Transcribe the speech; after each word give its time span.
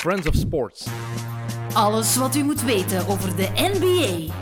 Friends 0.00 0.26
of 0.26 0.34
Sports. 0.34 0.86
Alles 1.72 2.16
wat 2.16 2.36
u 2.36 2.42
moet 2.42 2.62
weten 2.62 3.06
over 3.08 3.36
de 3.36 3.48
NBA. 3.54 4.32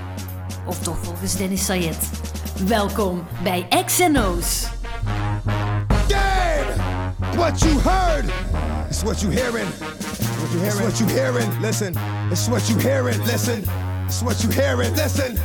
Of 0.66 0.78
toch 0.78 0.98
volgens 1.02 1.36
Dennis 1.36 1.64
Sayed. 1.64 2.10
Welkom 2.66 3.26
bij 3.42 3.66
XNO's. 3.86 4.66
Game! 6.08 6.72
What 7.36 7.60
you 7.60 7.80
heard 7.80 8.24
is 8.90 9.02
what 9.02 9.20
you 9.20 9.32
hearing. 9.32 9.68
What 10.38 10.50
you 10.50 10.60
hearing? 10.60 10.88
It's 10.88 10.98
what 10.98 10.98
you 10.98 11.10
hearing. 11.10 11.60
Listen. 11.60 11.94
It's 12.30 12.48
what 12.48 12.68
you 12.68 12.80
hearing. 12.80 13.24
Listen. 13.24 13.64
It's 14.06 14.22
what 14.22 14.40
you 14.40 14.52
hearing. 14.52 14.94
Listen. 14.96 15.36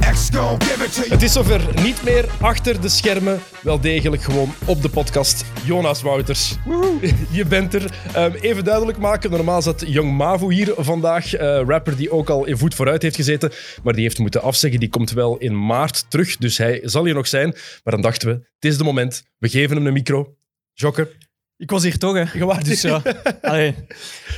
X 0.00 0.30
gon' 0.30 0.58
give 0.58 0.84
it 0.84 0.94
to 0.94 1.00
you. 1.00 1.10
Het 1.12 1.22
is 1.22 1.32
zover 1.32 1.82
niet 1.82 2.02
meer 2.02 2.28
achter 2.40 2.80
de 2.80 2.88
schermen, 2.88 3.40
wel 3.60 3.80
degelijk 3.80 4.22
gewoon 4.22 4.54
op 4.64 4.82
de 4.82 4.88
podcast. 4.88 5.44
Jonas 5.68 6.02
Wouters, 6.02 6.56
je 7.38 7.44
bent 7.48 7.74
er. 7.74 7.90
Ehm, 8.14 8.32
even 8.40 8.64
duidelijk 8.64 8.98
maken, 8.98 9.30
normaal 9.30 9.62
zat 9.62 9.84
Young 9.86 10.16
Mavu 10.16 10.54
hier 10.54 10.72
vandaag, 10.76 11.34
eh, 11.34 11.60
rapper 11.66 11.96
die 11.96 12.10
ook 12.10 12.30
al 12.30 12.44
in 12.44 12.58
voet 12.58 12.74
vooruit 12.74 13.02
heeft 13.02 13.16
gezeten, 13.16 13.52
maar 13.82 13.92
die 13.92 14.02
heeft 14.02 14.18
moeten 14.18 14.42
afzeggen. 14.42 14.80
Die 14.80 14.88
komt 14.88 15.10
wel 15.10 15.38
in 15.38 15.66
maart 15.66 16.04
terug, 16.08 16.36
dus 16.36 16.58
hij 16.58 16.80
zal 16.82 17.04
hier 17.04 17.14
nog 17.14 17.26
zijn. 17.26 17.54
Maar 17.84 17.92
dan 17.92 18.02
dachten 18.02 18.28
we, 18.28 18.34
het 18.34 18.64
is 18.64 18.78
de 18.78 18.84
moment, 18.84 19.22
we 19.38 19.48
geven 19.48 19.76
hem 19.76 19.86
een 19.86 19.92
micro. 19.92 20.36
Jokke, 20.72 21.10
Ik 21.56 21.70
was 21.70 21.82
hier 21.82 21.98
toch, 21.98 22.14
hè? 22.14 22.38
je 22.38 22.44
waart 22.44 22.64
Dus 22.64 22.82
ja, 22.82 23.02
allee, 23.42 23.74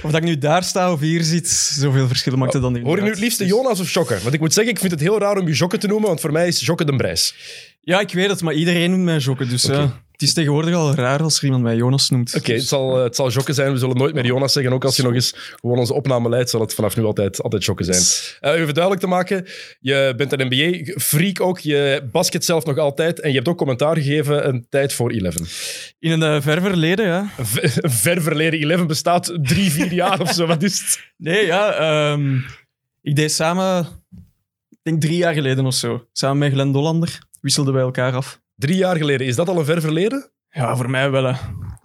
of 0.03 0.11
dat 0.11 0.15
ik 0.15 0.23
nu 0.23 0.39
daar 0.39 0.65
sta 0.65 0.92
of 0.92 1.01
hier 1.01 1.23
zit, 1.23 1.48
zoveel 1.48 2.06
verschil 2.09 2.37
maakt 2.37 2.53
het 2.53 2.62
dan 2.62 2.73
niet 2.73 2.83
Hoor 2.83 2.97
je 2.97 3.03
nu 3.03 3.11
het 3.11 3.19
liefste 3.19 3.42
Dus- 3.42 3.53
Jonas 3.53 3.81
of 3.81 3.92
Jokke? 3.92 4.19
Want 4.23 4.34
ik 4.34 4.41
moet 4.41 4.53
zeggen, 4.53 4.73
ik 4.73 4.78
vind 4.81 4.92
het 4.92 5.01
heel 5.01 5.19
raar 5.19 5.37
om 5.37 5.47
je 5.48 5.55
Jokke 5.55 5.78
te 5.78 5.87
noemen, 5.87 6.09
want 6.09 6.20
voor 6.20 6.33
mij 6.33 6.47
is 6.47 6.61
Jokke 6.61 6.84
de 6.84 6.97
Brijs. 6.97 7.34
Ja, 7.81 8.01
ik 8.01 8.12
weet 8.12 8.31
het, 8.31 8.42
maar 8.42 8.55
iedereen 8.55 8.91
noemt 8.91 9.05
mij 9.05 9.19
Jokke. 9.19 9.47
Dus 9.47 9.62
ja, 9.62 10.03
het 10.20 10.29
is 10.29 10.34
tegenwoordig 10.34 10.74
al 10.74 10.95
raar 10.95 11.23
als 11.23 11.38
er 11.38 11.45
iemand 11.45 11.62
mij 11.62 11.77
Jonas 11.77 12.10
noemt. 12.10 12.34
Oké, 12.34 12.52
het, 12.52 12.62
zal, 12.69 12.97
eh, 12.97 13.02
het 13.02 13.16
zal 13.16 13.30
Jokke 13.30 13.52
zijn. 13.52 13.73
We 13.73 13.78
zullen 13.78 13.97
nooit 13.97 14.15
meer 14.15 14.24
Jonas 14.27 14.52
zeggen. 14.52 14.73
Ook 14.73 14.84
als 14.84 14.97
je 14.97 15.02
nog 15.02 15.15
eens 15.15 15.34
gewoon 15.61 15.78
onze 15.78 15.95
opname 15.95 16.28
leidt, 16.28 16.51
zal 16.51 16.61
het 16.61 16.74
vanaf 16.74 16.97
nu 16.97 17.05
altijd, 17.05 17.42
altijd 17.42 17.64
Jokke 17.64 17.84
zijn. 17.84 18.03
Eh, 18.55 18.61
even 18.61 18.75
duidelijk 18.75 19.03
te 19.03 19.08
maken, 19.08 19.47
je 19.80 20.14
bent 20.17 20.33
een 20.33 20.47
NBA-freak 20.47 21.41
ook. 21.41 21.58
Je 21.58 22.08
basket 22.12 22.45
zelf 22.45 22.64
nog 22.64 22.78
altijd. 22.78 23.20
En 23.20 23.28
je 23.28 23.34
hebt 23.36 23.48
ook 23.48 23.56
commentaar 23.56 23.97
gegeven 23.97 24.48
een 24.48 24.67
tijd 24.69 24.92
voor 24.92 25.11
11. 25.11 25.92
In 25.98 26.11
een 26.11 26.23
eh, 26.23 26.41
ver 26.42 26.61
verleden, 26.61 27.06
ja. 27.06 27.30
Een 27.39 27.47
ve- 27.47 27.70
een 27.83 27.91
ver 27.91 28.23
verleden 28.23 28.70
11 28.70 28.86
bestaat 28.86 29.39
drie, 29.42 29.70
vier 29.70 29.92
jaar 29.92 30.20
of 30.20 30.33
zo. 30.33 30.47
Wat 30.47 30.62
is 30.62 30.78
het? 30.80 31.00
Nee, 31.17 31.47
ja. 31.47 31.73
ehm, 31.73 32.36
ik 33.02 33.17
deed 33.17 33.33
samen, 33.33 33.86
ik 34.70 34.78
denk 34.83 35.00
drie 35.00 35.17
jaar 35.17 35.34
geleden 35.34 35.67
of 35.67 35.75
zo, 35.75 36.06
samen 36.12 36.39
met 36.39 36.52
Glenn 36.52 36.73
Dollander, 36.73 37.19
wisselden 37.41 37.75
wij 37.75 37.83
elkaar 37.83 38.12
af. 38.14 38.41
Drie 38.61 38.77
jaar 38.77 38.97
geleden. 38.97 39.27
Is 39.27 39.36
dat 39.36 39.48
al 39.48 39.58
een 39.58 39.64
ver 39.64 39.80
verleden? 39.80 40.30
Ja, 40.50 40.77
voor 40.77 40.91
mij 40.91 41.11
wel, 41.11 41.25
hè. 41.25 41.30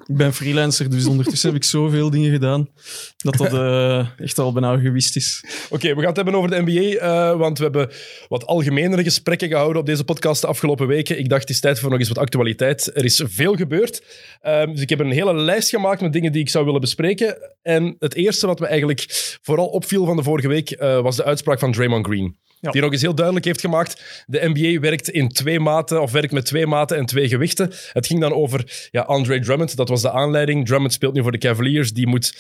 Ik 0.06 0.18
ben 0.18 0.34
freelancer, 0.34 0.90
dus 0.90 1.06
ondertussen 1.06 1.50
heb 1.50 1.58
ik 1.58 1.64
zoveel 1.64 2.10
dingen 2.10 2.32
gedaan 2.32 2.70
dat 3.18 3.38
dat 3.38 3.54
eh, 3.54 4.08
echt 4.20 4.40
al 4.40 4.52
bijna 4.52 4.78
gewist 4.78 5.16
is. 5.16 5.44
Oké, 5.70 5.88
we 5.88 5.96
gaan 5.96 6.06
het 6.06 6.16
hebben 6.16 6.36
over 6.36 6.50
de 6.50 6.62
NBA, 6.62 6.98
eh, 6.98 7.38
want 7.38 7.58
we 7.58 7.64
hebben 7.64 7.90
wat 8.28 8.46
algemenere 8.46 9.04
gesprekken 9.04 9.48
gehouden 9.48 9.82
op 9.82 9.86
deze 9.86 10.04
podcast 10.04 10.42
de 10.42 10.48
afgelopen 10.48 10.88
weken. 10.88 11.20
Ik 11.20 11.30
dacht, 11.30 11.42
het 11.42 11.50
is 11.50 11.60
tijd 11.60 11.80
voor 11.80 11.90
nog 11.90 12.00
eens 12.00 12.08
wat 12.08 12.18
actualiteit. 12.18 12.92
Er 12.94 13.04
is 13.04 13.24
veel 13.26 13.56
gebeurd. 13.56 14.04
Ehm, 14.42 14.72
dus 14.72 14.82
ik 14.82 14.90
heb 14.90 15.00
een 15.00 15.12
hele 15.12 15.34
lijst 15.34 15.70
gemaakt 15.70 16.02
met 16.02 16.14
dingen 16.14 16.32
die 16.32 16.42
ik 16.42 16.50
zou 16.50 16.66
willen 16.66 16.82
bespreken. 16.82 17.38
En 17.62 17.96
het 18.00 18.16
eerste 18.16 18.48
wat 18.48 18.60
me 18.60 18.68
eigenlijk 18.68 19.06
vooral 19.42 19.68
opviel 19.68 20.06
van 20.06 20.16
de 20.16 20.24
vorige 20.24 20.48
week, 20.48 20.72
eh, 20.72 21.02
was 21.02 21.16
de 21.16 21.24
uitspraak 21.24 21.60
van 21.60 21.72
Draymond 21.72 22.06
Green. 22.06 22.38
Ja. 22.66 22.72
Die 22.72 22.82
nog 22.82 22.92
eens 22.92 23.02
heel 23.02 23.16
duidelijk 23.16 23.46
heeft 23.46 23.60
gemaakt. 23.62 24.24
De 24.26 24.52
NBA 24.54 24.80
werkt 24.80 25.10
in 25.10 25.30
twee 25.30 25.60
maten, 25.60 26.02
of 26.02 26.12
werkt 26.12 26.32
met 26.34 26.46
twee 26.46 26.68
maten 26.68 26.98
en 26.98 27.06
twee 27.06 27.28
gewichten. 27.28 27.72
Het 27.94 28.08
ging 28.08 28.20
dan 28.20 28.34
over 28.34 28.88
ja, 28.92 29.02
Andre 29.02 29.40
Drummond, 29.40 29.76
dat 29.76 29.90
was 29.90 30.02
de 30.02 30.12
aanleiding. 30.12 30.66
Drummond 30.66 30.94
speelt 30.94 31.14
nu 31.14 31.22
voor 31.22 31.32
de 31.32 31.38
Cavaliers, 31.38 31.94
die 31.94 32.08
moet 32.08 32.34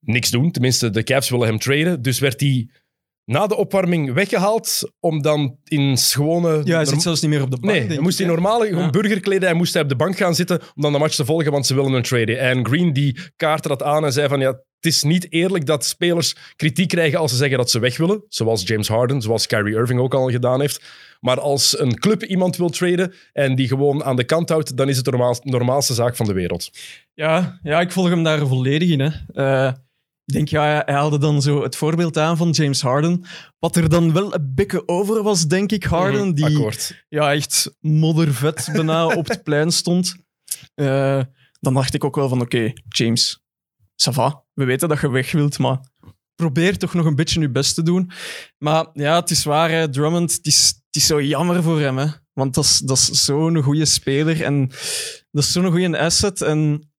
niks 0.00 0.30
doen. 0.30 0.50
Tenminste, 0.50 0.90
de 0.90 1.02
Cavs 1.02 1.28
willen 1.28 1.46
hem 1.46 1.58
traden. 1.58 2.02
Dus 2.02 2.18
werd 2.18 2.40
hij 2.40 2.68
na 3.24 3.46
de 3.46 3.56
opwarming 3.56 4.12
weggehaald 4.12 4.92
om 5.00 5.22
dan 5.22 5.56
in 5.64 5.98
gewone... 5.98 6.60
Ja, 6.64 6.76
hij 6.76 6.84
zit 6.84 7.02
zelfs 7.02 7.20
niet 7.20 7.30
meer 7.30 7.42
op 7.42 7.50
de 7.50 7.58
bank, 7.60 7.72
Nee, 7.72 7.86
hij 7.86 7.98
moest 7.98 8.20
in 8.20 8.26
normale 8.26 8.66
Ja. 8.66 8.90
burgerkleden. 8.90 9.48
Hij 9.48 9.56
moest 9.56 9.72
hij 9.72 9.82
op 9.82 9.88
de 9.88 9.96
bank 9.96 10.16
gaan 10.16 10.34
zitten 10.34 10.60
om 10.74 10.82
dan 10.82 10.92
de 10.92 10.98
match 10.98 11.14
te 11.14 11.24
volgen, 11.24 11.52
want 11.52 11.66
ze 11.66 11.74
willen 11.74 11.92
hem 11.92 12.02
traden. 12.02 12.38
En 12.38 12.66
Green 12.66 12.92
die 12.92 13.18
kaartte 13.36 13.68
dat 13.68 13.82
aan 13.82 14.04
en 14.04 14.12
zei 14.12 14.28
van 14.28 14.40
ja, 14.40 14.60
het 14.84 14.92
is 14.92 15.02
niet 15.02 15.32
eerlijk 15.32 15.66
dat 15.66 15.84
spelers 15.84 16.36
kritiek 16.56 16.88
krijgen 16.88 17.18
als 17.18 17.30
ze 17.30 17.36
zeggen 17.36 17.58
dat 17.58 17.70
ze 17.70 17.78
weg 17.78 17.96
willen. 17.96 18.24
Zoals 18.28 18.62
James 18.66 18.88
Harden, 18.88 19.22
zoals 19.22 19.46
Kyrie 19.46 19.74
Irving 19.74 20.00
ook 20.00 20.14
al 20.14 20.30
gedaan 20.30 20.60
heeft. 20.60 20.84
Maar 21.20 21.40
als 21.40 21.78
een 21.78 21.98
club 21.98 22.22
iemand 22.22 22.56
wil 22.56 22.68
traden 22.68 23.14
en 23.32 23.54
die 23.54 23.68
gewoon 23.68 24.04
aan 24.04 24.16
de 24.16 24.24
kant 24.24 24.48
houdt, 24.48 24.76
dan 24.76 24.88
is 24.88 24.96
het 24.96 25.04
de 25.04 25.10
normaal, 25.10 25.36
normaalste 25.42 25.94
zaak 25.94 26.16
van 26.16 26.26
de 26.26 26.32
wereld. 26.32 26.70
Ja, 27.14 27.58
ja, 27.62 27.80
ik 27.80 27.92
volg 27.92 28.08
hem 28.08 28.22
daar 28.22 28.46
volledig 28.46 28.90
in. 28.90 29.00
Hè. 29.00 29.10
Eh, 29.32 29.72
ik 30.24 30.34
denk, 30.34 30.48
ja, 30.48 30.82
hij 30.84 30.94
haalde 30.94 31.18
dan 31.18 31.42
zo 31.42 31.62
het 31.62 31.76
voorbeeld 31.76 32.18
aan 32.18 32.36
van 32.36 32.50
James 32.50 32.80
Harden. 32.80 33.24
Wat 33.58 33.76
er 33.76 33.88
dan 33.88 34.12
wel 34.12 34.34
een 34.34 34.52
beetje 34.54 34.88
over 34.88 35.22
was, 35.22 35.46
denk 35.46 35.72
ik, 35.72 35.84
Harden. 35.84 36.26
Mhm, 36.26 36.34
die 36.34 36.44
Akkoord. 36.44 37.04
ja, 37.08 37.32
echt 37.32 37.76
moddervet 37.80 38.68
bijna 38.72 39.06
op 39.06 39.28
het 39.28 39.42
plein 39.42 39.70
stond. 39.70 40.14
Eh, 40.74 41.20
dan 41.60 41.74
dacht 41.74 41.94
ik 41.94 42.04
ook 42.04 42.16
wel 42.16 42.28
van, 42.28 42.40
oké, 42.40 42.72
James, 42.88 43.43
ça 43.96 44.12
va. 44.12 44.44
We 44.52 44.64
weten 44.64 44.88
dat 44.88 45.00
je 45.00 45.10
weg 45.10 45.32
wilt, 45.32 45.58
maar 45.58 45.80
probeer 46.34 46.78
toch 46.78 46.94
nog 46.94 47.06
een 47.06 47.14
beetje 47.14 47.40
je 47.40 47.50
best 47.50 47.74
te 47.74 47.82
doen. 47.82 48.10
Maar 48.58 48.86
ja, 48.92 49.20
het 49.20 49.30
is 49.30 49.44
waar, 49.44 49.70
hè, 49.70 49.88
Drummond, 49.88 50.32
het 50.32 50.46
is, 50.46 50.66
het 50.86 50.96
is 50.96 51.06
zo 51.06 51.22
jammer 51.22 51.62
voor 51.62 51.80
hem. 51.80 51.98
Hè. 51.98 52.06
Want 52.32 52.54
dat 52.54 52.64
is, 52.64 52.78
dat 52.78 52.96
is 52.96 53.24
zo'n 53.24 53.62
goede 53.62 53.84
speler 53.84 54.42
en 54.42 54.68
dat 55.30 55.42
is 55.42 55.52
zo'n 55.52 55.70
goede 55.70 55.98
asset. 55.98 56.40
En 56.40 56.90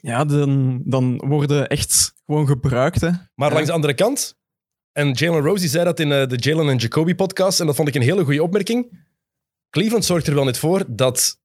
ja, 0.00 0.24
dan, 0.24 0.82
dan 0.84 1.16
worden 1.16 1.68
echt 1.68 2.14
gewoon 2.26 2.46
gebruikt. 2.46 3.00
Hè. 3.00 3.10
Maar 3.34 3.52
langs 3.52 3.66
de 3.66 3.72
andere 3.72 3.94
kant, 3.94 4.36
en 4.92 5.12
Jalen 5.12 5.42
Rose 5.42 5.60
die 5.60 5.70
zei 5.70 5.84
dat 5.84 6.00
in 6.00 6.12
eh, 6.12 6.28
de 6.28 6.36
Jalen 6.36 6.68
en 6.68 6.76
Jacoby 6.76 7.14
podcast, 7.14 7.60
en 7.60 7.66
dat 7.66 7.76
vond 7.76 7.88
ik 7.88 7.94
een 7.94 8.02
hele 8.02 8.24
goede 8.24 8.42
opmerking. 8.42 9.06
Cleveland 9.70 10.04
zorgt 10.04 10.26
er 10.26 10.34
wel 10.34 10.44
net 10.44 10.58
voor 10.58 10.84
dat, 10.88 11.40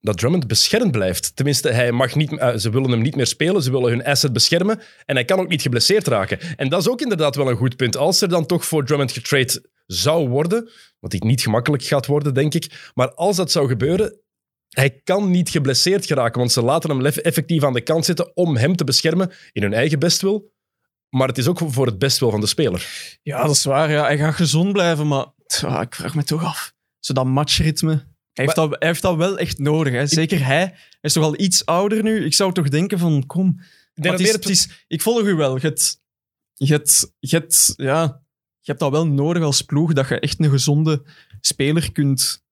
Dat 0.00 0.18
Drummond 0.18 0.46
beschermd 0.46 0.90
blijft. 0.90 1.36
Tenminste, 1.36 1.70
hij 1.70 1.92
mag 1.92 2.14
niet, 2.14 2.38
eh, 2.38 2.56
ze 2.56 2.70
willen 2.70 2.90
hem 2.90 3.02
niet 3.02 3.16
meer 3.16 3.26
spelen, 3.26 3.62
ze 3.62 3.70
willen 3.70 3.90
hun 3.90 4.04
asset 4.04 4.32
beschermen 4.32 4.80
en 5.04 5.14
hij 5.14 5.24
kan 5.24 5.38
ook 5.38 5.48
niet 5.48 5.62
geblesseerd 5.62 6.06
raken. 6.06 6.38
En 6.56 6.68
dat 6.68 6.80
is 6.80 6.88
ook 6.88 7.00
inderdaad 7.00 7.36
wel 7.36 7.50
een 7.50 7.56
goed 7.56 7.76
punt. 7.76 7.96
Als 7.96 8.20
er 8.20 8.28
dan 8.28 8.46
toch 8.46 8.64
voor 8.64 8.84
Drummond 8.84 9.12
getrade 9.12 9.70
zou 9.86 10.28
worden, 10.28 10.70
wat 11.00 11.10
die 11.10 11.24
niet 11.24 11.40
gemakkelijk 11.40 11.82
gaat 11.82 12.06
worden, 12.06 12.34
denk 12.34 12.54
ik, 12.54 12.90
maar 12.94 13.14
als 13.14 13.36
dat 13.36 13.50
zou 13.50 13.68
gebeuren, 13.68 14.20
hij 14.68 15.00
kan 15.04 15.30
niet 15.30 15.48
geblesseerd 15.48 16.06
geraken, 16.06 16.38
want 16.38 16.52
ze 16.52 16.62
laten 16.62 16.90
hem 16.90 17.06
effectief 17.06 17.64
aan 17.64 17.72
de 17.72 17.80
kant 17.80 18.04
zitten 18.04 18.36
om 18.36 18.56
hem 18.56 18.76
te 18.76 18.84
beschermen 18.84 19.32
in 19.52 19.62
hun 19.62 19.72
eigen 19.72 19.98
bestwil. 19.98 20.54
Maar 21.08 21.28
het 21.28 21.38
is 21.38 21.48
ook 21.48 21.60
voor 21.64 21.86
het 21.86 21.98
bestwil 21.98 22.30
van 22.30 22.40
de 22.40 22.46
speler. 22.46 22.86
Ja, 23.22 23.42
dat 23.42 23.54
is 23.54 23.64
waar. 23.64 23.90
Ja. 23.90 24.04
Hij 24.04 24.18
gaat 24.18 24.34
gezond 24.34 24.72
blijven, 24.72 25.06
maar 25.06 25.26
ik 25.80 25.94
vraag 25.94 26.14
me 26.14 26.24
toch 26.24 26.44
af. 26.44 26.72
Zo 26.98 27.12
dat 27.12 27.24
matchritme. 27.24 28.15
Hij 28.36 28.44
heeft, 28.44 28.56
dat, 28.56 28.76
hij 28.78 28.88
heeft 28.88 29.02
dat 29.02 29.16
wel 29.16 29.38
echt 29.38 29.58
nodig. 29.58 29.92
Hè. 29.92 30.06
Zeker 30.06 30.44
hij. 30.44 30.56
Hij 30.56 30.74
is 31.00 31.12
toch 31.12 31.24
al 31.24 31.40
iets 31.40 31.64
ouder 31.64 32.02
nu. 32.02 32.24
Ik 32.24 32.34
zou 32.34 32.52
toch 32.52 32.68
denken 32.68 32.98
van, 32.98 33.26
kom. 33.26 33.60
Het 33.94 34.20
is, 34.20 34.32
het 34.32 34.84
ik 34.86 35.02
volg 35.02 35.22
u 35.22 35.34
wel. 35.34 35.54
Je 35.54 35.60
hebt, 35.60 36.00
je, 36.54 36.72
hebt, 36.72 37.12
je, 37.18 37.36
hebt, 37.36 37.72
ja, 37.76 38.02
je 38.60 38.70
hebt 38.70 38.80
dat 38.80 38.90
wel 38.90 39.06
nodig 39.06 39.42
als 39.42 39.62
ploeg, 39.62 39.92
dat 39.92 40.08
je 40.08 40.20
echt 40.20 40.40
een 40.40 40.50
gezonde 40.50 41.02
speler 41.40 41.92
kunt 41.92 42.44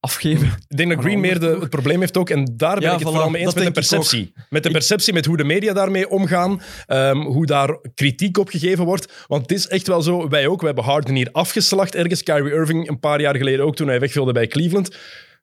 afgeven. 0.00 0.46
ik 0.68 0.76
denk 0.76 0.90
dat 0.90 0.98
Green 1.00 1.14
een 1.14 1.20
meer 1.20 1.40
de, 1.40 1.58
het 1.60 1.70
probleem 1.70 2.00
heeft 2.00 2.16
ook. 2.16 2.30
En 2.30 2.44
daar 2.56 2.74
ben 2.74 2.82
Ja, 2.82 2.92
ik 2.92 2.98
het 2.98 3.08
voilà, 3.08 3.10
vooral 3.10 3.30
mee 3.30 3.42
eens 3.42 3.54
met 3.54 3.64
de 3.64 3.70
perceptie. 3.70 4.32
Met 4.48 4.62
de 4.62 4.70
perceptie, 4.70 5.12
met 5.12 5.24
hoe 5.26 5.36
de 5.36 5.44
media 5.44 5.72
daarmee 5.72 6.08
omgaan. 6.08 6.62
ehm, 6.86 7.16
hoe 7.16 7.46
daar 7.46 7.78
kritiek 7.94 8.38
op 8.38 8.48
gegeven 8.48 8.84
wordt. 8.84 9.24
Want 9.26 9.42
het 9.42 9.52
is 9.52 9.68
echt 9.68 9.86
wel 9.86 10.02
zo, 10.02 10.28
wij 10.28 10.46
ook. 10.46 10.60
We 10.60 10.66
hebben 10.66 10.84
Harden 10.84 11.14
hier 11.14 11.28
afgeslacht 11.32 11.94
ergens. 11.94 12.22
Kyrie 12.22 12.52
Irving 12.52 12.88
een 12.88 13.00
paar 13.00 13.20
jaar 13.20 13.36
geleden 13.36 13.64
ook, 13.64 13.76
toen 13.76 13.88
hij 13.88 14.00
weg 14.00 14.14
wilde 14.14 14.32
bij 14.32 14.46
Cleveland. 14.46 14.96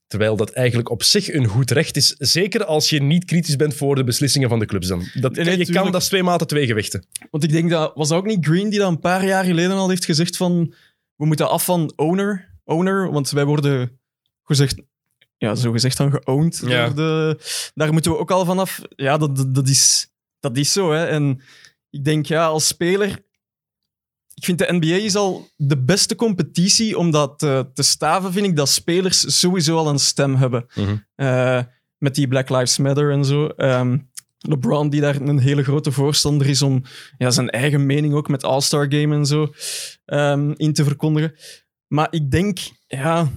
Terwijl 0.08 0.36
dat 0.36 0.50
eigenlijk 0.52 0.90
op 0.90 1.04
zich 1.04 1.34
een 1.34 1.46
goed 1.46 1.72
recht 1.72 1.96
is. 1.96 2.16
Zeker 2.18 2.66
als 2.66 2.90
je 2.90 3.02
niet 3.02 3.26
kritisch 3.26 3.56
bent 3.56 3.74
voor 3.74 3.96
de 3.96 4.04
beslissingen 4.04 4.50
van 4.50 4.60
de 4.60 4.66
clubs. 4.66 4.88
Dan. 4.88 5.04
Dat, 5.14 5.36
Nee, 5.36 5.46
nee, 5.46 5.58
je 5.58 5.72
kan, 5.72 5.92
dat 5.92 6.04
twee 6.06 6.24
maten, 6.24 6.48
twee 6.48 6.66
gewichten. 6.66 7.06
Want 7.32 7.44
ik 7.44 7.52
denk 7.52 7.70
dat, 7.70 7.92
was 7.96 8.08
dat 8.08 8.18
ook 8.18 8.26
niet 8.26 8.46
Green 8.46 8.70
die 8.70 8.80
dat 8.80 8.90
een 8.90 9.00
paar 9.00 9.26
jaar 9.26 9.44
geleden 9.44 9.72
al 9.72 9.90
heeft 9.90 10.06
gezegd 10.06 10.38
van, 10.38 10.74
we 11.16 11.26
moeten 11.26 11.50
af 11.50 11.66
van 11.66 11.94
owner, 11.96 12.54
owner 12.64 13.12
want 13.12 13.30
wij 13.30 13.46
worden 13.46 14.00
gezegd, 14.44 14.82
ja, 15.38 15.56
zo 15.56 15.72
gezegd 15.72 15.98
dan 15.98 16.12
geowned. 16.12 16.62
Ja. 16.66 16.86
door 16.86 16.96
de, 16.96 17.40
daar 17.74 17.94
moeten 17.94 18.12
we 18.12 18.18
ook 18.18 18.32
al 18.32 18.46
vanaf. 18.46 18.82
Ja, 18.90 19.18
dat, 19.18 19.36
dat, 19.36 19.56
dat 19.56 19.68
is, 19.68 20.12
dat 20.40 20.58
is 20.58 20.72
zo. 20.72 20.92
Hè. 20.92 21.06
En 21.06 21.42
ik 21.90 22.04
denk, 22.04 22.26
ja, 22.26 22.46
als 22.46 22.68
speler, 22.68 23.20
ik 24.38 24.44
vind 24.46 24.58
de 24.60 24.68
NBA 24.70 24.96
is 24.96 25.16
al 25.16 25.50
de 25.56 25.78
beste 25.78 26.16
competitie 26.16 26.98
om 26.98 27.12
dat 27.12 27.40
te, 27.40 27.70
te 27.74 27.84
staven, 27.84 28.32
vind 28.34 28.46
ik, 28.46 28.56
dat 28.56 28.70
spelers 28.70 29.40
sowieso 29.40 29.78
al 29.78 29.90
een 29.90 30.00
stem 30.00 30.36
hebben. 30.36 30.66
Mhm. 30.76 30.96
Eh, 31.16 31.62
met 31.98 32.16
die 32.16 32.28
Black 32.28 32.50
Lives 32.50 32.78
Matter 32.78 33.12
en 33.12 33.26
zo. 33.26 33.48
Ehm, 33.48 33.98
LeBron, 34.38 34.90
die 34.90 35.02
daar 35.02 35.16
een 35.22 35.40
hele 35.40 35.64
grote 35.64 35.92
voorstander 35.92 36.48
is 36.48 36.62
om 36.62 36.84
ja, 37.18 37.30
zijn 37.32 37.50
eigen 37.50 37.86
mening 37.86 38.14
ook 38.14 38.28
met 38.28 38.44
All-Star 38.44 38.86
Game 38.90 39.16
en 39.16 39.26
zo 39.26 39.54
ehm, 40.06 40.52
in 40.56 40.74
te 40.74 40.84
verkondigen. 40.84 41.36
Maar 41.88 42.08
ik 42.10 42.32
denk, 42.32 42.60
ja, 42.88 43.32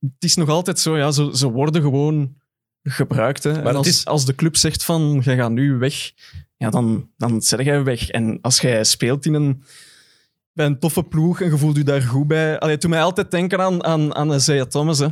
het 0.00 0.12
is 0.24 0.36
nog 0.36 0.48
altijd 0.48 0.78
zo, 0.78 0.96
ja, 0.98 1.10
ze, 1.10 1.30
ze 1.32 1.50
worden 1.50 1.82
gewoon 1.82 2.34
gebruikt. 2.82 3.42
Hè. 3.44 3.62
Als, 3.62 3.86
is- 3.86 4.04
als 4.04 4.24
de 4.24 4.34
club 4.34 4.56
zegt 4.56 4.84
van, 4.84 5.20
jij 5.24 5.36
gaat 5.36 5.50
nu 5.50 5.78
weg, 5.78 6.12
ja, 6.56 6.70
dan, 6.70 7.10
dan 7.16 7.42
zet 7.42 7.64
jij 7.64 7.82
weg. 7.84 8.08
En 8.10 8.38
als 8.40 8.60
jij 8.60 8.84
speelt 8.84 9.26
in 9.26 9.34
een, 9.34 9.62
bij 10.54 10.66
een 10.66 10.78
toffe 10.78 11.02
ploeg 11.02 11.40
en 11.40 11.50
je 11.50 11.58
voelt 11.58 11.76
je 11.76 11.84
daar 11.84 12.02
goed 12.02 12.26
bij... 12.26 12.58
Allee, 12.58 12.76
doet 12.76 12.90
mij 12.90 13.02
altijd 13.02 13.30
denken 13.30 13.60
aan, 13.60 13.84
aan, 13.84 14.14
aan 14.14 14.34
Isaiah 14.34 14.66
Thomas, 14.66 14.98
hè. 14.98 15.08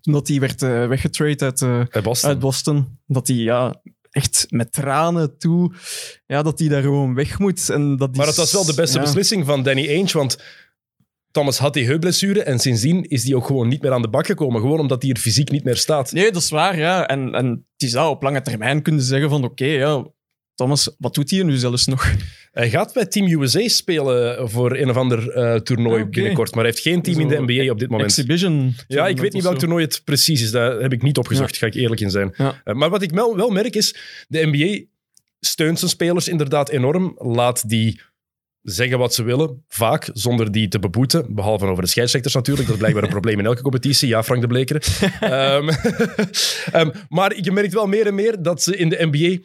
Toen 0.00 0.12
dat 0.12 0.28
hij 0.28 0.40
werd 0.40 0.60
weggetrade 0.60 1.44
uit, 1.44 2.02
Boston. 2.02 2.30
uit 2.30 2.38
Boston. 2.38 2.98
Dat 3.06 3.26
hij 3.26 3.36
ja, 3.36 3.82
echt 4.10 4.46
met 4.48 4.72
tranen 4.72 5.38
toe... 5.38 5.72
Ja, 6.26 6.42
dat 6.42 6.58
hij 6.58 6.68
daar 6.68 6.82
gewoon 6.82 7.14
weg 7.14 7.38
moet. 7.38 7.70
En 7.70 7.96
dat 7.96 8.16
Maar 8.16 8.26
het 8.26 8.36
was 8.36 8.52
wel 8.52 8.64
de 8.64 8.74
beste 8.74 8.98
ja. 8.98 9.04
beslissing 9.04 9.46
van 9.46 9.62
Danny 9.62 9.88
Ainge, 9.88 10.18
want 10.18 10.38
Thomas 11.36 11.58
had 11.58 11.74
die 11.74 11.86
heupblessure 11.86 12.42
en 12.42 12.58
sindsdien 12.58 13.04
is 13.04 13.24
hij 13.24 13.34
ook 13.34 13.46
gewoon 13.46 13.68
niet 13.68 13.82
meer 13.82 13.92
aan 13.92 14.02
de 14.02 14.08
bak 14.08 14.26
gekomen. 14.26 14.60
Gewoon 14.60 14.80
omdat 14.80 15.02
hij 15.02 15.10
er 15.10 15.20
fysiek 15.20 15.50
niet 15.50 15.64
meer 15.64 15.76
staat. 15.76 16.12
Nee, 16.12 16.32
dat 16.32 16.42
is 16.42 16.50
waar, 16.50 16.78
ja. 16.78 17.06
En, 17.06 17.34
en 17.34 17.46
het 17.72 17.82
is 17.82 17.90
dat 17.90 18.08
op 18.08 18.22
lange 18.22 18.42
termijn 18.42 18.82
kunnen 18.82 19.02
zeggen 19.02 19.30
van 19.30 19.44
oké, 19.44 19.64
ja, 19.64 20.06
Thomas, 20.56 20.90
wat 20.98 21.14
doet 21.14 21.30
hij 21.30 21.42
nu 21.42 21.56
zelfs 21.56 21.86
nog? 21.86 22.14
Hij 22.52 22.70
gaat 22.70 22.92
bij 22.92 23.06
Team 23.06 23.42
USA 23.42 23.68
spelen 23.68 24.50
voor 24.50 24.76
een 24.76 24.90
of 24.90 24.96
ander 24.96 25.30
eh, 25.30 25.54
toernooi 25.60 26.02
Ah, 26.02 26.08
binnenkort, 26.08 26.54
maar 26.54 26.64
hij 26.64 26.72
heeft 26.72 26.84
geen 26.84 27.02
team 27.02 27.20
in 27.20 27.28
de 27.28 27.40
NBA 27.40 27.70
op 27.72 27.78
dit 27.78 27.90
moment. 27.90 28.10
Exhibition. 28.10 28.74
Ja, 28.88 29.06
ik 29.06 29.18
weet 29.18 29.32
niet 29.32 29.42
welk 29.42 29.58
toernooi 29.58 29.84
het 29.84 30.02
precies 30.04 30.42
is. 30.42 30.50
Daar 30.50 30.80
heb 30.80 30.92
ik 30.92 31.02
niet 31.02 31.18
opgezocht, 31.18 31.56
ga 31.56 31.66
ik 31.66 31.74
eerlijk 31.74 32.00
in 32.00 32.10
zijn. 32.10 32.34
Ja. 32.36 32.60
Eh, 32.64 32.74
maar 32.74 32.90
wat 32.90 33.02
ik 33.02 33.10
wel, 33.10 33.36
wel 33.36 33.50
merk 33.50 33.74
is, 33.74 33.96
de 34.28 34.46
NBA 34.46 34.84
steunt 35.40 35.78
zijn 35.78 35.90
spelers 35.90 36.28
inderdaad 36.28 36.68
enorm. 36.68 37.14
Laat 37.18 37.68
die 37.68 38.00
zeggen 38.62 38.98
wat 38.98 39.14
ze 39.14 39.22
willen, 39.22 39.64
vaak, 39.68 40.10
zonder 40.12 40.52
die 40.52 40.68
te 40.68 40.78
beboeten. 40.78 41.34
Behalve 41.34 41.66
over 41.66 41.82
de 41.82 41.88
scheidsrechters 41.88 42.34
natuurlijk. 42.34 42.66
Dat 42.66 42.74
is 42.76 42.80
blijkbaar 42.80 43.04
een 43.04 43.14
probleem 43.18 43.38
in 43.38 43.46
elke 43.46 43.62
competitie. 43.62 44.08
Ja, 44.08 44.22
Frank 44.22 44.40
de 44.40 44.46
Bleker. 44.46 44.82
Ehm, 45.20 45.68
ehm, 46.72 46.90
maar 47.08 47.40
je 47.40 47.52
merkt 47.52 47.72
wel 47.72 47.86
meer 47.86 48.06
en 48.06 48.14
meer 48.14 48.42
dat 48.42 48.62
ze 48.62 48.76
in 48.76 48.88
de 48.88 49.08
NBA... 49.10 49.44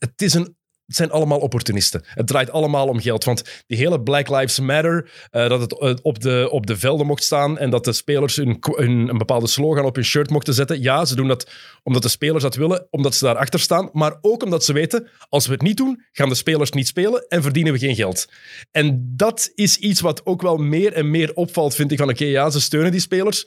Het 0.00 0.22
is 0.22 0.34
een 0.34 0.58
het 0.90 0.98
zijn 0.98 1.10
allemaal 1.10 1.38
opportunisten. 1.38 2.02
Het 2.04 2.26
draait 2.26 2.50
allemaal 2.50 2.86
om 2.86 3.00
geld. 3.00 3.24
Want 3.24 3.62
die 3.66 3.78
hele 3.78 4.02
Black 4.02 4.28
Lives 4.28 4.60
Matter, 4.60 5.10
eh, 5.30 5.48
dat 5.48 5.60
het 5.60 5.78
eh, 5.78 5.94
op, 6.02 6.20
de, 6.20 6.48
op 6.50 6.66
de 6.66 6.76
velden 6.76 7.06
mocht 7.06 7.22
staan 7.24 7.58
en 7.58 7.70
dat 7.70 7.84
de 7.84 7.92
spelers 7.92 8.36
hun, 8.36 8.58
een 8.76 9.18
bepaalde 9.18 9.46
slogan 9.46 9.84
op 9.84 9.94
hun 9.94 10.04
shirt 10.04 10.30
mochten 10.30 10.54
zetten. 10.54 10.82
Ja, 10.82 11.04
ze 11.04 11.16
doen 11.16 11.28
dat 11.28 11.50
omdat 11.82 12.02
de 12.02 12.08
spelers 12.08 12.42
dat 12.42 12.54
willen, 12.54 12.86
omdat 12.90 13.14
ze 13.14 13.24
daarachter 13.24 13.60
staan. 13.60 13.90
Maar 13.92 14.18
ook 14.20 14.42
omdat 14.42 14.64
ze 14.64 14.72
weten, 14.72 15.08
als 15.28 15.46
we 15.46 15.52
het 15.52 15.62
niet 15.62 15.76
doen, 15.76 16.04
gaan 16.12 16.28
de 16.28 16.34
spelers 16.34 16.70
niet 16.70 16.86
spelen 16.86 17.26
en 17.28 17.42
verdienen 17.42 17.72
we 17.72 17.78
geen 17.78 17.94
geld. 17.94 18.26
En 18.70 19.12
dat 19.16 19.50
is 19.54 19.76
iets 19.76 20.00
wat 20.00 20.26
ook 20.26 20.42
wel 20.42 20.56
meer 20.56 20.92
en 20.92 21.10
meer 21.10 21.34
opvalt, 21.34 21.74
vind 21.74 21.92
ik. 21.92 21.98
Van 21.98 22.10
oké, 22.10 22.24
ja, 22.24 22.50
ze 22.50 22.60
steunen 22.60 22.90
die 22.90 23.00
spelers. 23.00 23.46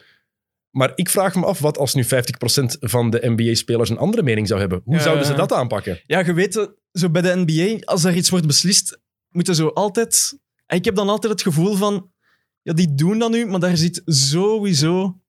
Maar 0.74 0.92
ik 0.96 1.10
vraag 1.10 1.36
me 1.36 1.46
af, 1.46 1.60
wat 1.60 1.78
als 1.78 1.94
nu 1.94 2.06
50% 2.06 2.08
van 2.80 3.10
de 3.10 3.22
NBA-spelers 3.24 3.90
een 3.90 3.98
andere 3.98 4.24
mening 4.24 4.48
zou 4.48 4.60
hebben? 4.60 4.82
Hoe 4.86 5.00
zouden 5.00 5.26
ze 5.26 5.34
dat 5.34 5.52
aanpakken? 5.52 6.02
Ja, 6.06 6.20
je 6.20 6.34
weet, 6.34 6.58
eh, 6.58 6.66
zo 6.92 7.10
bij 7.10 7.22
de 7.22 7.44
NBA, 7.46 7.86
als 7.86 8.04
er 8.04 8.16
iets 8.16 8.30
wordt 8.30 8.48
beslist, 8.48 9.00
moeten 9.30 9.56
zo 9.56 9.68
altijd... 9.68 10.40
Ik 10.68 10.86
heb 10.86 10.96
dan 10.96 11.10
altijd 11.10 11.34
het 11.34 11.42
gevoel 11.42 11.76
van, 11.76 12.12
ja, 12.62 12.74
die 12.74 12.96
doen 12.96 13.20
dat 13.20 13.32
nu, 13.32 13.46
maar 13.46 13.60
daar 13.60 13.78
zit 13.78 14.02
sowieso 14.06 15.20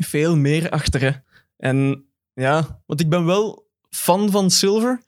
veel 0.00 0.36
meer 0.36 0.70
achter. 0.70 1.00
Hè. 1.00 1.10
En 1.56 2.04
ja, 2.34 2.82
want 2.86 3.00
ik 3.00 3.08
ben 3.08 3.24
wel 3.24 3.68
fan 3.90 4.30
van 4.30 4.50
Silver. 4.50 5.02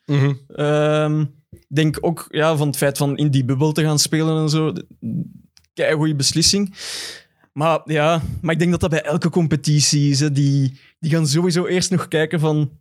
Ik 1.49 1.75
denk 1.75 1.97
ook 2.01 2.25
ja, 2.29 2.55
van 2.55 2.67
het 2.67 2.77
feit 2.77 2.97
van 2.97 3.17
in 3.17 3.29
die 3.29 3.45
bubbel 3.45 3.71
te 3.71 3.83
gaan 3.83 3.99
spelen 3.99 4.41
en 4.41 4.49
zo. 4.49 4.73
Kijk, 5.73 5.93
goede 5.93 6.15
beslissing. 6.15 6.75
Maar 7.57 7.81
ja, 7.85 8.21
maar 8.41 8.53
ik 8.53 8.59
denk 8.59 8.71
dat 8.71 8.79
dat 8.79 8.89
bij 8.89 9.01
elke 9.01 9.29
competitie 9.29 10.09
is. 10.09 10.19
Hè. 10.19 10.31
Die, 10.31 10.79
die 10.99 11.11
gaan 11.11 11.27
sowieso 11.27 11.65
eerst 11.65 11.91
nog 11.91 12.07
kijken 12.07 12.39
van, 12.39 12.71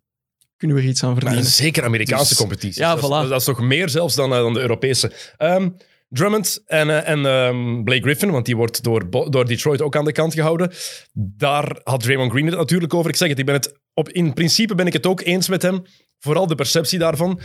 kunnen 0.56 0.76
we 0.76 0.82
er 0.82 0.88
iets 0.88 1.02
aan 1.02 1.12
Maar 1.12 1.20
verdienen? 1.20 1.50
zeker 1.50 1.84
Amerikaanse 1.84 2.28
Dus- 2.28 2.38
competities. 2.38 2.76
ja, 2.76 2.94
dat, 2.94 3.02
is, 3.22 3.28
dat 3.28 3.40
is 3.40 3.44
toch 3.44 3.60
meer 3.60 3.88
zelfs 3.88 4.14
dan, 4.14 4.32
eh, 4.32 4.38
dan 4.38 4.52
de 4.54 4.60
Europese. 4.60 5.12
Ehm, 5.36 5.68
Drummond 6.08 6.62
en, 6.66 6.90
eh, 6.90 7.08
en 7.08 7.26
ehm, 7.26 7.82
Blake 7.82 8.02
Griffin, 8.02 8.30
want 8.30 8.46
die 8.46 8.56
wordt 8.56 8.82
door, 8.82 9.10
door 9.30 9.46
Detroit 9.46 9.82
ook 9.82 9.96
aan 9.96 10.04
de 10.04 10.12
kant 10.12 10.34
gehouden. 10.34 10.72
Daar 11.12 11.80
had 11.84 12.02
Draymond 12.02 12.30
Green 12.30 12.46
het 12.46 12.56
natuurlijk 12.56 12.94
over. 12.94 13.10
Ik 13.10 13.16
zeg 13.16 13.28
het, 13.28 13.38
ik 13.38 13.44
ben 13.46 13.54
het 13.54 13.78
op, 13.94 14.08
in 14.08 14.32
principe 14.32 14.74
ben 14.74 14.86
ik 14.86 14.92
het 14.92 15.06
ook 15.06 15.20
eens 15.20 15.48
met 15.48 15.62
hem. 15.62 15.82
Vooral 16.18 16.46
de 16.46 16.54
perceptie 16.54 16.98
daarvan. 16.98 17.40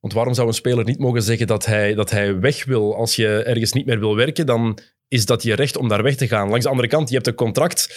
Want 0.00 0.12
waarom 0.12 0.34
zou 0.34 0.48
een 0.48 0.54
speler 0.54 0.84
niet 0.84 0.98
mogen 0.98 1.22
zeggen 1.22 1.46
dat 1.46 1.66
hij, 1.66 1.94
dat 1.94 2.10
hij 2.10 2.38
weg 2.40 2.64
wil? 2.64 2.96
Als 2.96 3.16
je 3.16 3.42
ergens 3.42 3.72
niet 3.72 3.86
meer 3.86 3.98
wil 3.98 4.16
werken, 4.16 4.46
dan 4.46 4.78
is 5.08 5.26
dat 5.26 5.42
je 5.42 5.54
recht 5.54 5.76
om 5.76 5.88
daar 5.88 6.02
weg 6.02 6.16
te 6.16 6.28
gaan. 6.28 6.48
Langs 6.48 6.64
de 6.64 6.70
andere 6.70 6.88
kant, 6.88 7.08
je 7.08 7.14
hebt 7.14 7.26
een 7.26 7.34
contract. 7.34 7.88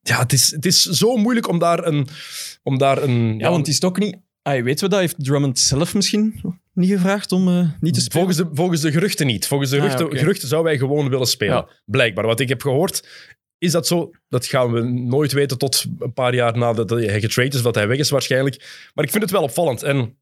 Ja, 0.00 0.18
het 0.18 0.32
is, 0.32 0.50
het 0.50 0.66
is 0.66 0.82
zo 0.82 1.16
moeilijk 1.16 1.48
om 1.48 1.58
daar 1.58 1.86
een... 1.86 2.08
Om 2.62 2.78
daar 2.78 3.02
een 3.02 3.38
Ja, 3.38 3.50
want 3.50 3.68
is 3.68 3.74
het 3.74 3.84
ook 3.84 3.98
niet... 3.98 4.16
Ah, 4.42 4.62
weten 4.62 4.84
we 4.84 4.90
dat? 4.90 5.00
Heeft 5.00 5.24
Drummond 5.24 5.58
zelf 5.58 5.94
misschien 5.94 6.40
niet 6.72 6.90
gevraagd 6.90 7.32
om 7.32 7.48
eh, 7.48 7.68
niet 7.80 7.94
te 7.94 8.00
spelen? 8.00 8.26
Volgens 8.26 8.48
de, 8.48 8.56
volgens 8.56 8.80
de 8.80 8.90
geruchten 8.90 9.26
niet. 9.26 9.46
Volgens 9.46 9.70
de 9.70 9.76
Ah, 9.76 9.82
geruchten, 9.82 10.18
geruchten 10.18 10.48
zou 10.48 10.64
hij 10.64 10.78
gewoon 10.78 11.08
willen 11.08 11.26
spelen. 11.26 11.54
Ja. 11.54 11.68
Blijkbaar. 11.84 12.26
Wat 12.26 12.40
ik 12.40 12.48
heb 12.48 12.62
gehoord, 12.62 13.08
is 13.58 13.72
dat 13.72 13.86
zo? 13.86 14.10
Dat 14.28 14.46
gaan 14.46 14.72
we 14.72 14.82
nooit 14.82 15.32
weten 15.32 15.58
tot 15.58 15.84
een 15.98 16.12
paar 16.12 16.34
jaar 16.34 16.58
nadat 16.58 16.90
hij 16.90 17.20
getraind 17.20 17.54
is, 17.54 17.62
dat 17.62 17.74
hij 17.74 17.88
weg 17.88 17.98
is 17.98 18.10
waarschijnlijk. 18.10 18.88
Maar 18.94 19.04
ik 19.04 19.10
vind 19.10 19.22
het 19.22 19.32
wel 19.32 19.42
opvallend. 19.42 19.82
En 19.82 20.18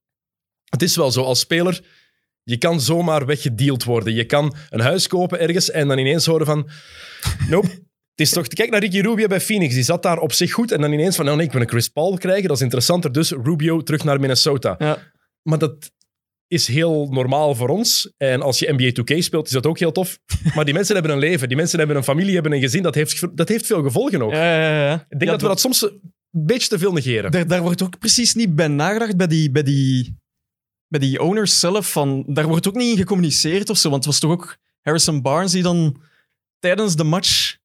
het 0.64 0.82
is 0.82 0.96
wel 0.96 1.10
zo, 1.10 1.22
als 1.22 1.40
speler, 1.40 1.80
je 2.48 2.56
kan 2.56 2.80
zomaar 2.80 3.26
weggedeeld 3.26 3.84
worden. 3.84 4.14
Je 4.14 4.24
kan 4.24 4.54
een 4.70 4.80
huis 4.80 5.06
kopen 5.06 5.40
ergens 5.40 5.70
en 5.70 5.88
dan 5.88 5.98
ineens 5.98 6.26
horen 6.26 6.46
van... 6.46 6.68
Nope. 7.48 7.68
Het 7.68 8.26
is 8.26 8.30
toch, 8.30 8.46
kijk 8.48 8.70
naar 8.70 8.80
Ricky 8.80 9.00
Rubio 9.00 9.26
bij 9.26 9.40
Phoenix. 9.40 9.74
Die 9.74 9.82
zat 9.82 10.02
daar 10.02 10.18
op 10.18 10.32
zich 10.32 10.52
goed. 10.52 10.72
En 10.72 10.80
dan 10.80 10.92
ineens 10.92 11.16
van, 11.16 11.24
nou 11.24 11.36
nee, 11.36 11.46
ik 11.46 11.52
wil 11.52 11.60
een 11.60 11.68
Chris 11.68 11.88
Paul 11.88 12.16
krijgen. 12.16 12.48
Dat 12.48 12.56
is 12.56 12.62
interessanter. 12.62 13.12
Dus 13.12 13.30
Rubio 13.30 13.82
terug 13.82 14.04
naar 14.04 14.20
Minnesota. 14.20 14.74
Ja. 14.78 14.98
Maar 15.42 15.58
dat 15.58 15.90
is 16.46 16.66
heel 16.66 17.08
normaal 17.10 17.54
voor 17.54 17.68
ons. 17.68 18.12
En 18.16 18.42
als 18.42 18.58
je 18.58 18.72
NBA 18.72 18.90
2K 19.00 19.18
speelt, 19.18 19.46
is 19.46 19.52
dat 19.52 19.66
ook 19.66 19.78
heel 19.78 19.92
tof. 19.92 20.18
Maar 20.54 20.64
die 20.64 20.74
mensen 20.74 20.94
hebben 20.94 21.12
een 21.12 21.18
leven. 21.18 21.48
Die 21.48 21.56
mensen 21.56 21.78
hebben 21.78 21.96
een 21.96 22.04
familie, 22.04 22.34
hebben 22.34 22.52
een 22.52 22.60
gezin. 22.60 22.82
Dat 22.82 22.94
heeft, 22.94 23.36
dat 23.36 23.48
heeft 23.48 23.66
veel 23.66 23.82
gevolgen 23.82 24.22
ook. 24.22 24.32
Ja, 24.32 24.60
ja, 24.60 24.84
ja. 24.86 25.06
Ik 25.08 25.18
denk 25.18 25.30
dat 25.30 25.40
we 25.40 25.48
dat 25.48 25.60
soms 25.60 25.82
een 25.82 26.00
beetje 26.30 26.68
te 26.68 26.78
veel 26.78 26.92
negeren. 26.92 27.30
Daar, 27.30 27.46
daar 27.46 27.62
wordt 27.62 27.82
ook 27.82 27.98
precies 27.98 28.34
niet 28.34 28.54
bij 28.54 28.68
nagedacht 28.68 29.16
bij 29.16 29.26
die, 29.26 29.50
bij 29.50 29.62
die, 29.62 30.18
bij 30.88 31.00
die 31.00 31.22
owners 31.22 31.58
zelf. 31.58 31.92
Van, 31.92 32.24
daar 32.26 32.46
wordt 32.46 32.68
ook 32.68 32.74
niet 32.74 32.90
in 32.90 32.96
gecommuniceerd 32.96 33.70
of 33.70 33.76
zo. 33.78 33.90
Want 33.90 34.04
het 34.04 34.12
was 34.12 34.20
toch 34.20 34.30
ook 34.30 34.56
Harrison 34.82 35.22
Barnes 35.22 35.52
die 35.52 35.62
dan 35.62 36.00
tijdens 36.58 36.96
de 36.96 37.04
match 37.04 37.56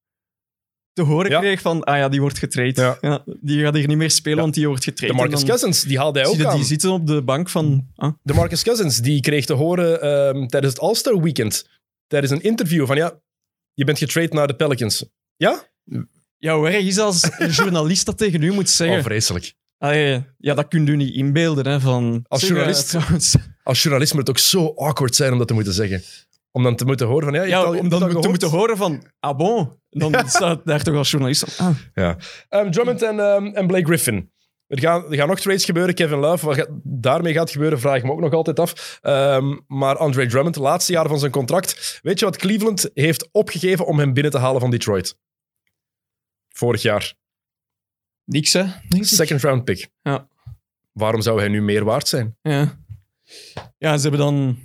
te 0.93 1.01
horen 1.01 1.31
Ja. 1.31 1.39
kreeg 1.39 1.61
van 1.61 1.83
ah 1.83 1.97
ja, 1.97 2.09
die 2.09 2.21
wordt 2.21 2.37
getraind. 2.37 2.77
Ja. 2.77 2.97
Ja, 3.01 3.23
die 3.41 3.61
gaat 3.63 3.73
hier 3.73 3.87
niet 3.87 3.97
meer 3.97 4.11
spelen, 4.11 4.39
want 4.39 4.53
die 4.53 4.67
wordt 4.67 4.83
De 4.83 4.89
getraind. 4.89 5.15
Marcus 5.17 5.41
En 5.41 5.47
dan 5.47 5.55
Cousins, 5.57 5.83
die 5.83 5.97
haalde 5.97 6.19
hij 6.19 6.27
ook 6.27 6.43
aan. 6.43 6.55
die 6.55 6.65
zitten 6.65 6.91
op 6.91 7.07
de 7.07 7.21
bank 7.23 7.49
van... 7.49 7.87
Ah, 7.95 8.13
De 8.23 8.33
Marcus 8.33 8.63
Cousins, 8.63 8.97
die 8.97 9.21
kreeg 9.21 9.45
te 9.45 9.53
horen 9.53 10.01
ehm, 10.01 10.47
tijdens 10.47 10.73
het 10.73 10.81
All-Star 10.81 11.21
Weekend, 11.21 11.69
tijdens 12.07 12.31
een 12.31 12.41
interview 12.41 12.85
van 12.85 12.95
ja, 12.95 13.19
je 13.73 13.83
bent 13.85 13.97
getraind 13.97 14.33
naar 14.33 14.47
de 14.47 14.55
Pelicans. 14.55 15.05
Ja? 15.35 15.67
ja, 16.37 16.57
hoe 16.57 16.67
erg 16.69 16.85
is 16.85 16.97
als 16.99 17.29
een 17.37 17.49
journalist 17.59 18.05
dat 18.05 18.17
tegen 18.17 18.41
u 18.41 18.51
moet 18.51 18.69
zeggen? 18.69 18.97
Oh, 18.97 19.03
vreselijk. 19.03 19.53
Allee, 19.83 20.25
ja, 20.37 20.53
dat 20.53 20.67
kun 20.67 20.83
je 20.85 20.89
nu 20.91 20.95
niet 20.95 21.13
inbeelden. 21.15 21.67
Hè, 21.67 21.79
van, 21.79 22.25
Als 22.27 22.47
journalist- 22.47 22.89
trouwens, 22.89 23.35
Als 23.63 23.81
journalist 23.81 24.13
moet 24.13 24.27
het 24.27 24.29
ook 24.37 24.43
zo 24.43 24.73
awkward 24.75 25.15
zijn 25.15 25.31
om 25.31 25.37
dat 25.37 25.47
te 25.47 25.53
moeten 25.53 25.73
zeggen. 25.73 26.01
Om 26.51 26.63
dan 26.63 26.75
te 26.75 26.85
moeten 26.85 27.07
horen 27.07 27.33
van 27.33 27.47
ja, 27.47 27.57
al- 27.57 27.77
om 27.77 27.89
dan 27.89 28.21
te 28.21 28.27
moeten 28.29 28.49
horen 28.49 28.77
van, 28.77 29.05
ah 29.19 29.37
bon, 29.37 29.79
dan 29.89 30.29
staat 30.29 30.65
daar 30.65 30.83
toch 30.83 30.95
als 30.95 31.11
journalist 31.11 31.43
van, 31.53 31.67
ah, 31.67 31.75
Ja. 31.93 32.17
Ehm, 32.49 32.71
Drummond 32.71 33.01
en, 33.01 33.19
ehm, 33.19 33.45
en 33.45 33.67
Blake 33.67 33.85
Griffin. 33.85 34.31
Er 34.67 34.79
gaan, 34.79 35.05
er 35.11 35.15
gaan 35.17 35.27
nog 35.27 35.39
trades 35.39 35.65
gebeuren. 35.65 35.93
Kevin 35.93 36.17
Love, 36.19 36.45
wat 36.45 36.55
gaat- 36.55 36.69
daarmee 36.83 37.33
gaat 37.33 37.51
gebeuren, 37.51 37.79
vraag 37.79 37.97
ik 37.97 38.03
me 38.03 38.11
ook 38.11 38.19
nog 38.19 38.33
altijd 38.33 38.59
af. 38.59 38.99
Ehm, 39.01 39.57
maar 39.67 39.97
Andre 39.97 40.25
Drummond, 40.25 40.55
laatste 40.55 40.91
jaar 40.91 41.07
van 41.07 41.19
zijn 41.19 41.31
contract. 41.31 41.99
Weet 42.01 42.19
je 42.19 42.25
wat 42.25 42.37
Cleveland 42.37 42.89
heeft 42.93 43.29
opgegeven 43.31 43.85
om 43.85 43.99
hem 43.99 44.13
binnen 44.13 44.31
te 44.31 44.37
halen 44.37 44.61
van 44.61 44.71
Detroit? 44.71 45.17
Vorig 46.49 46.81
jaar. 46.81 47.13
Niks 48.25 48.53
hè, 48.53 48.63
denk 48.89 49.03
ik. 49.03 49.05
Second 49.05 49.41
round 49.41 49.63
pick. 49.63 49.89
Ja. 50.01 50.27
Waarom 50.91 51.21
zou 51.21 51.39
hij 51.39 51.47
nu 51.47 51.61
meer 51.61 51.83
waard 51.83 52.07
zijn? 52.07 52.37
Ja. 52.41 52.77
ja, 53.77 53.95
ze 53.97 54.01
hebben 54.01 54.19
dan 54.19 54.57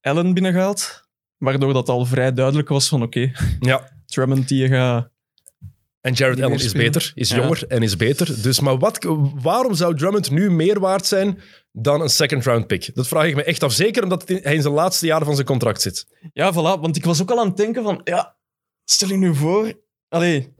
Allen 0.00 0.34
binnengehaald, 0.34 1.08
waardoor 1.36 1.72
dat 1.72 1.88
al 1.88 2.04
vrij 2.04 2.32
duidelijk 2.32 2.68
was 2.68 2.88
van 2.88 3.02
oké, 3.02 3.32
Ja. 3.60 3.94
Drummond 4.06 4.48
die 4.48 4.68
gaat... 4.68 5.10
En 6.00 6.12
Jared 6.12 6.40
Allen 6.40 6.58
is 6.58 6.72
beter, 6.72 7.12
is 7.14 7.28
Ja. 7.28 7.36
jonger 7.36 7.66
en 7.66 7.82
is 7.82 7.96
beter. 7.96 8.42
Dus, 8.42 8.60
maar 8.60 8.78
wat, 8.78 9.04
waarom 9.42 9.74
zou 9.74 9.96
Drummond 9.96 10.30
nu 10.30 10.50
meer 10.50 10.80
waard 10.80 11.06
zijn 11.06 11.40
dan 11.72 12.00
een 12.00 12.08
second 12.08 12.44
round 12.44 12.66
pick? 12.66 12.90
Dat 12.94 13.08
vraag 13.08 13.26
ik 13.26 13.34
me 13.34 13.42
echt 13.44 13.62
af. 13.62 13.72
Zeker 13.72 14.02
omdat 14.02 14.28
hij 14.28 14.54
in 14.54 14.62
zijn 14.62 14.74
laatste 14.74 15.06
jaren 15.06 15.26
van 15.26 15.34
zijn 15.34 15.46
contract 15.46 15.82
zit. 15.82 16.06
Ja, 16.32 16.52
voilà, 16.52 16.80
want 16.80 16.96
ik 16.96 17.04
was 17.04 17.22
ook 17.22 17.30
al 17.30 17.40
aan 17.40 17.46
het 17.46 17.56
denken 17.56 17.82
van, 17.82 18.00
ja, 18.04 18.36
stel 18.84 19.08
je 19.08 19.16
nu 19.16 19.34
voor, 19.34 19.80
allee, 20.08 20.54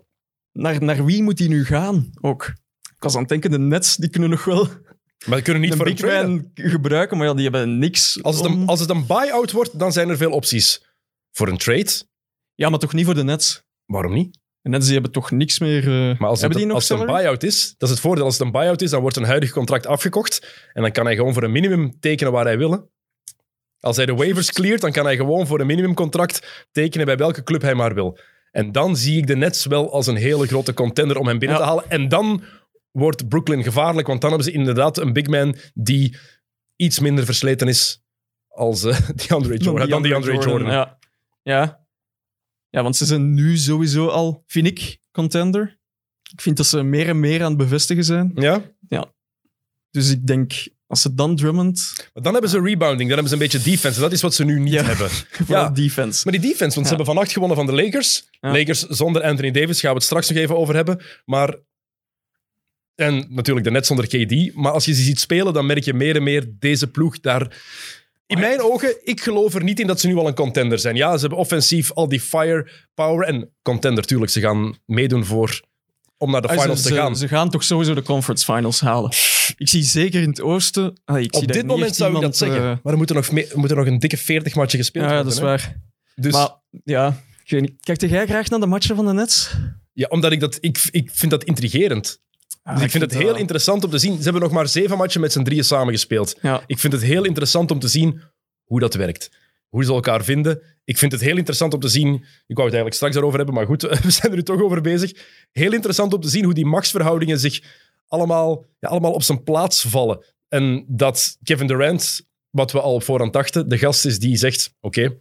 naar, 0.57 0.83
naar 0.83 1.05
wie 1.05 1.23
moet 1.23 1.39
hij 1.39 1.49
nu 1.49 1.65
gaan 1.65 2.11
ook? 2.21 2.53
Ik 2.97 3.03
was 3.03 3.15
aan 3.15 3.21
het 3.21 3.29
denken, 3.29 3.51
de 3.51 3.59
Nets, 3.59 3.97
die 3.97 4.11
kunnen 4.11 4.31
nog 4.31 4.45
wel 4.45 4.65
Maar 5.27 5.35
die 5.35 5.43
kunnen 5.43 5.63
niet 5.63 5.71
een 5.71 5.77
voor 5.77 5.87
een 5.87 5.93
big 5.95 6.03
trade. 6.05 6.29
man 6.29 6.51
gebruiken, 6.55 7.17
maar 7.17 7.27
ja, 7.27 7.35
die 7.35 7.43
hebben 7.43 7.79
niks. 7.79 8.23
Als 8.23 8.37
het, 8.37 8.47
om- 8.47 8.61
een, 8.61 8.67
als 8.67 8.81
het 8.81 8.91
een 8.91 9.07
buy-out 9.07 9.53
wordt, 9.53 9.79
dan 9.79 9.93
zijn 9.93 10.09
er 10.09 10.17
veel 10.17 10.31
opties. 10.31 10.87
Voor 11.33 11.49
een 11.49 11.57
trade? 11.59 11.91
Ja, 12.55 12.69
maar 12.69 12.79
toch 12.79 12.93
niet 12.93 13.05
voor 13.05 13.15
de 13.15 13.25
Nets. 13.25 13.63
Waarom 13.85 14.13
niet? 14.13 14.39
De 14.61 14.69
Nets 14.69 14.85
die 14.85 14.95
hebben 14.95 15.13
toch 15.13 15.31
niks 15.31 15.59
meer... 15.59 15.83
eh, 16.11 16.19
Maar 16.19 16.29
als 16.29 16.41
het, 16.41 16.53
die 16.53 16.73
als 16.73 16.91
een 16.91 16.97
salary? 16.99 17.13
buy-out 17.19 17.43
is, 17.43 17.75
dat 17.79 17.89
is 17.89 17.95
het 17.95 18.01
voordeel. 18.05 18.25
Als 18.25 18.39
het 18.39 18.47
een 18.47 18.53
buy-out 18.53 18.83
is, 18.83 18.91
dan 18.91 19.01
wordt 19.01 19.17
een 19.17 19.25
huidig 19.25 19.51
contract 19.51 19.87
afgekocht. 19.87 20.65
En 20.73 20.83
dan 20.83 20.93
kan 20.93 21.05
hij 21.05 21.17
gewoon 21.17 21.33
voor 21.35 21.43
een 21.43 21.53
minimum 21.53 22.01
tekenen 22.01 22.33
waar 22.33 22.45
hij 22.45 22.59
wil. 22.59 22.71
hè. 22.71 22.79
Als 23.81 23.97
hij 23.97 24.07
de 24.07 24.15
waivers 24.15 24.53
cleart, 24.53 24.81
dan 24.81 24.93
kan 24.93 25.05
hij 25.05 25.17
gewoon 25.17 25.47
voor 25.47 25.61
een 25.61 25.67
minimumcontract 25.67 26.67
tekenen 26.73 27.07
bij 27.07 27.17
welke 27.17 27.43
club 27.43 27.63
hij 27.63 27.75
maar 27.75 27.95
wil. 27.95 28.19
En 28.57 28.73
dan 28.73 28.97
zie 28.97 29.19
ik 29.19 29.27
de 29.27 29.37
Nets 29.37 29.67
wel 29.67 29.93
als 29.93 30.07
een 30.07 30.17
hele 30.17 30.47
grote 30.47 30.75
contender 30.75 31.19
om 31.19 31.27
hem 31.27 31.39
binnen 31.39 31.59
Ja. 31.59 31.63
te 31.65 31.69
halen. 31.69 31.91
En 31.91 32.09
dan 32.09 32.43
wordt 32.91 33.29
Brooklyn 33.29 33.63
gevaarlijk, 33.63 34.07
want 34.07 34.21
dan 34.21 34.31
hebben 34.31 34.49
ze 34.49 34.59
inderdaad 34.59 34.99
een 34.99 35.13
big 35.13 35.27
man 35.27 35.55
die 35.75 36.17
iets 36.77 37.01
minder 37.01 37.25
versleten 37.25 37.69
is 37.69 38.03
als 38.49 38.85
eh 38.85 39.09
DeAndre 39.27 39.57
Jordan. 39.57 39.89
Dan 39.89 40.03
DeAndre 40.03 40.33
Jordan. 40.33 40.71
Ja. 40.71 40.99
ja. 41.43 41.87
Ja, 42.69 42.83
want 42.83 42.97
ze 42.97 43.05
zijn 43.05 43.35
nu 43.35 43.57
sowieso 43.57 44.09
al, 44.09 44.43
vind 44.47 44.67
ik, 44.67 44.99
contender. 45.11 45.79
Ik 46.33 46.41
vind 46.41 46.57
dat 46.57 46.67
ze 46.67 46.83
meer 46.83 47.09
en 47.09 47.21
meer 47.21 47.43
aan 47.43 47.49
het 47.49 47.59
bevestigen 47.59 48.05
zijn. 48.05 48.33
Ja? 48.35 48.63
Dus 49.91 50.11
ik 50.11 50.27
denk, 50.27 50.67
als 50.87 51.01
ze 51.03 51.15
dan 51.15 51.37
Drummond... 51.37 51.93
Maar 52.15 52.23
dan 52.23 52.33
hebben 52.33 52.51
ze 52.51 52.61
rebounding, 52.61 53.09
dan 53.09 53.19
hebben 53.19 53.29
ze 53.29 53.33
een 53.35 53.51
beetje 53.51 53.71
defense. 53.71 53.97
En 53.97 54.03
dat 54.03 54.13
is 54.13 54.21
wat 54.23 54.35
ze 54.35 54.45
nu 54.45 54.61
niet 54.61 54.73
Ja. 54.73 54.83
hebben. 54.83 55.09
Ja. 55.49 55.69
defense. 55.71 56.21
Maar 56.25 56.41
die 56.41 56.51
defense, 56.51 56.75
want 56.75 56.87
ze 56.89 56.95
hebben 56.95 57.07
vannacht 57.07 57.33
gewonnen 57.33 57.57
van 57.57 57.67
de 57.67 57.73
Lakers. 57.73 58.29
Ja. 58.41 58.53
Lakers 58.53 58.81
zonder 58.83 59.23
Anthony 59.23 59.51
Davis, 59.51 59.81
gaan 59.81 59.91
we 59.91 59.97
het 59.97 60.05
straks 60.07 60.29
nog 60.29 60.39
even 60.39 60.57
over 60.57 60.75
hebben. 60.75 61.01
Maar... 61.25 61.57
En 62.95 63.27
natuurlijk 63.29 63.67
de 63.67 63.73
net 63.73 63.87
zonder 63.87 64.07
KD. 64.07 64.55
Maar 64.55 64.73
als 64.73 64.85
je 64.85 64.95
ze 64.95 65.03
ziet 65.03 65.21
spelen, 65.21 65.53
dan 65.53 65.67
merk 65.67 65.85
je 65.85 65.95
meer 65.95 66.17
en 66.17 66.23
meer 66.23 66.47
deze 66.59 66.87
ploeg 66.87 67.21
daar... 67.21 67.57
In 68.27 68.39
mijn 68.39 68.61
ogen, 68.61 68.97
ik 69.07 69.21
geloof 69.21 69.55
er 69.55 69.63
niet 69.63 69.81
in 69.81 69.87
dat 69.87 70.01
ze 70.01 70.07
nu 70.07 70.17
al 70.17 70.27
een 70.27 70.35
contender 70.35 70.79
zijn. 70.79 70.97
Ja, 70.97 71.15
ze 71.15 71.21
hebben 71.21 71.39
offensief 71.39 71.93
al 71.93 72.09
die 72.09 72.21
firepower. 72.21 73.27
En 73.27 73.51
contender, 73.63 74.05
tuurlijk, 74.05 74.31
ze 74.33 74.41
gaan 74.41 74.79
meedoen 74.87 75.25
voor... 75.25 75.61
Om 76.19 76.31
naar 76.31 76.43
de 76.43 76.49
Ah, 76.49 76.61
finals 76.61 76.83
ze, 76.83 76.89
te 76.89 76.95
gaan. 76.95 77.17
Ze, 77.17 77.29
gaan 77.29 77.51
toch 77.51 77.65
sowieso 77.65 77.95
de 77.95 78.03
conference 78.03 78.45
finals 78.53 78.81
halen. 78.81 79.11
Ik 79.57 79.69
zie 79.69 79.83
zeker 79.83 80.23
in 80.23 80.29
het 80.29 80.41
oosten... 80.41 81.01
ah, 81.05 81.21
ik 81.21 81.35
Op 81.35 81.53
dit 81.53 81.67
moment 81.67 81.97
zou 81.97 82.15
ik 82.15 82.21
dat 82.21 82.37
zeggen. 82.37 82.61
eh, 82.61 82.77
maar 82.83 82.93
er 82.93 82.97
moeten 82.97 83.17
nog, 83.17 83.31
moeten 83.55 83.77
nog 83.77 83.87
een 83.87 83.99
dikke 83.99 84.17
40 84.17 84.55
matchen 84.55 84.79
gespeeld 84.79 85.05
ja, 85.05 85.11
ja, 85.11 85.23
worden. 85.23 85.41
dat 85.43 85.53
is 85.55 85.63
hè. 85.63 85.69
waar. 85.69 85.81
Dus, 86.15 86.33
Maar 86.33 86.51
ja, 86.85 87.23
ik 87.45 87.51
weet 87.51 87.61
niet. 87.61 87.73
Kijkt 87.81 88.01
jij 88.01 88.27
graag 88.27 88.49
naar 88.49 88.61
de 88.61 88.67
matchen 88.67 88.97
van 88.97 89.07
de 89.07 89.13
Nets? 89.13 89.55
ja, 89.93 90.07
omdat 90.09 90.33
ik 90.33 90.41
dat... 90.41 90.59
Ik, 90.61 90.89
ik 90.91 91.11
vind 91.13 91.31
dat 91.31 91.45
intrigerend. 91.45 92.21
Dus 92.75 92.83
ik 92.83 92.91
vind 92.91 93.03
het 93.03 93.15
heel 93.15 93.37
interessant 93.37 93.85
om 93.85 93.91
te 93.91 93.99
zien. 93.99 94.17
Ze 94.17 94.23
hebben 94.23 94.43
nog 94.43 94.51
maar 94.51 94.69
zeven 94.69 94.97
matchen 94.97 95.21
met 95.21 95.33
z'n 95.33 95.43
drieën 95.43 95.65
samengespeeld. 95.65 96.37
Ja. 96.43 96.63
Ik 96.67 96.79
vind 96.79 96.93
het 96.93 97.03
heel 97.03 97.25
interessant 97.25 97.71
om 97.71 97.79
te 97.79 97.89
zien 97.89 98.23
hoe 98.65 98.81
dat 98.81 98.95
werkt. 98.95 99.31
Hoe 99.77 99.85
ze 99.85 99.93
elkaar 99.93 100.25
vinden. 100.25 100.63
Ik 100.85 100.99
vind 100.99 101.13
het 101.13 101.21
heel 101.21 101.37
interessant 101.37 101.75
om 101.75 101.81
te 101.81 101.89
zien... 101.89 102.15
Ik 102.47 102.57
wou 102.57 102.69
het 102.69 102.77
eigenlijk 102.77 102.95
straks 102.95 103.15
daarover 103.15 103.37
hebben, 103.37 103.55
maar 103.55 103.67
goed, 103.67 103.83
we 104.03 104.11
zijn 104.11 104.31
er 104.31 104.37
nu 104.37 104.43
toch 104.43 104.63
over 104.63 104.81
bezig. 104.81 105.13
Heel 105.53 105.73
interessant 105.73 106.13
om 106.13 106.21
te 106.21 106.29
zien 106.29 106.45
hoe 106.45 106.55
die 106.55 106.67
machtsverhoudingen 106.67 107.39
zich 107.39 107.63
allemaal, 108.09 108.65
ja, 108.79 108.89
allemaal 108.89 109.13
op 109.13 109.23
zijn 109.23 109.43
plaats 109.43 109.83
vallen. 109.83 110.25
En 110.49 110.85
dat 110.89 111.39
Kevin 111.43 111.67
Durant, 111.67 112.29
wat 112.51 112.73
we 112.73 112.81
al 112.81 112.95
op 112.95 113.03
voorhand 113.03 113.33
dachten, 113.33 113.69
de 113.69 113.79
gast 113.79 114.05
is 114.05 114.19
die 114.19 114.37
zegt... 114.37 114.75
Oké, 114.81 115.21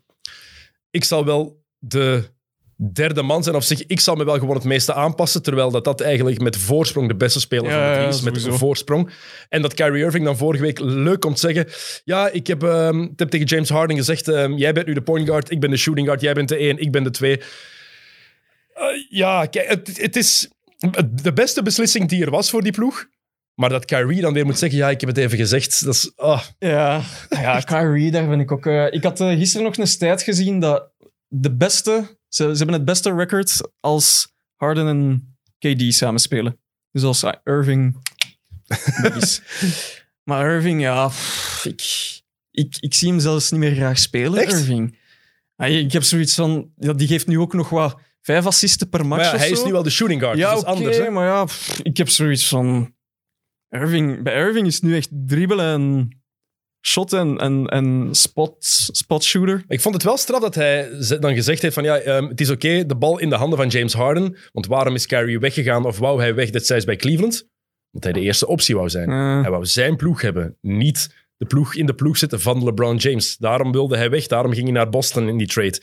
ik 0.90 1.04
zal 1.04 1.26
wel 1.26 1.64
de 1.78 2.30
derde 2.78 3.22
man 3.22 3.44
zijn. 3.44 3.56
Of 3.56 3.64
zeg, 3.64 3.86
ik 3.86 4.00
zal 4.00 4.16
me 4.16 4.26
wel 4.26 4.40
gewoon 4.40 4.56
het 4.56 4.64
meeste 4.64 4.94
aanpassen. 4.94 5.42
Terwijl 5.42 5.72
dat, 5.72 5.84
dat 5.84 6.02
eigenlijk 6.02 6.42
met 6.42 6.58
voorsprong 6.58 7.08
de 7.08 7.16
beste 7.16 7.40
speler 7.40 7.72
van 7.72 7.82
drie 7.82 8.02
ja, 8.02 8.08
is. 8.08 8.22
Met 8.22 8.38
sowieso. 8.38 8.58
voorsprong. 8.58 9.10
En 9.50 9.62
dat 9.62 9.74
Kyrie 9.74 10.04
Irving 10.04 10.26
dan 10.26 10.38
vorige 10.38 10.64
week 10.64 10.80
leuk 10.80 11.20
komt 11.20 11.40
zeggen... 11.40 11.68
Ja, 12.04 12.30
ik 12.30 12.48
heb, 12.48 12.64
ik 12.64 13.20
heb 13.20 13.30
tegen 13.30 13.46
James 13.46 13.70
Harden 13.70 13.96
gezegd... 13.96 14.28
ehm, 14.28 14.54
jij 14.54 14.74
bent 14.74 14.88
nu 14.88 14.94
de 14.94 15.02
point 15.02 15.28
guard, 15.28 15.52
ik 15.52 15.60
ben 15.60 15.70
de 15.70 15.78
shooting 15.78 16.08
guard. 16.08 16.22
Jij 16.22 16.34
bent 16.34 16.50
de 16.50 16.58
één, 16.58 16.78
ik 16.78 16.92
ben 16.92 17.04
de 17.04 17.12
twee. 17.12 17.42
Eh, 18.74 18.86
ja, 19.10 19.46
kijk, 19.46 19.68
het, 19.68 20.02
het 20.02 20.16
is 20.16 20.50
de 21.24 21.34
beste 21.34 21.64
beslissing 21.64 22.10
die 22.10 22.24
er 22.26 22.32
was 22.32 22.50
voor 22.50 22.62
die 22.62 22.72
ploeg. 22.72 23.08
Maar 23.56 23.70
dat 23.70 23.86
Kyrie 23.86 24.22
dan 24.22 24.34
weer 24.34 24.46
moet 24.46 24.58
zeggen... 24.60 24.78
Ja, 24.78 24.90
ik 24.90 25.00
heb 25.00 25.10
het 25.10 25.18
even 25.18 25.38
gezegd. 25.38 25.86
Dat 25.86 25.94
is... 25.94 26.12
ah. 26.16 26.42
Ja, 26.60 27.02
ja 27.30 27.60
Kyrie, 27.60 28.12
daar 28.12 28.28
ben 28.28 28.40
ik 28.40 28.52
ook... 28.52 28.66
eh, 28.66 28.94
ik 28.94 29.04
had 29.04 29.20
eh, 29.20 29.30
gisteren 29.30 29.66
nog 29.66 29.78
een 29.78 29.88
stat 29.88 30.22
gezien 30.22 30.60
dat 30.60 30.92
de 31.28 31.56
beste... 31.56 32.18
Ze, 32.36 32.44
ze 32.44 32.58
hebben 32.58 32.76
het 32.76 32.86
beste 32.86 33.16
record 33.16 33.62
als 33.80 34.34
Harden 34.56 34.88
en 34.88 35.38
KD 35.58 35.94
samenspelen. 35.94 36.60
Dus 36.92 37.04
als 37.04 37.24
eh, 37.24 37.34
Irving... 37.44 37.98
Maar 40.24 40.54
Irving, 40.56 40.82
ja... 40.82 41.08
pff, 41.08 41.66
ik, 41.66 41.82
ik, 42.52 42.78
ik 42.80 42.94
zie 42.94 43.10
hem 43.10 43.20
zelfs 43.20 43.52
niet 43.52 43.60
meer 43.60 43.76
graag 43.76 44.00
spelen, 44.00 44.42
Echt? 44.42 44.52
Irving. 44.52 44.98
Ah, 45.56 45.70
ik 45.70 45.92
heb 45.92 46.04
zoiets 46.04 46.36
van... 46.36 46.72
Ja, 46.76 46.94
die 46.94 47.08
geeft 47.08 47.28
nu 47.28 47.40
ook 47.40 47.54
nog 47.54 47.70
wat... 47.70 48.00
Vijf 48.22 48.46
assisten 48.46 48.90
per 48.90 49.06
match 49.06 49.22
Maar 49.22 49.34
ja, 49.34 49.38
hij 49.40 49.50
is 49.50 49.64
nu 49.64 49.72
wel 49.72 49.84
de 49.84 49.90
shooting 49.90 50.22
guard. 50.22 50.38
Ja, 50.38 50.54
dus 50.54 50.64
dat 50.64 50.74
is 50.74 50.80
anders. 50.80 50.98
Hè? 50.98 51.10
maar 51.10 51.26
ja, 51.26 51.46
pff, 51.46 51.80
ik 51.80 51.98
heb 51.98 52.10
zoiets 52.10 52.48
van... 52.48 52.96
Irving, 53.70 54.24
bij 54.24 54.36
Irving 54.36 54.68
is 54.68 54.82
nu 54.82 54.96
echt 54.96 55.10
dribbelen 55.12 55.74
en 55.74 56.10
shot 56.88 57.14
en, 57.14 57.38
en, 57.38 57.66
en 57.68 58.08
spot, 58.12 58.56
spot 58.92 59.24
shooter. 59.24 59.64
Ik 59.68 59.82
vond 59.82 59.94
het 59.96 60.04
wel 60.04 60.18
straf 60.18 60.42
dat 60.42 60.56
hij 60.56 60.90
dan 61.20 61.34
gezegd 61.34 61.62
heeft 61.62 61.74
van 61.74 61.84
ja, 61.84 61.98
ehm, 61.98 62.28
het 62.28 62.42
is 62.42 62.50
oké, 62.50 62.86
de 62.86 62.96
bal 62.96 63.20
in 63.20 63.30
de 63.30 63.36
handen 63.36 63.58
van 63.58 63.68
James 63.68 63.94
Harden. 63.94 64.38
Want 64.52 64.68
waarom 64.68 64.96
is 64.96 65.06
Kyrie 65.06 65.40
weggegaan 65.40 65.86
of 65.86 65.98
wou 65.98 66.20
hij 66.20 66.36
weg 66.36 66.50
destijds 66.50 66.86
bij 66.86 66.96
Cleveland? 66.96 67.50
Omdat 67.92 68.12
hij 68.12 68.22
de 68.22 68.28
eerste 68.28 68.48
optie 68.48 68.76
wou 68.76 68.90
zijn. 68.90 69.10
Eh, 69.10 69.42
Hij 69.42 69.52
wou 69.52 69.66
zijn 69.66 69.96
ploeg 69.96 70.22
hebben, 70.22 70.58
niet 70.62 71.16
de 71.38 71.46
ploeg 71.46 71.76
in 71.76 71.86
de 71.86 71.94
ploeg 71.96 72.18
zitten 72.18 72.42
van 72.42 72.64
LeBron 72.64 72.96
James. 72.96 73.38
Daarom 73.38 73.72
wilde 73.72 73.98
hij 73.98 74.10
weg, 74.10 74.28
daarom 74.28 74.52
ging 74.54 74.64
hij 74.64 74.74
naar 74.74 74.90
Boston 74.90 75.28
in 75.28 75.38
die 75.38 75.48
trade. 75.48 75.82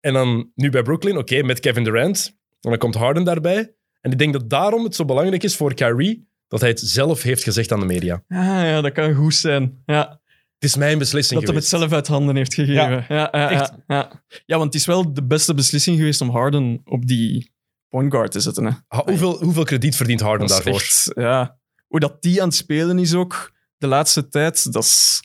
En 0.00 0.12
dan 0.12 0.50
nu 0.54 0.70
bij 0.70 0.82
Brooklyn, 0.82 1.16
oké, 1.16 1.42
met 1.42 1.60
Kevin 1.60 1.84
Durant. 1.84 2.36
En 2.60 2.70
dan 2.70 2.78
komt 2.78 2.94
Harden 2.94 3.24
daarbij. 3.24 3.74
En 4.00 4.12
ik 4.12 4.18
denk 4.18 4.32
dat 4.32 4.50
daarom 4.50 4.84
het 4.84 4.94
zo 4.94 5.04
belangrijk 5.04 5.42
is 5.42 5.56
voor 5.56 5.74
Kyrie 5.74 6.27
dat 6.48 6.60
hij 6.60 6.68
het 6.68 6.80
zelf 6.80 7.22
heeft 7.22 7.42
gezegd 7.42 7.72
aan 7.72 7.80
de 7.80 7.86
media. 7.86 8.14
ah, 8.28 8.38
ja, 8.46 8.80
dat 8.80 8.92
kan 8.92 9.14
goed 9.14 9.34
zijn. 9.34 9.82
Ja, 9.86 10.20
Het 10.58 10.68
is 10.68 10.76
mijn 10.76 10.98
beslissing 10.98 11.40
dat 11.40 11.48
hij 11.48 11.58
het 11.58 11.66
geweest. 11.68 11.88
zelf 11.88 11.98
uit 12.00 12.06
handen 12.06 12.36
heeft 12.36 12.54
gegeven. 12.54 12.74
Ja, 12.74 13.04
ja, 13.08 13.28
ja, 13.32 13.50
echt. 13.50 13.72
ja. 13.86 14.22
Ja, 14.46 14.56
want 14.58 14.64
het 14.64 14.74
is 14.74 14.86
wel 14.86 15.12
de 15.14 15.22
beste 15.26 15.54
beslissing 15.54 15.96
geweest 15.96 16.20
om 16.20 16.30
Harden 16.30 16.80
op 16.84 17.06
die 17.06 17.52
point 17.88 18.12
guard 18.12 18.30
te 18.32 18.40
zetten. 18.40 18.64
Hè. 18.64 18.70
Ha- 18.88 19.02
hoeveel, 19.04 19.42
hoeveel 19.44 19.64
krediet 19.64 19.96
verdient 19.96 20.20
Harden 20.20 20.46
Dat 20.46 20.56
daarvoor? 20.64 20.80
echt, 20.80 21.10
ja. 21.14 21.58
Hoe 21.86 22.00
dat 22.00 22.22
die 22.22 22.42
aan 22.42 22.48
het 22.48 22.56
spelen 22.56 22.98
is 22.98 23.14
ook 23.14 23.52
de 23.76 23.86
laatste 23.86 24.28
tijd, 24.28 24.72
dat 24.72 24.82
is, 24.84 25.20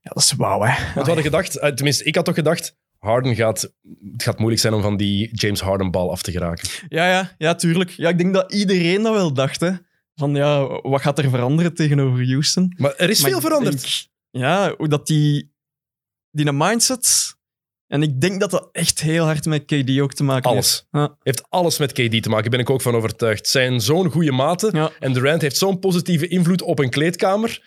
ja, 0.00 0.10
dat 0.14 0.22
is 0.22 0.32
wauw. 0.32 0.62
Hè. 0.62 0.74
Want 0.82 0.94
we 0.94 1.00
hadden 1.00 1.22
gedacht, 1.24 1.56
eh, 1.58 1.70
tenminste, 1.72 2.04
ik 2.04 2.14
had 2.14 2.24
toch 2.24 2.34
gedacht, 2.34 2.76
Harden 2.98 3.34
gaat, 3.34 3.60
het 4.12 4.22
gaat 4.22 4.38
moeilijk 4.38 4.60
zijn 4.62 4.74
om 4.74 4.82
van 4.82 4.96
die 4.96 5.28
James 5.32 5.60
Harden 5.60 5.90
bal 5.90 6.10
af 6.10 6.22
te 6.22 6.30
geraken. 6.30 6.68
Ja, 6.88 7.08
ja, 7.10 7.34
ja, 7.38 7.54
tuurlijk. 7.54 7.90
Ja, 7.90 8.08
ik 8.08 8.18
denk 8.18 8.34
dat 8.34 8.52
iedereen 8.52 9.02
dat 9.02 9.14
wel 9.14 9.32
dacht. 9.32 9.60
Hè. 9.60 9.70
Van 10.14 10.34
ja, 10.34 10.80
wat 10.82 11.00
gaat 11.00 11.18
er 11.18 11.30
veranderen 11.30 11.74
tegenover 11.74 12.26
Houston? 12.26 12.74
Maar 12.76 12.94
er 12.96 13.10
is 13.10 13.20
Maar 13.20 13.30
veel 13.30 13.40
veranderd. 13.40 13.80
denk- 13.82 14.06
ja, 14.30 14.74
hoe 14.76 14.88
dat 14.88 15.06
die, 15.06 15.52
die 16.30 16.46
een 16.46 16.56
mindset. 16.56 17.32
En 17.86 18.02
ik 18.02 18.20
denk 18.20 18.40
dat 18.40 18.50
dat 18.50 18.68
echt 18.72 19.00
heel 19.00 19.24
hard 19.24 19.44
met 19.44 19.64
KD 19.64 20.00
ook 20.00 20.14
te 20.14 20.24
maken 20.24 20.50
heeft. 20.54 20.86
Alles. 20.92 21.08
Ja. 21.08 21.16
Heeft 21.22 21.44
alles 21.50 21.78
met 21.78 21.92
KD 21.92 22.22
te 22.22 22.28
maken, 22.28 22.50
ben 22.50 22.60
ik 22.60 22.70
ook 22.70 22.82
van 22.82 22.94
overtuigd. 22.94 23.48
Zijn 23.48 23.80
zo'n 23.80 24.10
goede 24.10 24.32
maten 24.32 24.76
Ja. 24.76 24.90
en 25.00 25.12
Durant 25.12 25.42
heeft 25.42 25.56
zo'n 25.56 25.78
positieve 25.78 26.28
invloed 26.28 26.62
op 26.62 26.78
een 26.78 26.90
kleedkamer 26.90 27.62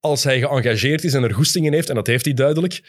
als 0.00 0.24
hij 0.24 0.38
geëngageerd 0.40 1.04
is 1.04 1.14
en 1.14 1.22
er 1.22 1.34
goesting 1.34 1.66
in 1.66 1.72
heeft, 1.72 1.88
en 1.88 1.94
dat 1.94 2.06
heeft 2.06 2.24
hij 2.24 2.34
duidelijk. 2.34 2.82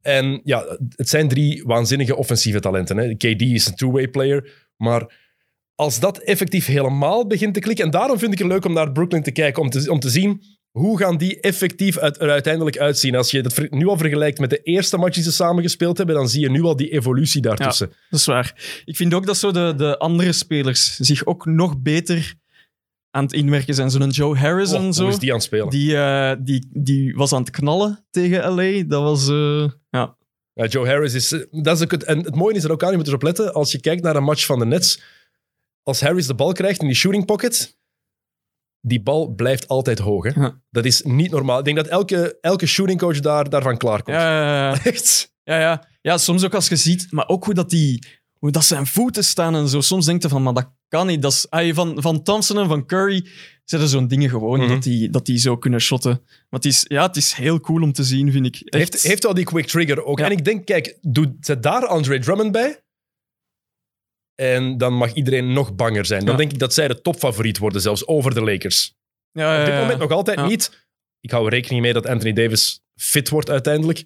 En 0.00 0.40
ja, 0.44 0.78
het 0.96 1.08
zijn 1.08 1.28
drie 1.28 1.64
waanzinnige 1.64 2.16
offensieve 2.16 2.60
talenten. 2.60 2.96
Hè. 2.96 3.14
KD 3.14 3.40
is 3.42 3.66
een 3.66 3.74
two-way 3.74 4.08
player, 4.08 4.68
maar 4.76 5.24
als 5.76 6.00
dat 6.00 6.18
effectief 6.18 6.66
helemaal 6.66 7.26
begint 7.26 7.54
te 7.54 7.60
klikken, 7.60 7.84
en 7.84 7.90
daarom 7.90 8.18
vind 8.18 8.32
ik 8.32 8.38
het 8.38 8.48
leuk 8.48 8.64
om 8.64 8.72
naar 8.72 8.92
Brooklyn 8.92 9.22
te 9.22 9.30
kijken, 9.30 9.62
om 9.62 9.70
te, 9.70 9.90
om 9.90 10.00
te 10.00 10.08
zien 10.10 10.42
hoe 10.70 10.98
gaan 10.98 11.16
die 11.16 11.40
effectief 11.40 11.98
uit, 11.98 12.20
er 12.20 12.30
uiteindelijk 12.30 12.78
uitzien. 12.78 13.16
Als 13.16 13.30
je 13.30 13.42
dat 13.42 13.70
nu 13.70 13.86
al 13.86 13.96
vergelijkt 13.98 14.38
met 14.38 14.50
de 14.50 14.60
eerste 14.62 14.96
match 14.96 15.14
die 15.14 15.22
ze 15.22 15.32
samen 15.32 15.62
gespeeld 15.62 15.96
hebben, 15.96 16.14
dan 16.16 16.28
zie 16.28 16.40
je 16.40 16.50
nu 16.50 16.62
al 16.62 16.76
die 16.76 16.90
evolutie 16.92 17.40
daartussen. 17.40 17.86
Dat 18.10 18.20
is 18.20 18.26
waar. 18.26 18.80
Ik 18.84 18.96
vind 18.96 19.14
ook 19.14 19.26
dat 19.26 19.36
zo 19.36 19.50
de, 19.50 19.74
de 19.76 19.98
andere 19.98 20.32
spelers 20.32 20.96
zich 20.96 21.26
ook 21.26 21.44
nog 21.46 21.78
beter 21.82 22.34
aan 23.10 23.22
het 23.24 23.32
inwerken 23.32 23.74
zijn. 23.74 23.90
Zo'n 23.90 24.08
Joe 24.08 24.36
Harris 24.36 24.72
Oh, 24.72 24.80
en 24.84 24.92
zo. 24.92 25.02
Hoe 25.02 25.12
is 25.12 25.18
die 25.18 25.28
aan 25.30 25.36
het 25.36 25.44
spelen? 25.44 25.68
Die, 25.70 25.96
eh, 25.96 26.32
die, 26.38 26.66
die 26.72 27.14
was 27.14 27.32
aan 27.32 27.40
het 27.40 27.50
knallen 27.50 28.06
tegen 28.10 28.54
LA. 28.54 28.82
Dat 28.86 29.02
was. 29.02 29.28
eh, 29.28 29.70
ja. 29.90 30.16
Ja, 30.52 30.66
Joe 30.66 30.86
Harris 30.86 31.14
is... 31.14 31.32
eh, 31.32 31.40
Dat 31.50 31.76
is 31.76 31.82
ook 31.82 31.90
het, 31.90 32.04
en 32.04 32.18
het 32.18 32.34
mooie 32.34 32.54
is 32.54 32.64
er 32.64 32.72
ook 32.72 32.82
aan, 32.82 32.90
je 32.90 32.96
moet 32.96 33.06
erop 33.08 33.22
letten, 33.22 33.54
als 33.54 33.72
je 33.72 33.80
kijkt 33.80 34.02
naar 34.02 34.16
een 34.16 34.22
match 34.24 34.46
van 34.46 34.58
de 34.58 34.66
Nets, 34.66 35.02
als 35.86 36.00
Harris 36.00 36.26
de 36.26 36.34
bal 36.34 36.52
krijgt 36.52 36.80
in 36.80 36.86
die 36.86 36.96
shooting 36.96 37.24
pocket, 37.24 37.78
die 38.80 39.02
bal 39.02 39.28
blijft 39.34 39.68
altijd 39.68 39.98
hoog. 39.98 40.24
Hè? 40.34 40.40
Ja. 40.40 40.60
Dat 40.70 40.84
is 40.84 41.02
niet 41.02 41.30
normaal. 41.30 41.58
Ik 41.58 41.64
denk 41.64 41.76
dat 41.76 41.86
elke, 41.86 42.38
elke 42.40 42.66
shooting 42.66 42.98
coach 42.98 43.20
daar, 43.20 43.48
daarvan 43.50 43.76
klaarkomt. 43.76 44.16
Ja, 44.16 44.40
ja, 44.42 44.70
ja. 44.70 44.84
Echt? 44.92 45.34
Ja, 45.42 45.60
ja. 45.60 45.88
ja, 46.00 46.18
soms 46.18 46.44
ook 46.44 46.54
als 46.54 46.68
je 46.68 46.76
ziet, 46.76 47.06
maar 47.10 47.28
ook 47.28 47.44
hoe 47.44 47.54
dat, 47.54 47.70
die, 47.70 48.06
hoe 48.38 48.50
dat 48.50 48.64
zijn 48.64 48.86
voeten 48.86 49.24
staan 49.24 49.54
en 49.54 49.68
zo. 49.68 49.80
Soms 49.80 50.06
denk 50.06 50.22
je 50.22 50.28
van, 50.28 50.42
maar 50.42 50.52
dat 50.54 50.70
kan 50.88 51.06
niet. 51.06 51.22
Dat 51.22 51.32
is, 51.32 51.50
ah, 51.50 51.74
van, 51.74 52.02
van 52.02 52.22
Thompson 52.22 52.58
en 52.58 52.68
van 52.68 52.86
Curry 52.86 53.28
zetten 53.64 53.88
zo'n 53.88 54.08
dingen 54.08 54.30
gewoon 54.30 54.58
Mhm. 54.58 54.68
dat, 54.68 54.82
die, 54.82 55.10
dat 55.10 55.26
die 55.26 55.38
zo 55.38 55.56
kunnen 55.56 55.80
shotten. 55.80 56.20
Maar 56.26 56.60
het 56.60 56.64
is, 56.64 56.84
ja, 56.88 57.06
het 57.06 57.16
is 57.16 57.32
heel 57.32 57.60
cool 57.60 57.82
om 57.82 57.92
te 57.92 58.04
zien, 58.04 58.32
vind 58.32 58.46
ik. 58.46 58.54
Echt. 58.54 58.74
Heeft, 58.92 59.02
heeft 59.02 59.22
wel 59.22 59.34
die 59.34 59.44
quick 59.44 59.66
trigger 59.66 60.04
ook. 60.04 60.18
Ja. 60.18 60.24
En 60.24 60.30
ik 60.30 60.44
denk, 60.44 60.64
kijk, 60.66 60.98
doe, 61.00 61.36
zet 61.40 61.62
daar 61.62 61.86
Andre 61.86 62.18
Drummond 62.18 62.52
bij. 62.52 62.80
En 64.36 64.78
dan 64.78 64.94
mag 64.94 65.12
iedereen 65.14 65.52
nog 65.52 65.74
banger 65.74 66.06
zijn. 66.06 66.20
Dan 66.20 66.30
Ja. 66.30 66.36
denk 66.36 66.52
ik 66.52 66.58
dat 66.58 66.74
zij 66.74 66.88
de 66.88 67.00
topfavoriet 67.00 67.58
worden, 67.58 67.80
zelfs 67.80 68.06
over 68.06 68.34
de 68.34 68.42
Lakers. 68.42 68.94
ja, 69.32 69.54
ja, 69.54 69.60
Op 69.60 69.66
dit 69.66 69.74
moment 69.80 69.98
nog 69.98 70.10
altijd 70.10 70.46
niet. 70.46 70.84
Ik 71.20 71.30
hou 71.30 71.44
er 71.46 71.50
rekening 71.52 71.82
mee 71.82 71.92
dat 71.92 72.06
Anthony 72.06 72.32
Davis 72.32 72.80
fit 72.94 73.28
wordt 73.28 73.50
uiteindelijk. 73.50 74.04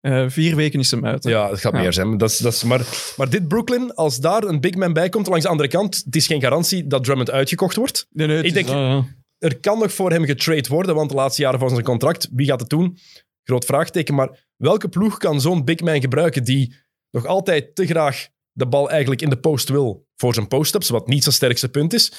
Eh, 0.00 0.24
vier 0.28 0.56
weken 0.56 0.80
is 0.80 0.90
hem 0.90 1.06
uit. 1.06 1.24
hè. 1.24 1.30
Ja, 1.30 1.50
het 1.50 1.60
gaat 1.60 1.72
Ja. 1.72 1.78
meer 1.80 1.92
zijn. 1.92 2.18
Dat 2.18 2.30
is, 2.30 2.38
dat 2.38 2.52
is, 2.52 2.62
maar, 2.62 2.80
maar 3.16 3.30
dit 3.30 3.48
Brooklyn, 3.48 3.94
als 3.94 4.20
daar 4.20 4.42
een 4.44 4.60
big 4.60 4.74
man 4.74 4.92
bij 4.92 5.08
komt, 5.08 5.26
langs 5.26 5.44
de 5.44 5.50
andere 5.50 5.68
kant, 5.68 6.02
het 6.04 6.16
is 6.16 6.26
geen 6.26 6.40
garantie 6.40 6.86
dat 6.86 7.04
Drummond 7.04 7.30
uitgekocht 7.30 7.76
wordt. 7.76 8.06
Nee, 8.10 8.26
nee, 8.26 8.36
het 8.36 8.46
Ik 8.46 8.52
denk-. 8.54 9.04
Er 9.38 9.58
kan 9.60 9.78
nog 9.78 9.92
voor 9.92 10.10
hem 10.10 10.24
getrade 10.24 10.68
worden, 10.68 10.94
want 10.94 11.08
de 11.10 11.16
laatste 11.16 11.42
jaren 11.42 11.58
van 11.58 11.68
zijn 11.70 11.82
contract, 11.82 12.28
wie 12.32 12.46
gaat 12.46 12.60
het 12.60 12.68
doen? 12.70 12.98
Groot 13.44 13.64
vraagteken. 13.64 14.14
Maar 14.14 14.46
welke 14.56 14.88
ploeg 14.88 15.18
kan 15.18 15.40
zo'n 15.40 15.64
big 15.64 15.80
man 15.80 16.00
gebruiken 16.00 16.44
die 16.44 16.74
nog 17.10 17.26
altijd 17.26 17.74
te 17.74 17.86
graag 17.86 18.28
de 18.54 18.66
bal 18.66 18.90
eigenlijk 18.90 19.22
in 19.22 19.30
de 19.30 19.38
post 19.38 19.68
wil 19.68 20.06
voor 20.16 20.34
zijn 20.34 20.48
post-ups, 20.48 20.88
wat 20.88 21.06
niet 21.06 21.22
zijn 21.22 21.34
sterkste 21.34 21.68
punt 21.68 21.92
is? 21.92 22.12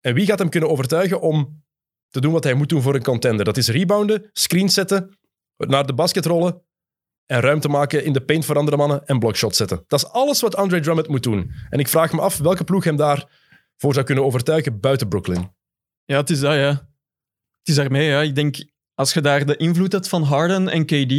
En 0.00 0.14
wie 0.14 0.26
gaat 0.26 0.38
hem 0.38 0.48
kunnen 0.48 0.70
overtuigen 0.70 1.20
om 1.20 1.64
te 2.08 2.20
doen 2.20 2.32
wat 2.32 2.44
hij 2.44 2.54
moet 2.54 2.68
doen 2.68 2.82
voor 2.82 2.94
een 2.94 3.02
contender? 3.02 3.44
Dat 3.44 3.56
is 3.56 3.68
rebounden, 3.68 4.30
screen 4.32 4.68
zetten, 4.68 5.18
naar 5.56 5.86
de 5.86 5.94
basket 5.94 6.26
rollen 6.26 6.62
en 7.26 7.40
ruimte 7.40 7.68
maken 7.68 8.04
in 8.04 8.12
de 8.12 8.24
paint 8.24 8.44
voor 8.44 8.58
andere 8.58 8.76
mannen 8.76 9.06
en 9.06 9.18
blockshot 9.18 9.56
zetten. 9.56 9.84
Dat 9.86 10.02
is 10.02 10.08
alles 10.08 10.40
wat 10.40 10.56
Andre 10.56 10.80
Drummond 10.80 11.08
moet 11.08 11.22
doen. 11.22 11.52
En 11.70 11.78
ik 11.78 11.88
vraag 11.88 12.12
me 12.12 12.20
af 12.20 12.38
welke 12.38 12.64
ploeg 12.64 12.84
hem 12.84 12.96
daarvoor 12.96 13.94
zou 13.94 14.02
kunnen 14.02 14.24
overtuigen 14.24 14.80
buiten 14.80 15.08
Brooklyn. 15.08 15.52
Ja, 16.04 16.16
het 16.16 16.30
is 16.30 16.40
dat, 16.40 16.54
ja. 16.54 16.68
Het 17.58 17.68
is 17.68 17.74
daarmee, 17.74 18.08
ja. 18.08 18.20
Ik 18.20 18.34
denk, 18.34 18.64
als 18.94 19.12
je 19.12 19.20
daar 19.20 19.46
de 19.46 19.56
invloed 19.56 19.92
hebt 19.92 20.08
van 20.08 20.22
Harden 20.22 20.68
en 20.68 20.84
KD, 20.84 21.12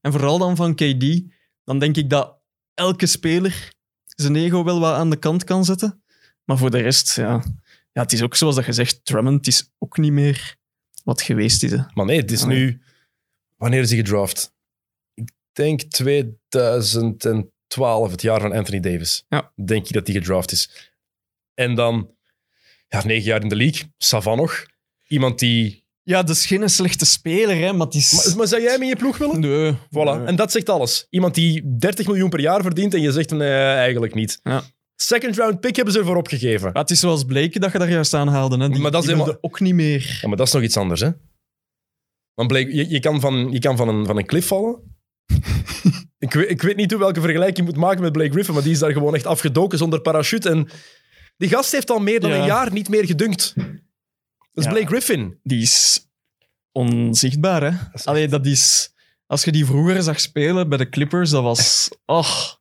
en 0.00 0.12
vooral 0.12 0.38
dan 0.38 0.56
van 0.56 0.74
KD, 0.74 1.22
dan 1.64 1.78
denk 1.78 1.96
ik 1.96 2.10
dat 2.10 2.39
elke 2.80 3.06
speler 3.06 3.72
zijn 4.06 4.36
ego 4.36 4.64
wel 4.64 4.80
wat 4.80 4.94
aan 4.94 5.10
de 5.10 5.16
kant 5.16 5.44
kan 5.44 5.64
zetten. 5.64 6.02
Maar 6.44 6.58
voor 6.58 6.70
de 6.70 6.78
rest, 6.78 7.16
ja, 7.16 7.42
ja 7.92 8.02
het 8.02 8.12
is 8.12 8.22
ook 8.22 8.36
zoals 8.36 8.54
dat 8.54 8.64
je 8.64 8.72
zegt, 8.72 9.04
Drummond 9.04 9.46
is 9.46 9.70
ook 9.78 9.98
niet 9.98 10.12
meer 10.12 10.56
wat 11.04 11.22
geweest 11.22 11.62
is. 11.62 11.70
Hè. 11.70 11.82
Maar 11.94 12.06
nee, 12.06 12.20
het 12.20 12.30
is 12.30 12.44
nu... 12.44 12.82
Wanneer 13.56 13.80
is 13.80 13.88
hij 13.88 13.98
gedraft? 13.98 14.54
Ik 15.14 15.30
denk 15.52 15.80
2012, 15.80 18.10
het 18.10 18.22
jaar 18.22 18.40
van 18.40 18.52
Anthony 18.52 18.80
Davis. 18.80 19.24
Ja. 19.28 19.52
Denk 19.64 19.86
je 19.86 19.92
dat 19.92 20.06
hij 20.06 20.16
gedraft 20.16 20.52
is. 20.52 20.92
En 21.54 21.74
dan, 21.74 22.14
ja, 22.88 23.04
negen 23.04 23.24
jaar 23.24 23.42
in 23.42 23.48
de 23.48 23.56
league. 23.56 23.92
Savan 23.98 24.36
nog. 24.36 24.66
Iemand 25.06 25.38
die... 25.38 25.84
Ja, 26.10 26.22
dat 26.22 26.36
is 26.36 26.46
geen 26.46 26.68
slechte 26.70 27.04
speler, 27.06 27.56
hè, 27.56 27.72
maar 27.72 27.86
het 27.86 27.94
is... 27.94 28.12
Maar, 28.26 28.36
maar 28.36 28.46
zou 28.46 28.62
jij 28.62 28.72
hem 28.72 28.82
in 28.82 28.88
je 28.88 28.96
ploeg 28.96 29.18
willen? 29.18 29.40
Nee. 29.40 29.72
Voilà. 29.74 30.18
Nee. 30.18 30.24
En 30.26 30.36
dat 30.36 30.52
zegt 30.52 30.68
alles. 30.68 31.06
Iemand 31.10 31.34
die 31.34 31.76
30 31.78 32.06
miljoen 32.06 32.28
per 32.30 32.40
jaar 32.40 32.62
verdient 32.62 32.94
en 32.94 33.00
je 33.00 33.12
zegt, 33.12 33.30
nee, 33.30 33.50
eigenlijk 33.52 34.14
niet. 34.14 34.40
Ja. 34.42 34.62
Second 34.96 35.36
round 35.36 35.60
pick 35.60 35.76
hebben 35.76 35.94
ze 35.94 36.00
ervoor 36.00 36.16
opgegeven. 36.16 36.72
Maar 36.72 36.82
het 36.82 36.90
is 36.90 37.00
zoals 37.00 37.24
Blake 37.24 37.58
dat 37.58 37.72
je 37.72 37.78
daar 37.78 37.90
juist 37.90 38.14
aan 38.14 38.28
haalde. 38.28 38.58
Hè. 38.58 38.68
Die, 38.68 38.80
Maar 38.80 38.90
dat 38.90 39.02
is 39.02 39.08
helemaal- 39.08 39.38
ook 39.40 39.60
niet 39.60 39.74
meer. 39.74 40.18
Ja, 40.22 40.28
maar 40.28 40.36
dat 40.36 40.46
is 40.46 40.52
nog 40.52 40.62
iets 40.62 40.76
anders, 40.76 41.00
hè? 41.00 41.10
Want 42.34 42.48
Blake, 42.48 42.74
je, 42.74 42.88
je 42.88 43.00
kan, 43.00 43.20
van, 43.20 43.52
je 43.52 43.58
kan 43.58 43.76
van, 43.76 43.88
een, 43.88 44.06
van 44.06 44.16
een 44.16 44.26
cliff 44.26 44.46
vallen. 44.46 44.78
ik, 46.18 46.32
weet, 46.32 46.50
ik 46.50 46.62
weet 46.62 46.76
niet 46.76 46.90
hoe 46.90 47.00
welke 47.00 47.20
vergelijking 47.20 47.56
je 47.56 47.72
moet 47.72 47.80
maken 47.82 48.02
met 48.02 48.12
Blake 48.12 48.30
Griffin, 48.32 48.54
maar 48.54 48.62
die 48.62 48.72
is 48.72 48.78
daar 48.78 48.92
gewoon 48.92 49.14
echt 49.14 49.26
afgedoken 49.26 49.78
zonder 49.78 50.00
parachute. 50.00 50.48
En 50.50 50.68
die 51.36 51.48
gast 51.48 51.72
heeft 51.72 51.90
al 51.90 51.98
meer 51.98 52.20
dan 52.20 52.30
Ja. 52.30 52.36
een 52.38 52.46
jaar 52.46 52.72
niet 52.72 52.88
meer 52.88 53.06
gedunkt. 53.06 53.54
Dat 54.52 54.64
is 54.64 54.64
Ja. 54.64 54.70
Blake 54.70 54.86
Griffin. 54.86 55.38
Die 55.42 55.62
is 55.62 56.06
onzichtbaar, 56.72 57.62
hè. 57.62 57.70
is 57.92 58.04
Allee, 58.06 58.28
dat 58.28 58.46
is... 58.46 58.92
Als 59.26 59.44
je 59.44 59.52
die 59.52 59.64
vroeger 59.66 60.02
zag 60.02 60.20
spelen 60.20 60.68
bij 60.68 60.78
de 60.78 60.88
Clippers, 60.88 61.30
dat 61.30 61.42
was... 61.42 61.88
Och. 62.06 62.60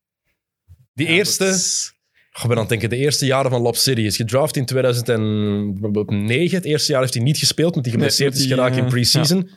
Die 0.94 1.08
Ja, 1.08 1.14
eerste, 1.14 1.44
dat 1.44 1.56
is- 1.56 1.94
ik 2.42 2.42
ben 2.48 2.52
aan 2.52 2.58
het 2.60 2.70
denken, 2.70 2.90
de 2.90 2.96
eerste 2.96 3.26
jaren 3.26 3.52
van 3.52 3.62
Lob 3.62 3.76
City. 3.76 4.02
Is 4.02 4.16
gedraft 4.16 4.56
in 4.56 4.66
2009. 4.66 6.56
Het 6.58 6.66
eerste 6.66 6.92
jaar 6.92 7.02
heeft 7.02 7.14
hij 7.14 7.24
niet 7.24 7.38
gespeeld, 7.38 7.68
omdat 7.70 7.84
hij 7.86 7.94
geblesseerd 7.94 8.34
is 8.34 8.40
die, 8.40 8.48
geraakt 8.48 8.76
in 8.78 8.84
eh, 8.84 8.90
pre-season. 8.90 9.50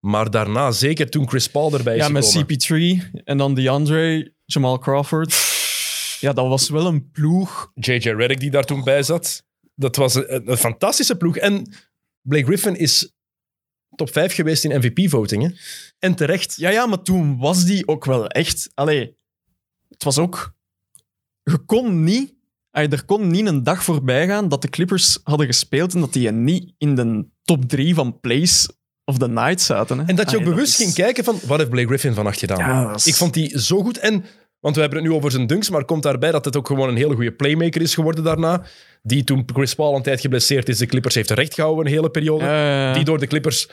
Maar 0.00 0.30
daarna, 0.30 0.70
zeker 0.70 1.10
toen 1.10 1.28
Chris 1.28 1.48
Paul 1.48 1.72
erbij 1.72 1.96
is 1.96 2.00
Ja, 2.02 2.08
met 2.08 2.26
gekomen. 2.26 3.00
CP3 3.12 3.22
en 3.24 3.38
dan 3.38 3.54
DeAndre, 3.54 4.32
Jamal 4.44 4.78
Crawford. 4.78 5.34
Ja, 6.20 6.32
dat 6.32 6.48
was 6.48 6.68
wel 6.68 6.86
een 6.86 7.10
ploeg. 7.10 7.70
JJ 7.74 7.96
Redick 8.10 8.40
die 8.40 8.50
daar 8.50 8.64
toen 8.64 8.84
bij 8.84 9.02
zat. 9.02 9.44
Dat 9.74 9.96
was 9.96 10.14
een, 10.14 10.50
een 10.50 10.56
fantastische 10.56 11.16
ploeg. 11.16 11.36
En 11.36 11.72
Blake 12.22 12.44
Griffin 12.44 12.76
is 12.76 13.12
top 13.94 14.12
5 14.12 14.34
geweest 14.34 14.64
in 14.64 14.78
MVP-voting. 14.78 15.60
En 15.98 16.14
terecht. 16.14 16.56
Ja, 16.56 16.70
ja, 16.70 16.86
maar 16.86 17.02
toen 17.02 17.38
was 17.38 17.64
die 17.64 17.88
ook 17.88 18.04
wel 18.04 18.26
echt... 18.28 18.70
Allee, 18.74 19.16
het 19.88 20.04
was 20.04 20.18
ook... 20.18 20.54
Je 21.42 21.58
kon 21.58 22.04
niet... 22.04 22.34
Er 22.70 23.04
kon 23.04 23.28
niet 23.30 23.46
een 23.46 23.62
dag 23.62 23.84
voorbij 23.84 24.26
gaan 24.26 24.48
dat 24.48 24.62
de 24.62 24.68
Clippers 24.68 25.18
hadden 25.24 25.46
gespeeld 25.46 25.94
en 25.94 26.00
dat 26.00 26.12
die 26.12 26.30
niet 26.30 26.72
in 26.78 26.94
de 26.94 27.26
top 27.42 27.64
drie 27.68 27.94
van 27.94 28.20
plays 28.20 28.68
of 29.04 29.18
the 29.18 29.28
night 29.28 29.60
zaten. 29.60 29.98
Hè. 29.98 30.04
En 30.06 30.16
dat 30.16 30.30
je 30.30 30.36
ook 30.36 30.44
bewust 30.44 30.78
is- 30.78 30.84
ging 30.84 30.94
kijken 30.94 31.24
van, 31.24 31.38
wat 31.46 31.58
heeft 31.58 31.70
Blake 31.70 31.86
Griffin 31.86 32.14
vannacht 32.14 32.38
gedaan? 32.38 32.58
Ja, 32.58 32.86
dat 32.86 32.96
is- 32.96 33.06
Ik 33.06 33.14
vond 33.14 33.34
die 33.34 33.60
zo 33.60 33.82
goed. 33.82 33.98
En, 33.98 34.24
want 34.62 34.74
we 34.74 34.80
hebben 34.80 34.98
het 34.98 35.08
nu 35.08 35.14
over 35.14 35.30
zijn 35.30 35.46
dunks, 35.46 35.70
maar 35.70 35.84
komt 35.84 36.02
daarbij 36.02 36.30
dat 36.30 36.44
het 36.44 36.56
ook 36.56 36.66
gewoon 36.66 36.88
een 36.88 36.96
hele 36.96 37.14
goede 37.14 37.32
playmaker 37.32 37.80
is 37.80 37.94
geworden 37.94 38.24
daarna. 38.24 38.64
Die 39.02 39.24
toen 39.24 39.44
Chris 39.52 39.74
Paul 39.74 39.96
een 39.96 40.02
tijd 40.02 40.20
geblesseerd 40.20 40.68
is, 40.68 40.78
de 40.78 40.86
Clippers 40.86 41.14
heeft 41.14 41.28
terecht 41.28 41.54
gehouden 41.54 41.86
een 41.86 41.92
hele 41.92 42.10
periode. 42.10 42.44
Ja, 42.44 42.86
ja, 42.86 42.92
Die 42.92 43.04
door 43.04 43.18
de 43.18 43.26
Clippers 43.26 43.68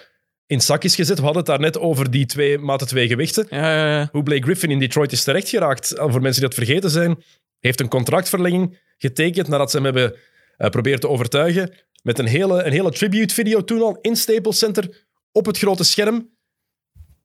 in 0.46 0.62
zak 0.62 0.84
is 0.84 0.96
gezet. 0.96 1.18
We 1.18 1.24
hadden 1.24 1.42
het 1.42 1.52
daar 1.52 1.60
net 1.60 1.80
over 1.80 2.12
die 2.12 2.26
twee 2.26 2.58
maten 2.58 2.88
twee 2.88 3.08
gewichten. 3.08 3.48
ja, 3.50 3.76
ja, 3.76 3.98
ja. 3.98 4.10
hoe 4.12 4.24
Blake 4.24 4.42
Griffin 4.42 4.72
in 4.72 4.80
Detroit 4.80 5.12
is 5.12 5.24
terechtgeraakt. 5.24 6.00
Al 6.00 6.12
Voor 6.12 6.22
mensen 6.22 6.42
die 6.42 6.50
dat 6.50 6.66
vergeten 6.66 6.90
zijn, 6.90 7.24
heeft 7.60 7.80
een 7.80 7.88
contractverlenging 7.88 8.78
getekend 8.98 9.48
nadat 9.48 9.72
ze 9.72 9.76
hem 9.76 9.86
hebben 9.86 10.16
eh, 10.58 10.70
proberen 10.70 11.00
te 11.00 11.08
overtuigen. 11.08 11.74
Met 12.04 12.20
een 12.20 12.28
hele, 12.28 12.64
een 12.64 12.72
hele 12.72 12.92
tribute-video 12.92 13.64
toen 13.64 13.82
al 13.82 13.98
in 14.02 14.16
Staples 14.16 14.58
Center 14.58 15.06
op 15.32 15.46
het 15.46 15.58
grote 15.58 15.84
scherm. 15.84 16.30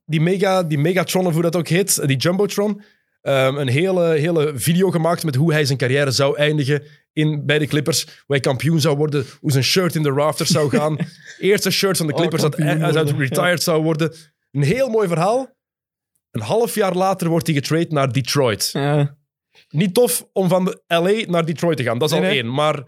Die, 0.05 0.21
mega, 0.21 0.63
die 0.63 0.77
Megatron, 0.77 1.25
of 1.25 1.33
hoe 1.33 1.41
dat 1.41 1.55
ook 1.55 1.67
heet, 1.67 2.07
die 2.07 2.17
Jumbotron. 2.17 2.81
Ehm, 3.25 3.55
een 3.57 3.67
hele, 3.67 4.03
hele 4.07 4.51
video 4.55 4.91
gemaakt 4.91 5.23
met 5.23 5.35
hoe 5.35 5.53
hij 5.53 5.65
zijn 5.65 5.77
carrière 5.77 6.11
zou 6.11 6.37
eindigen 6.37 6.83
in, 7.13 7.45
bij 7.45 7.59
de 7.59 7.67
Clippers. 7.67 8.03
Hoe 8.03 8.13
hij 8.27 8.39
kampioen 8.39 8.81
zou 8.81 8.97
worden, 8.97 9.25
hoe 9.39 9.51
zijn 9.51 9.63
shirt 9.63 9.95
in 9.95 10.03
de 10.03 10.09
rafters 10.09 10.49
zou 10.49 10.69
gaan. 10.69 10.97
Eerste 11.39 11.71
shirt 11.71 11.97
van 11.97 12.07
de 12.07 12.13
Oh, 12.13 12.17
Clippers 12.19 12.41
dat 12.41 12.57
hij 12.57 12.77
retired 13.17 13.63
zou 13.63 13.83
worden. 13.83 14.13
Een 14.51 14.63
heel 14.63 14.89
mooi 14.89 15.07
verhaal. 15.07 15.55
Een 16.31 16.41
half 16.41 16.75
jaar 16.75 16.93
later 16.93 17.29
wordt 17.29 17.47
hij 17.47 17.55
getrade 17.55 17.87
naar 17.89 18.11
Detroit. 18.11 18.69
Ja. 18.73 19.17
Niet 19.69 19.93
tof 19.93 20.27
om 20.33 20.49
van 20.49 20.65
de 20.65 20.81
LA 20.87 21.31
naar 21.31 21.45
Detroit 21.45 21.77
te 21.77 21.83
gaan. 21.83 21.97
Dat 21.97 22.09
is 22.11 22.15
Nee, 22.15 22.23
al 22.25 22.31
nee. 22.33 22.41
één. 22.43 22.53
Maar 22.53 22.83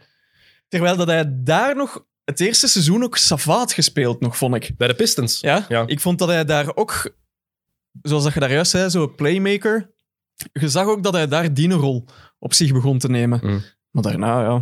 Terwijl 0.67 0.95
dat 0.97 1.07
hij 1.07 1.25
daar 1.43 1.75
nog... 1.75 2.05
Het 2.25 2.39
eerste 2.39 2.67
seizoen 2.67 3.03
ook 3.03 3.17
savaat 3.17 3.73
gespeeld 3.73 4.19
nog, 4.19 4.37
vond 4.37 4.55
ik. 4.55 4.71
bij 4.77 4.87
de 4.87 4.95
Pistons. 4.95 5.39
Ja? 5.39 5.65
Ja. 5.69 5.83
Ik 5.85 5.99
vond 5.99 6.19
dat 6.19 6.27
hij 6.27 6.45
daar 6.45 6.75
ook... 6.75 7.15
Zoals 8.01 8.23
dat 8.23 8.33
je 8.33 8.39
daar 8.39 8.51
juist 8.51 8.71
zei, 8.71 8.89
zo'n 8.89 9.15
playmaker. 9.15 9.95
Je 10.53 10.69
zag 10.69 10.87
ook 10.87 11.03
dat 11.03 11.13
hij 11.13 11.27
daar 11.27 11.53
die 11.53 11.71
rol 11.73 12.05
op 12.39 12.53
zich 12.53 12.73
begon 12.73 12.97
te 12.97 13.09
nemen. 13.09 13.39
Mm. 13.43 13.61
Maar 13.91 14.03
daarna, 14.03 14.41
ja... 14.41 14.57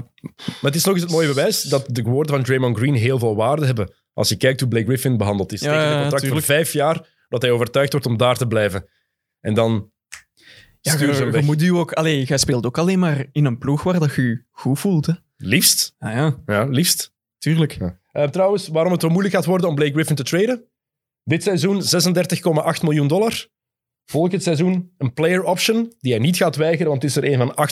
Maar 0.46 0.58
het 0.62 0.76
is 0.76 0.84
nog 0.84 0.94
eens 0.94 1.04
het 1.04 1.12
mooie 1.12 1.28
bewijs 1.28 1.62
dat 1.62 1.86
de 1.92 2.02
woorden 2.02 2.36
van 2.36 2.44
Draymond 2.44 2.78
Green 2.78 2.94
heel 2.94 3.20
veel 3.20 3.36
waarde 3.36 3.66
hebben. 3.66 3.94
Als 4.14 4.30
je 4.30 4.36
kijkt 4.38 4.60
hoe 4.60 4.70
Blake 4.70 4.86
Griffin 4.86 5.18
behandeld 5.18 5.52
is. 5.52 5.62
Ja, 5.62 5.72
Tegen 5.72 5.86
een 5.94 6.00
contract 6.02 6.24
tuurlijk. 6.24 6.46
voor 6.46 6.56
vijf 6.56 6.74
jaar, 6.74 7.08
dat 7.30 7.42
hij 7.42 7.52
overtuigd 7.52 7.92
wordt 7.92 8.08
om 8.08 8.18
daar 8.18 8.38
te 8.38 8.48
blijven. 8.48 8.90
En 9.40 9.54
dan 9.54 9.92
Ja, 10.82 10.92
stuur 10.92 11.36
je, 11.36 11.42
moet 11.42 11.62
je 11.62 11.74
ook... 11.76 11.92
Allee, 11.94 12.24
jij 12.24 12.38
speelt 12.38 12.66
ook 12.66 12.78
alleen 12.78 13.00
maar 13.00 13.26
in 13.32 13.46
een 13.46 13.58
ploeg 13.58 13.84
waar 13.84 14.00
dat 14.00 14.16
je 14.16 14.22
je 14.22 14.44
goed 14.52 14.80
voelt. 14.80 15.06
Hè? 15.06 15.14
Liefst. 15.38 15.96
Ah 15.98 16.14
ja, 16.14 16.42
Ja, 16.46 16.64
liefst. 16.66 17.14
tuurlijk. 17.38 17.78
Eh, 18.12 18.24
trouwens, 18.28 18.68
waarom 18.68 18.92
het 18.92 19.02
zo 19.02 19.10
moeilijk 19.10 19.36
gaat 19.36 19.46
worden 19.46 19.70
om 19.70 19.76
Blake 19.76 19.92
Griffin 19.94 20.16
te 20.16 20.24
traden? 20.24 20.64
Dit 21.24 21.44
seizoen 21.44 21.82
36,8 21.82 22.82
miljoen 22.82 23.08
dollar. 23.08 23.48
Volgend 24.06 24.44
seizoen 24.44 24.94
een 24.98 25.14
player 25.14 25.44
option 25.44 25.94
die 26.00 26.12
hij 26.12 26.22
niet 26.22 26.38
gaat 26.38 26.56
weigeren, 26.56 26.88
want 26.90 27.02
het 27.02 27.12
is 27.12 27.18
er 27.18 27.32
een 27.32 27.38
van 27.38 27.68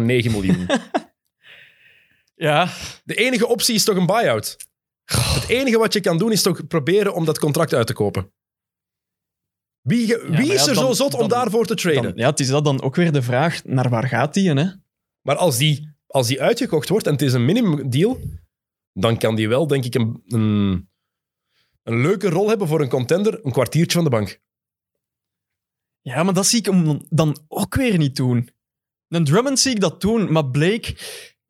38,9 0.00 0.30
miljoen. 0.30 0.66
Ja, 2.34 2.68
De 3.04 3.14
enige 3.14 3.46
optie 3.46 3.74
is 3.74 3.84
toch 3.84 3.96
een 3.96 4.06
buyout. 4.06 4.56
Het 5.04 5.48
enige 5.48 5.78
wat 5.78 5.92
je 5.92 6.00
kan 6.00 6.18
doen 6.18 6.32
is 6.32 6.42
toch 6.42 6.66
proberen 6.66 7.14
om 7.14 7.24
dat 7.24 7.38
contract 7.38 7.74
uit 7.74 7.86
te 7.86 7.92
kopen. 7.92 8.32
Wie, 9.80 10.06
ge- 10.06 10.26
wie 10.30 10.46
ja, 10.46 10.52
is 10.54 10.66
er 10.66 10.74
dan- 10.74 10.84
zo 10.86 10.92
zot 10.92 11.14
om 11.14 11.20
dan- 11.20 11.28
daarvoor 11.28 11.66
te 11.66 11.74
traden? 11.74 12.02
dan, 12.02 12.12
ja, 12.14 12.30
het 12.30 12.40
is 12.40 12.48
dat 12.48 12.64
dan 12.64 12.82
ook 12.82 12.96
weer 12.96 13.12
de 13.12 13.22
vraag, 13.22 13.64
naar 13.64 13.88
waar 13.88 14.08
gaat 14.08 14.34
die? 14.34 14.50
Hè? 14.52 14.70
Maar 15.20 15.36
als 15.36 15.56
die, 15.56 15.94
als 16.06 16.26
die 16.26 16.42
uitgekocht 16.42 16.88
wordt 16.88 17.06
en 17.06 17.12
het 17.12 17.22
is 17.22 17.32
een 17.32 17.44
minimum 17.44 17.90
deal, 17.90 18.20
dan 18.92 19.18
kan 19.18 19.34
die 19.34 19.48
wel, 19.48 19.66
denk 19.66 19.84
ik, 19.84 19.94
een, 19.94 20.22
een, 20.26 20.88
een 21.82 22.00
leuke 22.00 22.28
rol 22.28 22.48
hebben 22.48 22.68
voor 22.68 22.80
een 22.80 22.88
contender, 22.88 23.44
een 23.44 23.52
kwartiertje 23.52 23.94
van 23.94 24.04
de 24.04 24.10
bank. 24.10 24.40
Ja, 26.02 26.22
maar 26.22 26.34
dat 26.34 26.46
zie 26.46 26.58
ik 26.58 26.66
hem 26.66 27.00
dan 27.08 27.38
ook 27.48 27.74
weer 27.74 27.98
niet 27.98 28.16
doen. 28.16 28.50
Een 29.08 29.24
Drummond 29.24 29.58
zie 29.58 29.74
ik 29.74 29.80
dat 29.80 30.00
doen, 30.00 30.32
maar 30.32 30.50
Blake... 30.50 30.96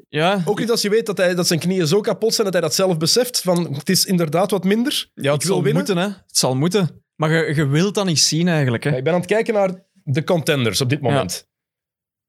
Ja, 0.09 0.43
Ook 0.45 0.59
niet 0.59 0.71
als 0.71 0.83
je 0.83 0.89
weet 0.89 1.07
dat, 1.07 1.17
hij, 1.17 1.35
dat 1.35 1.47
zijn 1.47 1.59
knieën 1.59 1.87
zo 1.87 2.01
kapot 2.01 2.33
zijn 2.35 2.45
dat 2.45 2.53
hij 2.53 2.63
dat 2.63 2.75
zelf 2.75 2.99
beseft. 2.99 3.41
Van, 3.41 3.75
het 3.75 3.89
is 3.89 4.05
inderdaad 4.05 4.51
wat 4.51 4.65
minder. 4.65 5.11
ja 5.15 5.33
het 5.33 5.43
zal 5.43 5.63
winnen. 5.63 5.75
moeten, 5.75 5.97
hè. 5.97 6.09
Het 6.09 6.37
zal 6.37 6.55
moeten. 6.57 7.05
Maar 7.15 7.31
je, 7.31 7.55
je 7.55 7.67
wilt 7.67 7.95
dat 7.95 8.07
niet 8.07 8.21
zien, 8.21 8.49
eigenlijk. 8.49 8.85
Hè. 8.85 8.91
Ja, 8.91 8.97
ik 8.97 9.05
ben 9.05 9.13
aan 9.13 9.19
het 9.19 9.29
kijken 9.29 9.55
naar 9.55 9.87
de 10.05 10.25
contenders 10.25 10.81
op 10.81 10.89
dit 10.89 11.01
moment. 11.01 11.49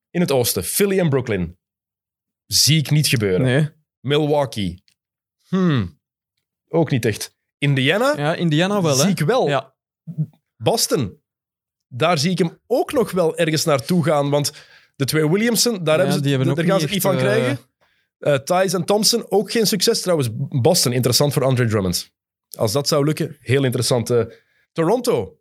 In 0.09 0.21
het 0.21 0.31
oosten, 0.31 0.63
Philly 0.63 0.99
en 0.99 1.09
Brooklyn. 1.09 1.57
Zie 2.45 2.77
ik 2.77 2.89
niet 2.89 3.07
gebeuren. 3.07 3.41
Nee. 3.41 3.69
Milwaukee. 3.99 4.83
Hmm. 5.47 5.99
Ook 6.67 6.91
niet 6.91 7.05
echt. 7.05 7.35
Indiana 7.57 8.13
Ja, 8.17 8.35
Indiana 8.35 8.81
wel, 8.81 8.97
hè? 8.97 9.01
zie 9.01 9.09
ik 9.11 9.19
wel. 9.19 9.47
Ja. 9.47 9.75
Boston, 10.57 11.21
daar 11.95 12.17
zie 12.17 12.31
ik 12.31 12.37
hem 12.37 12.57
ook 12.67 12.93
nog 12.93 13.11
wel 13.11 13.37
ergens 13.37 13.65
naartoe 13.65 14.03
gaan. 14.03 14.29
Want 14.29 14.51
de 14.95 15.05
twee 15.05 15.29
Williamson, 15.29 15.83
daar, 15.83 15.97
Ja, 15.97 16.03
hebben 16.05 16.23
ze, 16.23 16.29
hebben 16.35 16.55
daar 16.55 16.65
gaan 16.65 16.79
ze 16.79 16.87
niet 16.89 17.01
van 17.01 17.13
echt, 17.13 17.21
krijgen. 17.21 17.59
Eh 18.19 18.35
Thijs 18.35 18.73
en 18.73 18.85
Thompson, 18.85 19.25
ook 19.31 19.51
geen 19.51 19.67
succes. 19.67 20.01
Trouwens, 20.01 20.29
Boston, 20.61 20.93
interessant 20.93 21.33
voor 21.33 21.43
Andre 21.43 21.65
Drummond. 21.67 22.11
Als 22.57 22.71
dat 22.71 22.87
zou 22.87 23.05
lukken, 23.05 23.37
heel 23.39 23.63
interessant. 23.63 24.09
Eh, 24.09 24.23
Toronto. 24.71 25.37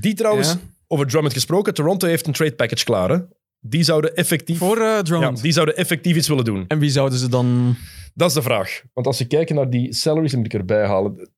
Die 0.00 0.14
trouwens, 0.14 0.48
Ja. 0.52 0.58
over 0.86 1.06
Drummond 1.06 1.32
gesproken, 1.34 1.74
Toronto 1.74 2.06
heeft 2.06 2.26
een 2.26 2.32
trade 2.32 2.54
package 2.54 2.84
klaar. 2.84 3.10
Hè? 3.10 3.18
Die 3.60 3.82
zouden 3.82 4.14
effectief... 4.16 4.58
Voor 4.58 4.76
eh, 4.76 4.82
ja, 4.82 5.02
Drummond. 5.02 5.42
die 5.42 5.52
zouden 5.52 5.76
effectief 5.76 6.16
iets 6.16 6.28
willen 6.28 6.44
doen. 6.44 6.64
En 6.68 6.78
wie 6.78 6.90
zouden 6.90 7.18
ze 7.18 7.28
dan... 7.28 7.76
Dat 8.14 8.28
is 8.28 8.34
de 8.34 8.42
vraag. 8.42 8.82
Want 8.94 9.06
als 9.06 9.18
je 9.18 9.26
kijkt 9.26 9.50
naar 9.50 9.70
die 9.70 9.94
salaries, 9.94 10.30
die 10.30 10.38
moet 10.38 10.52
ik 10.52 10.58
erbij 10.60 10.86
halen. 10.86 11.30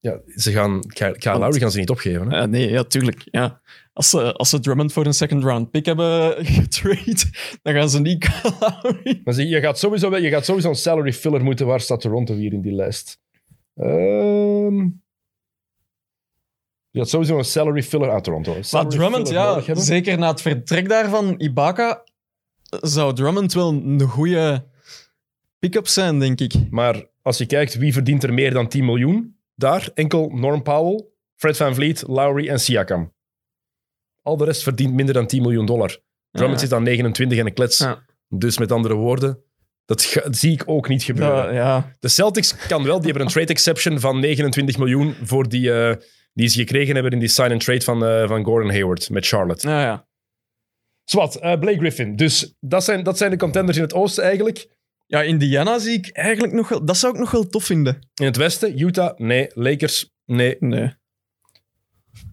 Ja, 0.00 0.20
ze 0.26 0.52
gaan, 0.52 0.80
Kyle, 0.86 1.18
Kyle 1.18 1.38
Lowry 1.38 1.58
gaan 1.58 1.70
ze 1.70 1.78
niet 1.78 1.90
opgeven. 1.90 2.32
Hè? 2.32 2.48
Nee, 2.48 2.70
ja, 2.70 2.84
tuurlijk. 2.84 3.22
Ja. 3.24 3.60
Als, 3.92 4.10
ze, 4.10 4.32
als 4.32 4.50
ze 4.50 4.60
Drummond 4.60 4.92
voor 4.92 5.06
een 5.06 5.14
second 5.14 5.44
round 5.44 5.70
pick 5.70 5.86
hebben 5.86 6.34
getrade, 6.46 7.22
dan 7.62 7.74
gaan 7.74 7.90
ze 7.90 8.00
niet 8.00 8.18
Kyle 8.18 8.52
Lowry. 8.60 9.20
Maar 9.24 9.34
zie, 9.34 9.48
je, 9.48 9.60
gaat 9.60 9.78
sowieso, 9.78 10.16
je 10.16 10.28
gaat 10.28 10.44
sowieso 10.44 10.68
een 10.68 10.74
salary 10.74 11.12
filler 11.12 11.44
moeten. 11.44 11.66
Waar 11.66 11.80
staat 11.80 12.00
Toronto 12.00 12.34
hier 12.34 12.52
in 12.52 12.60
die 12.60 12.74
lijst? 12.74 13.20
Ehm 13.74 14.86
je 16.90 16.98
gaat 16.98 17.08
sowieso 17.08 17.38
een 17.38 17.44
salary 17.44 17.82
filler 17.82 18.10
aan 18.10 18.22
Toronto. 18.22 18.54
Een 18.54 18.64
Maar 18.72 18.88
Drummond, 18.88 19.28
ja, 19.28 19.62
zeker 19.74 20.18
na 20.18 20.30
het 20.30 20.40
vertrek 20.40 20.88
daarvan, 20.88 21.34
Ibaka, 21.38 22.04
zou 22.80 23.14
Drummond 23.14 23.52
wel 23.52 23.68
een 23.68 24.00
goede 24.00 24.66
pick-up 25.58 25.86
zijn, 25.86 26.18
denk 26.18 26.40
ik. 26.40 26.54
Maar 26.70 27.06
als 27.22 27.38
je 27.38 27.46
kijkt 27.46 27.74
wie 27.74 27.92
verdient 27.92 28.22
er 28.22 28.34
meer 28.34 28.52
dan 28.52 28.68
10 28.68 28.84
miljoen, 28.84 29.37
daar 29.58 29.90
enkel 29.94 30.28
Norm 30.28 30.62
Powell, 30.62 31.04
Fred 31.36 31.56
Van 31.56 31.74
Vliet, 31.74 32.04
Lowry 32.06 32.48
en 32.48 32.60
Siakam. 32.60 33.12
Al 34.22 34.36
de 34.36 34.44
rest 34.44 34.62
verdient 34.62 34.94
minder 34.94 35.14
dan 35.14 35.26
10 35.26 35.42
miljoen 35.42 35.66
dollar. 35.66 35.98
Drummond 36.30 36.60
zit 36.60 36.72
aan 36.72 36.82
29 36.82 37.38
en 37.38 37.46
een 37.46 37.52
klets. 37.54 37.80
Dus 38.28 38.58
met 38.58 38.72
andere 38.72 38.94
woorden, 38.94 39.42
dat 39.84 40.02
ga- 40.02 40.20
dat 40.20 40.36
zie 40.36 40.52
ik 40.52 40.62
ook 40.66 40.88
niet 40.88 41.02
gebeuren. 41.02 41.44
Ja, 41.44 41.50
ja. 41.52 41.92
De 42.00 42.08
Celtics 42.08 42.66
kan 42.66 42.84
wel, 42.84 42.96
die 42.96 43.04
hebben 43.04 43.22
een 43.26 43.32
trade 43.32 43.52
exception 43.52 44.00
van 44.00 44.20
29 44.20 44.78
miljoen 44.78 45.14
voor 45.22 45.48
die, 45.48 45.72
eh, 45.72 45.96
die 46.32 46.48
ze 46.48 46.58
gekregen 46.58 46.94
hebben 46.94 47.12
in 47.12 47.18
die 47.18 47.28
sign-and-trade 47.28 47.80
van, 47.80 48.04
eh, 48.04 48.28
van 48.28 48.44
Gordon 48.44 48.70
Hayward 48.70 49.10
met 49.10 49.26
Charlotte. 49.26 49.68
ja, 49.68 49.82
ja. 49.82 50.06
Zwat, 51.04 51.34
eh, 51.36 51.58
Blake 51.58 51.78
Griffin. 51.78 52.16
Dus 52.16 52.54
dat 52.60 52.84
zijn, 52.84 53.02
dat 53.02 53.18
zijn 53.18 53.30
de 53.30 53.36
contenders 53.36 53.76
in 53.76 53.82
het 53.82 53.94
oosten 53.94 54.24
eigenlijk. 54.24 54.77
Ja, 55.08 55.22
Indiana 55.22 55.78
zie 55.78 55.92
ik 55.98 56.10
eigenlijk 56.10 56.52
nog 56.54 56.68
wel... 56.68 56.84
Dat 56.84 56.96
zou 56.96 57.12
ik 57.12 57.18
nog 57.18 57.30
wel 57.30 57.46
tof 57.46 57.64
vinden. 57.64 57.98
In 58.14 58.24
het 58.24 58.36
westen, 58.36 58.80
Utah, 58.80 59.18
nee. 59.18 59.50
Lakers, 59.54 60.10
nee. 60.24 60.56
Nee. 60.60 60.94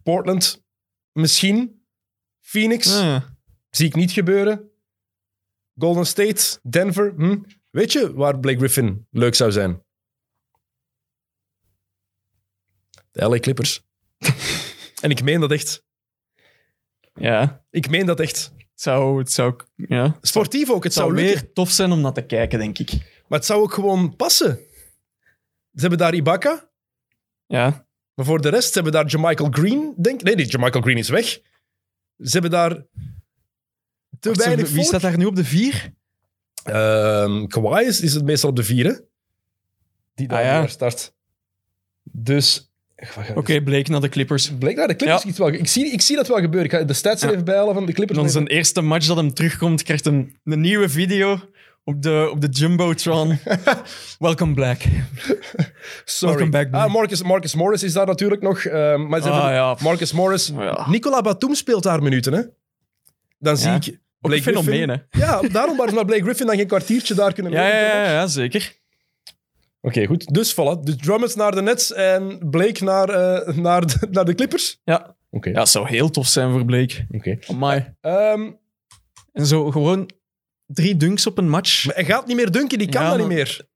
Portland, 0.03 0.63
misschien. 1.11 1.85
Phoenix, 2.41 2.85
ja. 2.87 3.37
zie 3.69 3.87
ik 3.87 3.95
niet 3.95 4.11
gebeuren. 4.11 4.71
Golden 5.77 6.05
State, 6.05 6.59
Denver. 6.69 7.13
Hm. 7.17 7.37
Weet 7.69 7.91
je 7.91 8.13
waar 8.13 8.39
Blake 8.39 8.57
Griffin 8.57 9.07
leuk 9.11 9.35
zou 9.35 9.51
zijn? 9.51 9.83
De 13.11 13.27
LA 13.29 13.39
Clippers. 13.39 13.81
en 15.01 15.09
ik 15.09 15.23
meen 15.23 15.39
dat 15.39 15.51
echt. 15.51 15.83
ja. 17.13 17.65
Ik 17.69 17.89
meen 17.89 18.05
dat 18.05 18.19
echt. 18.19 18.53
Het 18.75 18.83
zou... 18.83 19.19
Het 19.19 19.31
zou 19.31 19.55
ja. 19.75 20.17
Sportief 20.21 20.69
ook, 20.69 20.75
het 20.75 20.83
Het 20.83 20.93
zou 20.93 21.07
zou 21.09 21.21
lukken. 21.21 21.41
weer 21.43 21.53
tof 21.53 21.69
zijn 21.71 21.91
om 21.91 22.01
naar 22.01 22.13
te 22.13 22.21
kijken, 22.25 22.59
denk 22.59 22.77
ik. 22.79 22.91
Maar 23.27 23.39
het 23.39 23.47
zou 23.47 23.61
ook 23.61 23.73
gewoon 23.73 24.15
passen. 24.15 24.59
Ze 25.73 25.81
hebben 25.81 25.97
daar 25.97 26.13
Ibaka. 26.13 26.69
Ja. 27.45 27.87
Maar 28.13 28.25
voor 28.25 28.41
de 28.41 28.49
rest, 28.49 28.67
ze 28.67 28.73
hebben 28.73 28.91
daar 28.91 29.05
Jamichael 29.05 29.49
Green. 29.51 29.93
Denk, 29.97 30.21
nee, 30.21 30.35
nee, 30.35 30.45
Jamichael 30.45 30.83
Green 30.83 30.97
is 30.97 31.09
weg. 31.09 31.25
Ze 32.17 32.29
hebben 32.31 32.51
daar 32.51 32.69
te 34.19 34.29
Wacht, 34.29 34.43
weinig 34.45 34.69
wie 34.69 34.83
staat 34.83 35.01
daar 35.01 35.17
nu 35.17 35.25
op 35.25 35.35
de 35.35 35.45
vier? 35.45 35.93
Ehm, 36.63 37.45
Kawhi 37.47 37.85
is, 37.85 38.01
is 38.01 38.13
het 38.13 38.23
meestal 38.23 38.49
op 38.49 38.55
de 38.55 38.63
vier, 38.63 38.85
hè? 38.85 38.93
Die 40.15 40.27
daar, 40.27 40.39
Ah, 40.39 40.45
ja. 40.45 40.67
start. 40.67 41.13
Dus... 42.03 42.69
Oké, 43.35 43.61
bleek 43.61 43.87
naar 43.87 44.01
de 44.01 44.09
Clippers. 44.09 44.51
Bleek 44.59 44.75
naar 44.75 44.87
de 44.87 44.95
Clippers 44.95 45.23
Ja. 45.23 45.29
iets 45.29 45.37
wel. 45.37 45.47
Ik 45.47 45.67
zie, 45.67 45.91
ik 45.91 46.01
zie 46.01 46.15
dat 46.15 46.27
wel 46.27 46.37
gebeuren. 46.39 46.71
Ik 46.71 46.77
ga 46.79 46.83
de 46.85 46.93
stats 46.93 47.21
er 47.21 47.27
Ja. 47.27 47.33
even 47.33 47.45
bijhalen 47.45 47.73
van 47.73 47.85
de 47.85 47.93
Clippers. 47.93 48.19
Dan 48.19 48.29
zijn 48.29 48.47
eerste 48.47 48.81
match 48.81 49.07
dat 49.07 49.17
hem 49.17 49.33
terugkomt, 49.33 49.83
krijgt 49.83 50.05
hem 50.05 50.39
een 50.43 50.61
nieuwe 50.61 50.89
video 50.89 51.39
op 51.83 52.01
de, 52.01 52.27
op 52.31 52.41
de 52.41 52.47
Jumbotron. 52.47 53.39
Welcome 54.19 54.53
Black. 54.53 54.81
Sorry. 56.05 56.35
Welcome 56.35 56.49
back, 56.69 56.73
ah. 56.83 56.93
Marcus, 56.93 57.23
Marcus 57.23 57.55
Morris 57.55 57.83
is 57.83 57.93
daar 57.93 58.05
natuurlijk 58.05 58.41
nog. 58.41 58.63
ehm, 58.65 59.07
maar 59.07 59.21
ze 59.21 59.29
Ah, 59.29 59.51
ja. 59.53 59.77
Marcus 59.81 60.11
Morris. 60.11 60.51
Ja. 60.57 60.85
Nicola 60.89 61.21
Batum 61.21 61.53
speelt 61.55 61.83
daar 61.83 62.03
minuten, 62.03 62.33
hè? 62.33 62.41
Dan 63.39 63.57
zie 63.57 63.69
Ja. 63.69 63.75
ik... 63.75 63.87
Ook 64.21 64.31
een 64.31 64.41
Blake 64.41 64.41
fenomeen, 64.41 64.83
Griffin- 64.89 65.05
hè? 65.09 65.19
Ja, 65.25 65.41
daarom 65.51 65.75
waren 65.77 65.89
ze 65.89 65.95
naar 65.95 66.05
Blake 66.05 66.23
Griffin 66.23 66.45
dan 66.45 66.55
geen 66.55 66.67
kwartiertje 66.67 67.13
daar 67.13 67.33
kunnen 67.33 67.51
ja, 67.51 67.67
ja, 67.67 68.11
ja, 68.11 68.27
zeker. 68.27 68.73
Oké, 69.85 70.05
goed. 70.05 70.33
Dus 70.33 70.53
voilà. 70.53 70.79
Dus 70.83 70.95
Drummond 70.95 71.35
naar 71.35 71.51
de 71.51 71.61
Nets 71.61 71.93
en 71.93 72.49
Blake 72.49 72.83
naar, 72.83 73.09
eh, 73.09 73.55
naar, 73.55 73.85
de, 73.85 74.07
naar 74.11 74.25
de 74.25 74.35
Clippers. 74.35 74.79
Ja. 74.83 75.15
Oké. 75.29 75.49
ja, 75.49 75.59
het 75.59 75.69
zou 75.69 75.87
heel 75.87 76.09
tof 76.09 76.27
zijn 76.27 76.51
voor 76.51 76.65
Blake. 76.65 77.05
Oké. 77.11 77.37
Amai. 77.47 77.93
Ehm, 78.01 78.51
En 79.33 79.45
zo 79.45 79.71
gewoon 79.71 80.09
drie 80.65 80.97
dunks 80.97 81.27
op 81.27 81.37
een 81.37 81.49
match. 81.49 81.85
maar 81.85 81.95
hij 81.95 82.05
gaat 82.05 82.27
niet 82.27 82.35
meer 82.35 82.51
dunken, 82.51 82.77
die 82.77 82.89
kan 82.89 83.03
Ja, 83.03 83.09
dat 83.09 83.17
niet 83.17 83.27
meer. 83.27 83.67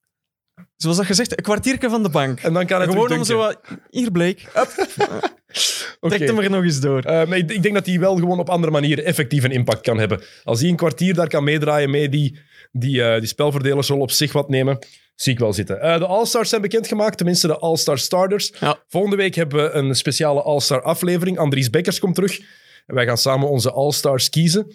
Zoals 0.75 0.97
dat 0.97 1.05
gezegd, 1.05 1.37
een 1.37 1.43
kwartiertje 1.43 1.89
van 1.89 2.03
de 2.03 2.09
bank. 2.09 2.39
En 2.39 2.53
dan 2.53 2.65
kan 2.65 2.77
hij 2.77 2.87
Gewoon 2.87 3.11
om 3.11 3.23
zo 3.23 3.37
wat... 3.37 3.59
Hier, 3.89 4.11
Blake. 4.11 4.41
Trek 5.99 6.19
hem 6.19 6.39
er 6.39 6.49
nog 6.49 6.63
eens 6.63 6.79
door. 6.79 7.01
Eh, 7.01 7.27
maar 7.27 7.37
ik, 7.37 7.51
ik 7.51 7.61
denk 7.63 7.73
dat 7.73 7.85
hij 7.85 7.99
wel 7.99 8.15
gewoon 8.15 8.39
op 8.39 8.49
andere 8.49 8.71
manieren 8.71 9.05
effectief 9.05 9.43
een 9.43 9.51
impact 9.51 9.81
kan 9.81 9.97
hebben. 9.99 10.21
Als 10.43 10.59
hij 10.59 10.69
een 10.69 10.75
kwartier 10.75 11.13
daar 11.13 11.27
kan 11.27 11.43
meedraaien 11.43 11.89
mee 11.89 12.09
die, 12.09 12.39
die, 12.71 13.03
eh, 13.03 13.19
die 13.19 13.27
spelverdelerrol 13.27 13.99
op 13.99 14.11
zich 14.11 14.31
wat 14.31 14.49
nemen, 14.49 14.79
zie 15.15 15.33
ik 15.33 15.39
wel 15.39 15.53
zitten. 15.53 15.81
Eh, 15.81 15.97
de 15.97 16.05
All-Stars 16.05 16.49
zijn 16.49 16.61
bekendgemaakt, 16.61 17.17
tenminste 17.17 17.47
de 17.47 17.57
All-Star 17.57 17.97
Starters. 17.97 18.53
Ja. 18.59 18.83
Volgende 18.87 19.15
week 19.15 19.35
hebben 19.35 19.63
we 19.63 19.71
een 19.71 19.95
speciale 19.95 20.41
All-Star 20.41 20.81
aflevering. 20.81 21.37
Andries 21.37 21.69
Bekkers 21.69 21.99
komt 21.99 22.15
terug. 22.15 22.39
En 22.85 22.95
wij 22.95 23.05
gaan 23.05 23.17
samen 23.17 23.49
onze 23.49 23.71
All-Stars 23.71 24.29
kiezen. 24.29 24.73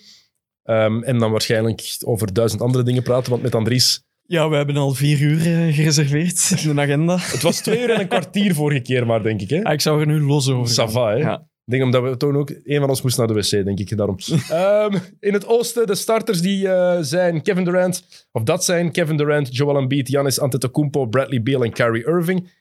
Ehm, 0.63 1.03
en 1.03 1.19
dan 1.19 1.31
waarschijnlijk 1.31 1.97
over 2.05 2.33
duizend 2.33 2.63
andere 2.63 2.85
dingen 2.85 3.03
praten, 3.03 3.31
want 3.31 3.43
met 3.43 3.55
Andries... 3.55 4.03
Ja, 4.27 4.49
we 4.49 4.57
hebben 4.57 4.77
al 4.77 4.95
vier 4.95 5.21
uur 5.21 5.39
eh, 5.39 5.75
gereserveerd 5.75 6.55
in 6.65 6.75
de 6.75 6.81
agenda. 6.81 7.17
Het 7.19 7.43
was 7.43 7.61
twee 7.61 7.81
uur 7.81 7.91
en 7.91 8.01
een 8.01 8.09
kwartier 8.09 8.55
vorige 8.55 8.81
keer 8.81 9.07
maar, 9.07 9.23
denk 9.23 9.41
ik. 9.41 9.51
Hè? 9.51 9.63
Ah, 9.63 9.73
ik 9.73 9.81
zou 9.81 10.01
er 10.01 10.07
nu 10.07 10.21
los 10.21 10.49
over 10.49 10.75
gaan. 10.75 10.89
Ça 10.89 10.93
va, 10.93 11.11
hè? 11.11 11.17
Ja. 11.17 11.47
Ik 11.65 11.73
denk 11.73 11.83
omdat 11.83 12.03
we 12.03 12.17
toen 12.17 12.37
ook... 12.37 12.51
Een 12.51 12.81
van 12.81 12.89
ons 12.89 13.03
moest 13.03 13.19
naar 13.19 13.27
de 13.27 13.35
wc, 13.35 13.51
denk 13.51 13.79
ik. 13.79 13.97
Daarom. 13.97 14.17
Ehm, 14.49 14.99
in 15.21 15.33
het 15.33 15.47
oosten, 15.47 15.87
de 15.87 15.95
starters 15.95 16.41
die 16.41 16.69
eh, 16.69 16.99
zijn 17.01 17.43
Kevin 17.43 17.65
Durant. 17.65 18.27
Of 18.33 18.43
dat 18.43 18.65
zijn 18.65 18.93
Kevin 18.93 19.17
Durant, 19.17 19.57
Joel 19.57 19.77
Embiid, 19.77 20.09
Giannis 20.09 20.41
Antetokounmpo, 20.41 21.07
Bradley 21.07 21.43
Beal 21.43 21.65
en 21.65 21.73
Kyrie 21.73 22.07
Irving. 22.07 22.53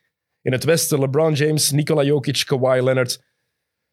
In 0.41 0.51
het 0.51 0.63
westen 0.63 0.99
LeBron 0.99 1.33
James, 1.33 1.71
Nikola 1.71 2.03
Jokic, 2.03 2.43
Kawhi 2.45 2.81
Leonard, 2.81 3.21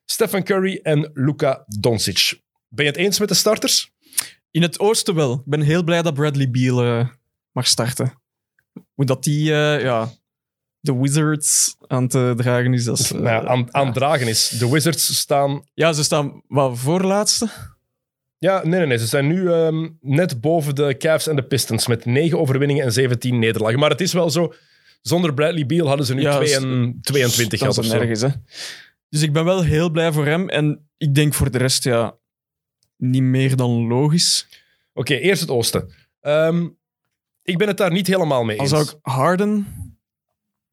Stephen 0.05 0.45
Curry 0.45 0.81
en 0.83 1.11
Luka 1.15 1.65
Doncic. 1.67 2.41
Ben 2.69 2.85
je 2.85 2.91
het 2.91 3.01
eens 3.01 3.19
met 3.19 3.29
de 3.29 3.35
starters? 3.35 3.93
In 4.51 4.63
het 4.63 4.79
oosten 4.79 5.15
wel. 5.15 5.33
Ik 5.33 5.45
ben 5.45 5.61
heel 5.61 5.83
blij 5.83 6.03
dat 6.03 6.15
Bradley 6.15 6.51
Beal 6.51 6.83
eh, 6.83 7.09
mag 7.53 7.67
starten. 7.67 8.13
Hoe 8.95 9.05
dat 9.05 9.25
die 9.25 9.53
eh, 9.53 9.83
ja, 9.83 10.09
de 10.81 10.97
Wizards 10.97 11.77
aan 11.87 12.09
te 12.09 12.33
dragen 12.37 12.75
is. 12.75 12.85
Dat 12.85 13.01
eh, 13.01 13.11
nou 13.11 13.25
ja, 13.25 13.45
aan, 13.45 13.75
aan 13.75 13.87
ja. 13.87 13.93
dragen 13.93 14.29
is. 14.29 14.49
De 14.49 14.69
Wizards 14.71 15.19
staan... 15.19 15.63
Ja, 15.75 15.93
ze 15.93 16.03
staan 16.05 16.43
wat 16.49 16.79
voorlaatste. 16.79 17.49
Ja, 18.39 18.61
nee, 18.65 18.79
nee, 18.79 18.87
nee. 18.89 18.99
Ze 18.99 19.07
zijn 19.07 19.27
nu 19.27 19.53
ehm, 19.53 19.89
net 20.01 20.41
boven 20.41 20.75
de 20.75 20.97
Cavs 20.97 21.27
en 21.27 21.37
de 21.37 21.43
Pistons 21.45 21.87
met 21.87 22.05
9 22.05 22.39
overwinningen 22.39 22.85
en 22.85 22.93
17 22.93 23.39
nederlagen. 23.39 23.79
Maar 23.79 23.91
het 23.91 24.01
is 24.01 24.13
wel 24.13 24.31
zo, 24.31 24.53
zonder 25.03 25.35
Bradley 25.35 25.67
Beal 25.67 25.87
hadden 25.89 26.07
ze 26.07 26.15
nu 26.15 26.21
Ja, 26.21 26.37
2 26.37 26.41
dat 26.55 26.63
is- 26.63 26.65
en 26.65 26.99
22 27.03 27.49
Dat 27.51 27.59
gehad 27.59 27.79
of 27.79 27.85
is 27.85 27.91
zo. 27.91 27.97
nergens, 27.97 28.21
hè. 28.21 28.29
Dus 29.09 29.23
ik 29.23 29.33
ben 29.33 29.45
wel 29.45 29.63
heel 29.63 29.91
blij 29.91 30.13
voor 30.13 30.27
hem. 30.27 30.49
En 30.49 30.89
ik 30.97 31.15
denk 31.15 31.35
voor 31.35 31.51
de 31.51 31.59
rest, 31.59 31.85
ja, 31.85 32.15
niet 32.97 33.23
meer 33.23 33.57
dan 33.57 33.87
logisch. 33.87 34.47
Oké, 34.93 35.15
eerst 35.15 35.41
het 35.41 35.51
oosten. 35.51 35.93
Ehm, 36.21 36.69
ik 37.43 37.59
ben 37.59 37.69
het 37.69 37.77
daar 37.77 37.93
niet 37.93 38.07
helemaal 38.07 38.45
mee 38.45 38.59
eens. 38.59 38.71
zou 38.71 38.83
ik 38.83 38.95
Harden 39.03 39.67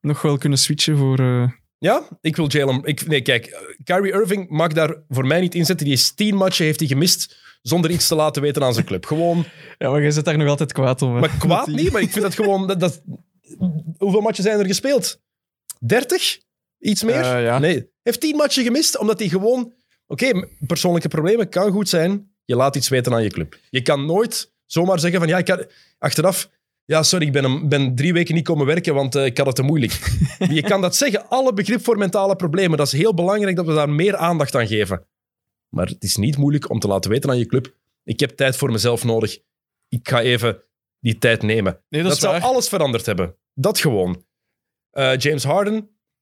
nog 0.07 0.21
wel 0.21 0.37
kunnen 0.37 0.57
switchen 0.59 0.97
voor... 0.97 1.19
eh, 1.19 1.51
Ja, 1.77 2.07
ik 2.21 2.35
wil 2.35 2.47
Jalen... 2.51 2.79
Ik, 2.83 3.07
nee, 3.07 3.21
kijk, 3.21 3.75
Kyrie 3.83 4.11
Irving 4.13 4.49
mag 4.49 4.73
daar 4.73 4.95
voor 5.09 5.25
mij 5.27 5.39
niet 5.39 5.55
inzetten. 5.55 5.85
Die 5.85 5.95
is 5.95 6.11
10 6.13 6.35
matchen 6.35 6.65
heeft 6.65 6.79
hij 6.79 6.87
gemist 6.87 7.37
zonder 7.61 7.91
iets 7.91 8.07
te 8.07 8.15
laten 8.15 8.41
weten 8.41 8.63
aan 8.63 8.73
zijn 8.73 8.85
club. 8.85 9.05
Gewoon, 9.05 9.45
Ja, 9.77 9.89
maar 9.91 10.01
jij 10.01 10.11
zit 10.11 10.25
daar 10.25 10.37
nog 10.37 10.47
altijd 10.47 10.73
kwaad 10.73 11.01
om. 11.01 11.13
hè. 11.13 11.19
maar 11.19 11.37
kwaad 11.39 11.65
die- 11.65 11.75
niet, 11.81 11.91
maar 11.91 12.01
ik 12.01 12.11
vind 12.11 12.23
dat 12.23 12.35
gewoon... 12.35 12.67
Dat, 12.67 12.79
dat, 12.79 13.01
hoeveel 13.97 14.21
matchen 14.21 14.43
zijn 14.43 14.59
er 14.59 14.65
gespeeld? 14.65 15.19
30? 15.79 16.37
Iets 16.79 17.03
meer? 17.03 17.21
Eh, 17.21 17.43
ja. 17.43 17.59
Nee, 17.59 17.89
heeft 18.03 18.19
10 18.21 18.35
matchen 18.35 18.63
gemist 18.63 18.97
omdat 18.97 19.19
hij 19.19 19.27
gewoon... 19.27 19.73
Oké, 20.07 20.47
persoonlijke 20.67 21.07
problemen 21.07 21.49
kan 21.49 21.71
goed 21.71 21.89
zijn. 21.89 22.31
Je 22.45 22.55
laat 22.55 22.75
iets 22.75 22.89
weten 22.89 23.13
aan 23.13 23.23
je 23.23 23.29
club. 23.29 23.57
Je 23.69 23.81
kan 23.81 24.05
nooit 24.05 24.53
zomaar 24.65 24.99
zeggen 24.99 25.19
van 25.19 25.29
ja, 25.29 25.37
ik 25.37 25.45
kan, 25.45 25.65
achteraf... 25.97 26.49
Ja, 26.87 27.03
sorry, 27.03 27.25
ik 27.25 27.31
ben, 27.31 27.43
een- 27.43 27.69
ben 27.69 27.95
drie 27.95 28.13
weken 28.13 28.35
niet 28.35 28.43
komen 28.43 28.65
werken, 28.65 28.93
want 28.93 29.15
eh, 29.15 29.25
ik 29.25 29.37
had 29.37 29.45
het 29.47 29.55
te 29.55 29.61
moeilijk. 29.63 30.17
je 30.49 30.61
kan 30.61 30.81
dat 30.81 30.95
zeggen, 30.95 31.29
alle 31.29 31.53
begrip 31.53 31.83
voor 31.83 31.97
mentale 31.97 32.35
problemen. 32.35 32.77
Dat 32.77 32.87
is 32.87 32.93
heel 32.93 33.13
belangrijk 33.13 33.55
dat 33.55 33.65
we 33.65 33.73
daar 33.73 33.89
meer 33.89 34.15
aandacht 34.15 34.55
aan 34.55 34.67
geven. 34.67 35.05
Maar 35.69 35.87
het 35.87 36.03
is 36.03 36.15
niet 36.15 36.37
moeilijk 36.37 36.69
om 36.69 36.79
te 36.79 36.87
laten 36.87 37.11
weten 37.11 37.29
aan 37.29 37.37
je 37.37 37.45
club, 37.45 37.75
ik 38.03 38.19
heb 38.19 38.29
tijd 38.29 38.55
voor 38.55 38.71
mezelf 38.71 39.03
nodig. 39.03 39.37
Ik 39.89 40.09
ga 40.09 40.21
even 40.21 40.61
die 40.99 41.17
tijd 41.17 41.41
nemen. 41.41 41.79
Nee, 41.89 42.03
Dat, 42.03 42.17
zou 42.17 42.41
alles 42.41 42.69
veranderd 42.69 43.05
hebben. 43.05 43.35
Dat 43.53 43.79
gewoon. 43.79 44.23
Eh, 44.91 45.17
James 45.17 45.43
Harden, 45.43 45.73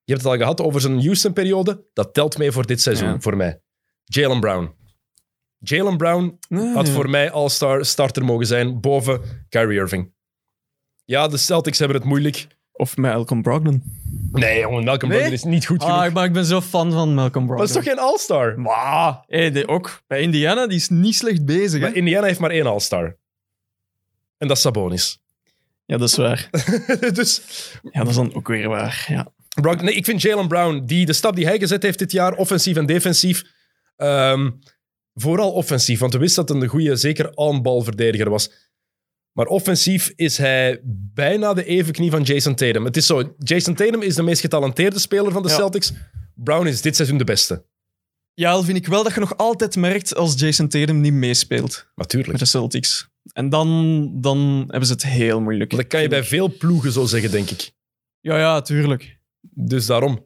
je 0.03 0.13
hebt 0.13 0.21
het 0.23 0.31
al 0.31 0.37
gehad 0.37 0.61
over 0.61 0.81
zijn 0.81 1.01
Houston-periode. 1.03 1.85
Dat 1.93 2.13
telt 2.13 2.37
mee 2.37 2.51
voor 2.51 2.65
dit 2.65 2.81
seizoen, 2.81 3.07
Ja. 3.09 3.19
voor 3.19 3.35
mij. 3.37 3.61
Jalen 4.03 4.39
Brown. 4.39 4.73
Jalen 5.57 5.97
Brown 5.97 6.39
Nee, 6.49 6.73
had 6.73 6.89
voor 6.89 7.09
mij 7.09 7.31
all-star 7.31 7.85
starter 7.85 8.25
mogen 8.25 8.45
zijn 8.45 8.79
boven 8.81 9.21
Kyrie 9.49 9.79
Irving. 9.79 10.13
Ja, 11.05 11.27
de 11.27 11.37
Celtics 11.37 11.79
hebben 11.79 11.97
het 11.97 12.05
moeilijk. 12.05 12.47
Of 12.71 12.97
met 12.97 13.13
Malcolm 13.13 13.41
Brogdon. 13.41 13.83
Nee, 14.31 14.59
jongen, 14.59 14.83
Malcolm 14.83 15.11
Nee? 15.11 15.19
Brogdon 15.19 15.37
is 15.37 15.43
niet 15.53 15.65
goed 15.65 15.83
genoeg. 15.83 15.97
Ah, 15.97 16.13
maar 16.13 16.25
ik 16.25 16.33
ben 16.33 16.45
zo 16.45 16.61
fan 16.61 16.91
van 16.91 17.13
Malcolm 17.13 17.45
Brogdon. 17.45 17.57
dat 17.67 17.67
is 17.67 17.83
toch 17.83 17.93
geen 17.93 18.03
all-star? 18.03 18.59
Maar, 18.59 19.23
hey, 19.27 19.51
die 19.51 19.67
ook. 19.67 20.01
Bij 20.07 20.21
Indiana, 20.21 20.67
die 20.67 20.77
is 20.77 20.89
niet 20.89 21.15
slecht 21.15 21.45
bezig. 21.45 21.79
Hè? 21.79 21.87
Maar 21.87 21.95
Indiana 21.95 22.25
heeft 22.27 22.39
maar 22.39 22.49
één 22.49 22.65
all-star. 22.65 23.17
En 24.37 24.47
dat 24.47 24.57
is 24.57 24.63
Sabonis. 24.63 25.19
Ja, 25.85 25.97
dat 25.97 26.09
is 26.09 26.15
waar. 26.15 26.49
dus 27.13 27.41
Ja, 27.91 27.99
dat 27.99 28.09
is 28.09 28.15
dan 28.15 28.33
ook 28.33 28.47
weer 28.47 28.69
waar. 28.69 29.05
Ja. 29.07 29.27
Brock, 29.61 29.81
nee, 29.81 29.93
ik 29.93 30.05
vind 30.05 30.21
Jalen 30.21 30.47
Brown, 30.47 30.83
die, 30.85 31.05
de 31.05 31.13
stap 31.13 31.35
die 31.35 31.45
hij 31.45 31.59
gezet 31.59 31.83
heeft 31.83 31.99
dit 31.99 32.11
jaar, 32.11 32.33
offensief 32.33 32.77
en 32.77 32.85
defensief, 32.85 33.43
ehm, 33.95 34.51
vooral 35.13 35.51
offensief, 35.51 35.99
want 35.99 36.13
we 36.13 36.19
wisten 36.19 36.45
dat 36.45 36.55
hij 36.55 36.63
een 36.63 36.69
goede, 36.71 36.95
zeker 36.95 37.31
on-ball-verdediger 37.33 38.29
was. 38.29 38.51
Maar 39.35 39.45
offensief 39.45 40.11
is 40.15 40.37
hij 40.37 40.79
bijna 41.13 41.53
de 41.53 41.65
evenknie 41.65 42.11
van 42.11 42.21
Jason 42.21 42.55
Tatum. 42.55 42.85
Het 42.85 42.97
is 42.97 43.05
zo, 43.05 43.35
Jason 43.37 43.73
Tatum 43.75 44.01
is 44.01 44.15
de 44.15 44.23
meest 44.23 44.41
getalenteerde 44.41 44.99
speler 44.99 45.31
van 45.31 45.41
de 45.43 45.49
Ja. 45.49 45.55
Celtics. 45.55 45.93
Brown 46.35 46.67
is 46.67 46.81
dit 46.81 46.95
seizoen 46.95 47.17
de 47.17 47.23
beste. 47.23 47.65
ja, 48.33 48.51
al 48.51 48.63
vind 48.63 48.77
ik 48.77 48.87
wel 48.87 49.03
dat 49.03 49.13
je 49.13 49.19
nog 49.19 49.37
altijd 49.37 49.75
merkt 49.75 50.15
als 50.15 50.39
Jason 50.39 50.67
Tatum 50.67 51.01
niet 51.01 51.13
meespeelt 51.13 51.87
Natuurlijk. 51.95 52.31
met 52.31 52.39
de 52.41 52.45
Celtics. 52.47 53.09
En 53.33 53.49
dan, 53.49 54.09
dan 54.21 54.63
hebben 54.67 54.85
ze 54.85 54.93
het 54.93 55.03
heel 55.05 55.41
moeilijk. 55.41 55.69
Dat 55.69 55.87
kan 55.87 56.01
je 56.01 56.07
bij 56.07 56.23
veel 56.23 56.57
ploegen 56.57 56.91
zo 56.91 57.05
zeggen, 57.05 57.31
denk 57.31 57.49
ik. 57.49 57.71
Ja, 58.19 58.37
ja, 58.37 58.61
tuurlijk. 58.61 59.19
Dus 59.41 59.85
daarom. 59.85 60.25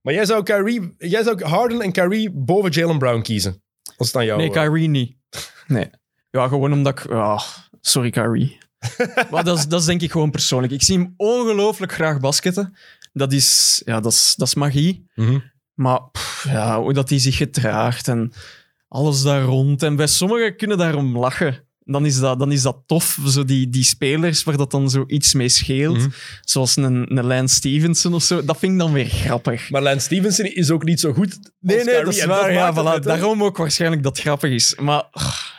Maar 0.00 0.14
jij 0.14 0.24
zou, 0.24 0.42
Kyrie, 0.42 0.94
jij 0.98 1.22
zou 1.22 1.44
Harden 1.44 1.80
en 1.80 1.92
Kyrie 1.92 2.30
boven 2.30 2.70
Jalen 2.70 2.98
Brown 2.98 3.20
kiezen. 3.22 3.62
Als 3.96 4.06
het 4.06 4.16
aan 4.16 4.24
jou 4.24 4.38
Nee, 4.38 4.50
eh, 4.50 4.62
Kyrie 4.62 4.88
niet. 4.88 5.16
Nee. 5.66 5.90
Ja, 6.30 6.48
gewoon 6.48 6.72
omdat 6.72 6.98
ik... 6.98 7.10
ja, 7.10 7.40
sorry, 7.80 8.10
Kyrie. 8.10 8.58
maar 9.30 9.44
dat 9.44 9.58
is, 9.58 9.66
dat 9.68 9.80
is 9.80 9.86
denk 9.86 10.02
ik 10.02 10.10
gewoon 10.10 10.30
persoonlijk. 10.30 10.72
Ik 10.72 10.82
zie 10.82 10.98
hem 10.98 11.14
ongelooflijk 11.16 11.92
graag 11.92 12.20
basketten. 12.20 12.76
Dat 13.12 13.32
is, 13.32 13.82
ja, 13.84 14.00
dat 14.00 14.12
is, 14.12 14.34
dat 14.36 14.46
is 14.46 14.54
magie. 14.54 15.06
mhm. 15.14 15.38
Maar 15.74 16.10
pff, 16.10 16.44
ja, 16.44 16.80
hoe 16.80 16.92
dat 16.92 17.08
hij 17.08 17.18
zich 17.18 17.36
gedraagt 17.36 18.08
en 18.08 18.32
alles 18.88 19.22
daar 19.22 19.42
rond. 19.42 19.82
En 19.82 19.96
bij 19.96 20.06
sommigen 20.06 20.56
kunnen 20.56 20.78
daarom 20.78 21.18
lachen. 21.18 21.67
Dan 21.90 22.06
is 22.06 22.18
dat, 22.18 22.38
dan 22.38 22.52
is 22.52 22.62
dat 22.62 22.76
tof, 22.86 23.18
zo 23.26 23.44
die, 23.44 23.68
die 23.68 23.84
spelers 23.84 24.44
waar 24.44 24.56
dat 24.56 24.70
dan 24.70 24.90
zo 24.90 25.04
iets 25.06 25.34
mee 25.34 25.48
scheelt. 25.48 25.96
Mhm. 25.98 26.08
Zoals 26.40 26.76
een, 26.76 27.16
een 27.16 27.24
Lance 27.24 27.54
Stevenson 27.54 28.14
of 28.14 28.22
zo. 28.22 28.44
Dat 28.44 28.58
vind 28.58 28.72
ik 28.72 28.78
dan 28.78 28.92
weer 28.92 29.08
grappig. 29.08 29.70
Maar 29.70 29.82
Lance 29.82 30.00
Stevenson 30.00 30.46
is 30.46 30.70
ook 30.70 30.84
niet 30.84 31.00
zo 31.00 31.12
goed. 31.12 31.38
als 31.42 31.46
Nee, 31.60 31.84
nee, 31.84 32.04
dat 32.04 32.14
is 32.14 32.24
waar. 32.24 32.52
Ja, 32.52 32.72
voilà. 32.72 33.02
Daarom 33.02 33.42
ook 33.44 33.56
waarschijnlijk 33.56 34.02
dat 34.02 34.16
het 34.16 34.26
grappig 34.26 34.50
is. 34.50 34.74
Maar 34.80 35.04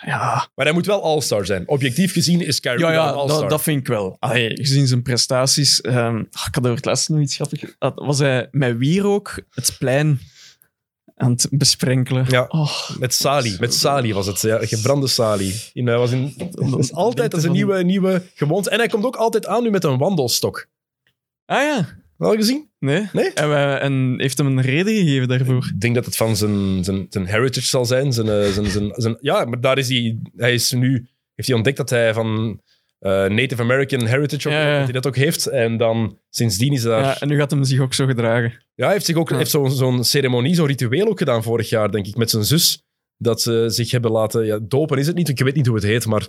ja, 0.06 0.50
Maar 0.56 0.66
hij 0.66 0.74
moet 0.74 0.86
wel 0.86 1.04
all-star 1.04 1.46
zijn. 1.46 1.68
Objectief 1.68 2.14
gezien 2.14 2.46
is 2.46 2.60
Kyrie 2.60 2.80
ja, 2.80 2.92
ja 2.92 3.08
een 3.08 3.14
all-star. 3.14 3.42
dat, 3.42 3.50
dat 3.50 3.62
vind 3.62 3.80
ik 3.80 3.88
wel. 3.88 4.16
Allee, 4.20 4.56
gezien 4.56 4.88
zijn 4.88 5.02
prestaties. 5.02 5.84
ach, 5.84 6.48
ik 6.48 6.56
had 6.56 6.64
over 6.64 6.76
het 6.76 6.86
laatst 6.86 7.10
nog 7.10 7.20
iets 7.20 7.36
grappigs. 7.36 7.76
Dat 7.80 7.94
Was 7.96 8.20
hij 8.20 8.48
met 8.52 8.78
Wierook 8.78 9.40
het 9.52 9.76
plein 9.80 10.20
aan 11.20 11.32
het 11.32 11.48
besprenkelen? 11.52 12.26
Ja. 12.30 12.46
Oh, 12.50 12.90
Met 13.00 13.14
Sali. 13.14 13.58
Met 13.60 13.74
Sali 13.74 14.14
was 14.14 14.28
het. 14.28 14.42
Ja, 14.42 14.66
gebrande 14.66 15.08
Sali. 15.08 15.54
In, 15.74 15.88
hij 15.88 15.98
was 15.98 16.12
in, 16.12 16.34
dat 16.52 16.80
is 16.80 16.94
altijd 17.06 17.32
dat 17.32 17.40
is 17.40 17.46
een 17.46 17.52
nieuwe, 17.52 17.84
nieuwe 17.84 18.22
gewoonte. 18.36 18.70
En 18.70 18.78
hij 18.78 18.88
komt 18.88 19.06
ook 19.06 19.16
altijd 19.16 19.46
aan 19.46 19.64
nu 19.64 19.70
met 19.70 19.84
een 19.84 19.98
wandelstok. 19.98 20.68
Ah 21.46 21.62
ja. 21.62 21.98
Wel 22.18 22.36
gezien? 22.36 22.70
Nee? 22.80 23.08
Nee? 23.14 23.34
En, 23.34 23.50
wij- 23.50 23.80
en 23.80 24.14
heeft 24.18 24.38
hem 24.38 24.48
een 24.48 24.62
reden 24.62 24.94
gegeven 24.94 25.28
daarvoor? 25.28 25.70
Ik 25.74 25.82
denk 25.82 25.96
dat 25.96 26.06
het 26.06 26.16
van 26.16 26.36
zijn, 26.36 26.84
zijn, 26.84 27.06
zijn 27.10 27.26
heritage 27.26 27.68
zal 27.68 27.86
zijn. 27.86 28.14
Zijn, 28.14 28.28
eh, 28.30 28.50
zijn, 28.52 28.66
zijn, 28.70 28.92
zijn, 28.94 29.18
ja, 29.22 29.46
maar 29.46 29.62
daar 29.62 29.78
is 29.78 29.90
hij... 29.90 30.18
Hij 30.36 30.54
is 30.54 30.72
nu... 30.72 31.08
Heeft 31.36 31.48
hij 31.48 31.58
ontdekt 31.58 31.78
dat 31.78 31.90
hij 31.90 32.14
van 32.14 32.62
eh, 33.00 33.26
Native 33.26 33.62
American 33.62 34.06
heritage 34.06 34.48
ook, 34.48 34.54
Ja, 34.54 34.68
ja. 34.68 34.76
dat 34.76 34.84
hij 34.84 34.92
dat 34.92 35.08
ook 35.08 35.16
heeft. 35.16 35.48
En 35.48 35.78
dan 35.78 36.20
sindsdien 36.30 36.74
is 36.74 36.82
daar... 36.82 37.04
Ja, 37.04 37.20
en 37.20 37.28
nu 37.28 37.38
gaat 37.38 37.52
hem 37.52 37.64
zich 37.64 37.80
ook 37.80 37.94
zo 37.94 38.06
gedragen. 38.06 38.50
Ja, 38.76 38.84
hij 38.84 38.94
heeft, 38.94 39.06
zich 39.06 39.16
ook, 39.16 39.30
heeft 39.30 39.52
zo'n 39.52 39.72
zo'n 39.72 40.04
ceremonie, 40.04 40.56
zo'n 40.56 40.68
ritueel 40.68 41.08
ook 41.08 41.18
gedaan 41.18 41.44
vorig 41.44 41.70
jaar, 41.70 41.92
denk 41.92 42.08
ik, 42.08 42.16
met 42.16 42.30
zijn 42.30 42.44
zus. 42.44 42.84
Dat 43.18 43.42
ze 43.42 43.66
zich 43.68 43.92
hebben 43.92 44.12
laten... 44.12 44.46
Ja, 44.46 44.60
dopen 44.62 44.98
is 44.98 45.08
het 45.08 45.16
niet, 45.16 45.30
ik 45.30 45.40
weet 45.40 45.56
niet 45.56 45.66
hoe 45.66 45.76
het 45.76 45.86
heet, 45.86 46.06
maar 46.06 46.28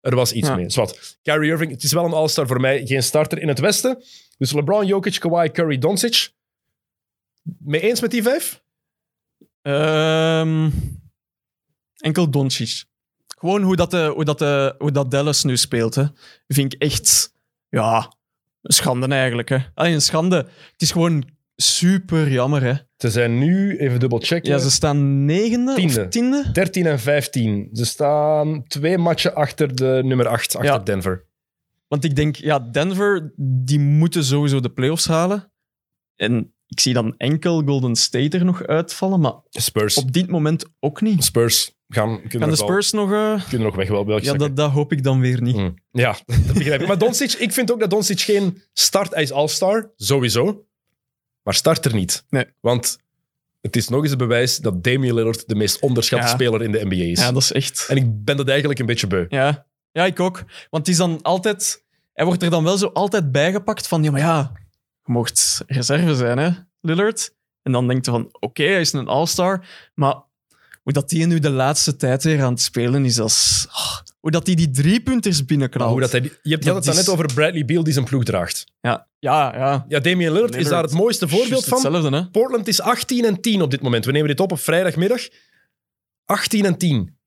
er 0.00 0.14
was 0.14 0.32
iets 0.32 0.54
mee. 0.54 0.70
Zwat. 0.70 1.18
Kyrie 1.22 1.50
Irving, 1.50 1.70
het 1.70 1.82
is 1.82 1.92
wel 1.92 2.04
een 2.04 2.12
all-star 2.12 2.46
voor 2.46 2.60
mij. 2.60 2.86
Geen 2.86 3.02
starter 3.02 3.38
in 3.38 3.48
het 3.48 3.58
Westen. 3.58 4.02
Dus 4.38 4.52
LeBron, 4.52 4.86
Jokic, 4.86 5.20
Kawhi, 5.20 5.50
Curry, 5.50 5.78
Doncic. 5.78 6.32
Mee 7.58 7.80
eens 7.80 8.00
met 8.00 8.10
die 8.10 8.22
vijf? 8.22 8.62
Ehm, 9.62 10.70
enkel 11.96 12.30
Doncic. 12.30 12.84
Gewoon 13.40 13.62
hoe 13.62 13.76
dat, 13.76 13.90
de, 13.90 14.12
hoe, 14.14 14.24
dat 14.24 14.38
de, 14.38 14.74
hoe 14.78 14.92
dat 14.92 15.10
Dallas 15.10 15.44
nu 15.44 15.56
speelt, 15.56 15.94
hè, 15.94 16.04
vind 16.48 16.74
ik 16.74 16.82
echt... 16.82 17.34
Ja, 17.68 18.12
een 18.62 18.72
schande 18.72 19.06
eigenlijk. 19.06 19.48
Hè. 19.48 19.58
Allee, 19.74 19.92
een 19.92 20.00
schande. 20.00 20.36
Het 20.72 20.82
is 20.82 20.90
gewoon 20.90 21.28
super 21.56 22.30
jammer. 22.30 22.62
Hè. 22.62 22.72
Ze 22.96 23.10
zijn 23.10 23.38
nu, 23.38 23.76
even 23.78 24.00
dubbel 24.00 24.18
checken, 24.18 24.50
Ja, 24.50 24.58
ze 24.58 24.70
staan 24.70 25.24
negende 25.24 25.74
Tiende. 25.74 26.00
of 26.02 26.08
tiende. 26.08 26.50
13 26.52 26.86
en 26.86 27.00
15. 27.00 27.68
Ze 27.72 27.84
staan 27.84 28.64
twee 28.66 28.98
matchen 28.98 29.34
achter 29.34 29.74
de 29.74 30.00
nummer 30.04 30.26
8, 30.28 30.56
achter 30.56 30.72
Ja. 30.72 30.78
Denver. 30.78 31.24
Want 31.88 32.04
ik 32.04 32.16
denk, 32.16 32.36
ja, 32.36 32.58
Denver, 32.58 33.32
die 33.36 33.78
moeten 33.78 34.24
sowieso 34.24 34.60
de 34.60 34.70
playoffs 34.70 35.06
halen. 35.06 35.52
En 36.16 36.54
ik 36.66 36.80
zie 36.80 36.92
dan 36.94 37.14
enkel 37.16 37.62
Golden 37.62 37.96
State 37.96 38.38
er 38.38 38.44
nog 38.44 38.62
uitvallen, 38.62 39.20
maar 39.20 39.34
Spurs. 39.50 39.96
op 39.96 40.12
dit 40.12 40.28
moment 40.28 40.64
ook 40.80 41.00
niet. 41.00 41.24
Spurs 41.24 41.78
gaan, 41.94 42.08
kunnen, 42.08 42.30
Gaan 42.30 42.40
de 42.40 42.46
nog 42.46 42.58
wel- 42.58 42.68
Spurs 42.68 42.90
nog... 42.92 43.12
eh, 43.12 43.48
kunnen 43.48 43.66
nog 43.66 43.76
weg 43.76 43.88
wel 43.88 44.06
welke 44.06 44.24
Ja, 44.24 44.32
dat, 44.34 44.56
dat 44.56 44.70
hoop 44.70 44.92
ik 44.92 45.02
dan 45.02 45.20
weer 45.20 45.42
niet. 45.42 45.56
Hm. 45.56 45.70
Ja, 45.90 46.16
dat 46.26 46.54
begrijp 46.54 46.80
ik. 46.80 46.86
Maar 46.86 46.98
Doncic, 46.98 47.32
ik 47.32 47.52
vind 47.52 47.72
ook 47.72 47.80
dat 47.80 47.90
Doncic 47.90 48.20
geen 48.20 48.62
start... 48.72 49.14
Hij 49.14 49.22
is 49.22 49.32
all-star, 49.32 49.90
sowieso. 49.96 50.64
Maar 51.42 51.54
start 51.54 51.84
er 51.84 51.94
niet. 51.94 52.24
Nee. 52.28 52.44
Want 52.60 52.98
het 53.60 53.76
is 53.76 53.88
nog 53.88 54.02
eens 54.02 54.12
een 54.12 54.18
bewijs 54.18 54.56
dat 54.56 54.84
Damian 54.84 55.14
Lillard 55.14 55.48
de 55.48 55.54
meest 55.54 55.80
onderschatte 55.80 56.26
Ja. 56.26 56.32
speler 56.32 56.62
in 56.62 56.72
de 56.72 56.84
NBA 56.84 56.94
is. 57.04 57.20
Ja, 57.20 57.32
dat 57.32 57.42
is 57.42 57.52
echt... 57.52 57.86
En 57.88 57.96
ik 57.96 58.24
ben 58.24 58.36
dat 58.36 58.48
eigenlijk 58.48 58.80
een 58.80 58.86
beetje 58.86 59.06
beu. 59.06 59.26
Ja. 59.28 59.66
ja, 59.92 60.04
ik 60.04 60.20
ook. 60.20 60.36
Want 60.70 60.86
het 60.86 60.88
is 60.88 60.96
dan 60.96 61.22
altijd... 61.22 61.84
Hij 62.12 62.24
wordt 62.24 62.42
er 62.42 62.50
dan 62.50 62.64
wel 62.64 62.78
zo 62.78 62.86
altijd 62.86 63.32
bijgepakt 63.32 63.88
van, 63.88 64.02
ja, 64.02 64.10
maar 64.10 64.20
ja, 64.20 64.52
je 65.04 65.12
mocht 65.12 65.62
reserve 65.66 66.14
zijn, 66.14 66.38
hè, 66.38 66.50
Lillard. 66.80 67.34
En 67.62 67.72
dan 67.72 67.88
denkt 67.88 68.04
je 68.04 68.10
van, 68.10 68.28
oké, 68.40 68.62
hij 68.62 68.80
is 68.80 68.92
een 68.92 69.06
all-star, 69.08 69.66
maar 69.94 70.22
hoe 70.82 70.92
dat 70.92 71.08
die 71.08 71.26
nu 71.26 71.38
de 71.38 71.50
laatste 71.50 71.96
tijd 71.96 72.24
weer 72.24 72.42
aan 72.42 72.52
het 72.52 72.60
spelen 72.60 73.04
is, 73.04 73.20
als, 73.20 73.66
hoe 74.20 74.30
dat 74.30 74.44
die 74.44 74.56
die 74.56 74.70
driepunters 74.70 75.44
binnenknalt. 75.44 75.84
Maar 75.84 75.92
hoe 75.92 76.00
dat 76.00 76.12
hij, 76.12 76.38
je 76.42 76.50
hebt 76.50 76.86
het 76.86 76.94
net 76.94 77.08
over 77.08 77.26
Bradley 77.34 77.64
Beal 77.64 77.84
die 77.84 77.92
zijn 77.92 78.04
ploeg 78.04 78.24
draagt. 78.24 78.64
Ja, 78.80 79.08
ja, 79.18 79.56
ja. 79.56 79.84
Ja, 79.88 80.00
Damian 80.00 80.32
Lillard, 80.32 80.56
is 80.56 80.68
daar 80.68 80.82
het 80.82 80.92
mooiste 80.92 81.28
voorbeeld 81.28 81.64
van. 81.64 81.82
Hetzelfde, 81.82 82.16
hè. 82.16 82.30
Portland 82.30 82.68
is 82.68 82.80
18 82.80 83.24
en 83.24 83.40
10 83.40 83.62
op 83.62 83.70
dit 83.70 83.82
moment. 83.82 84.04
We 84.04 84.12
nemen 84.12 84.28
dit 84.28 84.40
op 84.40 84.52
op 84.52 84.60
vrijdagmiddag. 84.60 85.28
18 86.24 86.64
en 86.64 86.78
10. 86.78 87.18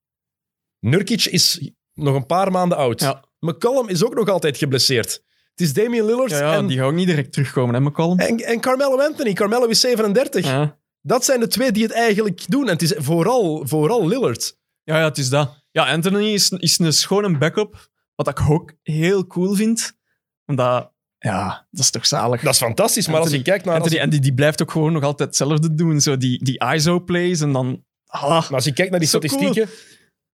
Nurkic 0.80 1.26
is 1.26 1.72
nog 1.94 2.16
een 2.16 2.26
paar 2.26 2.52
maanden 2.52 2.78
oud. 2.78 3.00
Ja. 3.00 3.24
McCollum 3.40 3.90
is 3.90 4.04
ook 4.04 4.16
nog 4.16 4.30
altijd 4.30 4.58
geblesseerd. 4.58 5.24
Het 5.50 5.62
is 5.62 5.74
Damian 5.74 6.06
Lillard 6.06 6.32
Ja, 6.32 6.40
ja, 6.40 6.54
en, 6.54 6.68
die 6.68 6.78
gaat 6.78 6.88
ook 6.88 6.94
niet 6.94 7.08
direct 7.08 7.32
terugkomen, 7.32 7.76
hè, 7.76 7.82
McCollum? 7.82 8.20
en, 8.20 8.38
en 8.38 8.60
Carmelo 8.60 9.00
Anthony. 9.00 9.34
Carmelo 9.34 9.66
is 9.66 9.80
37. 9.80 10.46
Ja. 10.46 10.78
Dat 11.06 11.26
zijn 11.26 11.40
de 11.40 11.48
twee 11.48 11.72
die 11.72 11.84
het 11.84 11.92
eigenlijk 11.92 12.46
doen. 12.48 12.66
En 12.66 12.74
het 12.74 12.82
is 12.82 12.94
vooral, 12.98 13.68
vooral 13.68 14.08
Lillard. 14.08 14.58
Ja, 14.84 14.98
ja, 14.98 15.04
het 15.04 15.18
is 15.18 15.30
dat. 15.30 15.64
Ja, 15.72 15.92
Anthony 15.92 16.34
is, 16.34 16.50
is 16.50 16.80
een 16.80 16.94
schone 16.94 17.38
backup, 17.38 17.90
wat 18.16 18.28
ik 18.28 18.50
ook 18.50 18.74
heel 18.82 19.28
cool 19.28 19.54
vind. 19.54 19.98
Omdat, 20.46 20.92
ja, 21.18 21.68
dat 21.72 21.80
is 21.80 21.92
toch 21.92 22.06
zalig. 22.06 22.42
Dat 22.42 22.54
is 22.54 22.60
fantastisch. 22.60 23.08
Maar 23.08 23.20
als 23.20 23.32
je 23.32 23.42
kijkt 23.42 23.66
naar... 23.66 23.74
Als, 23.74 23.84
Anthony, 23.84 24.02
en 24.02 24.10
die, 24.10 24.20
die 24.20 24.34
blijft 24.34 24.62
ook 24.62 24.72
gewoon 24.72 24.94
nog 24.94 25.04
altijd 25.04 25.30
hetzelfde 25.30 25.76
doen. 25.76 26.02
Zo 26.02 26.18
die, 26.18 26.44
die 26.44 26.64
ISO-plays 26.74 27.42
en 27.42 27.52
dan... 27.52 27.86
Ah, 28.06 28.30
maar 28.30 28.54
als 28.54 28.66
je 28.66 28.74
kijkt 28.74 28.92
naar 28.92 29.00
die 29.00 29.10
statistieken... 29.10 29.70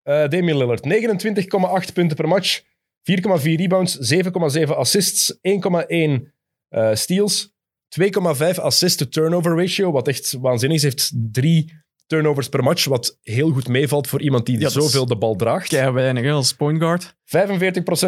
eh 0.03 0.27
Damian 0.27 0.57
Lillard, 0.57 0.85
29,8 1.87 1.93
punten 1.93 2.15
per 2.15 2.27
match. 2.27 2.61
4,4 3.01 3.41
rebounds, 3.41 4.13
7,7 4.57 4.63
assists, 4.63 5.33
1,1 5.33 5.39
eh, 6.69 6.95
steals, 6.95 7.53
2,5 7.89 8.59
assist-to-turnover 8.61 9.55
ratio, 9.55 9.91
wat 9.91 10.07
echt 10.07 10.37
waanzinnig 10.41 10.77
is. 10.77 10.83
Heeft 10.83 11.11
drie 11.31 11.73
turnovers 12.09 12.49
per 12.49 12.63
match, 12.63 12.85
wat 12.85 13.19
heel 13.21 13.49
goed 13.49 13.67
meevalt 13.67 14.07
voor 14.07 14.21
iemand 14.21 14.45
die 14.45 14.59
Ja, 14.59 14.69
zoveel 14.69 15.05
de 15.05 15.17
bal 15.17 15.35
draagt. 15.35 15.67
Kei 15.67 15.91
weinig 15.91 16.23
hè, 16.23 16.31
als 16.31 16.53
point 16.53 16.81
guard. 16.81 17.15
45% 17.15 17.19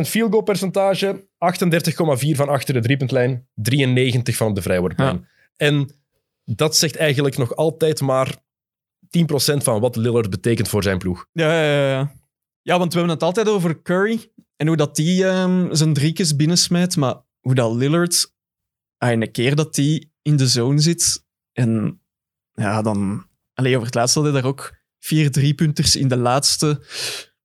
field 0.07 0.31
goal 0.31 0.41
percentage, 0.43 1.25
38,4 1.25 2.35
van 2.35 2.49
achter 2.49 2.73
de 2.73 2.79
driepuntlijn, 2.81 3.47
93 3.53 4.35
van 4.35 4.47
op 4.47 4.55
de 4.55 4.61
vrijworplijn. 4.61 5.27
En 5.55 5.95
dat 6.43 6.75
zegt 6.75 6.95
eigenlijk 6.95 7.37
nog 7.37 7.55
altijd 7.55 8.01
maar 8.01 8.35
10% 9.55 9.57
van 9.57 9.79
wat 9.79 9.95
Lillard 9.95 10.29
betekent 10.29 10.67
voor 10.67 10.83
zijn 10.83 10.97
ploeg. 10.97 11.25
Ja, 11.31 11.63
ja, 11.63 11.89
ja. 11.89 12.11
ja, 12.61 12.77
want 12.77 12.93
we 12.93 12.99
hebben 12.99 13.15
het 13.15 13.25
altijd 13.25 13.49
over 13.49 13.81
Curry 13.81 14.31
en 14.55 14.67
hoe 14.67 14.75
dat 14.75 14.95
die 14.95 15.25
ehm, 15.25 15.73
zijn 15.73 15.93
driekjes 15.93 16.35
binnensmijt, 16.35 16.97
maar 16.97 17.15
hoe 17.39 17.55
dat 17.55 17.75
Lillard, 17.75 18.33
een 19.09 19.31
keer 19.31 19.55
dat 19.55 19.75
die 19.75 20.13
in 20.21 20.35
de 20.35 20.47
zone 20.47 20.79
zit 20.79 21.25
en 21.53 22.01
ja, 22.53 22.81
dan... 22.81 23.29
Allee, 23.53 23.73
over 23.73 23.85
het 23.85 23.95
laatst 23.95 24.15
had 24.15 24.23
hij 24.23 24.33
daar 24.33 24.45
ook 24.45 24.79
vier 24.99 25.31
driepunters 25.31 25.95
in 25.95 26.07
de 26.07 26.17
laatste, 26.17 26.85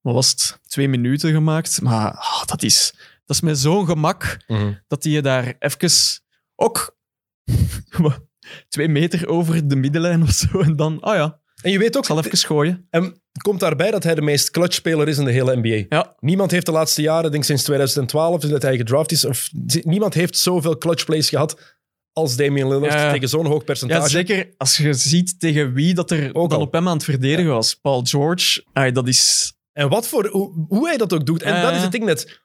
wat 0.01 0.15
was 0.15 0.31
het, 0.31 0.61
twee 0.67 0.89
minuten 0.89 1.33
gemaakt. 1.33 1.83
Maar 1.83 2.11
ah, 2.11 2.45
dat, 2.45 2.63
is, 2.63 2.95
dat 3.25 3.37
is 3.37 3.41
met 3.41 3.59
zo'n 3.59 3.87
gemak 3.87 4.45
dat 4.89 5.05
hij 5.05 5.13
je 5.13 5.23
daar 5.23 5.55
even 5.59 6.21
ook 6.55 6.97
twee 8.69 8.89
meter 8.89 9.29
over 9.29 9.69
de 9.69 9.77
middenlijn 9.77 10.23
of 10.23 10.31
zo 10.31 10.61
en 10.61 10.77
dan, 10.77 11.01
ah 11.01 11.15
ja, 11.15 11.41
En 11.63 11.71
je 11.71 11.79
weet 11.79 11.97
ook, 11.97 12.03
ik 12.03 12.09
zal 12.09 12.19
even 12.19 12.39
gooien. 12.39 12.87
en 12.91 13.21
komt 13.43 13.61
daarbij 13.61 13.91
dat 13.91 14.03
hij 14.03 14.15
de 14.15 14.23
meest 14.23 14.51
clutch-speler 14.51 15.09
is 15.09 15.19
in 15.19 15.25
de 15.25 15.31
hele 15.31 15.57
NBA. 15.57 15.97
Ja, 15.97 16.15
Niemand 16.21 16.51
heeft 16.51 16.67
de 16.67 16.73
laatste 16.73 17.03
jaren, 17.03 17.31
denk 17.31 17.35
ik 17.35 17.45
sinds 17.45 17.63
2012, 17.63 18.41
sinds 18.41 18.55
dat 18.55 18.63
hij 18.63 18.77
gedraft 18.77 19.13
is, 19.13 19.25
of 19.25 19.49
niemand 19.83 20.15
heeft 20.15 20.39
zoveel 20.39 20.79
clutch 20.79 21.05
plays 21.05 21.29
gehad 21.29 21.77
als 22.13 22.37
Damian 22.37 22.69
Lillard 22.69 22.93
Ja, 22.93 23.13
tegen 23.13 23.29
zo'n 23.29 23.47
hoog 23.47 23.65
percentage. 23.65 24.01
Ja, 24.01 24.09
zeker 24.09 24.55
als 24.57 24.77
je 24.77 24.95
ziet 24.95 25.41
tegen 25.41 25.73
wie 25.73 25.95
dat 25.95 26.11
er 26.11 26.35
Ook 26.35 26.51
dan 26.51 26.61
op 26.61 26.73
hem 26.73 26.89
aan 26.89 26.95
het 26.95 27.05
verdedigen 27.05 27.51
was. 27.51 27.75
Paul 27.75 28.03
George, 28.05 28.65
ay, 28.73 28.93
dat 28.93 29.09
is... 29.09 29.53
En 29.73 29.89
wat 29.89 30.09
voor, 30.09 30.27
hoe, 30.27 30.67
hoe 30.69 30.87
hij 30.87 30.97
dat 30.97 31.13
ook 31.13 31.27
doet. 31.27 31.43
En 31.43 31.63
dat 31.63 31.75
is 31.75 31.83
het 31.83 31.93
ding 31.93 32.05
net. 32.05 32.41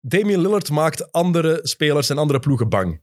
Damian 0.00 0.40
Lillard 0.40 0.70
maakt 0.70 1.12
andere 1.12 1.60
spelers 1.62 2.10
en 2.10 2.18
andere 2.18 2.38
ploegen 2.38 2.68
bang. 2.68 3.00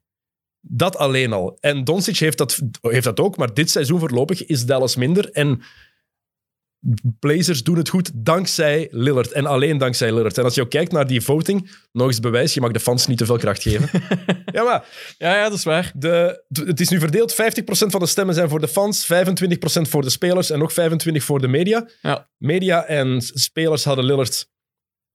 Dat 0.62 0.98
alleen 0.98 1.34
al. 1.34 1.58
En 1.60 1.84
Doncic 1.84 2.18
heeft 2.18 2.38
dat, 2.38 2.60
heeft 2.82 3.04
dat 3.04 3.20
ook, 3.20 3.38
maar 3.38 3.54
dit 3.54 3.70
seizoen 3.70 4.00
voorlopig 4.00 4.46
is 4.46 4.66
Dallas 4.66 4.96
minder. 4.96 5.32
En 5.32 5.62
Blazers 7.20 7.64
doen 7.64 7.78
het 7.78 7.90
goed 7.90 8.12
dankzij 8.14 8.88
Lillard. 8.92 9.32
En 9.32 9.46
alleen 9.46 9.78
dankzij 9.78 10.14
Lillard. 10.14 10.38
En 10.38 10.44
als 10.44 10.56
je 10.56 10.62
ook 10.62 10.70
kijkt 10.70 10.92
naar 10.92 11.08
die 11.08 11.22
voting, 11.22 11.72
nog 11.92 12.08
eens 12.08 12.20
bewijs, 12.20 12.54
je 12.54 12.62
mag 12.62 12.72
de 12.72 12.80
fans 12.80 13.08
niet 13.08 13.18
te 13.18 13.26
veel 13.26 13.38
kracht 13.38 13.62
geven. 13.62 13.90
ja, 14.56 14.64
maar 14.64 14.86
Ja, 15.18 15.36
ja, 15.36 15.44
dat 15.44 15.58
is 15.58 15.64
waar. 15.64 15.92
de, 15.96 16.44
het 16.48 16.80
is 16.80 16.90
nu 16.90 17.00
verdeeld. 17.00 17.34
50% 17.34 17.36
van 17.66 18.00
de 18.00 18.06
stemmen 18.06 18.36
zijn 18.36 18.50
voor 18.50 18.60
de 18.60 18.68
fans, 18.68 19.06
25% 19.06 19.08
voor 19.82 20.02
de 20.02 20.10
spelers 20.10 20.50
en 20.50 20.60
nog 20.60 20.72
25% 20.72 20.76
voor 21.12 21.42
de 21.42 21.48
media. 21.48 21.90
Ja. 22.02 22.30
Media 22.38 22.86
en 22.86 23.22
spelers 23.22 23.84
hadden 23.84 24.06
Lillard... 24.06 24.50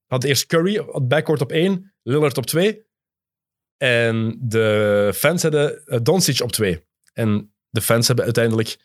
Had 0.06 0.24
eerst 0.24 0.46
Curry, 0.46 0.76
had 0.76 1.08
backcourt 1.08 1.40
op 1.40 1.52
1, 1.52 1.94
Lillard 2.02 2.38
op 2.38 2.46
2. 2.46 2.82
En 3.76 4.36
de 4.40 5.10
fans 5.14 5.42
hadden 5.42 5.86
eh, 5.86 5.98
Doncic 6.02 6.40
op 6.42 6.52
2. 6.52 6.84
En 7.12 7.54
de 7.70 7.80
fans 7.80 8.06
hebben 8.06 8.24
uiteindelijk 8.24 8.76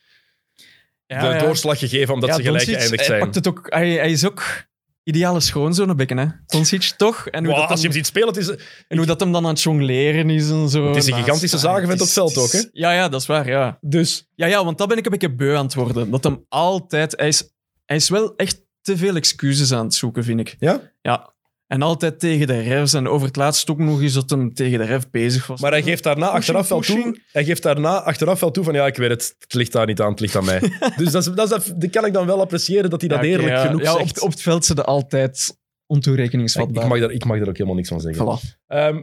Ja, 1.06 1.20
de 1.30 1.36
ja. 1.36 1.40
doorslag 1.40 1.80
gegeven 1.80 2.14
omdat 2.14 2.30
Ja, 2.30 2.36
ze 2.36 2.42
gelijk 2.42 2.66
Doncic, 2.66 2.76
geëindigd 2.82 3.08
hij 3.08 3.18
zijn. 3.18 3.20
pakt 3.20 3.36
het 3.36 3.48
ook, 3.48 3.66
hij, 3.74 3.90
hij 3.92 4.12
is 4.12 4.26
ook 4.26 4.68
ideale 5.04 5.40
schoonzoon 5.40 5.96
beetje, 5.96 6.16
hè. 6.16 6.26
Doncic, 6.46 6.82
toch? 6.98 7.28
En 7.28 7.44
hoe, 7.46 7.54
Wow, 7.54 7.62
dat 7.62 7.70
als 7.72 7.80
je 7.82 7.88
hem 7.88 7.96
ziet 7.96 8.06
spelen, 8.06 8.28
het 8.28 8.38
is, 8.38 8.50
en 8.88 8.98
hoe 8.98 9.06
dat 9.06 9.20
hem 9.20 9.32
dan 9.32 9.44
aan 9.44 9.50
het 9.50 9.62
jongleren 9.62 10.30
is 10.30 10.50
en 10.50 10.70
zo. 10.70 10.88
Het 10.88 10.96
is 10.96 11.08
een 11.08 11.14
gigantische 11.14 11.56
Ah, 11.56 11.62
zagenvent 11.62 12.00
het 12.00 12.02
op 12.02 12.06
het 12.16 12.34
veld 12.34 12.38
ook, 12.38 12.52
hè? 12.52 12.62
Ja, 12.72 12.92
ja, 12.92 13.10
dat 13.10 13.22
is 13.22 13.28
waar, 13.28 13.48
ja. 13.48 13.78
dus 13.82 14.28
Ja, 14.36 14.46
ja, 14.48 14.64
want 14.64 14.78
dat 14.78 14.88
ben 14.88 14.98
ik 14.98 15.06
een 15.06 15.12
beetje 15.12 15.36
beu 15.36 15.56
aan 15.56 15.66
het 15.66 15.74
worden. 15.74 16.12
Dat 16.12 16.24
hem 16.24 16.46
altijd... 16.50 17.14
Hij 17.18 17.28
is, 17.28 17.50
hij 17.86 17.96
is 17.96 18.10
wel 18.10 18.36
echt 18.36 18.62
te 18.82 18.98
veel 18.98 19.16
excuses 19.16 19.72
aan 19.74 19.84
het 19.86 19.94
zoeken, 19.94 20.24
vind 20.24 20.40
ik. 20.40 20.56
ja. 20.60 20.82
Ja. 21.02 21.34
En 21.70 21.82
altijd 21.82 22.20
tegen 22.20 22.48
de 22.48 22.60
refs. 22.60 22.94
En 22.94 23.08
over 23.08 23.28
het 23.28 23.36
laatst 23.36 23.70
ook 23.70 23.78
nog 23.78 24.02
eens 24.02 24.14
dat 24.14 24.30
hem 24.30 24.54
tegen 24.54 24.80
de 24.80 24.86
ref 24.86 25.10
bezig 25.10 25.48
was. 25.48 25.62
Maar 25.62 25.72
hij 25.72 25.84
geeft 25.84 26.04
daarna 26.04 26.32
Pushing, 26.32 26.58
achteraf 26.58 26.68
wel 26.70 26.80
toe. 26.80 27.22
Hij 27.32 27.46
geeft 27.46 27.64
daarna 27.64 28.02
achteraf 28.04 28.40
wel 28.40 28.52
toe 28.52 28.64
van 28.64 28.74
ja, 28.74 28.86
ik 28.86 28.96
weet 28.96 29.10
het, 29.10 29.36
het 29.40 29.54
ligt 29.54 29.72
daar 29.72 29.86
niet 29.86 30.02
aan, 30.02 30.12
het 30.12 30.20
ligt 30.20 30.36
aan 30.36 30.46
mij. 30.46 30.60
dus 30.98 31.12
dat, 31.12 31.28
is, 31.28 31.34
dat, 31.34 31.52
is, 31.52 31.74
dat 31.76 31.90
kan 31.90 32.06
ik 32.06 32.14
dan 32.14 32.26
wel 32.26 32.42
appreciëren 32.42 32.90
dat 32.90 33.00
hij 33.00 33.10
dat 33.10 33.20
Ja, 33.20 33.26
eerlijk 33.26 33.50
ja. 33.50 33.66
genoeg 33.66 33.82
ja, 33.82 33.94
zegt. 33.94 34.18
Op, 34.18 34.24
op 34.24 34.32
het 34.32 34.42
veld 34.42 34.66
zitten 34.66 34.86
altijd 34.86 35.58
ontoerekeningsvatbaar. 35.86 36.84
ik, 36.84 36.90
mag 36.90 37.00
daar, 37.00 37.12
ik 37.12 37.26
mag 37.26 37.38
daar 37.38 37.48
ook 37.48 37.58
helemaal 37.58 37.76
niks 37.76 37.90
van 37.90 38.02
zeggen. 38.02 38.26
Voilà. 38.26 38.58
Ehm, 38.68 39.02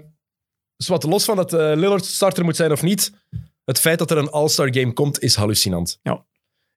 dus 0.77 0.89
wat 0.89 1.03
los 1.03 1.25
van 1.25 1.37
dat 1.37 1.53
eh, 1.53 1.59
Lillard 1.59 2.05
starter 2.05 2.45
moet 2.45 2.57
zijn 2.57 2.73
of 2.73 2.83
niet, 2.83 3.13
het 3.65 3.79
feit 3.81 3.99
dat 3.99 4.11
er 4.11 4.19
een 4.19 4.31
All-Star 4.31 4.75
game 4.75 4.93
komt 4.93 5.23
is 5.23 5.35
hallucinant. 5.35 5.99
Ja. 6.03 6.25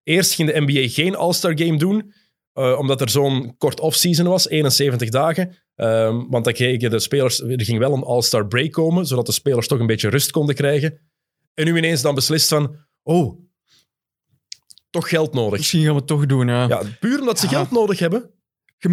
Eerst 0.04 0.34
ging 0.34 0.52
de 0.52 0.62
NBA 0.62 0.88
geen 0.88 1.16
All-Star 1.16 1.58
game 1.58 1.78
doen, 1.78 2.14
eh, 2.54 2.78
omdat 2.80 3.02
er 3.02 3.10
zo'n 3.10 3.56
kort 3.58 3.80
off-season 3.80 4.28
was, 4.28 4.50
71 4.50 5.10
dagen. 5.10 5.56
Ehm, 5.80 6.26
want 6.30 6.44
dan 6.44 6.54
kregen 6.54 6.90
de 6.90 7.00
spelers, 7.00 7.42
er 7.42 7.64
ging 7.64 7.80
wel 7.80 7.94
een 7.94 8.04
All-Star 8.04 8.48
break 8.48 8.72
komen, 8.72 9.06
zodat 9.06 9.26
de 9.26 9.32
spelers 9.32 9.68
toch 9.68 9.80
een 9.80 9.88
beetje 9.88 10.10
rust 10.10 10.32
konden 10.32 10.56
krijgen. 10.56 11.00
En 11.54 11.66
nu 11.66 11.78
ineens 11.78 12.02
dan 12.02 12.16
beslist 12.16 12.48
van, 12.50 12.76
oh, 13.04 13.40
toch 14.90 15.10
geld 15.10 15.34
nodig. 15.34 15.58
Misschien 15.58 15.82
gaan 15.84 15.92
we 15.94 15.98
het 15.98 16.08
toch 16.08 16.26
doen, 16.26 16.48
ja. 16.48 16.68
Ja, 16.68 16.82
puur 17.00 17.20
omdat 17.20 17.40
ze 17.40 17.46
Ja. 17.46 17.52
geld 17.52 17.72
nodig 17.72 18.00
hebben. 18.00 18.30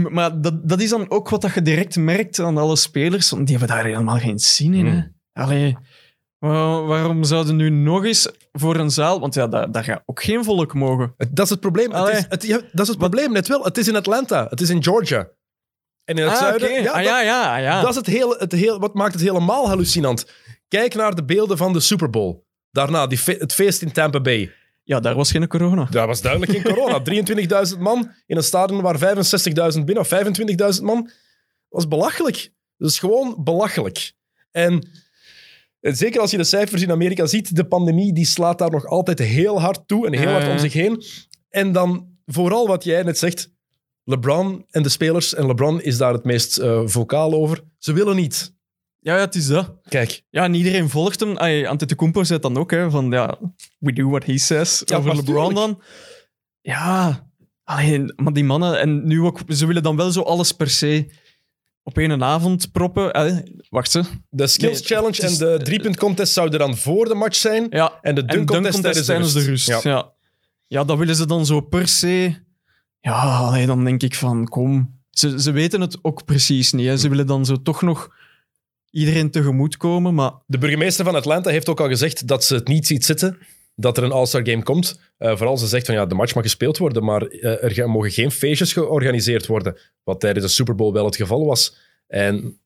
Maar 0.08 0.40
dat, 0.40 0.68
dat 0.68 0.80
is 0.80 0.90
dan 0.90 1.10
ook 1.10 1.28
wat 1.28 1.50
je 1.54 1.62
direct 1.62 1.96
merkt 1.96 2.38
aan 2.38 2.58
alle 2.58 2.76
spelers. 2.76 3.30
Want 3.30 3.46
die 3.46 3.56
hebben 3.56 3.76
daar 3.76 3.84
helemaal 3.86 4.18
geen 4.18 4.38
zin 4.38 4.74
in. 4.74 4.86
Hè. 4.86 4.92
Hmm. 4.92 5.14
Allee, 5.32 5.76
wa- 6.38 6.80
waarom 6.82 7.24
zouden 7.24 7.56
nu 7.56 7.70
nog 7.70 8.04
eens 8.04 8.28
voor 8.52 8.76
een 8.76 8.90
zaal... 8.90 9.20
Want 9.20 9.34
ja, 9.34 9.46
daar, 9.46 9.70
daar 9.72 9.84
gaat 9.84 10.02
ook 10.06 10.22
geen 10.22 10.44
volk 10.44 10.74
mogen. 10.74 11.14
Dat 11.30 11.44
is 11.44 11.50
het 11.50 11.60
probleem. 11.60 11.92
Het 11.92 12.16
is, 12.16 12.24
het, 12.28 12.42
ja, 12.46 12.60
dat 12.72 12.80
is 12.80 12.88
het 12.88 12.98
probleem 12.98 13.32
net 13.32 13.48
wel. 13.48 13.64
Het 13.64 13.78
is 13.78 13.88
in 13.88 13.96
Atlanta. 13.96 14.46
Het 14.50 14.60
is 14.60 14.70
in 14.70 14.82
Georgia. 14.82 15.28
En 16.06 16.16
in 16.16 16.22
het 16.22 16.32
ah, 16.32 16.38
zuiden... 16.38 16.82
Ja, 16.82 16.92
ah, 16.92 17.02
ja, 17.02 17.20
ja, 17.20 17.56
ja. 17.56 17.80
Dat 17.80 17.90
is 17.90 17.96
het 17.96 18.06
hele, 18.06 18.36
het 18.38 18.52
hele, 18.52 18.78
wat 18.78 18.94
maakt 18.94 19.12
het 19.12 19.22
helemaal 19.22 19.68
hallucinant. 19.68 20.26
Kijk 20.68 20.94
naar 20.94 21.14
de 21.14 21.24
beelden 21.24 21.56
van 21.56 21.72
de 21.72 21.80
Super 21.80 22.10
Bowl. 22.10 22.44
Daarna, 22.70 23.06
die 23.06 23.18
fe- 23.18 23.36
het 23.38 23.54
feest 23.54 23.82
in 23.82 23.92
Tampa 23.92 24.20
Bay. 24.20 24.52
ja, 24.82 25.00
daar 25.00 25.14
was 25.14 25.30
geen 25.30 25.46
corona. 25.46 25.86
Daar 25.90 26.06
was 26.06 26.20
duidelijk 26.20 26.52
geen 26.52 26.62
corona. 26.62 27.02
23.000 27.74 27.78
man 27.78 28.12
in 28.26 28.36
een 28.36 28.42
stadion 28.42 28.82
waar 28.82 28.98
65.000 28.98 29.84
binnen, 29.84 29.98
of 29.98 30.14
25.000 30.78 30.82
man. 30.82 31.02
Dat 31.02 31.12
was 31.68 31.88
belachelijk. 31.88 32.52
Dat 32.76 32.90
is 32.90 32.98
gewoon 32.98 33.36
belachelijk. 33.38 34.12
En 34.50 34.88
eh, 35.80 35.92
zeker 35.94 36.20
als 36.20 36.30
je 36.30 36.36
de 36.36 36.44
cijfers 36.44 36.82
in 36.82 36.90
Amerika 36.90 37.26
ziet, 37.26 37.56
de 37.56 37.66
pandemie 37.66 38.12
die 38.12 38.26
slaat 38.26 38.58
daar 38.58 38.70
nog 38.70 38.86
altijd 38.86 39.18
heel 39.18 39.60
hard 39.60 39.88
toe 39.88 40.06
en 40.06 40.12
heel 40.12 40.30
hard 40.30 40.44
om 40.44 40.50
ja. 40.50 40.58
zich 40.58 40.72
heen. 40.72 41.04
En 41.50 41.72
dan 41.72 42.08
vooral 42.26 42.66
wat 42.66 42.84
jij 42.84 43.02
net 43.02 43.18
zegt, 43.18 43.54
LeBron 44.08 44.64
en 44.70 44.82
de 44.82 44.88
spelers, 44.88 45.34
en 45.34 45.46
LeBron 45.46 45.82
is 45.82 45.96
daar 45.98 46.12
het 46.12 46.24
meest 46.24 46.56
eh, 46.58 46.80
vocaal 46.84 47.32
over, 47.32 47.64
ze 47.78 47.92
willen 47.92 48.16
niet. 48.16 48.54
Ja, 48.98 49.14
ja, 49.14 49.20
het 49.20 49.34
is 49.34 49.46
dat. 49.46 49.72
Kijk, 49.88 50.22
Ja, 50.30 50.44
en 50.44 50.54
iedereen 50.54 50.88
volgt 50.90 51.20
hem. 51.20 51.36
Ay, 51.36 51.66
Antetokounmpo 51.66 52.24
zegt 52.24 52.42
dan 52.42 52.56
ook, 52.56 52.70
hè, 52.70 52.90
van 52.90 53.10
ja, 53.10 53.38
we 53.78 53.92
do 53.92 54.08
what 54.08 54.24
he 54.24 54.38
says. 54.38 54.82
Ja, 54.84 54.96
over 54.96 55.16
LeBron 55.16 55.54
dan. 55.54 55.82
Ja, 56.60 57.26
alleen, 57.64 58.12
maar 58.16 58.32
die 58.32 58.44
mannen... 58.44 58.80
En 58.80 59.06
nu 59.06 59.20
ook, 59.22 59.40
ze 59.48 59.66
willen 59.66 59.82
dan 59.82 59.96
wel 59.96 60.10
zo 60.12 60.20
alles 60.22 60.52
per 60.52 60.70
se 60.70 61.06
op 61.82 61.98
één 61.98 62.22
avond 62.22 62.72
proppen. 62.72 63.12
Eh, 63.12 63.36
wacht 63.68 63.90
ze. 63.90 64.02
de 64.30 64.46
Skills 64.46 64.78
Nee, 64.78 64.88
Challenge 64.88 65.22
is- 65.22 65.40
en 65.40 65.46
de 65.58 65.64
driepunt 65.64 65.96
contest 65.96 66.32
zouden 66.32 66.58
dan 66.58 66.76
voor 66.76 67.08
de 67.08 67.14
match 67.14 67.36
zijn. 67.36 67.66
Ja, 67.70 67.98
En 68.02 68.14
de 68.14 68.20
en 68.20 68.26
dunk 68.26 68.46
contest, 68.48 68.74
contest 68.74 69.04
tijdens 69.04 69.32
de 69.32 69.40
rust. 69.44 69.66
Ja. 69.68 69.80
Ja. 69.82 70.12
Ja. 70.66 70.84
dat 70.84 70.98
willen 70.98 71.16
ze 71.16 71.26
dan 71.26 71.46
zo 71.46 71.60
per 71.60 71.88
se... 71.88 72.44
Ja, 73.00 73.36
allee, 73.36 73.66
dan 73.66 73.84
denk 73.84 74.02
ik 74.02 74.14
van, 74.14 74.48
kom. 74.48 74.94
Ze, 75.10 75.40
ze 75.40 75.50
weten 75.50 75.80
het 75.80 75.98
ook 76.02 76.24
precies 76.24 76.72
niet. 76.72 76.86
Hè. 76.86 76.96
Ze 76.96 77.08
willen 77.08 77.26
dan 77.26 77.44
zo 77.46 77.62
toch 77.62 77.82
nog 77.82 78.14
iedereen 78.90 79.30
tegemoetkomen, 79.30 80.14
maar... 80.14 80.32
De 80.46 80.58
burgemeester 80.58 81.04
van 81.04 81.14
Atlanta 81.14 81.50
heeft 81.50 81.68
ook 81.68 81.80
al 81.80 81.88
gezegd 81.88 82.26
dat 82.28 82.44
ze 82.44 82.54
het 82.54 82.68
niet 82.68 82.86
ziet 82.86 83.04
zitten 83.04 83.38
dat 83.74 83.96
er 83.96 84.04
een 84.04 84.12
All-Star 84.12 84.46
Game 84.48 84.62
komt. 84.62 85.00
Eh, 85.18 85.36
vooral 85.36 85.56
ze 85.58 85.66
zegt 85.66 85.86
van 85.86 85.94
ja, 85.94 86.06
de 86.06 86.14
match 86.14 86.34
mag 86.34 86.42
gespeeld 86.44 86.78
worden, 86.78 87.04
maar 87.04 87.22
eh, 87.22 87.78
er 87.78 87.90
mogen 87.90 88.10
geen 88.10 88.30
feestjes 88.30 88.72
georganiseerd 88.72 89.46
worden. 89.46 89.76
Wat 90.04 90.20
tijdens 90.20 90.46
de 90.46 90.52
Super 90.52 90.74
Bowl 90.74 90.92
wel 90.92 91.04
het 91.04 91.16
geval 91.16 91.44
was. 91.46 91.76
En 92.06 92.60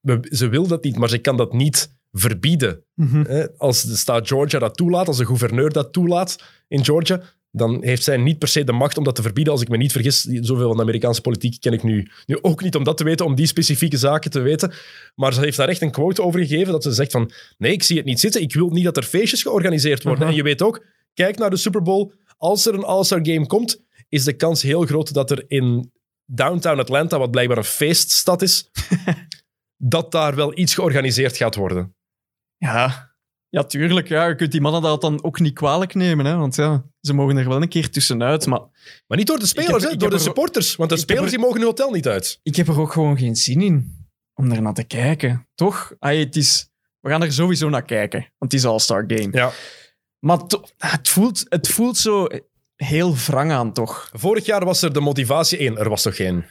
we- 0.00 0.28
ze 0.30 0.48
wil 0.48 0.66
dat 0.66 0.84
niet, 0.84 0.96
maar 0.98 1.08
ze 1.08 1.18
kan 1.18 1.36
dat 1.36 1.52
niet 1.52 1.94
verbieden. 2.12 2.84
Hè, 3.26 3.58
Als 3.58 3.82
de 3.82 3.96
staat 3.96 4.28
Georgia 4.28 4.58
dat 4.58 4.76
toelaat, 4.76 5.08
als 5.08 5.16
de 5.16 5.26
gouverneur 5.26 5.72
dat 5.72 5.92
toelaat 5.92 6.42
in 6.68 6.84
Georgia, 6.84 7.22
dan 7.56 7.84
heeft 7.84 8.04
zij 8.04 8.16
niet 8.16 8.38
per 8.38 8.48
se 8.48 8.64
de 8.64 8.72
macht 8.72 8.98
om 8.98 9.04
dat 9.04 9.14
te 9.14 9.22
verbieden. 9.22 9.52
Als 9.52 9.62
ik 9.62 9.68
me 9.68 9.76
niet 9.76 9.92
vergis, 9.92 10.22
zoveel 10.22 10.66
van 10.66 10.76
de 10.76 10.82
Amerikaanse 10.82 11.20
politiek 11.20 11.60
ken 11.60 11.72
ik 11.72 11.82
nu, 11.82 12.10
nu 12.26 12.38
ook 12.40 12.62
niet 12.62 12.76
om 12.76 12.84
dat 12.84 12.96
te 12.96 13.04
weten, 13.04 13.26
om 13.26 13.34
die 13.34 13.46
specifieke 13.46 13.96
zaken 13.96 14.30
te 14.30 14.40
weten. 14.40 14.72
Maar 15.14 15.34
ze 15.34 15.40
heeft 15.40 15.56
daar 15.56 15.68
echt 15.68 15.80
een 15.80 15.90
quote 15.90 16.22
over 16.22 16.40
gegeven, 16.40 16.72
dat 16.72 16.82
ze 16.82 16.92
zegt 16.92 17.12
van, 17.12 17.30
nee, 17.58 17.72
ik 17.72 17.82
zie 17.82 17.96
het 17.96 18.06
niet 18.06 18.20
zitten. 18.20 18.40
Ik 18.42 18.54
wil 18.54 18.68
niet 18.68 18.84
dat 18.84 18.96
er 18.96 19.02
feestjes 19.02 19.42
georganiseerd 19.42 20.02
worden. 20.02 20.28
En 20.28 20.34
je 20.34 20.42
weet 20.42 20.62
ook, 20.62 20.84
kijk 21.14 21.38
naar 21.38 21.50
de 21.50 21.56
Super 21.56 21.82
Bowl. 21.82 22.12
Als 22.36 22.66
er 22.66 22.74
een 22.74 22.84
All-Star 22.84 23.20
Game 23.22 23.46
komt, 23.46 23.84
is 24.08 24.24
de 24.24 24.32
kans 24.32 24.62
heel 24.62 24.84
groot 24.84 25.14
dat 25.14 25.30
er 25.30 25.44
in 25.48 25.92
downtown 26.24 26.78
Atlanta, 26.78 27.18
wat 27.18 27.30
blijkbaar 27.30 27.58
een 27.58 27.64
feeststad 27.64 28.42
is, 28.42 28.70
dat 29.76 30.12
daar 30.12 30.34
wel 30.34 30.58
iets 30.58 30.74
georganiseerd 30.74 31.36
gaat 31.36 31.54
worden. 31.54 31.94
Ja, 32.56 33.15
Ja, 33.48 33.64
tuurlijk. 33.64 34.08
Ja. 34.08 34.26
Je 34.26 34.34
kunt 34.34 34.52
die 34.52 34.60
mannen 34.60 34.82
dat 34.82 35.00
dan 35.00 35.24
ook 35.24 35.40
niet 35.40 35.54
kwalijk 35.54 35.94
nemen. 35.94 36.26
Hè, 36.26 36.36
want 36.36 36.56
ja, 36.56 36.84
ze 37.00 37.12
mogen 37.14 37.36
er 37.36 37.48
wel 37.48 37.62
een 37.62 37.68
keer 37.68 37.90
tussenuit. 37.90 38.46
Maar 38.46 38.60
Maar 39.06 39.18
niet 39.18 39.26
door 39.26 39.38
de 39.38 39.46
spelers, 39.46 39.82
heb- 39.82 39.92
hè, 39.92 39.96
door 39.96 40.08
de 40.10 40.14
er- 40.14 40.20
supporters. 40.20 40.76
Want 40.76 40.90
de 40.90 40.96
spelers 40.96 41.24
er- 41.24 41.30
die 41.30 41.38
mogen 41.38 41.56
hun 41.56 41.66
hotel 41.66 41.90
niet 41.90 42.08
uit. 42.08 42.40
ik 42.42 42.56
heb 42.56 42.68
er 42.68 42.80
ook 42.80 42.92
gewoon 42.92 43.18
geen 43.18 43.36
zin 43.36 43.60
in 43.60 44.06
om 44.34 44.50
er 44.52 44.62
naar 44.62 44.74
te 44.74 44.84
kijken. 44.84 45.48
Toch? 45.54 45.92
Ay, 45.98 46.18
het 46.18 46.36
is, 46.36 46.68
we 47.00 47.10
gaan 47.10 47.22
er 47.22 47.32
sowieso 47.32 47.68
naar 47.68 47.84
kijken. 47.84 48.20
Want 48.38 48.52
het 48.52 48.60
is 48.60 48.66
All-Star 48.66 49.04
Game. 49.06 49.28
Ja. 49.32 49.50
Maar 50.18 50.38
het, 50.78 51.08
voelt, 51.08 51.44
het 51.48 51.68
voelt 51.68 51.96
zo 51.96 52.26
heel 52.76 53.14
wrang 53.16 53.52
aan, 53.52 53.72
toch? 53.72 54.10
Vorig 54.12 54.46
jaar 54.46 54.64
was 54.64 54.82
er 54.82 54.92
de 54.92 55.00
motivatie 55.00 55.58
één. 55.58 55.78
Er 55.78 55.88
was 55.88 56.02
toch 56.02 56.16
geen 56.16 56.44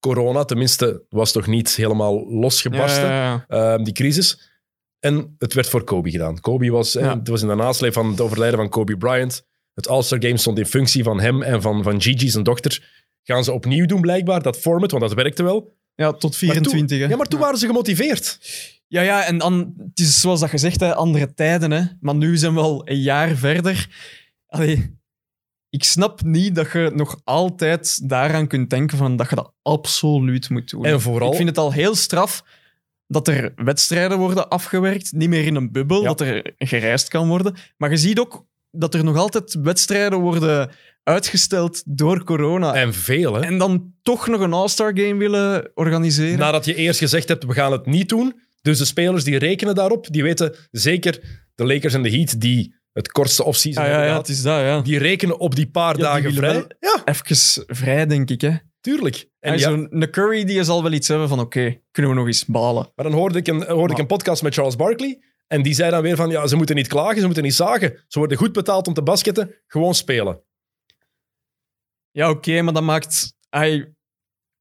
corona, 0.00 0.44
tenminste, 0.44 1.04
was 1.08 1.32
toch 1.32 1.46
niet 1.46 1.74
helemaal 1.76 2.26
losgebarsten, 2.30 3.04
Ja, 3.06 3.24
ja, 3.24 3.44
ja. 3.48 3.72
ehm, 3.74 3.84
die 3.84 3.92
crisis. 3.94 4.54
En 5.00 5.34
het 5.38 5.54
werd 5.54 5.68
voor 5.68 5.84
Kobe 5.84 6.10
gedaan. 6.10 6.40
Kobe 6.40 6.70
was, 6.70 6.92
Ja. 6.92 7.18
het 7.18 7.28
was 7.28 7.42
in 7.42 7.48
de 7.48 7.54
nasleep 7.54 7.92
van 7.92 8.10
het 8.10 8.20
overlijden 8.20 8.58
van 8.58 8.68
Kobe 8.68 8.96
Bryant. 8.96 9.46
Het 9.74 9.88
All-Star 9.88 10.22
Game 10.22 10.36
stond 10.36 10.58
in 10.58 10.66
functie 10.66 11.02
van 11.02 11.20
hem 11.20 11.42
en 11.42 11.62
van, 11.62 11.82
van 11.82 12.02
Gigi, 12.02 12.28
zijn 12.28 12.44
dochter. 12.44 13.04
Gaan 13.22 13.44
ze 13.44 13.52
opnieuw 13.52 13.86
doen, 13.86 14.00
blijkbaar, 14.00 14.42
dat 14.42 14.58
format, 14.58 14.90
want 14.90 15.02
dat 15.02 15.14
werkte 15.14 15.42
wel. 15.42 15.76
Ja, 15.94 16.12
tot 16.12 16.22
Maar 16.30 16.32
24. 16.38 16.88
toen, 16.88 16.98
hè. 16.98 17.06
ja, 17.06 17.16
maar 17.16 17.26
toen 17.26 17.40
waren 17.40 17.58
ze 17.58 17.66
gemotiveerd. 17.66 18.38
Ja, 18.88 19.02
ja, 19.02 19.24
en 19.24 19.38
dan, 19.38 19.74
het 19.78 19.98
is 19.98 20.20
zoals 20.20 20.40
dat 20.40 20.48
gezegd, 20.50 20.80
hè, 20.80 20.94
andere 20.94 21.34
tijden. 21.34 21.70
Hè. 21.70 21.82
Maar 22.00 22.14
nu 22.14 22.36
zijn 22.36 22.54
we 22.54 22.60
al 22.60 22.88
een 22.88 23.00
jaar 23.00 23.36
verder. 23.36 23.88
Allee, 24.46 24.98
ik 25.70 25.84
snap 25.84 26.22
niet 26.22 26.54
dat 26.54 26.72
je 26.72 26.90
nog 26.94 27.20
altijd 27.24 28.08
daaraan 28.08 28.46
kunt 28.46 28.70
denken 28.70 28.98
van 28.98 29.16
dat 29.16 29.28
je 29.28 29.34
dat 29.34 29.52
absoluut 29.62 30.50
moet 30.50 30.70
doen. 30.70 30.84
En 30.84 31.00
vooral- 31.00 31.30
Ik 31.30 31.36
vind 31.36 31.48
het 31.48 31.58
al 31.58 31.72
heel 31.72 31.94
straf 31.94 32.44
dat 33.06 33.28
er 33.28 33.52
wedstrijden 33.56 34.18
worden 34.18 34.48
afgewerkt, 34.48 35.12
niet 35.12 35.28
meer 35.28 35.44
in 35.46 35.54
een 35.54 35.72
bubbel, 35.72 36.00
Ja. 36.00 36.06
dat 36.06 36.20
er 36.20 36.52
gereisd 36.58 37.08
kan 37.08 37.28
worden. 37.28 37.54
Maar 37.76 37.90
je 37.90 37.96
ziet 37.96 38.18
ook 38.18 38.46
dat 38.70 38.94
er 38.94 39.04
nog 39.04 39.16
altijd 39.16 39.54
wedstrijden 39.62 40.18
worden 40.18 40.70
uitgesteld 41.02 41.82
door 41.86 42.24
corona. 42.24 42.74
En, 42.74 42.80
En 42.82 42.94
veel, 42.94 43.34
hè. 43.34 43.56
dan 43.56 43.92
toch 44.02 44.26
nog 44.26 44.40
een 44.40 44.52
All-Star 44.52 44.92
Game 44.98 45.16
willen 45.16 45.70
organiseren. 45.74 46.38
Nadat 46.38 46.64
je 46.64 46.74
eerst 46.74 46.98
gezegd 46.98 47.28
hebt, 47.28 47.44
we 47.44 47.52
gaan 47.52 47.72
het 47.72 47.86
niet 47.86 48.08
doen. 48.08 48.40
Dus 48.62 48.78
de 48.78 48.84
spelers 48.84 49.24
die 49.24 49.38
rekenen 49.38 49.74
daarop, 49.74 50.06
die 50.12 50.22
weten 50.22 50.54
zeker, 50.70 51.20
de 51.54 51.66
Lakers 51.66 51.94
en 51.94 52.02
de 52.02 52.10
Heat, 52.10 52.40
die 52.40 52.74
het 52.92 53.12
kortste 53.12 53.44
offseason 53.44 53.82
ah, 53.82 53.88
ja, 53.88 53.94
hebben 53.94 54.12
ja, 54.12 54.18
het 54.18 54.28
is 54.28 54.42
dat, 54.42 54.60
ja. 54.60 54.80
die 54.80 54.98
rekenen 54.98 55.38
op 55.38 55.54
die 55.54 55.70
paar 55.70 55.96
Ja, 55.98 56.02
dagen 56.02 56.34
vrij. 56.34 56.52
wel- 56.52 56.66
Ja, 56.80 57.02
Even 57.04 57.64
vrij, 57.66 58.06
denk 58.06 58.30
ik. 58.30 58.40
Hè. 58.40 58.54
Tuurlijk. 58.86 59.28
En 59.38 59.52
En 59.52 59.58
ja, 59.58 59.68
zo'n 59.68 59.86
een 59.90 60.10
Curry 60.10 60.44
die 60.44 60.64
zal 60.64 60.82
wel 60.82 60.92
iets 60.92 61.08
hebben 61.08 61.28
van 61.28 61.40
oké, 61.40 61.80
kunnen 61.90 62.12
we 62.12 62.18
nog 62.18 62.26
eens 62.26 62.44
balen. 62.44 62.92
maar 62.94 63.04
dan 63.04 63.14
hoorde 63.14 63.38
ik, 63.38 63.46
een, 63.46 63.62
hoorde 63.64 63.92
ik 63.92 63.98
een 63.98 64.06
podcast 64.06 64.42
met 64.42 64.54
Charles 64.54 64.76
Barkley. 64.76 65.22
En 65.46 65.62
die 65.62 65.74
zei 65.74 65.90
dan 65.90 66.02
weer 66.02 66.16
van, 66.16 66.30
ja, 66.30 66.46
ze 66.46 66.56
moeten 66.56 66.76
niet 66.76 66.88
klagen, 66.88 67.18
ze 67.18 67.24
moeten 67.24 67.42
niet 67.42 67.54
zagen. 67.54 68.04
Ze 68.08 68.18
worden 68.18 68.38
goed 68.38 68.52
betaald 68.52 68.86
om 68.86 68.94
te 68.94 69.02
basketten, 69.02 69.54
gewoon 69.66 69.94
spelen. 69.94 70.42
Ja, 72.10 72.30
oké, 72.30 72.62
maar 72.62 72.72
dat 72.72 72.82
maakt, 72.82 73.34
hij, 73.48 73.94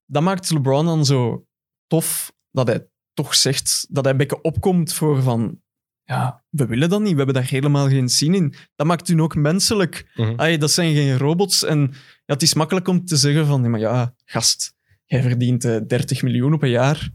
dat 0.06 0.24
maakt 0.24 0.52
LeBron 0.52 0.86
dan 0.86 1.06
zo 1.06 1.48
tof 1.88 2.34
dat 2.52 2.68
hij 2.68 2.88
toch 3.14 3.36
zegt 3.36 3.88
dat 3.90 4.04
hij 4.04 4.14
een 4.14 4.20
beetje 4.20 4.42
opkomt 4.42 4.94
voor 4.94 5.22
van 5.22 5.64
ja, 6.04 6.44
we 6.50 6.66
willen 6.66 6.90
dat 6.90 7.02
niet, 7.02 7.12
we 7.12 7.18
hebben 7.18 7.36
daar 7.36 7.50
helemaal 7.50 7.88
geen 7.88 8.10
zin 8.10 8.34
in. 8.34 8.54
Dat 8.76 8.88
maakt 8.88 9.08
hun 9.08 9.22
ook 9.22 9.36
menselijk. 9.36 10.12
Ay, 10.36 10.58
dat 10.58 10.72
zijn 10.72 10.94
geen 10.94 11.18
robots 11.18 11.64
en 11.64 11.94
ja, 12.26 12.34
het 12.34 12.42
is 12.42 12.54
makkelijk 12.54 12.88
om 12.88 13.06
te 13.06 13.16
zeggen 13.16 13.46
van 13.46 13.70
maar 13.70 13.80
ja, 13.80 14.16
gast, 14.26 14.76
jij 15.06 15.22
verdient 15.22 15.66
eh, 15.66 15.78
30 15.88 16.22
miljoen 16.22 16.54
op 16.54 16.64
een 16.64 16.70
jaar, 16.70 17.10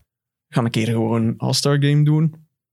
ga 0.48 0.62
een 0.62 0.70
keer 0.70 0.86
gewoon 0.86 1.22
een 1.22 1.38
All-Star 1.38 1.82
Game 1.84 2.04
doen. 2.04 2.24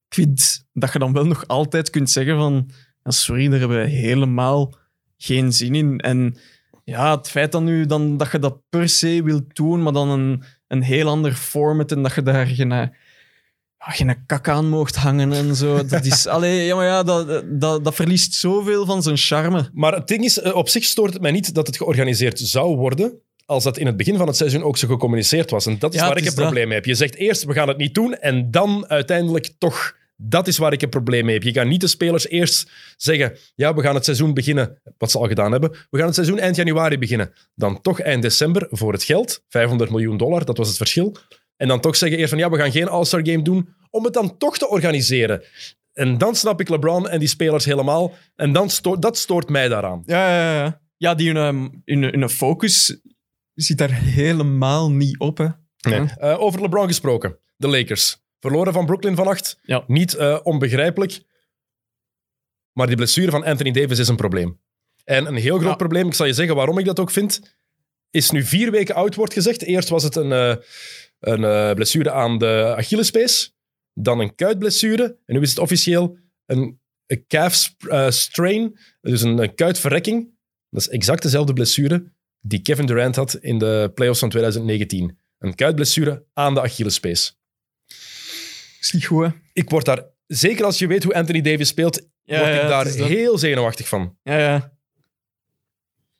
Ik 0.07 0.13
vind 0.13 0.65
dat 0.73 0.93
je 0.93 0.99
dan 0.99 1.13
wel 1.13 1.25
nog 1.25 1.47
altijd 1.47 1.89
kunt 1.89 2.09
zeggen 2.09 2.35
van 2.37 2.69
ja, 3.03 3.11
sorry, 3.11 3.49
daar 3.49 3.59
hebben 3.59 3.77
we 3.77 3.89
helemaal 3.89 4.75
geen 5.17 5.53
zin 5.53 5.75
in. 5.75 5.99
En 5.99 6.37
ja, 6.83 7.17
het 7.17 7.29
feit 7.29 7.51
dan 7.51 7.63
nu 7.63 7.85
dan, 7.85 8.17
dat 8.17 8.31
je 8.31 8.39
dat 8.39 8.61
per 8.69 8.89
se 8.89 9.23
wilt 9.23 9.55
doen, 9.55 9.83
maar 9.83 9.93
dan 9.93 10.09
een, 10.09 10.43
een 10.67 10.81
heel 10.81 11.07
ander 11.07 11.33
format 11.33 11.91
en 11.91 12.03
dat 12.03 12.15
je 12.15 12.21
daar 12.21 12.47
geen, 12.47 12.91
ja, 13.79 13.91
geen 13.91 14.25
kak 14.25 14.47
aan 14.49 14.69
mocht 14.69 14.95
hangen 14.95 15.33
en 15.33 15.55
zo. 15.55 15.85
Dat 15.85 16.05
is, 16.05 16.27
allee, 16.35 16.65
ja, 16.65 16.75
maar 16.75 16.85
ja, 16.85 17.03
dat, 17.03 17.43
dat, 17.45 17.83
dat 17.83 17.95
verliest 17.95 18.33
zoveel 18.33 18.85
van 18.85 19.03
zijn 19.03 19.17
charme. 19.17 19.69
Maar 19.73 19.93
het 19.93 20.07
ding 20.07 20.23
is, 20.23 20.39
eh, 20.39 20.55
op 20.55 20.69
zich 20.69 20.83
stoort 20.83 21.13
het 21.13 21.21
mij 21.21 21.31
niet 21.31 21.53
dat 21.53 21.67
het 21.67 21.77
georganiseerd 21.77 22.39
zou 22.39 22.75
worden, 22.75 23.21
als 23.45 23.63
dat 23.63 23.77
in 23.77 23.85
het 23.85 23.97
begin 23.97 24.17
van 24.17 24.27
het 24.27 24.35
seizoen 24.35 24.63
ook 24.63 24.77
zo 24.77 24.87
gecommuniceerd 24.87 25.49
was. 25.49 25.65
En 25.65 25.79
dat 25.79 25.93
is 25.93 25.99
Ja, 25.99 26.07
waar 26.07 26.17
ik 26.17 26.23
is 26.23 26.29
een 26.29 26.35
probleem 26.35 26.67
mee 26.67 26.77
heb. 26.77 26.85
Je 26.85 26.95
zegt 26.95 27.15
eerst, 27.15 27.43
we 27.43 27.53
gaan 27.53 27.67
het 27.67 27.77
niet 27.77 27.93
doen, 27.93 28.13
en 28.13 28.51
dan 28.51 28.89
uiteindelijk 28.89 29.51
toch... 29.57 29.95
Dat 30.19 30.47
is 30.47 30.57
waar 30.57 30.73
ik 30.73 30.81
een 30.81 30.89
probleem 30.89 31.25
mee 31.25 31.33
heb. 31.33 31.43
Je 31.43 31.51
gaat 31.51 31.65
niet 31.65 31.81
de 31.81 31.87
spelers 31.87 32.27
eerst 32.27 32.71
zeggen, 32.95 33.37
ja, 33.55 33.73
we 33.73 33.81
gaan 33.81 33.95
het 33.95 34.03
seizoen 34.03 34.33
beginnen, 34.33 34.81
wat 34.97 35.11
ze 35.11 35.17
al 35.17 35.27
gedaan 35.27 35.51
hebben, 35.51 35.71
we 35.89 35.97
gaan 35.97 36.05
het 36.05 36.15
seizoen 36.15 36.39
eind 36.39 36.55
januari 36.55 36.97
beginnen. 36.97 37.33
Dan 37.55 37.81
toch 37.81 37.99
eind 37.99 38.21
december 38.21 38.67
voor 38.69 38.93
het 38.93 39.03
geld, 39.03 39.43
500 39.49 39.89
miljoen 39.89 40.17
dollar, 40.17 40.45
dat 40.45 40.57
was 40.57 40.67
het 40.67 40.77
verschil. 40.77 41.17
En 41.57 41.67
dan 41.67 41.79
toch 41.79 41.95
zeggen 41.95 42.17
eerst 42.17 42.29
van, 42.29 42.39
ja, 42.39 42.49
we 42.49 42.57
gaan 42.57 42.71
geen 42.71 42.87
All-Star 42.87 43.25
Game 43.27 43.41
doen, 43.41 43.75
om 43.89 44.03
het 44.03 44.13
dan 44.13 44.37
toch 44.37 44.57
te 44.57 44.67
organiseren. 44.69 45.43
En 45.93 46.17
dan 46.17 46.35
snap 46.35 46.59
ik 46.59 46.69
LeBron 46.69 47.09
en 47.09 47.19
die 47.19 47.27
spelers 47.27 47.65
helemaal. 47.65 48.13
En 48.35 48.51
dan 48.53 48.69
dat 48.99 49.17
stoort 49.17 49.49
mij 49.49 49.67
daaraan. 49.67 50.03
Ja, 50.05 50.29
ja, 50.29 50.63
ja. 50.63 50.81
ja 50.97 51.15
die 51.15 51.31
hun, 51.31 51.81
hun, 51.85 52.03
hun 52.03 52.29
focus 52.29 52.99
zit 53.53 53.77
daar 53.77 53.93
helemaal 53.93 54.91
niet 54.91 55.19
op. 55.19 55.37
Hè. 55.37 55.47
Nee. 55.89 56.07
Eh, 56.17 56.39
over 56.41 56.61
LeBron 56.61 56.87
gesproken. 56.87 57.39
De 57.55 57.67
Lakers. 57.67 58.25
Verloren 58.39 58.73
van 58.73 58.85
Brooklyn 58.85 59.15
vannacht. 59.15 59.59
Ja. 59.61 59.83
Niet 59.87 60.13
eh, 60.13 60.39
onbegrijpelijk. 60.43 61.21
Maar 62.71 62.87
die 62.87 62.95
blessure 62.95 63.31
van 63.31 63.43
Anthony 63.43 63.71
Davis 63.71 63.99
is 63.99 64.07
een 64.07 64.15
probleem. 64.15 64.59
En 65.03 65.25
een 65.25 65.35
heel 65.35 65.57
groot 65.57 65.69
Ja. 65.69 65.75
probleem, 65.75 66.07
ik 66.07 66.13
zal 66.13 66.25
je 66.25 66.33
zeggen 66.33 66.55
waarom 66.55 66.77
ik 66.77 66.85
dat 66.85 66.99
ook 66.99 67.11
vind, 67.11 67.57
is 68.11 68.31
nu 68.31 68.43
vier 68.43 68.71
weken 68.71 68.95
oud 68.95 69.15
wordt 69.15 69.33
gezegd. 69.33 69.61
Eerst 69.63 69.89
was 69.89 70.03
het 70.03 70.15
een, 70.15 70.31
eh, 70.31 70.55
een 71.19 71.43
eh, 71.43 71.73
blessure 71.73 72.11
aan 72.11 72.37
de 72.37 72.73
Achillespees. 72.77 73.55
Dan 73.93 74.19
een 74.19 74.35
kuitblessure. 74.35 75.17
En 75.25 75.35
nu 75.35 75.41
is 75.41 75.49
het 75.49 75.59
officieel 75.59 76.17
een, 76.45 76.81
een 77.05 77.27
calf 77.27 77.75
eh, 77.89 78.09
strain. 78.09 78.79
Dus 79.01 79.21
een, 79.21 79.37
een 79.37 79.55
kuitverrekking. 79.55 80.35
Dat 80.69 80.81
is 80.81 80.89
exact 80.89 81.21
dezelfde 81.21 81.53
blessure 81.53 82.15
die 82.47 82.61
Kevin 82.61 82.85
Durant 82.85 83.15
had 83.15 83.35
in 83.35 83.57
de 83.57 83.91
playoffs 83.95 84.19
van 84.19 84.29
2019. 84.29 85.17
Een 85.37 85.55
kuitblessure 85.55 86.25
aan 86.33 86.53
de 86.53 86.61
Achillespees. 86.61 87.39
Is 88.79 88.91
niet 88.91 89.05
goed, 89.05 89.25
hè? 89.25 89.31
Ik 89.53 89.69
word 89.69 89.85
daar, 89.85 90.05
zeker 90.27 90.65
als 90.65 90.79
je 90.79 90.87
weet 90.87 91.03
hoe 91.03 91.13
Anthony 91.13 91.41
Davis 91.41 91.67
speelt, 91.67 92.07
Ja, 92.23 92.39
word 92.39 92.53
ja, 92.53 92.61
ik 92.61 92.67
daar 92.67 93.07
heel 93.07 93.37
zenuwachtig 93.37 93.87
van. 93.87 94.17
Ja, 94.23 94.37
ja. 94.37 94.76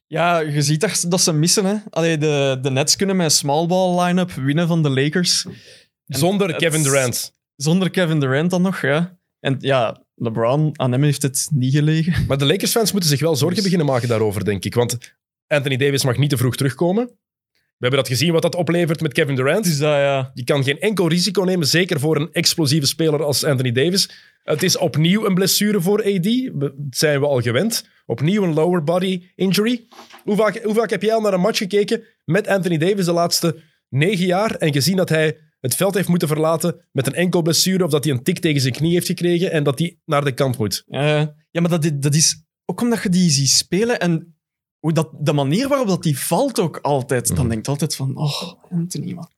Ja, 0.08 0.40
je 0.40 0.62
ziet 0.62 0.82
dat, 0.82 1.06
dat 1.08 1.22
ze 1.22 1.34
missen. 1.34 1.66
Hè. 1.66 1.76
Allee, 1.90 2.18
de, 2.18 2.58
de 2.62 2.70
Nets 2.70 2.96
kunnen 2.96 3.16
met 3.16 3.26
een 3.26 3.32
small 3.32 3.66
ball 3.68 4.06
line-up 4.06 4.32
winnen 4.32 4.68
van 4.68 4.84
de 4.84 4.90
Lakers. 4.90 5.46
En 5.46 6.18
Zonder 6.20 6.48
het- 6.48 6.58
Kevin 6.58 6.84
Durant. 6.84 7.34
Zonder 7.56 7.90
Kevin 7.90 8.20
Durant 8.20 8.50
dan 8.50 8.62
nog, 8.62 8.82
ja. 8.82 9.18
En 9.40 9.56
ja, 9.60 10.04
LeBron, 10.16 10.80
aan 10.80 10.92
hem 10.92 11.04
heeft 11.04 11.22
het 11.22 11.48
niet 11.54 11.74
gelegen. 11.74 12.26
Maar 12.28 12.38
de 12.38 12.46
Lakers-fans 12.46 12.92
moeten 12.92 13.10
zich 13.10 13.20
wel 13.20 13.36
zorgen 13.36 13.56
Dus- 13.56 13.64
beginnen 13.64 13.88
maken 13.88 14.08
daarover, 14.08 14.46
denk 14.46 14.66
ik. 14.66 14.74
Want 14.74 14.98
Anthony 15.48 15.78
Davis 15.78 16.04
mag 16.04 16.18
niet 16.18 16.30
te 16.30 16.38
vroeg 16.38 16.56
terugkomen. 16.56 17.06
We 17.78 17.86
hebben 17.86 18.00
dat 18.00 18.08
gezien 18.10 18.32
wat 18.32 18.42
dat 18.42 18.56
oplevert 18.56 19.02
met 19.02 19.14
Kevin 19.14 19.36
Durant. 19.36 19.64
Dus 19.64 19.78
dat, 19.78 19.90
ja. 19.96 20.32
Je 20.34 20.44
kan 20.44 20.64
geen 20.64 20.80
enkel 20.80 21.08
risico 21.08 21.44
nemen, 21.44 21.68
zeker 21.68 22.00
voor 22.00 22.16
een 22.16 22.30
explosieve 22.32 22.88
speler 22.88 23.24
als 23.24 23.44
Anthony 23.44 23.72
Davis. 23.72 24.10
Het 24.44 24.64
is 24.64 24.78
opnieuw 24.78 25.26
een 25.26 25.34
blessure 25.34 25.82
voor 25.82 26.04
AD. 26.04 26.24
Dat 26.54 26.74
zijn 26.90 27.20
we 27.20 27.26
al 27.26 27.42
gewend. 27.42 27.88
Opnieuw 28.10 28.44
een 28.44 28.54
lower 28.54 28.84
body 28.84 29.24
injury. 29.36 29.88
Hoe 30.24 30.36
vaak, 30.36 30.64
hoe 30.64 30.74
vaak 30.74 30.90
heb 30.90 31.02
jij 31.02 31.14
al 31.14 31.22
naar 31.22 31.34
een 31.34 31.40
match 31.40 31.58
gekeken 31.58 32.04
met 32.26 32.48
Anthony 32.48 32.78
Davis 32.78 33.06
de 33.06 33.12
laatste 33.12 33.62
negen 33.90 34.26
jaar 34.26 34.52
en 34.56 34.74
gezien 34.74 34.96
dat 34.96 35.10
hij 35.10 35.38
het 35.60 35.76
veld 35.76 35.94
heeft 35.94 36.08
moeten 36.08 36.28
verlaten 36.28 36.86
met 36.92 37.08
een 37.08 37.14
enkel 37.14 37.42
blessure 37.42 37.84
of 37.84 37.92
dat 37.92 38.04
hij 38.04 38.14
een 38.14 38.24
tik 38.24 38.40
tegen 38.40 38.62
zijn 38.62 38.74
knie 38.74 38.94
heeft 38.94 39.08
gekregen 39.08 39.52
en 39.52 39.64
dat 39.64 39.80
hij 39.80 39.98
naar 40.06 40.24
de 40.24 40.32
kant 40.34 40.58
moet? 40.58 40.84
Ja, 40.88 41.34
ja 41.52 41.62
maar 41.62 41.70
dat, 41.70 41.84
is- 41.86 41.92
dat 41.96 42.16
is 42.16 42.44
ook 42.66 42.82
omdat 42.82 43.04
je 43.04 43.10
die 43.10 43.30
ziet 43.30 43.50
spelen 43.50 44.00
en 44.00 44.36
hoe 44.80 44.94
dat, 44.94 45.10
de 45.20 45.34
manier 45.34 45.68
waarop 45.68 45.88
dat 45.88 46.04
die 46.04 46.20
valt 46.20 46.60
ook 46.60 46.78
altijd. 46.78 47.28
Dan 47.28 47.38
Mhm. 47.38 47.48
denkt 47.50 47.68
altijd 47.68 47.96
van, 47.96 48.18
oh, 48.18 48.54
Anthony, 48.72 49.14
man. 49.14 49.30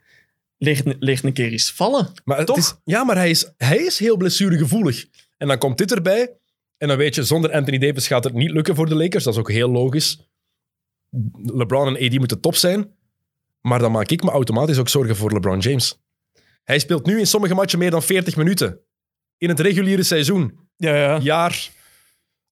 Leert, 0.57 0.95
leert 0.99 1.23
een 1.23 1.33
keer 1.33 1.51
eens 1.51 1.71
vallen. 1.71 2.11
Maar 2.25 2.37
het 2.37 2.47
Toch? 2.47 2.57
is, 2.57 2.75
ja, 2.83 3.03
maar 3.03 3.15
hij 3.15 3.29
is, 3.29 3.51
hij 3.57 3.77
is 3.77 3.99
heel 3.99 4.17
blessuregevoelig. 4.17 5.05
En 5.37 5.47
dan 5.47 5.57
komt 5.57 5.77
dit 5.77 5.91
erbij. 5.91 6.33
En 6.79 6.87
dan 6.87 6.97
weet 6.97 7.15
je, 7.15 7.23
zonder 7.23 7.51
Anthony 7.51 7.77
Davis 7.77 8.07
gaat 8.07 8.23
het 8.23 8.33
niet 8.33 8.51
lukken 8.51 8.75
voor 8.75 8.89
de 8.89 8.95
Lakers. 8.95 9.23
Dat 9.23 9.33
is 9.33 9.39
ook 9.39 9.51
heel 9.51 9.69
logisch. 9.69 10.29
LeBron 11.43 11.95
en 11.97 12.05
AD 12.05 12.17
moeten 12.17 12.39
top 12.41 12.55
zijn. 12.55 12.91
Maar 13.61 13.79
dan 13.79 13.91
maak 13.91 14.09
ik 14.09 14.23
me 14.23 14.29
automatisch 14.31 14.77
ook 14.77 14.89
zorgen 14.89 15.15
voor 15.15 15.31
LeBron 15.33 15.59
James. 15.59 15.99
Hij 16.63 16.79
speelt 16.79 17.05
nu 17.05 17.19
in 17.19 17.27
sommige 17.27 17.53
matchen 17.53 17.79
meer 17.79 17.91
dan 17.91 18.03
40 18.03 18.35
minuten. 18.35 18.79
In 19.37 19.49
het 19.49 19.59
reguliere 19.59 20.03
seizoen. 20.03 20.59
Ja, 20.75 20.95
ja. 20.95 21.17
Jaar 21.17 21.69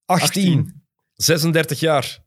18. 0.04 0.82
36 1.14 1.80
jaar. 1.80 2.18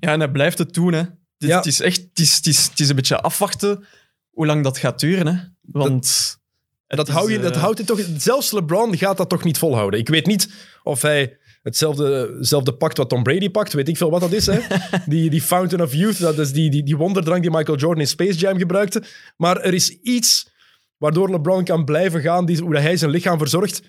Ja, 0.00 0.12
en 0.12 0.20
hij 0.20 0.30
blijft 0.30 0.58
het 0.58 0.74
doen, 0.74 0.92
hè. 0.92 0.98
Het, 0.98 1.08
is- 1.38 1.48
Ja. 1.48 1.56
het 1.56 1.66
is 1.66 1.80
echt 1.80 1.96
het 2.00 2.18
is, 2.18 2.36
het 2.36 2.46
is, 2.46 2.64
het 2.66 2.80
is 2.80 2.88
een 2.88 2.96
beetje 2.96 3.20
afwachten 3.20 3.84
hoe 4.30 4.46
lang 4.46 4.62
dat 4.64 4.78
gaat 4.78 5.00
duren, 5.00 5.26
hè. 5.26 5.42
Want 5.60 6.38
Dat, 6.86 7.08
is, 7.08 7.14
hou 7.14 7.30
je, 7.30 7.36
eh, 7.36 7.42
dat 7.42 7.56
houdt 7.56 7.78
hij 7.78 7.86
toch... 7.86 8.00
Zelfs 8.16 8.50
LeBron 8.52 8.96
gaat 8.96 9.16
dat 9.16 9.28
toch 9.28 9.44
niet 9.44 9.58
volhouden. 9.58 10.00
Ik 10.00 10.08
weet 10.08 10.26
niet 10.26 10.52
of 10.82 11.02
hij 11.02 11.38
hetzelfde, 11.66 12.34
hetzelfde 12.38 12.72
pakt 12.72 12.96
wat 12.96 13.08
Tom 13.08 13.22
Brady 13.22 13.50
pakt. 13.50 13.72
Weet 13.72 13.88
ik 13.88 13.96
veel 13.96 14.10
wat 14.10 14.20
dat 14.20 14.32
is. 14.32 14.46
Hè? 14.46 14.58
die, 15.06 15.30
die 15.30 15.40
Fountain 15.42 15.82
of 15.84 15.94
Youth, 15.94 16.18
dat 16.18 16.38
is 16.38 16.52
die, 16.52 16.70
die, 16.70 16.82
die 16.82 16.96
wonderdrank 16.96 17.42
die 17.42 17.50
Michael 17.50 17.78
Jordan 17.78 18.00
in 18.00 18.08
Space 18.08 18.38
Jam 18.38 18.58
gebruikte. 18.58 19.02
Maar 19.36 19.56
er 19.60 19.74
is 19.74 19.90
iets 19.90 20.48
waardoor 20.96 21.30
LeBron 21.30 21.64
kan 21.64 21.84
blijven 21.84 22.20
gaan, 22.20 22.46
die, 22.46 22.60
hoe 22.60 22.78
hij 22.78 22.96
zijn 22.96 23.10
lichaam 23.10 23.38
verzorgt. 23.38 23.82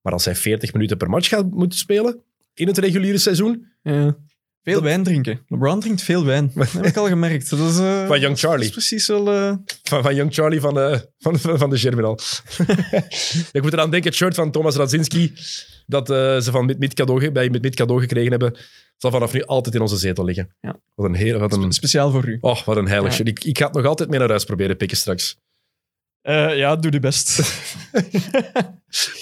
Maar 0.00 0.12
als 0.12 0.24
hij 0.24 0.36
40 0.36 0.72
minuten 0.72 0.96
per 0.96 1.10
match 1.10 1.28
gaat 1.28 1.50
moeten 1.50 1.78
spelen 1.78 2.22
in 2.54 2.66
het 2.66 2.78
reguliere 2.78 3.18
seizoen, 3.18 3.66
Ja. 3.82 4.16
Veel 4.62 4.82
wijn 4.82 5.02
drinken. 5.02 5.40
LeBron 5.48 5.80
drinkt 5.80 6.02
veel 6.02 6.24
wijn. 6.24 6.52
Dat 6.54 6.72
heb 6.72 6.84
ik 6.84 6.96
al 6.96 7.06
gemerkt. 7.06 7.50
Dat 7.50 7.58
is, 7.58 7.78
eh, 7.78 8.06
Van 8.06 8.20
Young 8.20 8.38
Charlie. 8.38 8.68
Dat 8.68 8.76
is 8.76 8.86
precies 8.88 9.06
wel... 9.06 9.32
eh, 9.32 9.54
van, 9.82 10.02
van 10.02 10.14
Young 10.14 10.34
Charlie 10.34 10.60
van 10.60 10.74
de, 10.74 11.10
van, 11.18 11.38
van 11.38 11.58
van 11.58 11.70
de 11.70 11.78
Germinal. 11.78 12.18
ik 13.52 13.62
moet 13.62 13.72
eraan 13.72 13.90
denken, 13.90 14.08
het 14.10 14.18
shirt 14.18 14.34
van 14.34 14.50
Thomas 14.50 14.76
Radzinski, 14.76 15.32
dat 15.86 16.10
eh, 16.10 16.38
ze 16.38 16.50
van 16.50 16.66
Mid-Mid 16.66 16.94
cadeau, 16.94 17.30
bij 17.32 17.50
Mid-Mid 17.50 17.74
cadeau 17.74 18.00
gekregen 18.00 18.30
hebben, 18.30 18.56
zal 18.96 19.10
vanaf 19.10 19.32
nu 19.32 19.44
altijd 19.44 19.74
in 19.74 19.80
onze 19.80 19.96
zetel 19.96 20.24
liggen. 20.24 20.54
Ja. 20.60 20.76
Wat 20.94 21.06
een, 21.06 21.14
heel, 21.14 21.38
wat 21.38 21.52
een, 21.52 21.72
speciaal 21.72 22.10
voor 22.10 22.28
u. 22.28 22.38
oh, 22.40 22.62
wat 22.62 22.76
een 22.76 22.88
heilig 22.88 23.10
Ja. 23.10 23.16
shirt. 23.16 23.28
Ik, 23.28 23.44
ik 23.44 23.58
ga 23.58 23.64
het 23.66 23.74
nog 23.74 23.84
altijd 23.86 24.08
mee 24.08 24.18
naar 24.18 24.28
huis 24.28 24.44
proberen 24.44 24.76
pikken 24.76 24.96
straks. 24.96 25.36
Eh, 26.20 26.56
ja, 26.56 26.76
doe 26.76 26.92
je 26.92 27.00
best. 27.00 27.36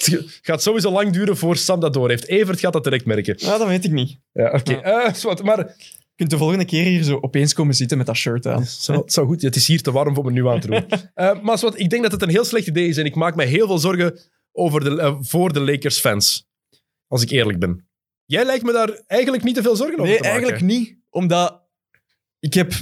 Het 0.03 0.39
gaat 0.41 0.63
sowieso 0.63 0.91
lang 0.91 1.13
duren 1.13 1.37
voor 1.37 1.57
Sam 1.57 1.79
dat 1.79 1.93
door 1.93 2.09
heeft. 2.09 2.27
Evert 2.27 2.59
gaat 2.59 2.73
dat 2.73 2.83
direct 2.83 3.05
merken. 3.05 3.35
ja, 3.37 3.57
dat 3.57 3.67
weet 3.67 3.85
ik 3.85 3.91
niet. 3.91 4.19
Ja, 4.31 4.51
oké. 4.51 4.73
Eh, 4.73 5.13
zwart, 5.13 5.43
maar 5.43 5.57
Je 5.57 6.13
kunt 6.15 6.29
de 6.29 6.37
volgende 6.37 6.65
keer 6.65 6.83
hier 6.83 7.03
zo 7.03 7.17
opeens 7.21 7.53
komen 7.53 7.73
zitten 7.75 7.97
met 7.97 8.05
dat 8.07 8.15
shirt 8.15 8.47
aan. 8.47 8.65
Zo, 8.65 8.93
het 8.93 9.13
zou 9.13 9.27
goed. 9.27 9.41
Het 9.41 9.55
is 9.55 9.67
hier 9.67 9.81
te 9.81 9.91
warm 9.91 10.15
voor 10.15 10.23
me 10.25 10.31
nu 10.31 10.47
aan 10.47 10.59
te 10.59 10.67
doen. 10.67 10.85
Eh, 11.13 11.41
maar 11.41 11.57
wat, 11.59 11.79
ik 11.79 11.89
denk 11.89 12.03
dat 12.03 12.11
het 12.11 12.21
een 12.21 12.29
heel 12.29 12.45
slecht 12.45 12.67
idee 12.67 12.87
is 12.87 12.97
en 12.97 13.05
ik 13.05 13.15
maak 13.15 13.35
me 13.35 13.43
heel 13.43 13.67
veel 13.67 13.77
zorgen 13.77 14.19
over 14.51 14.83
de, 14.83 15.17
voor 15.21 15.53
de 15.53 15.59
Lakers-fans. 15.59 16.47
Als 17.07 17.21
ik 17.21 17.29
eerlijk 17.29 17.59
ben. 17.59 17.87
Jij 18.25 18.45
lijkt 18.45 18.63
me 18.63 18.71
daar 18.71 19.01
eigenlijk 19.07 19.43
niet 19.43 19.55
te 19.55 19.61
veel 19.61 19.75
zorgen 19.75 19.93
over 19.99 20.07
Nee, 20.07 20.17
te 20.17 20.23
maken. 20.23 20.41
eigenlijk 20.41 20.71
niet. 20.79 20.97
Omdat 21.09 21.61
ik 22.39 22.53
heb 22.53 22.73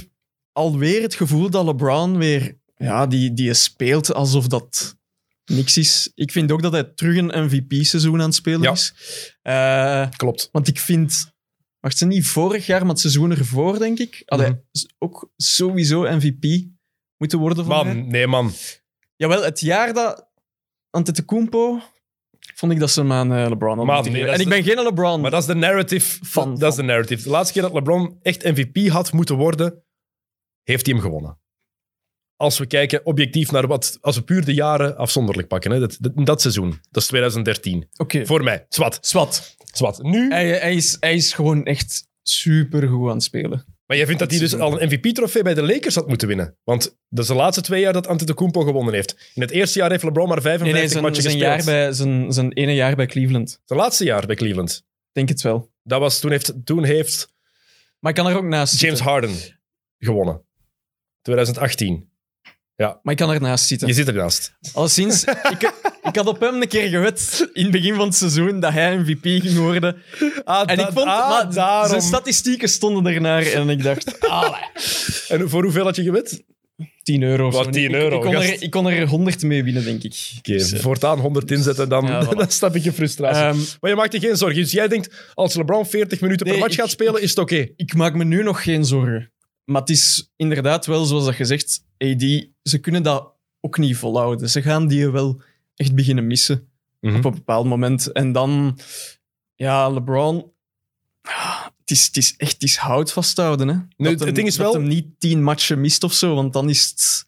alweer 0.52 1.02
het 1.02 1.14
gevoel 1.14 1.50
dat 1.50 1.64
LeBron 1.64 2.18
weer... 2.18 2.60
Ja, 2.76 3.06
die, 3.06 3.32
die 3.32 3.54
speelt 3.54 4.14
alsof 4.14 4.46
dat 4.46 4.96
niks 5.44 5.76
is. 5.76 6.10
Ik 6.14 6.32
vind 6.32 6.52
ook 6.52 6.62
dat 6.62 6.72
hij 6.72 6.84
terug 6.84 7.16
een 7.16 7.44
MVP-seizoen 7.44 8.20
aan 8.20 8.26
het 8.26 8.34
spelen 8.34 8.62
Ja. 8.62 8.70
is. 8.72 8.94
Eh, 9.42 10.10
Klopt. 10.16 10.48
want 10.52 10.68
ik 10.68 10.78
vind... 10.78 11.30
Wacht, 11.80 11.98
ze 11.98 12.06
niet 12.06 12.26
vorig 12.26 12.66
jaar, 12.66 12.80
maar 12.80 12.90
het 12.90 13.00
seizoen 13.00 13.30
ervoor, 13.30 13.78
denk 13.78 13.98
ik, 13.98 14.22
had 14.26 14.38
Mhm. 14.38 14.48
hij 14.50 14.60
ook 14.98 15.30
sowieso 15.36 16.02
MVP 16.02 16.64
moeten 17.16 17.38
worden 17.38 17.64
van 17.64 17.86
mij. 17.86 17.94
Man, 17.94 18.08
nee 18.08 18.26
man. 18.26 18.52
Jawel, 19.16 19.42
het 19.42 19.60
jaar 19.60 19.92
dat 19.94 20.28
Antetokounmpo... 20.90 21.80
Vond 22.54 22.72
ik 22.72 22.78
dat 22.78 22.90
ze 22.90 23.00
hem 23.00 23.12
aan 23.12 23.32
eh, 23.32 23.48
LeBron 23.48 23.76
hadden 23.76 23.94
moeten 23.94 24.12
nee, 24.12 24.20
geven. 24.22 24.26
dat 24.26 24.46
En 24.46 24.50
is 24.50 24.58
ik 24.58 24.64
ben 24.64 24.74
geen 24.74 24.84
LeBron. 24.84 25.20
Maar 25.20 25.30
dat 25.30 25.40
is 25.40 25.46
de 25.46 25.54
narrative. 25.54 26.18
Van- 26.24 26.58
dat 26.58 26.70
is 26.70 26.76
de 26.76 26.82
narrative. 26.82 27.22
De 27.22 27.28
laatste 27.30 27.52
keer 27.52 27.62
dat 27.62 27.72
LeBron 27.72 28.18
echt 28.22 28.44
MVP 28.44 28.88
had 28.88 29.12
moeten 29.12 29.36
worden, 29.36 29.82
heeft 30.62 30.86
hij 30.86 30.94
hem 30.94 31.04
gewonnen. 31.04 31.40
Als 32.36 32.58
we 32.58 32.66
kijken 32.66 33.06
objectief 33.06 33.50
naar 33.50 33.66
wat... 33.66 33.98
Als 34.00 34.16
we 34.16 34.22
puur 34.22 34.44
de 34.44 34.54
jaren 34.54 34.96
afzonderlijk 34.96 35.48
pakken. 35.48 35.70
Hè, 35.70 35.78
dat, 35.78 35.96
dat, 36.00 36.26
dat 36.26 36.40
seizoen. 36.40 36.78
Dat 36.90 37.02
is 37.02 37.08
2013. 37.08 37.88
Oké. 37.96 38.26
Voor 38.26 38.42
mij. 38.42 38.66
Zwat. 38.68 38.98
Swat. 39.00 39.56
Zwat. 39.72 40.02
Nu... 40.02 40.28
Hij, 40.30 40.48
hij, 40.48 40.74
is, 40.74 40.96
hij 41.00 41.14
is 41.14 41.32
gewoon 41.32 41.64
echt 41.64 42.08
super 42.22 42.88
goed 42.88 43.08
aan 43.08 43.14
het 43.14 43.22
spelen. 43.22 43.64
Maar 43.86 43.96
jij 43.96 44.06
vindt 44.06 44.20
dat 44.20 44.30
hij 44.30 44.40
dus 44.40 44.54
al 44.54 44.80
een 44.80 44.88
MVP-trofee 44.88 45.42
bij 45.42 45.54
de 45.54 45.62
Lakers 45.62 45.94
had 45.94 46.08
moeten 46.08 46.28
winnen? 46.28 46.56
Want 46.64 46.96
dat 47.08 47.24
is 47.24 47.26
de 47.26 47.34
laatste 47.34 47.62
twee 47.62 47.80
jaar 47.80 47.92
dat 47.92 48.06
Antetokounmpo 48.06 48.60
gewonnen 48.60 48.94
heeft. 48.94 49.30
In 49.34 49.42
het 49.42 49.50
eerste 49.50 49.78
jaar 49.78 49.90
heeft 49.90 50.02
LeBron 50.02 50.28
maar 50.28 50.36
Nee, 50.36 50.44
55 50.44 50.80
nee, 50.80 50.90
zijn, 50.90 51.02
matchen 51.04 51.22
zijn, 51.22 51.34
gespeeld. 51.34 51.64
jaar 51.64 51.84
bij, 51.84 51.92
zijn, 51.92 52.32
zijn 52.32 52.52
ene 52.52 52.74
jaar 52.74 52.96
bij 52.96 53.06
Cleveland. 53.06 53.60
Zijn 53.64 53.78
laatste 53.78 54.04
jaar 54.04 54.26
bij 54.26 54.36
Cleveland. 54.36 54.70
Ik 54.76 55.12
denk 55.12 55.28
het 55.28 55.42
wel. 55.42 55.72
Dat 55.82 56.00
was, 56.00 56.20
toen, 56.20 56.30
heeft, 56.30 56.52
toen 56.64 56.84
heeft 56.84 57.28
Maar 57.98 58.10
ik 58.10 58.16
kan 58.16 58.26
er 58.26 58.36
ook 58.36 58.44
naast 58.44 58.80
James 58.80 58.98
zitten. 58.98 59.12
Harden 59.12 59.36
gewonnen. 59.98 60.44
2018. 61.22 62.10
Maar 62.76 63.00
ik 63.04 63.16
kan 63.16 63.30
er 63.30 63.40
naast 63.40 63.66
zitten. 63.66 63.88
Je 63.88 63.94
zit 63.94 64.08
ernaast. 64.08 64.56
Alleszins, 64.72 65.24
ik, 65.24 65.72
ik 66.02 66.16
had 66.16 66.26
op 66.26 66.40
hem 66.40 66.62
een 66.62 66.68
keer 66.68 66.88
gewet 66.88 67.48
in 67.52 67.62
het 67.62 67.72
begin 67.72 67.94
van 67.94 68.06
het 68.06 68.14
seizoen 68.14 68.60
dat 68.60 68.72
hij 68.72 68.98
MVP 68.98 69.22
ging 69.22 69.56
worden. 69.58 69.96
Ah, 70.44 70.62
En 70.70 70.78
ik 70.78 70.88
vond, 70.92 71.06
maar 71.06 71.52
daarom. 71.54 71.88
zijn 71.88 72.00
statistieken 72.02 72.68
stonden 72.68 73.14
ernaar 73.14 73.42
en 73.46 73.68
ik 73.68 73.82
dacht, 73.82 74.20
ah, 74.28 74.54
En 75.28 75.48
voor 75.50 75.62
hoeveel 75.62 75.84
had 75.84 75.96
je 75.96 76.02
gewet? 76.02 76.42
10 77.02 77.22
euro. 77.22 77.50
Wat, 77.50 77.64
zo. 77.64 77.70
10 77.70 77.84
Ik- 77.84 77.94
euro, 77.94 78.16
Ik, 78.16 78.22
kon 78.22 78.32
gast. 78.32 78.48
er, 78.48 78.62
ik 78.62 78.70
kon 78.70 78.86
er 78.88 79.06
100 79.08 79.42
mee 79.42 79.64
winnen, 79.64 79.84
denk 79.84 80.02
ik. 80.02 80.30
Oké, 80.38 80.52
Dus, 80.52 80.72
eh, 80.72 80.80
voortaan 80.80 81.18
100 81.18 81.50
inzetten, 81.50 81.88
dan, 81.88 82.06
Ja, 82.06 82.24
voilà. 82.26 82.28
dan 82.38 82.50
snap 82.50 82.74
ik 82.76 82.82
je 82.82 82.92
frustratie. 82.92 83.42
ehm, 83.42 83.56
maar 83.80 83.90
je 83.90 83.96
maakt 83.96 84.12
je 84.12 84.20
geen 84.20 84.36
zorgen. 84.36 84.60
Dus 84.60 84.70
jij 84.72 84.88
denkt, 84.88 85.30
als 85.34 85.54
LeBron 85.54 85.86
40 85.86 86.20
minuten 86.20 86.46
per 86.46 86.58
match 86.58 86.72
ik- 86.72 86.80
gaat 86.80 86.90
spelen, 86.90 87.22
is 87.22 87.28
het 87.30 87.38
oké. 87.38 87.66
ik 87.76 87.94
maak 87.94 88.14
me 88.14 88.24
nu 88.24 88.42
nog 88.42 88.62
geen 88.62 88.84
zorgen. 88.84 89.32
Maar 89.64 89.80
het 89.80 89.90
is 89.90 90.30
inderdaad 90.36 90.86
wel, 90.86 91.04
zoals 91.04 91.24
dat 91.24 91.34
gezegd, 91.34 91.84
AD, 91.98 92.46
ze 92.62 92.78
kunnen 92.80 93.02
dat 93.02 93.32
ook 93.60 93.78
niet 93.78 93.96
volhouden. 93.96 94.50
Ze 94.50 94.62
gaan 94.62 94.86
die 94.88 95.08
wel 95.10 95.42
echt 95.82 95.94
beginnen 95.94 96.26
missen 96.26 96.68
Mhm. 97.00 97.16
op 97.16 97.24
een 97.24 97.30
bepaald 97.34 97.66
moment. 97.66 98.12
En 98.12 98.32
dan, 98.32 98.78
ja, 99.54 99.88
LeBron, 99.90 100.52
het 101.78 101.90
is, 101.90 102.06
het 102.06 102.16
is 102.16 102.34
echt 102.36 102.52
het 102.52 102.62
is 102.62 102.76
hout 102.76 103.12
vasthouden. 103.12 103.68
Hè? 103.68 103.74
Nu, 103.96 104.16
dat 104.16 104.26
het 104.26 104.34
ding 104.34 104.46
is 104.46 104.56
dat 104.56 104.64
wel- 104.72 104.80
hem 104.80 104.88
niet 104.88 105.06
tien 105.18 105.42
matchen 105.42 105.80
mist 105.80 106.04
of 106.04 106.12
zo, 106.12 106.34
want 106.34 106.52
dan 106.52 106.68
is 106.68 106.88
het... 106.88 107.24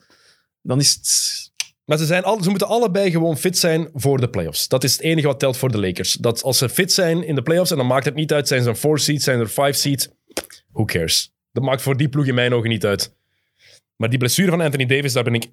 Dan 0.63 0.79
is 0.81 0.93
het 0.93 1.53
Maar 1.85 1.99
ze, 1.99 2.07
zijn 2.07 2.25
al, 2.25 2.43
ze 2.43 2.49
moeten 2.51 2.69
allebei 2.69 3.11
gewoon 3.11 3.37
fit 3.39 3.59
zijn 3.59 3.89
voor 3.95 4.21
de 4.21 4.29
playoffs. 4.31 4.69
Dat 4.69 4.85
is 4.85 4.93
het 4.93 5.01
enige 5.01 5.27
wat 5.27 5.39
telt 5.39 5.57
voor 5.57 5.71
de 5.73 5.79
Lakers. 5.81 6.13
Dat 6.13 6.43
als 6.43 6.59
ze 6.59 6.69
fit 6.69 6.93
zijn 6.93 7.23
in 7.27 7.35
de 7.35 7.43
playoffs, 7.43 7.71
en 7.71 7.77
dan 7.77 7.87
maakt 7.87 8.05
het 8.05 8.15
niet 8.15 8.33
uit, 8.33 8.49
zijn 8.49 8.63
ze 8.63 8.69
een 8.69 8.77
4 8.77 8.99
seed, 8.99 9.23
zijn 9.23 9.41
er 9.41 9.51
5 9.51 9.77
seed, 9.77 10.15
who 10.73 10.85
cares? 10.85 11.33
Dat 11.53 11.63
maakt 11.63 11.83
voor 11.83 11.97
die 11.97 12.09
ploeg 12.09 12.27
in 12.27 12.35
mijn 12.35 12.53
ogen 12.55 12.69
niet 12.69 12.85
uit. 12.85 13.15
Maar 13.97 14.09
die 14.11 14.19
blessure 14.19 14.51
van 14.51 14.61
Anthony 14.61 14.87
Davis, 14.87 15.13
daar 15.13 15.25
ben 15.25 15.35
ik... 15.35 15.51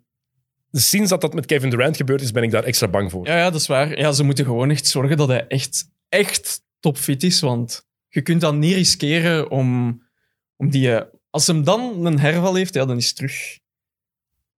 Sinds 0.72 1.09
dat 1.09 1.22
dat 1.22 1.34
met 1.34 1.45
Kevin 1.45 1.69
Durant 1.69 1.95
gebeurd 1.97 2.22
is, 2.22 2.32
ben 2.32 2.43
ik 2.43 2.51
daar 2.51 2.63
extra 2.63 2.88
bang 2.88 3.11
voor. 3.11 3.28
Ja, 3.28 3.38
ja, 3.38 3.49
dat 3.49 3.61
is 3.61 3.67
waar. 3.67 3.97
Ja, 3.97 4.11
ze 4.11 4.24
moeten 4.24 4.45
gewoon 4.45 4.69
echt 4.69 4.88
zorgen 4.88 5.17
dat 5.17 5.28
hij 5.28 5.47
echt, 5.47 5.89
echt 6.09 6.61
topfit 6.80 7.24
is. 7.24 7.39
Want 7.39 7.88
je 8.07 8.22
kunt 8.22 8.41
dat 8.41 8.55
niet 8.55 8.74
riskeren 8.74 9.49
om, 9.49 10.01
om 10.55 10.69
die... 10.69 10.95
eh, 10.95 11.05
Als 11.30 11.47
hem 11.47 11.63
dan 11.63 12.05
een 12.05 12.19
herval 12.19 12.55
heeft, 12.55 12.74
ja, 12.74 12.86
dan 12.86 12.97
is 12.97 13.07
het 13.07 13.15
terug 13.15 13.59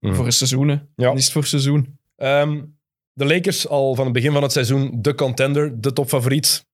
Mhm. 0.00 0.14
voor 0.14 0.26
een 0.26 0.32
seizoen. 0.32 0.68
hè. 0.68 0.74
Ja. 0.74 0.84
Dan 0.96 1.16
is 1.16 1.24
het 1.24 1.32
voor 1.32 1.44
seizoen. 1.44 1.98
Ehm, 2.16 2.62
de 3.12 3.24
Lakers, 3.24 3.68
al 3.68 3.94
van 3.94 4.04
het 4.04 4.12
begin 4.14 4.32
van 4.32 4.42
het 4.42 4.52
seizoen, 4.52 4.98
de 5.02 5.14
contender, 5.14 5.80
de 5.80 5.92
topfavoriet. 5.92 6.66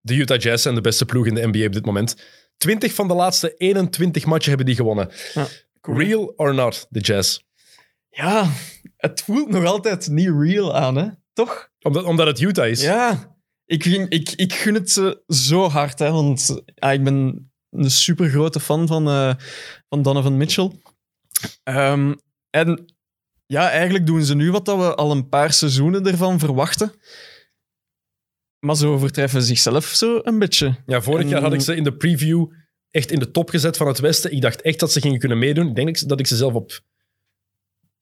De 0.00 0.14
Utah 0.14 0.38
Jazz 0.40 0.62
zijn 0.62 0.74
de 0.74 0.80
beste 0.80 1.04
ploeg 1.04 1.26
in 1.26 1.34
de 1.34 1.46
NBA 1.46 1.66
op 1.66 1.72
dit 1.72 1.84
moment. 1.84 2.16
20 2.56 2.94
van 2.94 3.08
de 3.08 3.14
laatste 3.14 3.54
21 3.56 4.24
matchen 4.24 4.48
hebben 4.48 4.66
die 4.66 4.74
gewonnen. 4.74 5.10
Ja, 5.34 5.46
Real 5.82 6.32
or 6.36 6.54
not, 6.54 6.86
de 6.90 7.00
Jazz? 7.00 7.40
Ja, 8.10 8.50
het 9.10 9.22
voelt 9.22 9.48
nog 9.48 9.64
altijd 9.64 10.08
niet 10.08 10.30
real 10.38 10.76
aan, 10.76 10.96
hè? 10.96 11.08
Toch? 11.32 11.68
Omdat, 11.80 12.04
omdat 12.04 12.26
het 12.26 12.40
Utah 12.40 12.68
is. 12.68 12.82
Ja. 12.82 13.36
Ik, 13.64 13.82
vind, 13.82 14.12
ik, 14.12 14.30
ik 14.30 14.52
gun 14.52 14.74
het 14.74 14.90
ze 14.90 15.22
zo 15.26 15.68
hard, 15.68 15.98
hè. 15.98 16.10
Want 16.10 16.62
ah, 16.78 16.92
ik 16.92 17.04
ben 17.04 17.50
een 17.70 17.90
super 17.90 18.28
grote 18.28 18.60
fan 18.60 18.86
van, 18.86 19.08
eh, 19.08 19.34
van 19.88 20.02
Donovan 20.02 20.36
Mitchell. 20.36 20.70
Ehm, 21.62 22.14
en 22.50 22.94
ja, 23.46 23.70
eigenlijk 23.70 24.06
doen 24.06 24.24
ze 24.24 24.34
nu 24.34 24.50
wat 24.50 24.64
dat 24.64 24.78
we 24.78 24.94
al 24.94 25.10
een 25.10 25.28
paar 25.28 25.52
seizoenen 25.52 26.06
ervan 26.06 26.38
verwachten. 26.38 26.92
Maar 28.58 28.76
ze 28.76 28.86
overtreffen 28.86 29.42
zichzelf 29.42 29.84
zo 29.84 30.20
een 30.22 30.38
beetje. 30.38 30.74
Ja, 30.86 31.00
vorig 31.00 31.22
En- 31.22 31.28
jaar 31.28 31.42
had 31.42 31.52
ik 31.52 31.60
ze 31.60 31.76
in 31.76 31.84
de 31.84 31.96
preview 31.96 32.46
echt 32.90 33.10
in 33.10 33.18
de 33.18 33.30
top 33.30 33.50
gezet 33.50 33.76
van 33.76 33.86
het 33.86 33.98
Westen. 33.98 34.32
Ik 34.32 34.40
dacht 34.40 34.62
echt 34.62 34.80
dat 34.80 34.92
ze 34.92 35.00
gingen 35.00 35.18
kunnen 35.18 35.38
meedoen. 35.38 35.68
Ik 35.68 35.74
denk 35.74 36.08
dat 36.08 36.20
ik 36.20 36.26
ze 36.26 36.36
zelf 36.36 36.52
op 36.54 36.80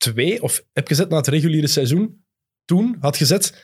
twee 0.00 0.42
of 0.42 0.64
heb 0.72 0.86
gezet 0.86 1.08
na 1.08 1.16
het 1.16 1.26
reguliere 1.26 1.66
seizoen. 1.66 2.24
Toen 2.64 2.96
had 3.00 3.16
gezet. 3.16 3.62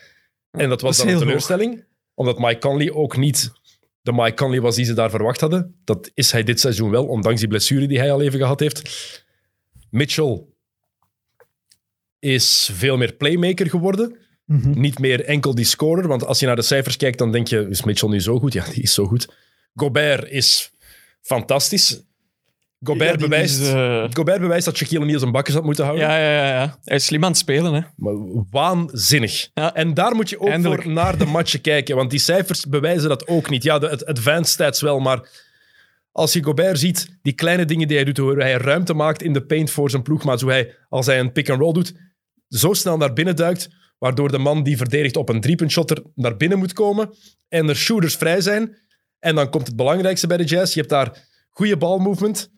En 0.50 0.68
dat 0.68 0.80
was 0.80 0.96
Dat 0.96 1.06
dan 1.06 1.14
een 1.14 1.20
teleurstelling. 1.20 1.84
Omdat 2.14 2.38
Mike 2.38 2.58
Conley 2.58 2.92
ook 2.92 3.16
niet 3.16 3.52
de 4.06 4.12
Mike 4.12 4.34
Conley 4.34 4.60
was 4.60 4.76
die 4.76 4.84
ze 4.84 4.94
daar 4.94 5.10
verwacht 5.10 5.40
hadden. 5.40 5.74
Dat 5.84 6.10
is 6.14 6.32
hij 6.32 6.42
dit 6.42 6.60
seizoen 6.60 6.90
wel, 6.90 7.06
ondanks 7.06 7.40
die 7.40 7.48
blessure 7.48 7.86
die 7.86 7.98
hij 7.98 8.12
al 8.12 8.22
even 8.22 8.38
gehad 8.38 8.60
heeft. 8.60 8.82
Mitchell 9.90 10.44
is 12.18 12.70
veel 12.72 12.96
meer 12.96 13.12
playmaker 13.12 13.70
geworden. 13.70 14.16
Niet 14.74 14.98
meer 14.98 15.24
enkel 15.24 15.54
die 15.54 15.64
scorer, 15.64 16.08
want 16.08 16.24
als 16.24 16.40
je 16.40 16.46
naar 16.46 16.56
de 16.56 16.62
cijfers 16.62 16.96
kijkt, 16.96 17.18
dan 17.18 17.32
denk 17.32 17.48
je, 17.48 17.66
is 17.68 17.84
Mitchell 17.84 18.08
nu 18.08 18.20
zo 18.20 18.38
goed? 18.38 18.52
Ja, 18.52 18.64
die 18.64 18.82
is 18.82 18.94
zo 18.94 19.06
goed. 19.06 19.28
Gobert 19.74 20.30
is 20.30 20.72
fantastisch. 21.20 22.00
Gobert, 22.80 23.10
Ja, 23.10 23.16
die 23.16 23.28
bewijst, 23.28 23.60
is, 23.60 23.68
eh, 23.68 24.04
Gobert 24.10 24.40
bewijst 24.40 24.64
dat 24.64 24.76
Shaquille 24.76 25.00
O'Neal 25.00 25.18
zijn 25.18 25.32
bakkers 25.32 25.54
had 25.54 25.64
moeten 25.64 25.84
houden. 25.84 26.06
Ja, 26.06 26.18
ja, 26.18 26.32
ja, 26.32 26.48
ja. 26.60 26.78
Hij 26.84 26.96
is 26.96 27.04
slim 27.04 27.24
aan 27.24 27.30
het 27.30 27.38
spelen, 27.38 27.74
hè. 27.74 27.80
Maar 27.96 28.14
waanzinnig. 28.50 29.50
Ja. 29.54 29.74
En 29.74 29.94
daar 29.94 30.14
moet 30.14 30.30
je 30.30 30.40
ook 30.40 30.48
Eindelijk. 30.48 30.82
voor 30.82 30.92
naar 30.92 31.18
de 31.18 31.24
matchen 31.26 31.60
kijken, 31.60 31.96
want 31.96 32.10
die 32.10 32.18
cijfers 32.18 32.66
bewijzen 32.66 33.08
dat 33.08 33.26
ook 33.28 33.50
niet. 33.50 33.62
Ja, 33.62 33.78
de 33.78 33.88
het 33.88 34.06
advanced 34.06 34.46
stats 34.46 34.80
wel, 34.80 34.98
maar 34.98 35.28
als 36.12 36.32
je 36.32 36.42
Gobert 36.44 36.78
ziet, 36.78 37.18
die 37.22 37.32
kleine 37.32 37.64
dingen 37.64 37.88
die 37.88 37.96
hij 37.96 38.06
doet, 38.06 38.16
hoe 38.16 38.42
hij 38.42 38.52
ruimte 38.52 38.94
maakt 38.94 39.22
in 39.22 39.32
de 39.32 39.44
paint 39.46 39.70
voor 39.70 39.90
zijn 39.90 40.02
ploegmaat, 40.02 40.40
hoe 40.40 40.50
hij, 40.50 40.74
als 40.88 41.06
hij 41.06 41.18
een 41.18 41.32
pick-and-roll 41.32 41.72
doet, 41.72 41.94
zo 42.48 42.72
snel 42.72 42.96
naar 42.96 43.12
binnen 43.12 43.36
duikt, 43.36 43.68
waardoor 43.98 44.30
de 44.30 44.38
man 44.38 44.62
die 44.62 44.76
verdedigt 44.76 45.16
op 45.16 45.28
een 45.28 45.40
driepuntshotter 45.40 46.02
naar 46.14 46.36
binnen 46.36 46.58
moet 46.58 46.72
komen 46.72 47.14
en 47.48 47.68
er 47.68 47.76
shooters 47.76 48.16
vrij 48.16 48.40
zijn. 48.40 48.76
En 49.18 49.34
dan 49.34 49.50
komt 49.50 49.66
het 49.66 49.76
belangrijkste 49.76 50.26
bij 50.26 50.36
de 50.36 50.44
Jazz. 50.44 50.74
Je 50.74 50.80
hebt 50.80 50.92
daar 50.92 51.24
goede 51.50 51.76
balmovement, 51.76 52.50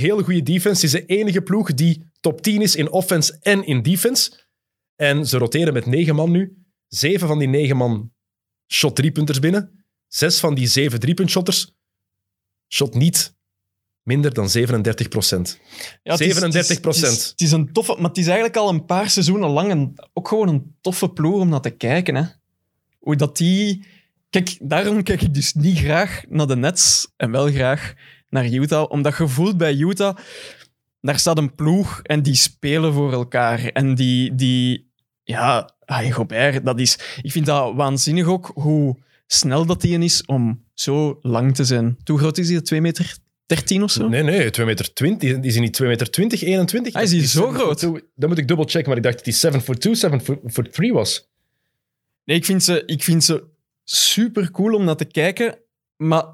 hele 0.00 0.22
goede 0.22 0.42
defense. 0.42 0.86
Het 0.86 0.94
is 0.94 1.00
de 1.00 1.06
enige 1.06 1.42
ploeg 1.42 1.74
die 1.74 2.04
top 2.20 2.40
10 2.42 2.62
is 2.62 2.76
in 2.76 2.90
offense 2.90 3.38
en 3.40 3.66
in 3.66 3.82
defense. 3.82 4.42
En 4.96 5.26
ze 5.26 5.38
roteren 5.38 5.72
met 5.72 5.86
negen 5.86 6.14
man 6.14 6.30
nu. 6.30 6.56
Zeven 6.88 7.28
van 7.28 7.38
die 7.38 7.48
negen 7.48 7.76
man 7.76 8.12
shot 8.72 8.96
driepunters 8.96 9.38
binnen. 9.38 9.84
Zes 10.08 10.40
van 10.40 10.54
die 10.54 10.66
zeven 10.66 11.00
driepuntshotters 11.00 11.74
shot 12.72 12.94
niet 12.94 13.36
minder 14.02 14.34
dan 14.34 14.48
37 14.50 15.08
procent. 15.08 15.58
Ja, 16.02 16.12
het 16.12 16.20
is- 16.20 16.26
37%. 16.26 16.44
Het 16.54 16.96
is, 16.96 17.10
het 17.10 17.18
is- 17.20 17.28
het 17.30 17.40
is 17.40 17.52
een 17.52 17.72
toffe, 17.72 17.94
maar 17.98 18.08
het 18.08 18.18
is 18.18 18.26
eigenlijk 18.26 18.56
al 18.56 18.68
een 18.68 18.84
paar 18.84 19.10
seizoenen 19.10 19.48
lang 19.50 19.70
een, 19.70 19.98
ook 20.12 20.28
gewoon 20.28 20.48
een 20.48 20.76
toffe 20.80 21.08
ploeg 21.08 21.40
om 21.40 21.48
naar 21.48 21.60
te 21.60 21.70
kijken. 21.70 22.14
Hè. 22.14 22.24
Hoe 22.98 23.16
dat 23.16 23.36
die... 23.36 23.84
Kijk, 24.30 24.56
daarom 24.62 25.02
kijk 25.02 25.22
ik 25.22 25.34
dus 25.34 25.52
niet 25.54 25.78
graag 25.78 26.22
naar 26.28 26.46
de 26.46 26.56
Nets 26.56 27.12
en 27.16 27.30
wel 27.30 27.46
graag 27.50 27.94
naar 28.34 28.46
Utah. 28.52 28.90
Omdat 28.90 29.16
je 29.16 29.28
voelt 29.28 29.56
bij 29.56 29.74
Utah, 29.74 30.16
daar 31.00 31.18
staat 31.18 31.38
een 31.38 31.54
ploeg 31.54 32.00
en 32.02 32.22
die 32.22 32.34
spelen 32.34 32.92
voor 32.92 33.12
elkaar. 33.12 33.64
En 33.66 33.94
die... 33.94 34.34
die 34.34 34.92
ja, 35.22 35.70
hey, 35.84 36.10
Gobert, 36.10 36.64
dat 36.64 36.80
is... 36.80 36.98
Ik 37.22 37.32
vind 37.32 37.46
dat 37.46 37.74
waanzinnig 37.74 38.26
ook, 38.26 38.50
hoe 38.54 38.96
snel 39.26 39.66
dat 39.66 39.80
die 39.80 39.98
is 39.98 40.24
om 40.26 40.64
zo 40.74 41.18
lang 41.20 41.54
te 41.54 41.64
zijn. 41.64 41.96
Hoe 42.04 42.18
groot 42.18 42.38
is 42.38 42.46
die? 42.46 42.62
2 42.62 42.80
meter 42.80 43.16
13 43.46 43.82
of 43.82 43.90
zo? 43.90 44.08
Nee, 44.08 44.22
nee, 44.22 44.50
2 44.50 44.66
meter 44.66 44.92
20. 44.92 45.34
Die 45.34 45.44
is 45.44 45.52
hij 45.54 45.62
niet 45.62 45.72
2 45.72 45.88
meter 45.88 46.10
20, 46.10 46.42
21? 46.42 46.94
Ah, 46.94 47.02
is 47.02 47.10
hij 47.10 47.18
Die 47.18 47.28
zo 47.28 47.38
7 47.38 47.54
groot? 47.54 47.66
foot 47.66 47.78
2. 47.78 48.02
Dan 48.14 48.28
moet 48.28 48.38
ik 48.38 48.48
dubbel 48.48 48.66
checken, 48.66 48.88
maar 48.88 48.96
ik 48.96 49.02
dacht 49.02 49.16
dat 49.16 49.24
hij 49.24 49.34
7 49.34 49.60
foot 49.60 49.80
2, 49.80 49.94
7 49.94 50.20
foot 50.46 50.72
3 50.72 50.92
was. 50.92 51.28
Nee, 52.24 52.36
ik 52.36 52.44
vind 52.44 52.62
ze, 52.62 52.82
ik 52.86 53.02
vind 53.02 53.24
ze 53.24 53.44
super 53.84 54.50
cool 54.50 54.74
om 54.74 54.84
naar 54.84 54.96
te 54.96 55.04
kijken. 55.04 55.58
Maar 55.96 56.24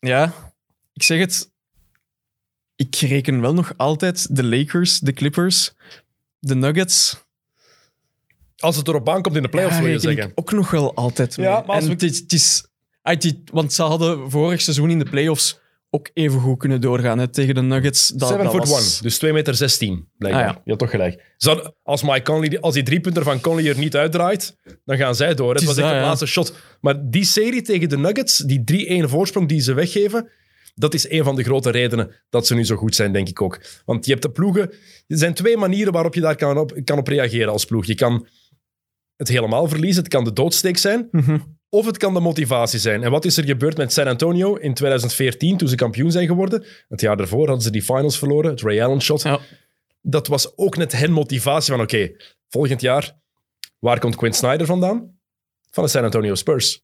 ja, 0.00 0.47
ik 0.98 1.04
zeg 1.04 1.18
het. 1.18 1.50
Ik 2.76 2.94
reken 2.96 3.40
wel 3.40 3.54
nog 3.54 3.72
altijd 3.76 4.36
de 4.36 4.44
Lakers, 4.44 4.98
de 4.98 5.12
Clippers, 5.12 5.72
de 6.38 6.54
Nuggets. 6.54 7.24
Als 8.56 8.76
het 8.76 8.88
erop 8.88 9.08
aankomt 9.08 9.36
in 9.36 9.42
de 9.42 9.48
playoffs, 9.48 9.74
Daar 9.74 9.84
wil 9.84 9.92
je 9.92 9.98
zeggen. 10.00 10.24
ik 10.24 10.32
ook 10.34 10.52
nog 10.52 10.70
wel 10.70 10.94
altijd 10.94 11.36
mee. 11.36 11.46
Ja, 11.46 11.62
maar 11.66 11.74
als 11.76 11.78
en 11.84 11.86
we- 11.86 11.92
het 11.92 12.02
is, 12.02 12.18
het 12.18 12.32
is, 12.32 12.66
ah, 13.02 13.12
het 13.14 13.24
is- 13.24 13.34
want 13.52 13.72
ze 13.72 13.82
hadden 13.82 14.30
vorig 14.30 14.60
seizoen 14.60 14.90
in 14.90 14.98
de 14.98 15.10
playoffs 15.10 15.58
ook 15.90 16.10
even 16.14 16.40
goed 16.40 16.58
kunnen 16.58 16.80
doorgaan 16.80 17.18
hè, 17.18 17.28
tegen 17.28 17.54
de 17.54 17.62
Nuggets. 17.62 18.08
Dat, 18.08 18.28
7 18.28 18.44
dat 18.44 18.52
foot 18.54 18.68
was- 18.68 18.94
1, 18.94 19.02
dus 19.02 19.18
2 19.18 19.32
meter 19.32 19.54
16, 19.54 20.08
blijkbaar. 20.18 20.46
Ah, 20.48 20.54
ja. 20.54 20.60
Je 20.64 20.70
had 20.70 20.78
toch 20.78 20.90
gelijk. 20.90 21.34
Zou, 21.36 21.70
als 21.82 22.02
Mike 22.02 22.22
Conley, 22.22 22.60
als 22.60 22.74
die 22.74 22.82
driepunter 22.82 23.22
van 23.22 23.40
Conley 23.40 23.68
er 23.68 23.78
niet 23.78 23.96
uitdraait, 23.96 24.56
dan 24.84 24.96
gaan 24.96 25.14
zij 25.14 25.34
door. 25.34 25.54
Het 25.54 25.64
was 25.64 25.76
echt 25.76 25.88
de 25.88 25.94
ja. 25.94 26.00
laatste 26.00 26.26
shot. 26.26 26.54
Maar 26.80 27.10
die 27.10 27.24
serie 27.24 27.62
tegen 27.62 27.88
de 27.88 27.98
Nuggets, 27.98 28.36
die 28.38 28.64
3-1 28.64 29.08
voorsprong 29.08 29.48
die 29.48 29.60
ze 29.60 29.72
weggeven, 29.74 30.28
dat 30.78 30.94
is 30.94 31.10
een 31.10 31.24
van 31.24 31.36
de 31.36 31.42
grote 31.42 31.70
redenen 31.70 32.14
dat 32.30 32.46
ze 32.46 32.54
nu 32.54 32.64
zo 32.64 32.76
goed 32.76 32.94
zijn, 32.94 33.12
denk 33.12 33.28
ik 33.28 33.42
ook. 33.42 33.60
Want 33.84 34.04
je 34.04 34.10
hebt 34.10 34.22
de 34.22 34.30
ploegen... 34.30 34.70
Er 35.06 35.18
zijn 35.18 35.34
twee 35.34 35.56
manieren 35.56 35.92
waarop 35.92 36.14
je 36.14 36.20
daar 36.20 36.36
kan 36.36 36.58
op, 36.58 36.78
kan 36.84 36.98
op 36.98 37.08
reageren 37.08 37.52
als 37.52 37.64
ploeg. 37.64 37.86
Je 37.86 37.94
kan 37.94 38.26
het 39.16 39.28
helemaal 39.28 39.68
verliezen, 39.68 40.02
het 40.02 40.12
kan 40.12 40.24
de 40.24 40.32
doodsteek 40.32 40.76
zijn, 40.76 41.08
Mhm. 41.10 41.38
of 41.68 41.86
het 41.86 41.96
kan 41.96 42.14
de 42.14 42.20
motivatie 42.20 42.78
zijn. 42.78 43.02
En 43.02 43.10
wat 43.10 43.24
is 43.24 43.36
er 43.36 43.44
gebeurd 43.44 43.76
met 43.76 43.92
San 43.92 44.06
Antonio 44.06 44.54
in 44.54 44.74
2014, 44.74 45.56
toen 45.56 45.68
ze 45.68 45.74
kampioen 45.74 46.12
zijn 46.12 46.26
geworden? 46.26 46.64
Het 46.88 47.00
jaar 47.00 47.16
daarvoor 47.16 47.44
hadden 47.46 47.62
ze 47.64 47.70
die 47.70 47.82
finals 47.82 48.18
verloren, 48.18 48.50
het 48.50 48.60
Ray 48.60 48.82
Allen 48.82 49.00
shot. 49.02 49.22
Ja. 49.22 49.40
Dat 50.02 50.26
was 50.26 50.56
ook 50.56 50.76
net 50.76 50.92
hen 50.92 51.12
motivatie 51.12 51.72
van, 51.72 51.82
oké, 51.82 52.10
volgend 52.48 52.80
jaar, 52.80 53.16
waar 53.78 53.98
komt 53.98 54.16
Quinn 54.16 54.34
Snyder 54.34 54.66
vandaan? 54.66 55.18
Van 55.70 55.84
de 55.84 55.90
San 55.90 56.04
Antonio 56.04 56.34
Spurs. 56.34 56.82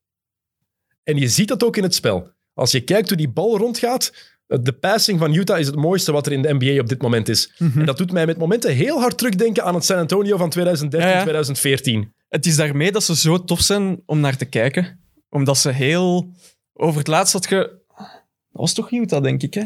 En 1.03 1.17
je 1.17 1.29
ziet 1.29 1.49
dat 1.49 1.65
ook 1.65 1.77
in 1.77 1.83
het 1.83 1.95
spel. 1.95 2.33
Als 2.55 2.71
je 2.71 2.81
kijkt 2.81 3.09
hoe 3.09 3.19
die 3.19 3.29
bal 3.29 3.59
rondgaat, 3.59 4.13
de 4.47 4.73
passing 4.73 5.19
van 5.19 5.35
Utah 5.35 5.59
is 5.59 5.67
het 5.67 5.77
mooiste 5.77 6.13
wat 6.13 6.27
er 6.27 6.33
in 6.33 6.43
de 6.43 6.55
NBA 6.59 6.81
op 6.81 6.89
dit 6.89 7.03
moment 7.03 7.29
is. 7.29 7.53
Mhm. 7.59 7.81
En 7.81 7.87
dat 7.87 7.97
doet 7.97 8.13
mij 8.13 8.27
met 8.27 8.39
momenten 8.39 8.75
heel 8.75 9.01
hard 9.01 9.19
terugdenken 9.19 9.65
aan 9.65 9.75
het 9.75 9.85
San 9.85 9.99
Antonio 9.99 10.37
van 10.37 10.51
2013, 10.51 11.11
Ja, 11.11 11.17
ja. 11.17 11.23
2014. 11.23 12.15
Het 12.29 12.47
is 12.47 12.57
daarmee 12.57 12.93
dat 12.93 13.05
ze 13.05 13.17
zo 13.17 13.45
tof 13.45 13.61
zijn 13.61 14.03
om 14.07 14.21
naar 14.21 14.37
te 14.37 14.45
kijken. 14.45 15.01
Omdat 15.29 15.59
ze 15.59 15.71
heel... 15.71 16.31
Over 16.73 16.99
het 16.99 17.07
laatst 17.07 17.33
had 17.33 17.49
je... 17.49 17.57
Dat 17.57 18.63
was 18.63 18.73
toch 18.73 18.91
Utah, 18.91 19.23
denk 19.23 19.43
ik, 19.43 19.55
hè? 19.55 19.65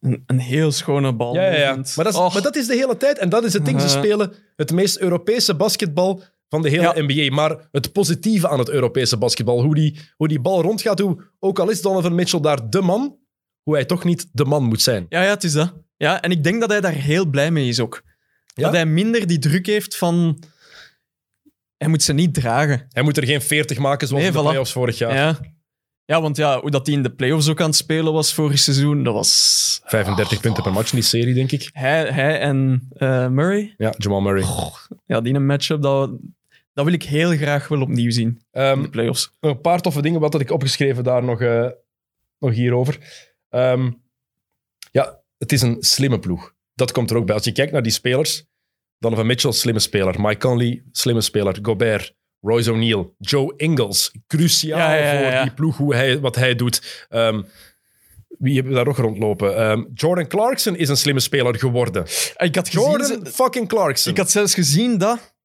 Een, 0.00 0.22
een 0.26 0.38
heel 0.38 0.72
schone 0.72 1.12
bal. 1.12 1.34
Ja, 1.34 1.42
ja, 1.42 1.58
ja. 1.58 1.74
Maar, 1.74 2.04
dat 2.04 2.14
is, 2.14 2.32
maar 2.32 2.42
dat 2.42 2.56
is 2.56 2.66
de 2.66 2.74
hele 2.74 2.96
tijd. 2.96 3.18
En 3.18 3.28
dat 3.28 3.44
is 3.44 3.52
het 3.52 3.64
ding. 3.64 3.80
Ze 3.80 3.88
spelen 3.88 4.32
het 4.56 4.72
meest 4.72 4.98
Europese 4.98 5.54
basketbal 5.54 6.22
van 6.48 6.62
de 6.62 6.68
hele 6.68 6.82
Ja. 6.82 6.94
NBA. 7.02 7.34
Maar 7.34 7.68
het 7.70 7.92
positieve 7.92 8.48
aan 8.48 8.58
het 8.58 8.68
Europese 8.68 9.16
basketbal, 9.16 9.62
hoe 9.62 9.74
die, 9.74 9.98
hoe 10.16 10.28
die 10.28 10.40
bal 10.40 10.62
rondgaat, 10.62 10.98
hoe, 10.98 11.24
ook 11.38 11.58
al 11.58 11.70
is 11.70 11.82
Donovan 11.82 12.14
Mitchell 12.14 12.40
daar 12.40 12.70
de 12.70 12.80
man, 12.80 13.16
hoe 13.62 13.74
hij 13.74 13.84
toch 13.84 14.04
niet 14.04 14.28
de 14.32 14.44
man 14.44 14.64
moet 14.64 14.82
zijn. 14.82 15.06
Ja, 15.08 15.22
ja, 15.22 15.28
het 15.30 15.44
is 15.44 15.52
dat. 15.52 15.74
Ja, 15.96 16.22
en 16.22 16.30
ik 16.30 16.44
denk 16.44 16.60
dat 16.60 16.70
hij 16.70 16.80
daar 16.80 16.92
heel 16.92 17.26
blij 17.26 17.50
mee 17.50 17.68
is 17.68 17.80
ook. 17.80 18.02
Ja? 18.54 18.64
Dat 18.64 18.72
hij 18.72 18.86
minder 18.86 19.26
die 19.26 19.38
druk 19.38 19.66
heeft 19.66 19.96
van... 19.96 20.42
Hij 21.76 21.88
moet 21.88 22.02
ze 22.02 22.12
niet 22.12 22.34
dragen. 22.34 22.86
Hij 22.88 23.02
moet 23.02 23.16
er 23.16 23.24
geen 23.24 23.42
40 23.42 23.78
maken 23.78 24.08
zoals 24.08 24.22
Nee, 24.22 24.32
in 24.32 24.36
de 24.38 24.42
voilà. 24.44 24.48
playoffs 24.48 24.72
vorig 24.72 24.98
jaar. 24.98 25.14
Ja. 25.14 25.38
ja, 26.04 26.20
want 26.20 26.36
ja, 26.36 26.60
hoe 26.60 26.70
dat 26.70 26.86
hij 26.86 26.96
in 26.96 27.02
de 27.02 27.14
playoffs 27.14 27.48
ook 27.48 27.60
aan 27.60 27.66
het 27.66 27.76
spelen 27.76 28.12
was 28.12 28.34
vorig 28.34 28.58
seizoen, 28.58 29.02
dat 29.04 29.14
was... 29.14 29.80
35 29.84 30.40
punten 30.40 30.62
per 30.62 30.72
match 30.72 30.90
in 30.92 30.98
die 30.98 31.06
serie, 31.08 31.34
denk 31.34 31.52
ik. 31.52 31.70
Hij, 31.72 32.04
hij 32.08 32.40
en 32.40 32.88
eh, 32.92 33.28
Murray, 33.28 33.74
Ja, 33.76 33.94
Jamal 33.96 34.20
Murray. 34.20 34.44
ja, 35.06 35.20
die 35.20 35.34
een 35.34 35.46
matchup, 35.46 35.82
dat, 35.82 36.10
dat 36.78 36.86
wil 36.86 36.94
ik 36.94 37.02
heel 37.02 37.36
graag 37.36 37.68
wel 37.68 37.80
opnieuw 37.80 38.10
zien 38.10 38.28
in 38.28 38.42
Ehm, 38.50 38.82
de 38.82 38.88
playoffs. 38.88 39.32
nog 39.40 39.52
een 39.52 39.60
paar 39.60 39.80
toffe 39.80 40.02
dingen. 40.02 40.20
Wat 40.20 40.32
had 40.32 40.42
ik 40.42 40.50
opgeschreven 40.50 41.04
daar 41.04 41.24
nog, 41.24 41.40
eh, 41.40 41.68
nog 42.38 42.52
hierover? 42.52 42.98
Ehm, 43.48 43.90
ja, 44.90 45.20
het 45.38 45.52
is 45.52 45.62
een 45.62 45.76
slimme 45.80 46.18
ploeg. 46.18 46.54
Dat 46.74 46.92
komt 46.92 47.10
er 47.10 47.16
ook 47.16 47.26
bij. 47.26 47.34
Als 47.34 47.44
je 47.44 47.52
kijkt 47.52 47.72
naar 47.72 47.82
die 47.82 47.92
spelers, 47.92 48.44
Donovan 48.98 49.26
Mitchell, 49.26 49.52
slimme 49.52 49.80
speler. 49.80 50.20
Mike 50.20 50.38
Conley, 50.38 50.82
slimme 50.92 51.20
speler. 51.20 51.58
Gobert, 51.62 52.14
Royce 52.40 52.72
O'Neal, 52.72 53.14
Joe 53.18 53.52
Ingles. 53.56 54.12
Cruciaal 54.26 54.78
Ja, 54.78 54.94
ja, 54.94 55.12
ja, 55.12 55.20
ja. 55.20 55.32
voor 55.36 55.42
die 55.42 55.54
ploeg, 55.54 55.76
hoe 55.76 55.94
hij, 55.94 56.20
wat 56.20 56.34
hij 56.36 56.54
doet. 56.54 57.06
Ehm, 57.08 57.42
wie 58.38 58.54
hebben 58.54 58.70
we 58.72 58.76
daar 58.78 58.86
nog 58.86 58.96
rondlopen? 58.98 59.56
Ehm, 59.56 59.84
Jordan 59.94 60.26
Clarkson 60.28 60.76
is 60.76 60.88
een 60.88 60.96
slimme 60.96 61.20
speler 61.20 61.58
geworden. 61.58 62.02
Ik 62.36 62.54
had, 62.54 62.68
gezien, 62.68 62.90
Jordan 62.90 63.26
fucking 63.26 63.68
Clarkson. 63.68 64.12
ik 64.12 64.18
had 64.18 64.30
zelfs 64.30 64.54
gezien 64.54 64.98
dat 64.98 65.36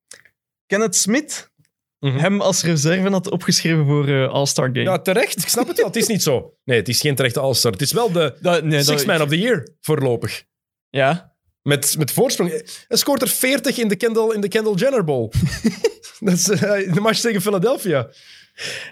Kenneth 0.73 0.95
Smith 0.95 1.51
Mhm. 1.99 2.17
hem 2.17 2.41
als 2.41 2.63
reserve 2.63 3.09
had 3.09 3.29
opgeschreven 3.29 3.85
voor 3.85 4.07
eh, 4.07 4.29
All-Star 4.29 4.65
Game. 4.65 4.81
Ja, 4.81 4.99
terecht. 4.99 5.37
Ik 5.41 5.47
snap 5.47 5.67
het 5.67 5.77
wel. 5.77 5.85
Het 5.85 5.95
is 5.95 6.07
niet 6.07 6.23
zo. 6.23 6.53
Nee, 6.63 6.77
het 6.77 6.87
is 6.87 6.99
geen 6.99 7.15
terechte 7.15 7.39
All-Star. 7.39 7.71
Het 7.71 7.81
is 7.81 7.91
wel 7.91 8.11
de 8.11 8.35
Dat- 8.41 8.63
nee, 8.63 8.83
Six 8.83 8.97
dat- 8.97 9.05
Man 9.05 9.21
of 9.21 9.29
the 9.29 9.39
Year 9.39 9.67
voorlopig. 9.81 10.43
Ja, 10.89 11.31
Met, 11.61 11.95
met 11.97 12.11
voorsprong. 12.11 12.49
Hij 12.87 12.97
scoort 12.97 13.21
er 13.21 13.27
40 13.27 13.77
in 13.77 13.87
de 13.87 13.95
Kendall, 13.95 14.33
in 14.33 14.41
de 14.41 14.47
Kendall 14.47 14.73
Jenner 14.73 15.03
Bowl. 15.03 15.31
dat 16.19 16.33
is 16.33 16.49
eh, 16.49 16.93
de 16.93 16.99
match 17.01 17.19
tegen 17.19 17.41
Philadelphia. 17.41 18.07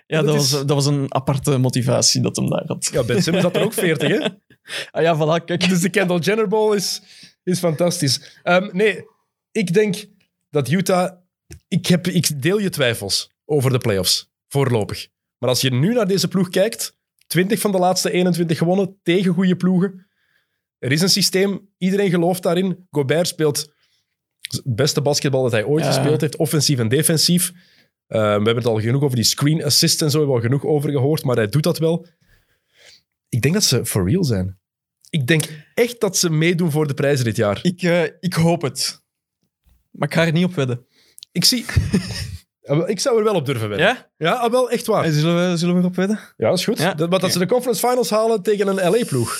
ja 0.07 0.21
Dat 0.21 0.25
dat, 0.25 0.35
is- 0.43 0.51
was, 0.51 0.65
dat 0.65 0.69
was 0.75 0.85
een 0.85 1.13
aparte 1.13 1.57
motivatie 1.57 2.21
dat 2.21 2.35
hem 2.35 2.49
daar 2.49 2.63
had. 2.65 2.89
Ja, 2.93 3.03
Ben 3.03 3.21
Simmons 3.23 3.45
had 3.45 3.55
er 3.55 3.63
ook 3.63 3.73
40, 3.73 4.07
hè? 4.09 4.27
Ah 4.91 5.01
ja, 5.03 5.15
voilà, 5.15 5.45
kijk. 5.45 5.69
Dus 5.69 5.79
de 5.81 5.89
Kendall 5.89 6.19
Jenner 6.19 6.47
Bowl 6.47 6.73
is, 6.75 7.01
is 7.43 7.59
fantastisch. 7.59 8.39
Ehm, 8.43 8.69
nee, 8.71 9.03
ik 9.51 9.73
denk 9.73 10.05
dat 10.49 10.69
Utah... 10.69 11.19
Ik, 11.71 11.85
heb, 11.85 12.07
ik 12.07 12.41
deel 12.41 12.59
je 12.59 12.69
twijfels 12.69 13.31
over 13.45 13.71
de 13.71 13.77
playoffs, 13.77 14.29
voorlopig. 14.47 15.07
Maar 15.37 15.49
als 15.49 15.61
je 15.61 15.71
nu 15.73 15.93
naar 15.93 16.07
deze 16.07 16.27
ploeg 16.27 16.49
kijkt, 16.49 16.95
20 17.27 17.59
van 17.59 17.71
de 17.71 17.77
laatste 17.77 18.11
21 18.11 18.57
gewonnen 18.57 18.99
tegen 19.03 19.33
goede 19.33 19.55
ploegen. 19.55 20.07
Er 20.79 20.91
is 20.91 21.01
een 21.01 21.09
systeem, 21.09 21.69
iedereen 21.77 22.09
gelooft 22.09 22.43
daarin. 22.43 22.87
Gobert 22.89 23.27
speelt 23.27 23.57
het 24.41 24.61
beste 24.65 25.01
basketbal 25.01 25.43
dat 25.43 25.51
hij 25.51 25.63
ooit 25.65 25.83
Ja. 25.83 25.91
gespeeld 25.91 26.21
heeft, 26.21 26.35
offensief 26.37 26.79
en 26.79 26.87
defensief. 26.89 27.51
Eh, 28.07 28.19
we 28.21 28.25
hebben 28.27 28.55
het 28.55 28.65
al 28.65 28.79
genoeg 28.81 29.03
over 29.03 29.15
die 29.15 29.25
screen 29.25 29.63
assist 29.63 30.01
en 30.01 30.09
zo, 30.11 30.17
we 30.17 30.23
hebben 30.23 30.35
al 30.35 30.49
genoeg 30.49 30.65
over 30.65 30.91
gehoord, 30.91 31.23
maar 31.23 31.35
hij 31.35 31.47
doet 31.47 31.63
dat 31.63 31.77
wel. 31.77 32.07
Ik 33.29 33.41
denk 33.41 33.53
dat 33.53 33.63
ze 33.63 33.85
for 33.85 34.09
real 34.09 34.23
zijn. 34.23 34.59
Ik 35.09 35.27
denk 35.27 35.43
echt 35.73 35.99
dat 35.99 36.17
ze 36.17 36.29
meedoen 36.29 36.71
voor 36.71 36.87
de 36.87 36.93
prijzen 36.93 37.25
dit 37.25 37.35
jaar. 37.35 37.59
Ik, 37.61 37.81
eh, 37.81 38.03
ik 38.19 38.33
hoop 38.33 38.61
het. 38.61 39.01
Maar 39.91 40.07
ik 40.07 40.13
ga 40.13 40.25
er 40.25 40.31
niet 40.31 40.45
op 40.45 40.55
wedden. 40.55 40.85
Ik 41.31 41.45
zie... 41.45 41.65
Wel, 42.61 42.89
ik 42.89 42.99
zou 42.99 43.17
er 43.17 43.23
wel 43.23 43.35
op 43.35 43.45
durven 43.45 43.69
wedden. 43.69 43.87
Ja? 43.87 44.09
Ja, 44.17 44.33
ah, 44.33 44.51
wel, 44.51 44.69
echt 44.69 44.85
waar. 44.85 45.11
Zullen 45.11 45.49
we, 45.49 45.57
zullen 45.57 45.75
we 45.75 45.81
erop 45.81 45.95
wedden? 45.95 46.19
Ja, 46.37 46.49
dat 46.49 46.57
is 46.57 46.63
goed. 46.63 46.77
Ja? 46.77 46.93
Dat, 46.93 47.09
maar 47.09 47.19
dat 47.19 47.31
ze 47.31 47.39
de 47.39 47.45
conference 47.45 47.87
finals 47.87 48.09
halen 48.09 48.41
tegen 48.41 48.67
een 48.67 48.91
LA-ploeg. 48.91 49.39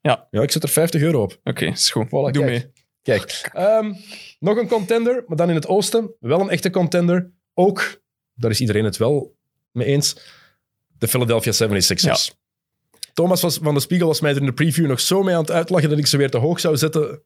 Ja. 0.00 0.26
Ja, 0.30 0.42
ik 0.42 0.50
zet 0.50 0.62
er 0.62 0.68
50 0.68 1.00
euro 1.02 1.22
op. 1.22 1.40
Oké, 1.44 1.64
is 1.64 1.90
goed. 1.90 2.06
Voilà, 2.06 2.10
Doe 2.10 2.30
kijk. 2.30 2.44
mee. 2.44 2.72
Kijk, 3.02 3.50
ehm, 3.52 3.92
nog 4.38 4.56
een 4.56 4.68
contender, 4.68 5.24
maar 5.26 5.36
dan 5.36 5.48
in 5.48 5.54
het 5.54 5.66
oosten. 5.66 6.14
Wel 6.20 6.40
een 6.40 6.50
echte 6.50 6.70
contender. 6.70 7.30
Ook, 7.54 8.00
daar 8.34 8.50
is 8.50 8.60
iedereen 8.60 8.84
het 8.84 8.96
wel 8.96 9.36
mee 9.72 9.86
eens, 9.86 10.16
de 10.98 11.08
Philadelphia 11.08 11.52
76ers. 11.52 12.34
Thomas 13.12 13.40
was, 13.42 13.58
van 13.62 13.74
de 13.74 13.80
Spiegel 13.80 14.06
was 14.06 14.20
mij 14.20 14.30
er 14.30 14.40
in 14.40 14.46
de 14.46 14.52
preview 14.52 14.86
nog 14.86 15.00
zo 15.00 15.22
mee 15.22 15.34
aan 15.34 15.40
het 15.40 15.50
uitlachen 15.50 15.88
dat 15.88 15.98
ik 15.98 16.06
ze 16.06 16.16
weer 16.16 16.30
te 16.30 16.38
hoog 16.38 16.60
zou 16.60 16.76
zetten. 16.76 17.22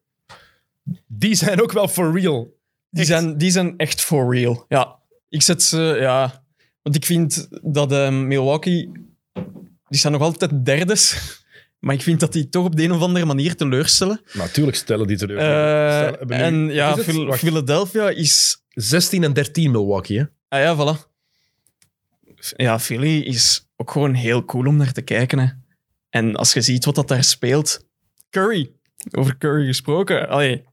Die 1.07 1.35
zijn 1.35 1.61
ook 1.61 1.71
wel 1.71 1.87
for 1.87 2.19
real. 2.19 2.56
Die 2.97 3.05
zijn, 3.05 3.37
die 3.37 3.51
zijn 3.51 3.77
echt 3.77 4.01
for 4.01 4.35
real. 4.35 4.65
Ja, 4.67 4.95
ik 5.29 5.41
zet 5.41 5.63
ze, 5.63 5.97
ja. 5.99 6.43
Want 6.81 6.95
ik 6.95 7.05
vind 7.05 7.47
dat 7.61 7.91
eh, 7.91 8.09
Milwaukee, 8.11 8.91
die 9.87 9.99
staan 9.99 10.11
nog 10.11 10.21
altijd 10.21 10.65
derdes. 10.65 11.15
Maar 11.79 11.95
ik 11.95 12.01
vind 12.01 12.19
dat 12.19 12.33
die 12.33 12.49
toch 12.49 12.65
op 12.65 12.75
de 12.75 12.83
een 12.83 12.91
of 12.91 13.01
andere 13.01 13.25
manier 13.25 13.55
teleurstellen. 13.55 14.21
Natuurlijk 14.33 14.77
stellen 14.77 15.07
die 15.07 15.17
teleur. 15.17 15.37
Eh, 15.37 16.41
en 16.45 16.67
ja, 16.73 16.89
is 16.89 16.95
het? 16.95 17.05
Phil- 17.05 17.25
Wacht, 17.25 17.39
Philadelphia 17.39 18.09
is 18.09 18.63
16 18.69 19.23
en 19.23 19.33
13 19.33 19.71
Milwaukee, 19.71 20.17
hè? 20.19 20.23
Ah 20.49 20.59
ja, 20.59 20.75
voilà. 20.75 21.05
Ja, 22.55 22.79
Philly 22.79 23.19
is 23.19 23.67
ook 23.75 23.91
gewoon 23.91 24.13
heel 24.13 24.45
cool 24.45 24.65
om 24.67 24.75
naar 24.77 24.91
te 24.91 25.01
kijken. 25.01 25.39
Hè. 25.39 25.47
En 26.09 26.35
als 26.35 26.53
je 26.53 26.61
ziet 26.61 26.85
wat 26.85 26.95
dat 26.95 27.07
daar 27.07 27.23
speelt... 27.23 27.85
Curry. 28.29 28.71
Over 29.11 29.37
Curry 29.37 29.65
gesproken. 29.65 30.29
Allee. 30.29 30.63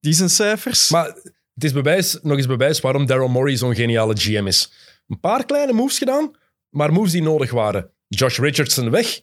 Die 0.00 0.12
zijn 0.12 0.30
cijfers. 0.30 0.90
Maar 0.90 1.06
het 1.54 1.64
is 1.64 1.72
bewijs, 1.72 2.18
nog 2.22 2.36
eens 2.36 2.46
bewijs 2.46 2.80
waarom 2.80 3.06
Daryl 3.06 3.28
Morey 3.28 3.56
zo'n 3.56 3.74
geniale 3.74 4.16
GM 4.16 4.46
is. 4.46 4.72
Een 5.08 5.20
paar 5.20 5.44
kleine 5.44 5.72
moves 5.72 5.98
gedaan, 5.98 6.30
maar 6.70 6.92
moves 6.92 7.12
die 7.12 7.22
nodig 7.22 7.50
waren. 7.50 7.90
Josh 8.08 8.38
Richardson 8.38 8.90
weg, 8.90 9.18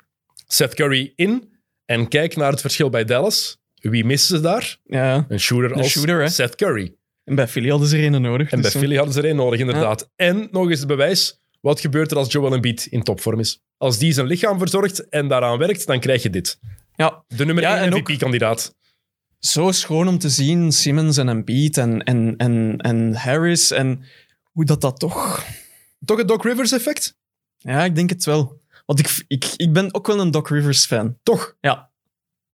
Seth 0.47 0.74
Curry 0.76 1.13
in. 1.15 1.51
En 1.86 2.07
kijk 2.07 2.36
naar 2.36 2.51
het 2.51 2.61
verschil 2.61 2.89
bij 2.89 3.03
Dallas. 3.05 3.57
Wie 3.76 4.05
missen 4.05 4.36
ze 4.36 4.41
daar? 4.41 4.78
ja. 4.84 5.26
Een 5.30 5.39
shooter 5.39 5.71
Een 5.71 5.78
als 5.78 5.88
shooter? 5.89 6.30
Seth 6.30 6.55
Curry. 6.55 6.95
En 7.24 7.36
bij 7.36 7.47
Philly 7.47 7.69
hadden 7.69 7.88
ze 7.88 7.97
er 7.97 8.13
een 8.13 8.21
nodig. 8.21 8.51
En 8.51 8.61
bij 8.61 8.71
dus, 8.71 8.80
Philly 8.82 8.95
hadden 8.95 9.13
ze 9.13 9.19
er 9.19 9.26
één 9.26 9.36
nodig, 9.36 9.59
inderdaad. 9.59 10.09
En 10.15 10.47
nog 10.51 10.69
eens 10.69 10.80
het 10.80 10.88
bewijs, 10.88 11.39
wat 11.61 11.80
gebeurt 11.80 12.11
er 12.11 12.17
als 12.17 12.32
Joel 12.32 12.53
Embiid 12.53 12.86
in 12.86 13.03
topvorm 13.03 13.39
is? 13.39 13.61
Als 13.78 13.97
die 13.97 14.13
zijn 14.13 14.28
lichaam 14.28 14.57
verzorgt 14.59 15.09
en 15.09 15.28
daaraan 15.28 15.57
werkt, 15.57 15.88
dan 15.88 15.99
krijg 15.99 16.24
je 16.24 16.30
dit. 16.30 16.59
Ja, 16.95 17.24
De 17.28 17.45
nummer 17.45 17.63
Ja, 17.63 17.76
1 17.78 17.86
en 17.86 17.93
ook- 17.93 17.99
MVP-kandidaat. 18.09 18.76
Zo 19.48 19.72
schoon 19.72 20.08
om 20.08 20.18
te 20.18 20.30
zien. 20.30 20.72
Simmons 20.72 21.18
en 21.18 21.30
Embiid 21.30 21.78
en, 21.78 22.04
en, 22.04 22.34
en, 22.38 22.78
en 22.78 23.16
Harris. 23.16 23.72
En 23.72 24.04
hoe 24.52 24.66
dat 24.66 24.82
dat 24.82 25.00
toch... 25.00 25.46
Toch 26.06 26.18
het 26.18 26.28
Doc 26.28 26.44
Rivers-effect? 26.44 27.18
Ja, 27.58 27.84
ik 27.84 27.96
denk 27.96 28.10
het 28.10 28.26
wel. 28.26 28.62
Want 28.86 29.00
ik, 29.00 29.24
ik, 29.28 29.54
ik 29.56 29.74
ben 29.74 29.94
ook 29.94 30.08
wel 30.08 30.20
een 30.20 30.32
Doc 30.32 30.50
Rivers 30.50 30.86
fan. 30.86 31.18
Toch. 31.24 31.56
Ja. 31.62 31.91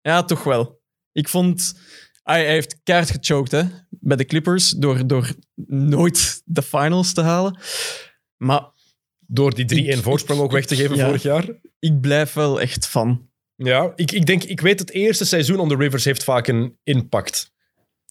Ja, 0.02 0.24
toch 0.24 0.44
wel. 0.44 0.82
Ik 1.12 1.28
vond... 1.30 1.80
Hij, 2.24 2.44
hij 2.44 2.52
heeft 2.54 2.80
keihard 2.84 3.12
gechoked 3.12 3.52
hè, 3.52 3.64
bij 3.90 4.18
de 4.18 4.26
Clippers 4.26 4.70
door, 4.70 5.08
door 5.08 5.34
nooit 5.68 6.42
de 6.46 6.62
finals 6.62 7.14
te 7.14 7.22
halen. 7.22 7.60
Maar 8.38 8.66
Door 9.20 9.54
die 9.56 9.66
3-1 9.66 9.88
Ik- 9.88 10.04
voorsprong 10.04 10.40
ook 10.42 10.52
weg 10.52 10.66
te 10.66 10.76
geven 10.76 10.96
Ja. 10.96 11.06
vorig 11.06 11.22
jaar. 11.22 11.46
ik 11.80 12.02
blijf 12.02 12.34
wel 12.34 12.62
echt 12.62 12.88
fan. 12.88 13.27
Ja, 13.60 13.92
ik, 13.96 14.12
ik 14.12 14.26
denk, 14.26 14.44
ik 14.44 14.62
weet 14.62 14.80
het 14.80 14.92
eerste 14.92 15.26
seizoen 15.26 15.60
onder 15.60 15.78
Rivers 15.78 16.06
heeft 16.06 16.24
vaak 16.24 16.48
een 16.48 16.78
impact. 16.84 17.52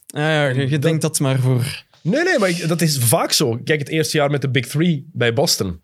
Ja, 0.06 0.30
ja, 0.32 0.60
je, 0.60 0.68
dat- 0.68 0.82
denkt 0.82 1.02
dat 1.02 1.20
maar 1.20 1.38
voor... 1.38 1.84
Nee, 2.02 2.22
nee, 2.24 2.38
maar 2.38 2.48
ik- 2.48 2.68
dat 2.68 2.80
is 2.82 2.98
vaak 2.98 3.32
zo. 3.32 3.58
Kijk, 3.64 3.78
het 3.78 3.88
eerste 3.88 4.16
jaar 4.16 4.30
met 4.30 4.40
de 4.40 4.50
Big 4.50 4.66
Three 4.66 5.08
bij 5.12 5.32
Boston. 5.32 5.82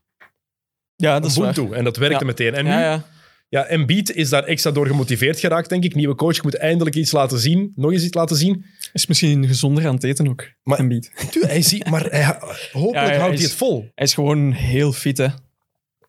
Ja, 0.96 1.20
dat 1.20 1.30
is 1.30 1.36
waar. 1.36 1.58
En 1.72 1.84
dat 1.84 1.96
werkte 1.96 2.18
Ja. 2.18 2.24
meteen. 2.24 2.54
En 2.54 2.64
nu, 2.64 2.70
Ja, 2.70 2.80
ja, 2.80 3.04
ja. 3.48 3.64
Embiid 3.66 4.10
is 4.14 4.28
daar 4.28 4.44
extra 4.44 4.70
door 4.70 4.86
gemotiveerd 4.86 5.40
geraakt, 5.40 5.68
denk 5.68 5.84
ik. 5.84 5.94
Nieuwe 5.94 6.14
coach 6.14 6.42
moet 6.42 6.56
eindelijk 6.56 6.96
iets 6.96 7.12
laten 7.12 7.38
zien. 7.38 7.72
Nog 7.76 7.92
eens 7.92 8.04
iets 8.04 8.14
laten 8.14 8.36
zien. 8.36 8.64
Is 8.92 9.06
misschien 9.06 9.46
gezonder 9.46 9.86
aan 9.86 9.94
het 9.94 10.04
eten 10.04 10.28
ook. 10.28 10.48
Maar- 10.62 10.78
Embiid. 10.78 11.10
Hij 11.40 11.62
ziet, 11.62 11.90
maar 11.90 12.04
hij, 12.04 12.38
hopelijk 12.72 13.06
hij 13.06 13.18
houdt 13.18 13.34
is- 13.34 13.40
hij 13.40 13.48
het 13.48 13.58
vol. 13.58 13.90
Hij 13.94 14.04
is 14.04 14.14
gewoon 14.14 14.52
heel 14.52 14.92
fit, 14.92 15.18
hè. 15.18 15.26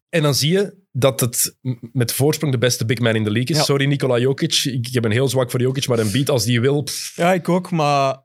En 0.09 0.21
dan 0.21 0.35
zie 0.35 0.51
je 0.51 0.81
dat 0.95 1.19
het 1.19 1.57
met 1.91 2.11
voorsprong 2.11 2.51
de 2.53 2.57
beste 2.59 2.85
big 2.85 2.99
man 2.99 3.15
in 3.15 3.23
de 3.23 3.31
league 3.31 3.49
is. 3.51 3.57
Ja. 3.57 3.63
Sorry, 3.63 3.85
Nikola 3.85 4.17
Jokic. 4.17 4.53
Ik, 4.63 4.87
ik 4.87 4.93
heb 4.93 5.05
een 5.05 5.11
heel 5.11 5.29
zwak 5.29 5.51
voor 5.51 5.61
Jokic, 5.61 5.87
maar 5.87 5.99
Embiid, 5.99 6.29
als 6.29 6.45
die 6.45 6.61
wil... 6.61 6.81
pff, 6.83 7.15
Ja, 7.15 7.33
ik 7.33 7.49
ook, 7.49 7.71
maar... 7.71 8.21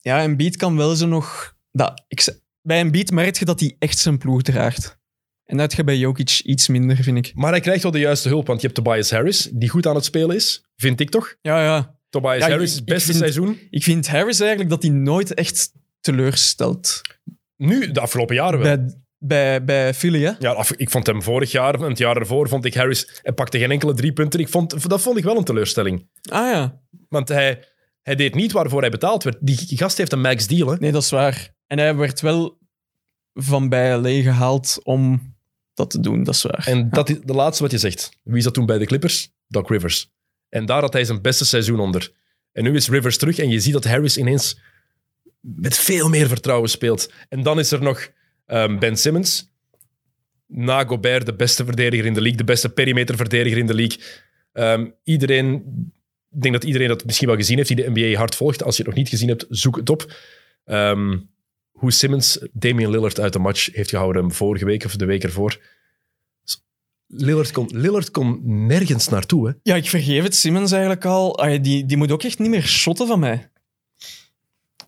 Ja, 0.00 0.22
Embiid 0.22 0.56
kan 0.56 0.76
wel 0.76 0.94
zo 0.94 1.06
nog... 1.06 1.54
Dat, 1.72 2.04
ik, 2.08 2.38
bij 2.62 2.78
Embiid 2.78 3.10
merk 3.10 3.36
je 3.38 3.44
dat 3.44 3.60
hij 3.60 3.76
echt 3.78 3.98
zijn 3.98 4.18
ploeg 4.18 4.42
draagt. 4.42 4.98
En 5.44 5.56
dat 5.56 5.72
je 5.72 5.84
bij 5.84 5.96
Jokic 5.98 6.40
iets 6.44 6.68
minder, 6.68 6.96
vind 6.96 7.16
ik. 7.26 7.32
Maar 7.34 7.50
hij 7.50 7.60
krijgt 7.60 7.82
wel 7.82 7.92
de 7.92 7.98
juiste 7.98 8.28
hulp, 8.28 8.46
want 8.46 8.60
je 8.60 8.66
hebt 8.68 8.84
Tobias 8.84 9.10
Harris, 9.10 9.48
die 9.52 9.68
goed 9.68 9.86
aan 9.86 9.94
het 9.94 10.04
spelen 10.04 10.36
is. 10.36 10.64
Vind 10.76 11.00
ik 11.00 11.10
toch? 11.10 11.36
Ja, 11.42 11.62
ja. 11.64 11.98
Tobias 12.08 12.38
Ja, 12.38 12.48
Harris, 12.48 12.72
ik- 12.74 12.78
ik 12.80 12.84
beste 12.84 13.06
vind- 13.06 13.18
seizoen. 13.18 13.58
Ik 13.70 13.82
vind 13.82 14.08
Harris 14.08 14.40
eigenlijk 14.40 14.70
dat 14.70 14.82
hij 14.82 14.90
nooit 14.92 15.34
echt 15.34 15.72
teleurstelt. 16.00 17.00
Nu, 17.56 17.90
de 17.92 18.00
afgelopen 18.00 18.34
jaren 18.34 18.58
wel. 18.58 18.76
Bij, 18.76 18.94
bij, 19.26 19.64
bij 19.64 19.94
Philly, 19.94 20.22
hè? 20.22 20.32
Ja, 20.38 20.64
ik 20.76 20.90
vond 20.90 21.06
hem 21.06 21.22
vorig 21.22 21.50
jaar 21.50 21.74
en 21.74 21.88
het 21.88 21.98
jaar 21.98 22.16
ervoor 22.16 22.48
vond 22.48 22.64
ik 22.64 22.74
Harris... 22.74 23.20
Hij 23.22 23.32
pakte 23.32 23.58
geen 23.58 23.70
enkele 23.70 23.94
drie 23.94 24.12
punten. 24.12 24.40
Ik 24.40 24.48
vond, 24.48 24.88
dat 24.88 25.02
vond 25.02 25.18
ik 25.18 25.24
wel 25.24 25.36
een 25.36 25.44
teleurstelling. 25.44 26.08
Ah 26.22 26.50
ja. 26.52 26.80
Want 27.08 27.28
hij, 27.28 27.64
hij 28.02 28.14
deed 28.14 28.34
niet 28.34 28.52
waarvoor 28.52 28.80
hij 28.80 28.90
betaald 28.90 29.22
werd. 29.22 29.36
Die 29.40 29.76
gast 29.76 29.98
heeft 29.98 30.12
een 30.12 30.20
max 30.20 30.46
deal, 30.46 30.68
hè. 30.68 30.76
Nee, 30.78 30.92
dat 30.92 31.02
is 31.02 31.10
waar. 31.10 31.54
En 31.66 31.78
hij 31.78 31.96
werd 31.96 32.20
wel 32.20 32.58
van 33.34 33.68
bij 33.68 33.96
LA 33.96 34.22
gehaald 34.22 34.80
om 34.82 35.34
dat 35.74 35.90
te 35.90 36.00
doen, 36.00 36.24
dat 36.24 36.34
is 36.34 36.42
waar. 36.42 36.66
En 36.66 36.90
dat 36.90 37.08
is 37.08 37.16
de 37.24 37.34
laatste 37.34 37.62
wat 37.62 37.72
je 37.72 37.78
zegt. 37.78 38.18
Wie 38.22 38.36
is 38.36 38.44
dat 38.44 38.54
toen 38.54 38.66
bij 38.66 38.78
de 38.78 38.86
Clippers? 38.86 39.32
Doc 39.48 39.68
Rivers. 39.68 40.10
En 40.48 40.66
daar 40.66 40.80
had 40.80 40.92
hij 40.92 41.04
zijn 41.04 41.22
beste 41.22 41.44
seizoen 41.44 41.80
onder. 41.80 42.12
En 42.52 42.64
nu 42.64 42.74
is 42.74 42.88
Rivers 42.88 43.18
terug 43.18 43.38
en 43.38 43.48
je 43.48 43.60
ziet 43.60 43.72
dat 43.72 43.84
Harris 43.84 44.16
ineens 44.16 44.60
met 45.40 45.76
veel 45.76 46.08
meer 46.08 46.28
vertrouwen 46.28 46.70
speelt. 46.70 47.12
En 47.28 47.42
dan 47.42 47.58
is 47.58 47.72
er 47.72 47.82
nog 47.82 48.10
ehm, 48.46 48.78
Ben 48.78 48.96
Simmons. 48.96 49.54
Na 50.46 50.84
Gobert 50.84 51.26
de 51.26 51.34
beste 51.34 51.64
verdediger 51.64 52.06
in 52.06 52.14
de 52.14 52.20
league, 52.20 52.38
de 52.38 52.44
beste 52.44 52.68
perimeterverdediger 52.68 53.58
in 53.58 53.66
de 53.66 53.74
league. 53.74 53.98
Ehm, 54.52 54.86
iedereen, 55.04 55.54
ik 56.30 56.42
denk 56.42 56.54
dat 56.54 56.64
iedereen 56.64 56.88
dat 56.88 57.04
misschien 57.04 57.28
wel 57.28 57.36
gezien 57.36 57.56
heeft, 57.56 57.68
die 57.68 57.76
de 57.76 57.90
NBA 57.94 58.18
hard 58.18 58.34
volgt. 58.34 58.62
Als 58.62 58.76
je 58.76 58.82
het 58.82 58.90
nog 58.90 59.00
niet 59.00 59.08
gezien 59.08 59.28
hebt, 59.28 59.46
zoek 59.48 59.76
het 59.76 59.90
op. 59.90 60.16
Ehm, 60.64 61.18
hoe 61.70 61.92
Simmons 61.92 62.46
Damian 62.52 62.90
Lillard 62.90 63.20
uit 63.20 63.32
de 63.32 63.38
match 63.38 63.74
heeft 63.74 63.90
gehouden 63.90 64.32
vorige 64.32 64.64
week 64.64 64.84
of 64.84 64.96
de 64.96 65.04
week 65.04 65.22
ervoor. 65.22 65.60
Lillard 67.06 67.50
kon, 67.50 67.68
Lillard 67.72 68.10
kon 68.10 68.40
nergens 68.66 69.08
naartoe. 69.08 69.48
Hè? 69.48 69.52
Ja, 69.62 69.74
ik 69.74 69.88
vergeef 69.88 70.22
het 70.22 70.34
Simmons 70.34 70.72
eigenlijk 70.72 71.04
al. 71.04 71.32
Die, 71.62 71.86
die 71.86 71.96
moet 71.96 72.12
ook 72.12 72.22
echt 72.22 72.38
niet 72.38 72.50
meer 72.50 72.66
shotten 72.66 73.06
van 73.06 73.18
mij. 73.18 73.50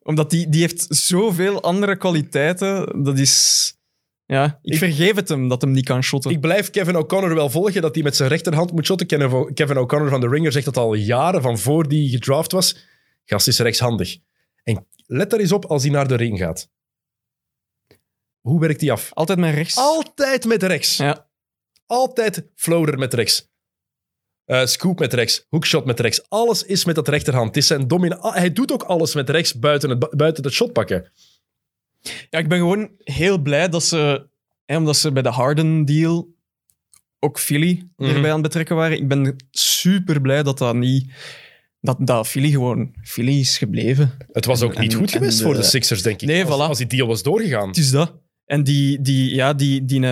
Omdat 0.09 0.31
die, 0.31 0.49
die 0.49 0.61
heeft 0.61 0.87
zoveel 0.89 1.63
andere 1.63 1.97
kwaliteiten. 1.97 3.03
Dat 3.05 3.19
is... 3.19 3.73
Ja, 4.27 4.59
ik, 4.63 4.73
Ik- 4.73 4.79
vergeef 4.79 5.15
het 5.15 5.29
hem 5.29 5.49
dat 5.49 5.61
hem 5.63 5.71
niet 5.71 5.85
kan 5.85 6.03
shotten. 6.03 6.31
Ik 6.31 6.41
blijf 6.41 6.71
Kevin 6.71 6.97
O'Connor 6.97 7.35
wel 7.35 7.51
volgen, 7.51 7.83
dat 7.83 7.95
hij 7.95 8.05
met 8.05 8.17
zijn 8.17 8.29
rechterhand 8.29 8.73
moet 8.73 8.87
shotten. 8.87 9.07
Kevin- 9.55 9.79
O'Connor 9.79 10.09
van 10.09 10.21
The 10.21 10.29
Ringer 10.29 10.53
zegt 10.53 10.65
dat 10.65 10.77
al 10.77 10.95
jaren, 10.95 11.43
van 11.43 11.59
voor 11.59 11.89
die 11.89 12.09
gedraft 12.11 12.53
was. 12.53 12.87
Gast 13.25 13.49
is 13.49 13.59
rechtshandig. 13.59 14.17
En 14.63 14.87
let 15.07 15.31
daar 15.31 15.41
eens 15.41 15.53
op 15.53 15.65
als 15.65 15.83
hij 15.83 15.93
naar 15.93 16.09
de 16.09 16.15
ring 16.17 16.39
gaat. 16.39 16.71
Hoe 18.41 18.61
werkt 18.61 18.81
hij 18.81 18.91
af? 18.91 19.11
Altijd 19.13 19.39
met 19.39 19.55
rechts. 19.55 19.77
Altijd 19.77 20.45
met 20.45 20.63
rechts. 20.63 20.97
Ja. 20.97 21.29
Altijd 21.87 22.47
floater 22.55 22.99
met 22.99 23.15
rechts. 23.15 23.49
Eh, 24.49 24.67
scoop 24.67 24.99
met 24.99 25.13
rechts. 25.15 25.47
Hookshot 25.51 25.85
met 25.85 26.01
rechts. 26.01 26.29
Alles 26.29 26.63
is 26.63 26.85
met 26.85 26.95
dat 26.95 27.09
rechterhand. 27.09 27.47
Het 27.47 27.57
is 27.57 27.67
zijn 27.67 27.89
domina 27.89 28.17
ah, 28.17 28.35
Hij 28.35 28.53
doet 28.53 28.73
ook 28.73 28.83
alles 28.83 29.15
met 29.15 29.31
rechts 29.31 29.59
buiten 29.59 29.91
het, 29.91 30.11
buiten 30.17 30.45
het 30.45 30.53
shot 30.53 30.73
pakken. 30.73 31.11
Ja, 32.31 32.39
ik 32.39 32.49
ben 32.49 32.59
gewoon 32.59 32.91
heel 32.99 33.39
blij 33.39 33.69
dat 33.69 33.85
ze, 33.85 34.27
hè, 34.65 34.77
omdat 34.77 34.97
ze 34.97 35.13
bij 35.13 35.23
de 35.23 35.29
Harden-deal 35.29 36.29
ook 37.19 37.39
Philly 37.39 37.89
Mhm. 37.97 38.11
erbij 38.15 38.29
aan 38.29 38.33
het 38.33 38.43
betrekken 38.43 38.77
waren. 38.77 38.97
Ik 38.97 39.09
ben 39.09 39.37
super 39.51 40.21
blij 40.21 40.43
dat 40.43 40.59
dat 40.59 40.75
niet. 40.75 41.13
Dat, 41.81 41.97
dat 42.01 42.29
Philly 42.29 42.51
gewoon 42.51 42.95
Philly 43.03 43.39
is 43.41 43.59
gebleven. 43.59 44.17
Het 44.33 44.45
was 44.45 44.63
ook 44.63 44.75
En- 44.75 44.81
niet 44.81 44.93
en- 44.93 44.99
goed 44.99 45.11
geweest 45.11 45.43
voor 45.43 45.55
de 45.55 45.61
de- 45.61 45.65
Sixers, 45.67 46.03
denk 46.03 46.21
ik. 46.23 46.29
Nee, 46.29 46.45
als, 46.45 46.55
voilà. 46.55 46.69
als 46.69 46.79
die 46.79 46.87
deal 46.87 47.07
was 47.07 47.23
doorgegaan. 47.23 47.69
Het 47.69 47.77
is 47.77 47.91
dat. 47.91 48.15
En 48.45 48.65
die, 48.65 49.01
die, 49.01 49.35
ja, 49.35 49.53
die, 49.55 49.85
die, 49.85 50.01
die, 50.01 50.11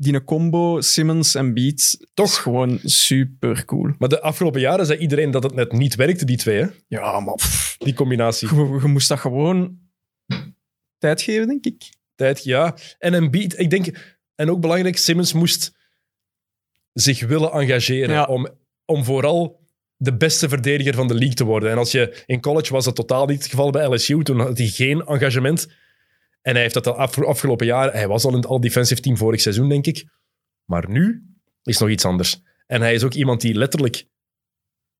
die, 0.00 0.24
combo 0.24 0.80
Simmons 0.80 1.34
en 1.34 1.54
Beats 1.54 2.06
Toch? 2.14 2.42
gewoon 2.42 2.78
super 2.84 3.64
cool. 3.64 3.94
Maar 3.98 4.08
de 4.08 4.20
afgelopen 4.20 4.60
jaren 4.60 4.86
zei 4.86 4.98
iedereen 4.98 5.30
dat 5.30 5.42
het 5.42 5.54
net 5.54 5.72
niet 5.72 5.94
werkte, 5.94 6.24
die 6.24 6.36
twee. 6.36 6.60
Hè? 6.60 6.66
Ja, 6.88 7.20
maar 7.20 7.34
pff, 7.34 7.76
Die 7.78 7.94
combinatie. 7.94 8.48
je, 8.54 8.78
je 8.82 8.88
moest 8.88 9.08
dat 9.08 9.18
gewoon 9.20 9.78
tijd 10.98 11.22
geven, 11.22 11.46
denk 11.46 11.64
ik. 11.64 11.82
Tijd, 12.14 12.44
ja. 12.44 12.76
En 12.98 13.12
een 13.12 13.30
beat, 13.30 13.58
ik 13.58 13.70
denk... 13.70 14.16
En 14.34 14.50
ook 14.50 14.60
belangrijk, 14.60 14.96
Simmons 14.98 15.32
moest 15.32 15.72
zich 16.92 17.26
willen 17.26 17.52
engageren 17.52 18.14
Ja. 18.14 18.24
om, 18.24 18.48
om 18.84 19.04
vooral 19.04 19.66
de 19.96 20.16
beste 20.16 20.48
verdediger 20.48 20.94
van 20.94 21.08
de 21.08 21.14
league 21.14 21.34
te 21.34 21.44
worden. 21.44 21.70
En 21.70 21.78
als 21.78 21.92
je 21.92 22.22
in 22.26 22.40
college 22.40 22.72
was 22.72 22.84
dat 22.84 22.94
totaal 22.94 23.26
niet 23.26 23.38
het 23.38 23.50
geval 23.50 23.70
bij 23.70 23.86
LSU. 23.86 24.22
Toen 24.22 24.40
had 24.40 24.58
hij 24.58 24.66
geen 24.66 25.00
engagement. 25.06 25.68
En 26.42 26.52
hij 26.52 26.62
heeft 26.62 26.74
dat 26.74 26.86
af- 26.86 27.22
afgelopen 27.22 27.66
jaren... 27.66 27.92
Hij 27.92 28.08
was 28.08 28.24
al 28.24 28.30
in 28.30 28.36
het 28.36 28.46
all-defensive 28.46 29.00
team 29.00 29.16
vorig 29.16 29.40
seizoen, 29.40 29.68
denk 29.68 29.86
ik. 29.86 30.08
Maar 30.64 30.88
nu 30.90 31.24
is 31.62 31.78
nog 31.78 31.88
iets 31.88 32.04
anders. 32.04 32.40
En 32.66 32.80
hij 32.80 32.94
is 32.94 33.02
ook 33.04 33.14
iemand 33.14 33.40
die 33.40 33.54
letterlijk 33.54 34.06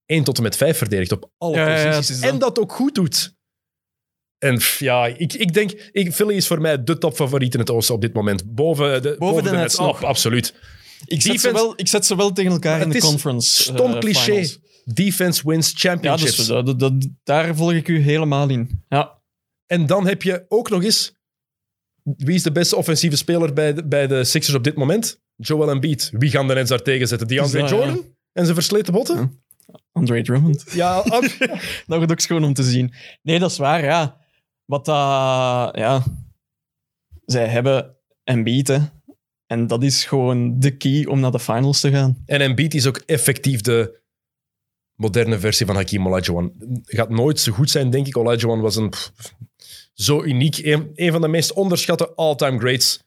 1 0.07 0.25
tot 0.25 0.37
en 0.37 0.43
met 0.43 0.57
5 0.57 0.79
verdedigt 0.79 1.13
op 1.13 1.31
alle 1.39 1.57
Ja, 1.57 1.69
ja, 1.69 1.79
ja, 1.85 1.91
posities. 1.91 2.21
dat. 2.21 2.31
en 2.33 2.39
dat 2.39 2.59
ook 2.59 2.73
goed 2.73 2.95
doet. 2.95 3.37
En 4.39 4.57
pff, 4.57 4.79
ja, 4.79 5.07
ik, 5.07 5.33
ik 5.33 5.53
denk... 5.53 5.71
Ik, 5.93 6.13
Philly 6.13 6.35
is 6.35 6.47
voor 6.47 6.61
mij 6.61 6.85
de 6.85 6.99
topfavoriet 6.99 7.55
in 7.55 7.61
het 7.61 7.71
oosten 7.71 7.95
op 7.95 8.01
dit 8.01 8.13
moment. 8.13 8.55
Boven 8.55 9.03
de, 9.03 9.17
boven 9.19 9.43
de 9.45 9.51
Nets 9.51 9.79
absoluut. 9.79 10.55
Ik 11.05 11.23
zet, 11.23 11.41
ze 11.41 11.53
wel, 11.53 11.73
ik 11.77 11.89
zet 11.89 12.07
ze 12.07 12.17
wel 12.17 12.33
tegen 12.33 12.53
elkaar 12.53 12.81
in 12.81 12.89
de 12.91 13.01
conference. 13.01 13.63
Stom 13.63 13.93
eh, 13.93 13.99
cliché. 13.99 14.21
finals. 14.23 14.59
Defense 14.85 15.43
wins 15.49 15.71
Ja, 15.71 15.91
championships. 15.91 16.37
dus, 16.37 16.47
dat, 16.47 16.67
dat, 16.67 16.79
dat- 16.79 17.09
daar 17.25 17.57
volg 17.57 17.73
ik 17.73 17.89
u 17.89 17.99
helemaal 18.01 18.49
in. 18.49 18.85
Ja. 18.89 19.21
En 19.67 19.87
dan 19.87 20.07
heb 20.07 20.23
je 20.23 20.45
ook 20.49 20.71
nog 20.71 20.83
eens... 20.85 21.17
Wie 22.17 22.35
is 22.35 22.43
de 22.43 22.53
beste 22.53 22.77
offensieve 22.77 23.17
speler 23.17 23.53
bij 23.53 23.75
de, 23.75 23.85
bij 23.85 24.07
de 24.07 24.25
Sixers 24.25 24.57
op 24.57 24.65
dit 24.65 24.77
moment? 24.77 25.21
Joel 25.37 25.71
Embiid. 25.71 26.11
Wie 26.13 26.31
gaan 26.31 26.49
de 26.49 26.55
Nets 26.55 26.71
daar 26.71 26.83
tegen 26.83 27.09
zetten? 27.09 27.29
DeAndre 27.29 27.61
Dus 27.61 27.71
dat, 27.71 27.79
Jordan? 27.79 28.05
En 28.33 28.45
zijn 28.45 28.55
versleten 28.55 28.93
botten? 28.93 29.43
Andre 29.93 30.23
Drummond. 30.23 30.65
Ja, 30.73 31.03
Dat 31.87 31.97
wordt 31.97 32.11
ook 32.11 32.21
schoon 32.21 32.45
om 32.45 32.55
te 32.55 32.63
zien. 32.63 32.95
Nee, 33.23 33.39
dat 33.39 33.51
is 33.51 33.59
waar, 33.59 33.85
ja. 33.85 34.17
Wat 34.65 34.85
dat... 34.85 35.77
ja... 35.77 36.03
Zij 37.25 37.47
hebben 37.47 37.97
Embiid, 38.25 38.69
hè. 38.69 38.79
En 39.47 39.67
dat 39.67 39.83
is 39.83 40.05
gewoon 40.05 40.61
de 40.61 40.77
key 40.77 41.05
om 41.05 41.21
naar 41.21 41.31
de 41.31 41.39
finals 41.39 41.81
te 41.81 41.91
gaan. 41.91 42.23
En 42.27 42.41
Embiid 42.41 42.75
is 42.75 42.87
ook 42.87 42.97
effectief 42.97 43.61
de 43.61 44.01
moderne 44.95 45.39
versie 45.39 45.67
van 45.67 45.75
Hakim 45.75 46.07
Olajuwon. 46.07 46.53
Gaat 46.85 47.11
nooit 47.11 47.41
zo 47.41 47.53
goed 47.53 47.71
zijn, 47.71 47.91
denk 47.91 48.07
ik. 48.07 48.17
Olajuwon 48.17 48.61
was 48.61 48.77
een... 48.77 48.89
pff, 48.89 49.35
zo 50.03 50.23
uniek. 50.25 50.59
Een, 50.59 50.91
een 50.95 51.13
van 51.13 51.21
de 51.21 51.29
meest 51.29 51.53
onderschatte 51.53 52.13
all-time 52.15 52.59
greats. 52.59 53.03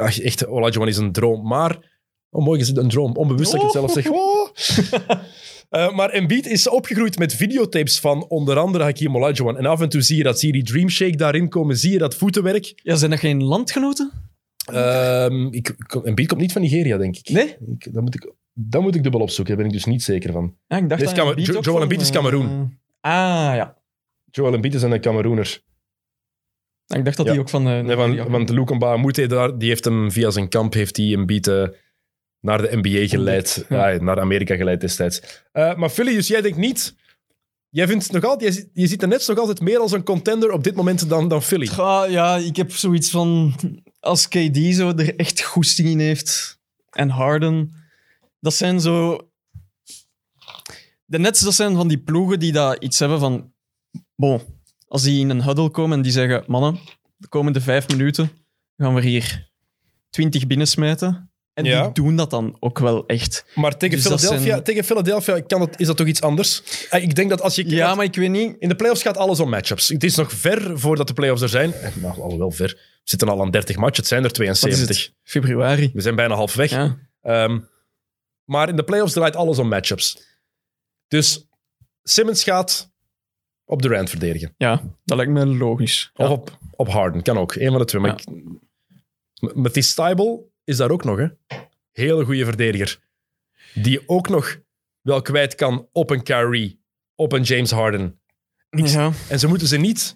Ach, 0.00 0.20
Echt, 0.20 0.46
Olajuwon 0.46 0.88
is 0.88 0.96
een 0.96 1.12
droom. 1.12 1.46
Maar... 1.46 1.98
Oh, 2.30 2.44
mooi 2.44 2.58
gezegd, 2.58 2.78
een 2.78 2.88
droom. 2.88 3.16
Onbewust 3.16 3.52
dat 3.52 3.60
ik 3.60 3.66
het 3.66 3.72
zelf 3.72 3.92
zeg. 3.92 4.08
Oh. 4.10 4.48
Eh, 5.70 5.92
maar 5.94 6.10
Embiid 6.10 6.46
is 6.46 6.68
opgegroeid 6.68 7.18
met 7.18 7.34
videotapes 7.34 8.00
van 8.00 8.28
onder 8.28 8.58
andere 8.58 8.84
Hakim 8.84 9.16
Olajuwon. 9.16 9.56
En 9.58 9.66
af 9.66 9.80
en 9.80 9.88
toe 9.88 10.00
zie 10.02 10.16
je 10.16 10.22
dat, 10.22 10.38
zie 10.40 10.46
je 10.48 10.52
die 10.54 10.72
Dream 10.72 10.88
Shake 10.88 11.16
daarin 11.16 11.48
komen, 11.48 11.76
zie 11.76 11.92
je 11.92 11.98
dat 11.98 12.14
voetenwerk. 12.14 12.72
Ja, 12.82 12.94
zijn 12.96 13.10
dat 13.10 13.20
geen 13.20 13.42
landgenoten? 13.44 14.10
Ehm 14.64 15.46
ik, 15.50 15.68
Embiid 16.04 16.28
komt 16.28 16.40
niet 16.40 16.52
van 16.52 16.62
Nigeria, 16.62 16.96
denk 16.96 17.16
ik. 17.16 17.28
Nee? 17.28 17.56
ik 17.66 17.92
dat, 17.92 18.02
moet 18.02 18.14
ik 18.14 18.32
dat 18.52 18.82
moet 18.82 18.94
ik 18.94 19.02
dubbel 19.02 19.20
opzoeken, 19.20 19.54
daar 19.54 19.64
ben 19.64 19.72
ik 19.74 19.78
dus 19.82 19.92
niet 19.92 20.02
zeker 20.02 20.32
van. 20.32 20.56
Ja, 20.66 20.76
ik 20.76 20.88
dacht 20.88 21.02
is 21.02 21.12
Kamer- 21.12 21.28
Embiid 21.36 21.46
Jo- 21.46 21.60
Joel 21.60 21.82
Embiid 21.82 22.00
is 22.00 22.08
eh, 22.08 22.14
Cameroen. 22.14 22.78
ah, 23.00 23.10
ja. 23.54 23.76
Joel 24.30 24.54
Embiid 24.54 24.74
is 24.74 24.82
een 24.82 25.00
Cameroener. 25.00 25.62
Ik 26.96 27.04
dacht 27.04 27.16
dat 27.16 27.26
Ja. 27.26 27.32
hij 27.32 27.40
ook 27.40 27.48
van... 27.48 27.68
eh, 27.68 27.80
Nee, 27.80 27.96
van, 27.96 28.12
ja. 28.12 28.30
want 28.30 28.48
Lukumba 28.50 28.96
Moute, 28.96 29.26
daar, 29.26 29.58
die 29.58 29.68
heeft 29.68 29.84
hem 29.84 30.10
via 30.12 30.30
zijn 30.30 30.48
kamp 30.48 30.72
heeft 30.74 30.94
die 30.94 31.16
Embiid 31.16 31.46
eh, 31.46 31.66
naar 32.40 32.62
de 32.62 32.76
NBA 32.76 33.06
geleid. 33.08 33.66
Ja. 33.68 33.88
Ja. 33.88 34.02
naar 34.02 34.20
Amerika 34.20 34.56
geleid 34.56 34.80
destijds. 34.80 35.22
Eh, 35.52 35.74
maar 35.74 35.88
Philly, 35.88 36.14
dus 36.14 36.28
jij 36.28 36.40
denkt 36.40 36.58
niet... 36.58 36.94
Jij 37.72 37.86
vindt 37.86 38.12
nog 38.12 38.24
altijd... 38.24 38.54
Je, 38.54 38.68
je 38.72 38.86
ziet 38.86 39.00
de 39.00 39.06
Nets 39.06 39.26
nog 39.28 39.38
altijd 39.38 39.60
meer 39.60 39.78
als 39.78 39.92
een 39.92 40.02
contender 40.04 40.50
op 40.52 40.64
dit 40.64 40.74
moment 40.74 41.08
dan, 41.08 41.28
dan 41.28 41.42
Philly. 41.42 41.68
Ja, 41.76 42.04
ja, 42.04 42.36
ik 42.36 42.56
heb 42.56 42.72
zoiets 42.72 43.10
van... 43.10 43.54
Als 44.00 44.28
KD 44.28 44.58
zo 44.74 44.88
er 44.96 45.16
echt 45.16 45.42
goesting 45.42 45.88
in 45.88 45.98
heeft 45.98 46.58
en 46.90 47.08
Harden, 47.08 47.72
dat 48.40 48.54
zijn 48.54 48.80
zo... 48.80 49.18
De 51.04 51.18
Nets, 51.18 51.40
dat 51.40 51.54
zijn 51.54 51.74
van 51.74 51.88
die 51.88 51.98
ploegen 51.98 52.38
die 52.38 52.52
dat 52.52 52.82
iets 52.82 52.98
hebben 52.98 53.18
van... 53.20 53.52
Bon, 54.16 54.40
als 54.90 55.02
die 55.02 55.20
in 55.20 55.30
een 55.30 55.42
huddle 55.42 55.70
komen 55.70 55.96
en 55.96 56.02
die 56.02 56.12
zeggen... 56.12 56.44
Mannen, 56.46 56.78
de 57.16 57.28
komende 57.28 57.60
vijf 57.60 57.88
minuten 57.88 58.30
gaan 58.76 58.94
we 58.94 59.00
hier 59.00 59.50
twintig 60.10 60.46
binnensmijten. 60.46 61.30
En 61.54 61.64
Ja. 61.64 61.82
die 61.82 61.92
doen 61.92 62.16
dat 62.16 62.30
dan 62.30 62.56
ook 62.60 62.78
wel 62.78 63.06
echt. 63.06 63.44
Maar 63.54 63.76
tegen 63.76 63.96
Dus 63.96 64.06
Philadelphia, 64.06 64.50
zijn- 64.50 64.62
tegen 64.62 64.84
Philadelphia 64.84 65.40
kan 65.40 65.60
het, 65.60 65.80
is 65.80 65.86
dat 65.86 65.96
toch 65.96 66.06
iets 66.06 66.20
anders? 66.22 66.62
Eh, 66.90 67.02
Ik 67.02 67.14
denk 67.14 67.30
dat 67.30 67.40
als 67.42 67.54
je... 67.54 67.68
Ja, 67.68 67.94
maar 67.94 68.04
ik 68.04 68.14
weet 68.14 68.30
niet... 68.30 68.56
In 68.58 68.68
de 68.68 68.74
playoffs 68.74 69.02
gaat 69.02 69.16
alles 69.16 69.40
om 69.40 69.48
matchups. 69.50 69.88
Het 69.88 70.04
is 70.04 70.14
nog 70.16 70.32
ver 70.32 70.78
voordat 70.78 71.06
de 71.06 71.12
playoffs 71.14 71.42
er 71.42 71.48
zijn. 71.48 71.72
Nou, 71.94 72.20
alhoewel 72.20 72.50
ver. 72.50 72.68
We 72.68 73.00
zitten 73.04 73.28
al 73.28 73.40
aan 73.42 73.50
30 73.50 73.76
matchen. 73.76 73.96
Het 73.96 74.06
zijn 74.06 74.24
er 74.24 74.28
Wat 74.28 74.38
is 74.40 74.58
72. 74.60 75.04
het? 75.06 75.14
Februari. 75.22 75.90
We 75.94 76.00
zijn 76.00 76.14
bijna 76.16 76.34
halfweg. 76.34 76.70
Ja. 76.70 76.98
Ehm, 77.22 77.58
maar 78.44 78.68
in 78.68 78.76
de 78.76 78.84
playoffs 78.84 79.12
draait 79.12 79.36
alles 79.36 79.58
om 79.58 79.68
matchups. 79.68 80.22
Dus 81.08 81.48
Simmons 82.02 82.42
gaat 82.42 82.89
op 83.70 83.82
Durant 83.82 84.10
verdedigen. 84.10 84.54
ja, 84.56 84.82
dat 85.04 85.16
lijkt 85.16 85.32
me 85.32 85.46
logisch. 85.46 86.10
Ja. 86.14 86.24
Of 86.24 86.30
op, 86.30 86.58
op 86.76 86.88
Harden. 86.88 87.22
Kan 87.22 87.38
ook. 87.38 87.54
Eén 87.54 87.70
van 87.70 87.78
de 87.78 87.84
twee. 87.84 88.02
Maar 88.02 88.10
Ja. 88.10 88.16
ik- 88.32 88.44
M- 89.54 89.60
Matisse 89.60 89.90
Stybel 89.90 90.52
is 90.64 90.76
daar 90.76 90.90
ook 90.90 91.04
nog. 91.04 91.18
Hè? 91.18 91.26
Hele 91.92 92.24
goede 92.24 92.44
verdediger. 92.44 92.98
Die 93.74 94.08
ook 94.08 94.28
nog 94.28 94.58
wel 95.00 95.22
kwijt 95.22 95.54
kan 95.54 95.88
op 95.92 96.10
een 96.10 96.22
Kyrie. 96.22 96.78
Op 97.14 97.32
een 97.32 97.42
James 97.42 97.70
Harden. 97.70 98.20
ja. 98.70 99.12
En 99.28 99.38
ze 99.38 99.46
moeten 99.48 99.66
ze 99.68 99.76
niet 99.76 100.12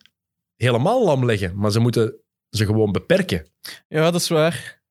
helemaal 0.56 1.04
lam 1.04 1.24
leggen. 1.24 1.56
Maar 1.56 1.70
ze 1.70 1.80
moeten 1.80 2.14
ze 2.50 2.64
gewoon 2.66 2.92
beperken. 2.92 3.46
Ja, 3.88 4.10
dat 4.10 4.20
is 4.20 4.28
waar. 4.28 4.82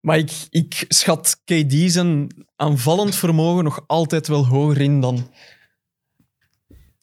Maar 0.00 0.18
ik, 0.18 0.32
ik 0.50 0.84
schat 0.88 1.40
KD 1.44 1.72
zijn 1.92 2.28
aanvallend 2.56 3.14
vermogen 3.14 3.64
nog 3.64 3.84
altijd 3.86 4.28
wel 4.28 4.46
hoger 4.46 4.80
in 4.80 5.00
dan... 5.00 5.30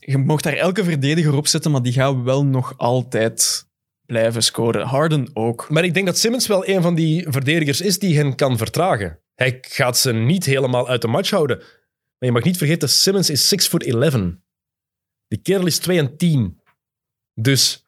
Je 0.10 0.18
mocht 0.18 0.44
daar 0.44 0.54
elke 0.54 0.84
verdediger 0.84 1.36
op 1.36 1.48
zetten, 1.48 1.72
maar 1.72 1.82
die 1.82 1.94
gaan 1.94 2.24
wel 2.24 2.46
nog 2.46 2.78
altijd 2.78 3.68
blijven 4.06 4.44
scoren. 4.44 4.88
Harden 4.88 5.30
ook. 5.34 5.70
Maar 5.70 5.84
ik 5.84 5.94
denk 5.94 6.06
dat 6.06 6.18
Simmons 6.18 6.48
wel 6.48 6.68
een 6.68 6.82
van 6.82 6.96
die 6.96 7.26
verdedigers 7.30 7.82
is 7.82 8.00
die 8.00 8.18
hen 8.18 8.36
kan 8.36 8.58
vertragen. 8.58 9.20
Hij 9.36 9.58
gaat 9.62 9.98
ze 9.98 10.14
niet 10.14 10.46
helemaal 10.46 10.90
uit 10.90 11.02
de 11.02 11.08
match 11.08 11.30
houden. 11.30 11.58
Maar 11.58 12.30
je 12.30 12.32
mag 12.32 12.44
niet 12.44 12.58
vergeten, 12.58 12.90
Simmons 12.90 13.30
is 13.30 13.48
6 13.48 13.68
foot 13.68 13.84
11. 13.84 14.14
Die 15.28 15.42
kerel 15.42 15.66
is 15.66 15.78
2 15.78 15.98
en 15.98 16.18
10. 16.18 16.62
Dus... 17.34 17.86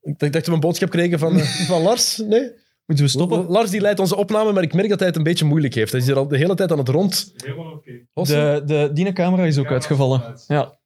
Ik 0.00 0.18
dacht 0.18 0.32
dat 0.32 0.46
we 0.46 0.52
een 0.52 0.60
boodschap 0.60 0.90
kregen 0.90 1.18
van, 1.18 1.38
eh, 1.38 1.66
van 1.70 1.82
Lars. 1.82 2.16
Nee? 2.16 2.52
Moeten 2.86 3.04
we 3.04 3.10
stoppen? 3.10 3.46
Lars 3.46 3.70
die 3.70 3.80
leidt 3.80 4.00
onze 4.00 4.16
opname, 4.16 4.52
maar 4.52 4.62
ik 4.62 4.74
merk 4.74 4.88
dat 4.88 4.98
hij 4.98 5.08
het 5.08 5.16
een 5.16 5.22
beetje 5.22 5.44
moeilijk 5.44 5.74
heeft. 5.74 5.92
Hij 5.92 6.00
is 6.00 6.06
hier 6.06 6.16
al 6.16 6.28
de 6.28 6.36
hele 6.36 6.54
tijd 6.54 6.72
aan 6.72 6.78
het 6.78 6.88
rond. 6.88 7.32
De, 8.12 8.62
de 8.66 8.90
Dine-camera 8.92 9.44
is 9.44 9.58
ook 9.58 9.70
uitgevallen. 9.70 10.36
Ja. 10.46 10.80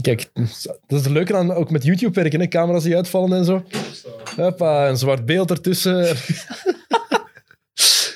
Kijk, 0.00 0.30
dat 0.34 0.98
is 0.98 1.04
het 1.04 1.10
leuke 1.10 1.36
aan 1.36 1.52
ook 1.52 1.70
met 1.70 1.84
YouTube 1.84 2.20
werken, 2.20 2.40
hè? 2.40 2.46
camera's 2.48 2.82
die 2.82 2.96
uitvallen 2.96 3.38
en 3.38 3.44
zo. 3.44 3.62
Hoppa, 4.36 4.88
een 4.88 4.96
zwart 4.96 5.26
beeld 5.26 5.50
ertussen. 5.50 6.06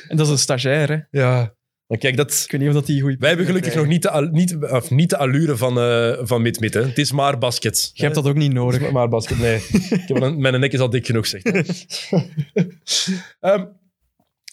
En 0.08 0.16
dat 0.16 0.26
is 0.26 0.32
een 0.32 0.38
stagiair, 0.38 0.88
hè. 0.88 1.20
Ja. 1.20 1.55
Maar 1.86 1.98
kijk, 1.98 2.16
dat, 2.16 2.32
Ik 2.44 2.50
weet 2.50 2.60
niet 2.60 2.68
of 2.70 2.74
dat 2.76 2.86
die 2.86 3.00
goed. 3.00 3.14
wij 3.18 3.28
hebben 3.28 3.46
gelukkig 3.46 3.74
nog 3.74 3.86
niet 3.86 4.02
de, 4.02 4.10
al- 4.10 4.28
niet, 4.32 4.56
of 4.56 4.90
niet 4.90 5.10
de 5.10 5.16
allure 5.16 5.56
van, 5.56 5.78
eh 5.80 6.12
van 6.20 6.42
mid-mid. 6.42 6.74
hè. 6.74 6.82
Het 6.82 6.98
is 6.98 7.12
maar 7.12 7.38
basket. 7.38 7.90
Je 7.92 8.02
hebt 8.02 8.14
dat 8.14 8.26
ook 8.26 8.34
niet 8.34 8.44
Het 8.46 8.52
nodig. 8.54 8.80
is 8.82 8.90
maar 8.90 9.08
basket, 9.08 9.38
nee. 9.38 9.56
Ik 10.02 10.02
heb 10.08 10.20
een, 10.20 10.40
mijn 10.40 10.60
nek 10.60 10.72
is 10.72 10.80
al 10.80 10.90
dik 10.90 11.06
genoeg, 11.06 11.26
zeg. 11.26 11.42
Ehm, 13.40 13.64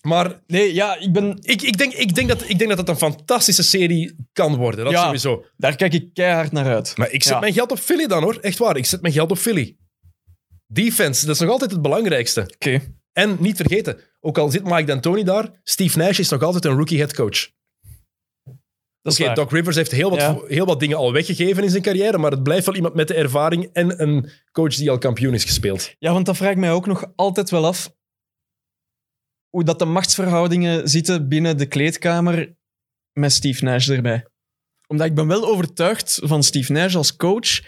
maar 0.02 0.42
Nee, 0.48 0.74
ja, 0.74 0.98
ik 1.00 1.12
ben... 1.14 1.38
ik, 1.42 1.62
ik, 1.62 1.78
denk, 1.78 1.94
ik, 1.94 2.16
denk 2.16 2.28
dat, 2.28 2.50
ik 2.50 2.58
denk 2.58 2.70
dat 2.70 2.80
het 2.80 2.90
een 2.90 2.96
fantastische 2.98 3.64
serie 3.64 4.16
kan 4.34 4.56
worden. 4.56 4.84
Dat 4.84 4.94
Ja. 4.94 5.04
sowieso. 5.04 5.46
Daar 5.58 5.76
kijk 5.76 5.94
ik 5.94 6.10
keihard 6.14 6.52
naar 6.52 6.66
uit. 6.66 6.98
Maar 6.98 7.12
ik 7.12 7.24
zet 7.24 7.34
Ja. 7.34 7.40
mijn 7.40 7.54
geld 7.54 7.72
op 7.72 7.80
Philly 7.80 8.08
dan, 8.08 8.24
hoor. 8.24 8.38
Echt 8.42 8.58
waar. 8.58 8.78
Ik 8.78 8.86
zet 8.86 9.02
mijn 9.02 9.14
geld 9.14 9.32
op 9.32 9.38
Philly. 9.38 9.78
Defense, 10.74 11.26
dat 11.26 11.36
is 11.36 11.42
nog 11.42 11.50
altijd 11.50 11.72
het 11.72 11.82
belangrijkste. 11.82 12.42
Oké. 12.56 12.80
En 13.12 13.38
niet 13.40 13.58
vergeten, 13.58 14.00
ook 14.20 14.38
al 14.38 14.50
zit 14.50 14.64
Mike 14.64 14.84
D'Antoni 14.84 15.24
daar, 15.24 15.60
Steve 15.64 15.98
Nash 15.98 16.20
is 16.20 16.30
nog 16.30 16.42
altijd 16.44 16.66
een 16.66 16.76
rookie 16.78 16.98
headcoach. 16.98 17.52
Dat 19.02 19.14
is 19.14 19.20
Oké. 19.20 19.34
Doc 19.34 19.52
Rivers 19.52 19.76
heeft 19.76 19.92
heel 19.92 20.10
wat, 20.10 20.20
Ja. 20.20 20.42
heel 20.48 20.66
wat 20.66 20.80
dingen 20.80 20.98
al 20.98 21.14
weggegeven 21.14 21.64
in 21.64 21.70
zijn 21.70 21.84
carrière, 21.84 22.18
maar 22.18 22.32
het 22.32 22.44
blijft 22.44 22.66
wel 22.66 22.76
iemand 22.76 22.94
met 22.94 23.08
de 23.08 23.14
ervaring 23.14 23.70
en 23.74 24.02
een 24.02 24.30
coach 24.52 24.76
die 24.76 24.90
al 24.90 24.98
kampioen 24.98 25.34
is 25.34 25.44
gespeeld. 25.44 25.96
Ja, 26.00 26.14
want 26.14 26.26
dat 26.26 26.38
vraag 26.38 26.52
ik 26.52 26.58
mij 26.58 26.72
ook 26.72 26.86
nog 26.86 27.12
altijd 27.16 27.50
wel 27.50 27.66
af. 27.66 27.96
Hoe 29.50 29.64
dat 29.64 29.80
de 29.80 29.86
machtsverhoudingen 29.86 30.90
zitten 30.90 31.28
binnen 31.28 31.58
de 31.58 31.66
kleedkamer 31.66 32.56
met 33.12 33.32
Steve 33.32 33.64
Nash 33.64 33.90
erbij. 33.90 34.26
Omdat 34.88 35.08
ik 35.08 35.16
ben 35.16 35.28
wel 35.28 35.46
overtuigd 35.46 36.20
van 36.24 36.44
Steve 36.44 36.72
Nash 36.72 36.96
als 36.96 37.16
coach. 37.16 37.62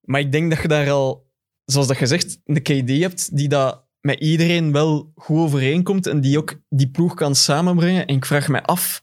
Maar 0.00 0.20
ik 0.20 0.32
denk 0.32 0.50
dat 0.50 0.62
je 0.62 0.68
daar 0.68 0.90
al, 0.90 1.23
zoals 1.64 1.86
dat 1.86 1.98
je 1.98 2.06
zegt, 2.06 2.38
een 2.44 2.62
KD 2.62 3.00
hebt 3.00 3.36
die 3.36 3.48
dat 3.48 3.84
met 4.00 4.20
iedereen 4.20 4.72
wel 4.72 5.12
goed 5.14 5.38
overeenkomt 5.38 6.06
en 6.06 6.20
die 6.20 6.38
ook 6.38 6.54
die 6.68 6.90
ploeg 6.90 7.14
kan 7.14 7.34
samenbrengen. 7.34 8.06
En 8.06 8.16
ik 8.16 8.26
vraag 8.26 8.48
me 8.48 8.62
af... 8.62 9.02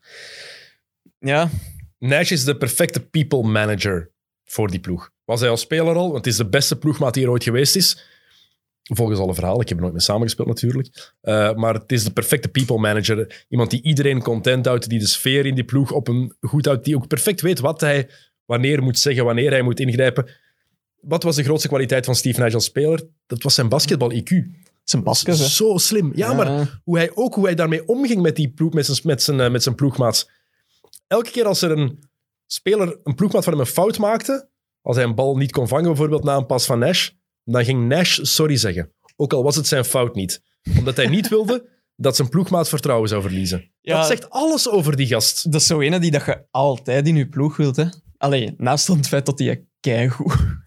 Ja, 1.20 1.50
Nash 1.98 2.32
is 2.32 2.44
de 2.44 2.58
perfecte 2.58 3.00
people 3.00 3.44
manager 3.44 4.12
voor 4.44 4.70
die 4.70 4.80
ploeg. 4.80 5.12
Was 5.26 5.40
hij 5.40 5.50
als 5.50 5.62
speler 5.62 5.96
al, 5.96 6.12
want 6.12 6.26
het 6.26 6.28
is 6.28 6.36
de 6.36 6.50
beste 6.50 6.78
ploegmaat 6.78 7.14
die 7.14 7.24
er 7.24 7.30
ooit 7.30 7.44
geweest 7.44 7.76
is. 7.76 8.10
Volgens 8.84 9.20
alle 9.20 9.34
verhalen, 9.34 9.62
ik 9.62 9.68
heb 9.68 9.78
er 9.78 9.84
nooit 9.84 9.96
mee 9.96 10.04
samengespeeld 10.04 10.48
natuurlijk. 10.48 11.16
Uh, 11.22 11.54
maar 11.54 11.74
het 11.74 11.92
is 11.92 12.04
de 12.04 12.12
perfecte 12.12 12.48
people 12.48 12.78
manager. 12.78 13.46
Iemand 13.50 13.70
die 13.70 13.82
iedereen 13.82 14.22
content 14.22 14.66
houdt, 14.66 14.90
die 14.90 15.00
de 15.00 15.08
sfeer 15.08 15.46
in 15.46 15.56
die 15.56 15.64
ploeg 15.64 15.92
op 15.92 16.08
een 16.08 16.36
goed 16.40 16.66
houdt, 16.66 16.86
die 16.86 16.96
ook 16.96 17.08
perfect 17.08 17.42
weet 17.42 17.60
wat 17.60 17.82
hij 17.82 18.10
wanneer 18.46 18.84
moet 18.84 19.00
zeggen, 19.00 19.26
wanneer 19.26 19.52
hij 19.52 19.62
moet 19.62 19.80
ingrijpen. 19.80 20.30
Wat 21.02 21.24
was 21.24 21.36
de 21.36 21.44
grootste 21.44 21.68
kwaliteit 21.68 22.06
van 22.06 22.16
Steve 22.16 22.40
Nash 22.40 22.54
als 22.54 22.66
speler? 22.66 23.08
Dat 23.26 23.44
was 23.44 23.54
zijn 23.54 23.70
basketbal-IQ. 23.70 24.30
zijn 24.84 25.04
basket, 25.04 25.38
hè. 25.38 25.46
Zo 25.46 25.78
slim. 25.78 26.12
Ja, 26.16 26.34
maar 26.34 26.82
hoe 26.84 26.98
hij 26.98 27.12
ook 27.14 27.36
hoe 27.36 27.46
hij 27.46 27.56
daarmee 27.56 27.88
omging 27.88 28.22
met, 28.22 28.36
die 28.36 28.50
ploeg, 28.52 28.74
met, 28.74 28.86
zijn, 28.86 29.00
met, 29.04 29.24
zijn, 29.24 29.40
uh, 29.40 29.50
met 29.50 29.64
zijn 29.64 29.76
ploegmaats. 29.76 30.30
Elke 31.08 31.32
keer 31.32 31.46
als 31.46 31.62
er 31.62 31.72
een 31.72 32.00
speler, 32.46 33.00
een 33.04 33.16
ploegmaat 33.16 33.44
van 33.44 33.54
hem 33.54 33.62
een 33.62 33.68
fout 33.68 33.98
maakte, 33.98 34.50
als 34.82 34.96
hij 34.96 35.06
een 35.06 35.16
bal 35.16 35.38
niet 35.38 35.52
kon 35.52 35.68
vangen, 35.68 35.86
bijvoorbeeld 35.86 36.24
na 36.24 36.36
een 36.36 36.46
pas 36.46 36.66
van 36.66 36.80
Nash, 36.80 37.10
dan 37.44 37.66
ging 37.66 37.88
Nash 37.88 38.20
sorry 38.22 38.56
zeggen. 38.56 38.94
Ook 39.16 39.34
al 39.34 39.44
was 39.44 39.56
het 39.56 39.68
zijn 39.68 39.86
fout 39.86 40.16
niet. 40.16 40.42
Omdat 40.78 40.96
hij 40.96 41.08
niet 41.08 41.28
wilde 41.28 41.70
dat 41.96 42.16
zijn 42.16 42.30
ploegmaat 42.30 42.70
vertrouwen 42.70 43.10
zou 43.10 43.22
verliezen. 43.22 43.72
Ja. 43.82 43.98
Dat 43.98 44.08
zegt 44.08 44.30
alles 44.30 44.70
over 44.70 44.96
die 44.96 45.08
gast. 45.08 45.52
Dat 45.52 45.62
is 45.62 45.68
zo 45.68 45.80
ene 45.80 46.00
die 46.00 46.12
dat 46.12 46.26
je 46.26 46.46
altijd 46.52 47.08
in 47.08 47.16
je 47.16 47.30
ploeg 47.30 47.58
wilt. 47.58 47.76
Hè? 47.76 47.86
Allee, 48.18 48.54
naast 48.58 48.88
het 48.88 49.08
feit 49.08 49.26
dat 49.26 49.40
hij 49.40 49.66
keigoed 49.80 50.60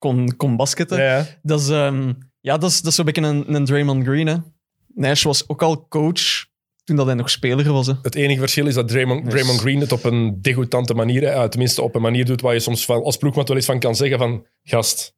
kon, 0.00 0.36
kon 0.36 0.56
basketten. 0.56 1.02
Ja. 1.02 1.26
Dat 1.42 1.60
is, 1.60 1.68
ehm, 1.68 2.12
ja, 2.40 2.58
dat 2.58 2.70
is, 2.70 2.76
dat 2.76 2.86
is 2.90 2.94
zo'n 2.94 3.04
beetje 3.04 3.22
een, 3.22 3.54
een 3.54 3.64
Draymond 3.64 4.04
Green. 4.04 4.26
Hè? 4.26 4.36
Nash 4.94 5.22
was 5.22 5.48
ook 5.48 5.62
al 5.62 5.86
coach 5.88 6.48
toen 6.84 6.96
dat 6.96 7.06
hij 7.06 7.14
nog 7.14 7.30
speler 7.30 7.72
was. 7.72 7.86
Hè? 7.86 7.92
Het 8.02 8.14
enige 8.14 8.38
verschil 8.40 8.66
is 8.66 8.74
dat 8.74 8.88
Draymond, 8.88 9.24
Dus- 9.24 9.32
Draymond 9.32 9.60
Green 9.60 9.80
het 9.80 9.92
op 9.92 10.04
een 10.04 10.38
degoutante 10.42 10.94
manier, 10.94 11.48
tenminste 11.48 11.82
op 11.82 11.94
een 11.94 12.02
manier 12.02 12.24
doet 12.24 12.40
waar 12.40 12.52
je 12.54 12.60
soms 12.60 12.84
van, 12.84 13.02
als 13.02 13.16
ploegmaat 13.16 13.48
wel 13.48 13.56
eens 13.56 13.66
van 13.66 13.78
kan 13.78 13.94
zeggen 13.96 14.18
van, 14.18 14.46
gast, 14.62 15.14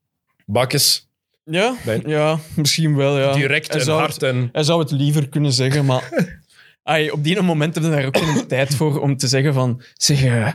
bakkes, 0.47 1.11
Ja, 1.45 1.75
Bij- 1.85 2.03
ja 2.07 2.39
misschien 2.57 2.97
wel. 2.97 3.19
Ja. 3.19 3.33
direct 3.33 3.73
hij 3.73 3.83
en 3.83 3.89
hard. 3.89 4.13
Het, 4.15 4.23
En, 4.23 4.49
hij 4.53 4.63
zou 4.63 4.81
het 4.81 4.91
liever 4.91 5.29
kunnen 5.29 5.53
zeggen, 5.53 5.85
maar 5.85 6.09
ai, 6.83 7.11
op 7.11 7.25
die 7.25 7.43
moment 7.43 7.75
heb 7.75 7.85
je 7.85 7.91
daar 7.91 8.07
ook 8.07 8.17
geen 8.19 8.47
tijd 8.47 8.75
voor 8.75 9.01
om 9.01 9.17
te 9.17 9.27
zeggen 9.29 9.55
van... 9.55 9.83
Zeg, 9.95 10.25
eh, 10.25 10.53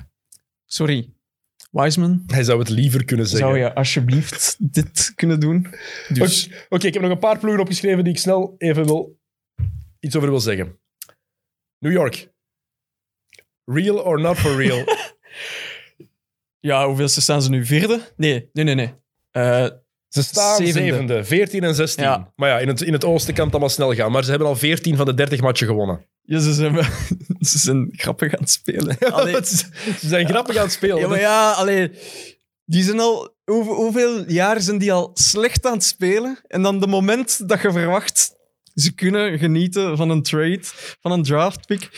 sorry, 0.65 1.09
Wiseman, 1.70 2.24
hij 2.28 2.43
zou 2.43 2.59
het 2.59 2.70
liever 2.70 3.05
kunnen 3.05 3.28
zeggen. 3.28 3.47
zou 3.47 3.59
je 3.59 3.74
alsjeblieft 3.74 4.55
dit 4.59 5.11
kunnen 5.15 5.39
doen? 5.39 5.68
Dus... 6.13 6.49
Oké, 6.70 6.88
ik 6.88 6.93
heb 6.93 7.03
nog 7.03 7.11
een 7.11 7.20
paar 7.20 7.39
ploegen 7.39 7.61
opgeschreven 7.61 8.03
die 8.03 8.13
ik 8.13 8.20
snel 8.20 8.55
even 8.57 8.86
wil, 8.86 9.20
iets 9.99 10.15
over 10.15 10.30
wil 10.30 10.39
zeggen. 10.39 10.80
New 11.80 11.91
York. 11.91 12.32
Real 13.65 13.97
or 13.99 14.22
not 14.22 14.38
for 14.38 14.55
real? 14.55 14.84
Ja, 16.59 16.88
hoeveelste 16.88 17.22
staan 17.22 17.41
ze 17.41 17.49
nu? 17.49 17.65
Vierde? 17.65 17.99
Nee, 18.15 18.49
nee, 18.53 18.63
nee. 18.65 18.76
nee. 18.76 18.93
Eh, 19.32 19.68
Ze 20.07 20.24
staan 20.24 20.55
Zevende. 20.57 20.89
zevende, 20.89 21.24
14 21.24 21.63
en 21.63 21.76
16. 21.76 22.03
Ja. 22.03 22.34
Maar 22.36 22.49
ja, 22.49 22.59
in 22.59 22.68
het, 22.68 22.82
in 22.82 22.93
het 22.93 23.05
oosten 23.05 23.34
kan 23.34 23.43
het 23.43 23.51
allemaal 23.51 23.70
snel 23.72 23.93
gaan. 23.93 24.11
Maar 24.11 24.24
ze 24.24 24.30
hebben 24.30 24.47
al 24.47 24.55
14 24.55 24.95
van 24.95 25.05
de 25.05 25.13
30 25.13 25.41
matchen 25.41 25.68
gewonnen. 25.68 26.05
Ja, 26.28 26.39
ze, 26.39 26.53
zijn, 26.53 26.75
ze 27.51 27.57
zijn 27.57 27.89
grappig 27.91 28.34
aan 28.34 28.39
het 28.39 28.49
spelen. 28.49 28.97
Allee, 29.11 29.45
ze 29.45 29.65
zijn 30.01 30.28
grappig 30.28 30.55
aan 30.55 30.63
het 30.63 30.71
spelen. 30.71 30.99
ja, 30.99 31.07
maar 31.07 31.19
ja, 31.19 31.51
allee, 31.51 31.91
die 32.65 32.84
zijn 32.84 32.99
al... 32.99 33.36
Hoe, 33.43 33.63
hoeveel 33.63 34.30
jaar 34.30 34.61
zijn 34.61 34.78
die 34.78 34.91
al 34.93 35.11
slecht 35.13 35.65
aan 35.65 35.73
het 35.73 35.84
spelen? 35.84 36.39
En 36.47 36.61
dan 36.61 36.80
de 36.80 36.88
moment 36.88 37.47
dat 37.49 37.61
je 37.61 37.71
verwacht, 37.71 38.36
ze 38.73 38.93
kunnen 38.93 39.39
genieten 39.39 39.97
van 39.97 40.09
een 40.09 40.23
trade, 40.23 40.59
van 41.01 41.11
een 41.11 41.23
draftpick, 41.23 41.89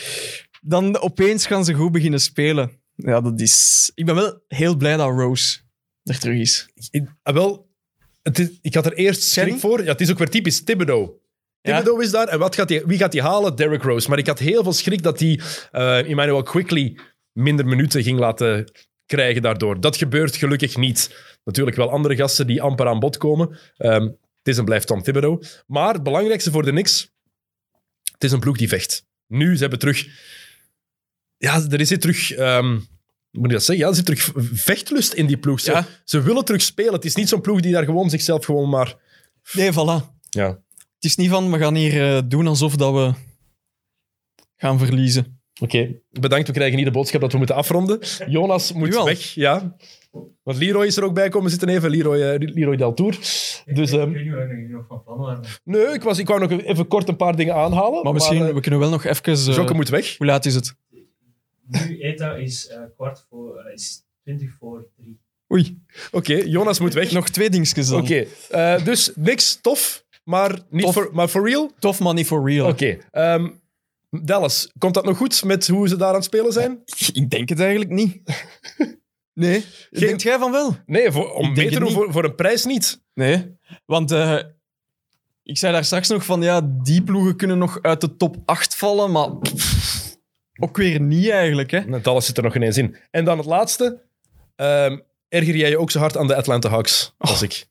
dan 0.60 0.98
opeens 1.00 1.46
gaan 1.46 1.64
ze 1.64 1.74
goed 1.74 1.92
beginnen 1.92 2.20
spelen. 2.20 2.70
Ja, 2.94 3.20
dat 3.20 3.40
is... 3.40 3.90
Ik 3.94 4.04
ben 4.06 4.14
wel 4.14 4.42
heel 4.48 4.76
blij 4.76 4.96
dat 4.96 5.08
Rose 5.08 5.58
er 6.02 6.18
terug 6.18 6.38
is. 6.38 6.68
Ik, 6.90 7.04
ah, 7.22 7.34
wel, 7.34 7.70
het 8.22 8.38
is- 8.38 8.58
ik 8.62 8.74
had 8.74 8.86
er 8.86 8.92
eerst 8.94 9.22
schrik 9.22 9.58
voor. 9.58 9.82
Ja, 9.84 9.90
het 9.92 10.00
is 10.00 10.10
ook 10.10 10.18
weer 10.18 10.28
typisch 10.30 10.64
Thibodeau. 10.64 11.10
Ja. 11.62 11.76
Thibodeau 11.78 12.02
is 12.04 12.10
daar. 12.10 12.28
En 12.28 12.38
wat 12.38 12.54
gaat 12.54 12.68
die, 12.68 12.82
wie 12.86 12.98
gaat 12.98 13.12
die 13.12 13.22
halen? 13.22 13.56
Derrick 13.56 13.82
Rose. 13.82 14.08
Maar 14.08 14.18
ik 14.18 14.26
had 14.26 14.38
heel 14.38 14.62
veel 14.62 14.72
schrik 14.72 15.02
dat 15.02 15.20
hij 15.20 15.40
eh 15.70 16.08
Emmanuel 16.10 16.42
Quickly 16.42 16.98
minder 17.32 17.66
minuten 17.66 18.02
ging 18.02 18.18
laten 18.18 18.70
krijgen 19.06 19.42
daardoor. 19.42 19.80
Dat 19.80 19.96
gebeurt 19.96 20.36
gelukkig 20.36 20.76
niet. 20.76 21.16
Natuurlijk 21.44 21.76
wel 21.76 21.90
andere 21.90 22.16
gasten 22.16 22.46
die 22.46 22.62
amper 22.62 22.86
aan 22.86 22.98
bod 22.98 23.16
komen. 23.16 23.58
Ehm, 23.76 24.02
het 24.02 24.48
is 24.48 24.58
en 24.58 24.64
blijft 24.64 24.86
Tom 24.86 25.02
Thibodeau. 25.02 25.42
Maar 25.66 25.94
het 25.94 26.02
belangrijkste 26.02 26.50
voor 26.50 26.62
de 26.64 26.70
Knicks, 26.70 27.10
het 28.12 28.24
is 28.24 28.32
een 28.32 28.40
ploeg 28.40 28.56
die 28.56 28.68
vecht. 28.68 29.04
Nu, 29.26 29.54
ze 29.54 29.60
hebben 29.60 29.78
terug... 29.78 30.06
Ja, 31.36 31.62
er 31.70 31.80
is 31.80 31.88
hier 31.88 31.98
terug... 32.00 32.28
hoe 32.36 32.72
moet 33.30 33.46
je 33.50 33.56
dat 33.56 33.64
zeggen? 33.64 33.84
Ja, 33.84 33.90
er 33.90 33.94
zit 33.96 34.04
terug 34.06 34.30
vechtlust 34.52 35.12
in 35.12 35.26
die 35.26 35.38
ploeg. 35.38 35.60
Ze, 35.60 35.70
Ja. 35.70 35.86
ze 36.04 36.22
willen 36.22 36.44
terug 36.44 36.62
spelen. 36.62 36.92
Het 36.92 37.04
is 37.04 37.14
niet 37.14 37.28
zo'n 37.28 37.40
ploeg 37.40 37.60
die 37.60 37.72
daar 37.72 37.84
gewoon 37.84 38.10
zichzelf 38.10 38.44
gewoon 38.44 38.68
maar... 38.68 38.94
Nee, 39.52 39.72
voilà. 39.72 40.18
Ja, 40.30 40.58
Het 41.00 41.10
is 41.10 41.16
niet 41.16 41.30
van, 41.30 41.50
we 41.52 41.58
gaan 41.58 41.74
hier 41.74 42.16
eh, 42.16 42.22
doen 42.26 42.46
alsof 42.46 42.76
dat 42.76 42.92
we 42.94 43.12
gaan 44.56 44.78
verliezen. 44.78 45.40
Oké, 45.60 45.94
bedankt. 46.10 46.46
We 46.46 46.52
krijgen 46.52 46.76
hier 46.76 46.84
de 46.84 46.90
boodschap 46.90 47.20
dat 47.20 47.32
we 47.32 47.38
moeten 47.38 47.56
afronden. 47.56 47.98
Jonas 48.26 48.72
moet 48.72 49.02
weg, 49.04 49.20
ja. 49.34 49.76
Want 50.42 50.58
Leroy 50.58 50.86
is 50.86 50.96
er 50.96 51.04
ook 51.04 51.14
bij 51.14 51.28
komen 51.28 51.50
zitten 51.50 51.68
even. 51.68 51.90
Leroy, 51.90 52.20
eh, 52.20 52.54
Leroy 52.54 52.76
Deltour. 52.76 53.10
Dus, 53.66 53.92
ehm, 53.92 54.08
Ik 54.08 54.14
weet 54.14 54.24
niet 54.24 54.32
waar 54.34 54.48
je 54.60 54.68
nog 54.68 54.86
van 54.88 55.02
plan 55.04 55.18
waren. 55.18 55.44
nee, 55.64 55.84
ik, 55.86 56.02
was, 56.02 56.18
ik 56.18 56.26
wou 56.26 56.40
nog 56.40 56.50
even 56.50 56.86
kort 56.86 57.08
een 57.08 57.16
paar 57.16 57.36
dingen 57.36 57.54
aanhalen. 57.54 58.02
Maar 58.04 58.12
misschien, 58.12 58.46
eh, 58.46 58.54
we 58.54 58.60
kunnen 58.60 58.80
wel 58.80 58.90
nog 58.90 59.04
even... 59.04 59.24
eh, 59.48 59.54
Jokke 59.56 59.74
moet 59.74 59.88
weg. 59.88 60.16
hoe 60.16 60.26
laat 60.26 60.46
is 60.46 60.54
het? 60.54 60.74
Nu, 61.66 62.00
ETA 62.00 62.34
is 62.34 62.68
eh, 62.68 62.78
kwart 62.96 63.26
voor, 63.28 63.70
is 63.74 64.02
20 64.22 64.50
voor 64.58 64.86
3. 64.96 65.20
Oei, 65.52 65.82
Oké, 66.10 66.34
Jonas 66.34 66.80
moet 66.80 66.92
weg. 66.94 67.10
nog 67.12 67.28
twee 67.28 67.50
dingetjes 67.50 67.88
dan. 67.88 68.00
Oké, 68.02 68.26
eh, 68.50 68.84
dus 68.84 69.12
niks 69.14 69.58
tof, 69.60 70.04
maar 70.30 70.58
niet 70.68 70.84
Tof. 70.84 70.94
voor 70.94 71.10
maar 71.12 71.28
for 71.28 71.48
real. 71.48 71.70
Tof 71.78 72.00
money 72.00 72.24
for 72.24 72.48
real. 72.50 72.68
Oké, 72.68 72.98
ehm, 73.10 73.48
Dallas, 74.10 74.72
komt 74.78 74.94
dat 74.94 75.04
nog 75.04 75.16
goed 75.16 75.44
met 75.44 75.68
hoe 75.68 75.88
ze 75.88 75.96
daar 75.96 76.08
aan 76.08 76.14
het 76.14 76.24
spelen 76.24 76.52
zijn? 76.52 76.82
Ik 77.12 77.30
denk 77.30 77.48
het 77.48 77.60
eigenlijk 77.60 77.90
niet. 77.90 78.18
Nee. 79.32 79.64
Denkt 79.90 80.22
jij 80.22 80.38
van 80.38 80.50
wel? 80.50 80.76
Nee, 80.86 81.10
voor, 81.10 81.32
om 81.32 81.48
Ik 81.48 81.54
denk 81.54 81.68
beter 81.68 81.84
het 81.84 81.92
voor, 81.92 82.12
voor 82.12 82.24
een 82.24 82.34
prijs 82.34 82.64
niet. 82.64 83.02
Nee. 83.14 83.56
Want 83.86 84.10
eh, 84.10 84.38
ik 85.42 85.58
zei 85.58 85.72
daar 85.72 85.84
straks 85.84 86.08
nog 86.08 86.24
van, 86.24 86.42
ja, 86.42 86.60
die 86.82 87.02
ploegen 87.02 87.36
kunnen 87.36 87.58
nog 87.58 87.82
uit 87.82 88.00
de 88.00 88.16
top 88.16 88.36
8 88.44 88.76
vallen, 88.76 89.10
maar 89.10 89.36
pff, 89.36 90.16
ook 90.60 90.76
weer 90.76 91.00
niet 91.00 91.28
eigenlijk, 91.28 91.70
hè. 91.70 92.00
Dallas 92.00 92.26
zit 92.26 92.36
er 92.36 92.42
nog 92.42 92.54
ineens 92.54 92.76
in. 92.76 92.96
En 93.10 93.24
dan 93.24 93.38
het 93.38 93.46
laatste. 93.46 94.02
Ehm, 94.56 94.98
erger 95.28 95.56
jij 95.56 95.68
je 95.70 95.78
ook 95.78 95.90
zo 95.90 95.98
hard 95.98 96.16
aan 96.16 96.26
de 96.26 96.36
Atlanta 96.36 96.68
Hawks 96.68 97.14
als 97.18 97.42
ik? 97.42 97.66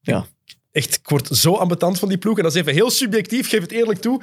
Ja. 0.00 0.26
Echt, 0.78 0.94
ik 0.94 1.08
word 1.08 1.28
zo 1.36 1.54
ambetant 1.54 1.98
van 1.98 2.08
die 2.08 2.18
ploeg. 2.18 2.36
En 2.36 2.42
dat 2.42 2.54
is 2.54 2.60
even 2.60 2.72
heel 2.72 2.90
subjectief, 2.90 3.48
geef 3.48 3.60
het 3.60 3.70
eerlijk 3.72 4.00
toe. 4.00 4.22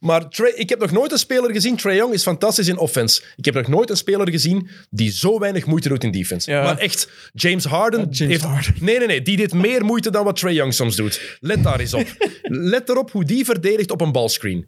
Maar 0.00 0.28
Trae- 0.28 0.54
ik 0.54 0.68
heb 0.68 0.80
nog 0.80 0.90
nooit 0.90 1.12
een 1.12 1.18
speler 1.18 1.52
gezien. 1.52 1.76
Trae 1.76 1.94
Young 1.94 2.12
is 2.14 2.22
fantastisch 2.22 2.68
in 2.68 2.78
offense. 2.78 3.22
Ik 3.36 3.44
heb 3.44 3.54
nog 3.54 3.68
nooit 3.68 3.90
een 3.90 3.96
speler 3.96 4.30
gezien 4.30 4.68
die 4.90 5.10
zo 5.12 5.38
weinig 5.38 5.66
moeite 5.66 5.88
doet 5.88 6.04
in 6.04 6.10
defense. 6.10 6.50
Ja. 6.50 6.62
Maar 6.62 6.78
echt, 6.78 7.08
James 7.32 7.64
Harden. 7.64 8.00
Ja, 8.00 8.06
James 8.10 8.32
heeft, 8.32 8.42
Harden. 8.44 8.74
Nee, 8.80 8.98
nee, 8.98 9.06
nee. 9.06 9.22
Die 9.22 9.36
deed 9.36 9.52
meer 9.54 9.84
moeite 9.84 10.10
dan 10.10 10.24
wat 10.24 10.36
Trae 10.36 10.54
Young 10.54 10.74
soms 10.74 10.96
doet. 10.96 11.36
Let 11.40 11.62
daar 11.62 11.80
eens 11.80 11.94
op. 11.94 12.06
Let 12.72 12.88
erop 12.88 13.10
hoe 13.10 13.24
die 13.24 13.44
verdedigt 13.44 13.90
op 13.90 14.00
een 14.00 14.12
balscreen. 14.12 14.66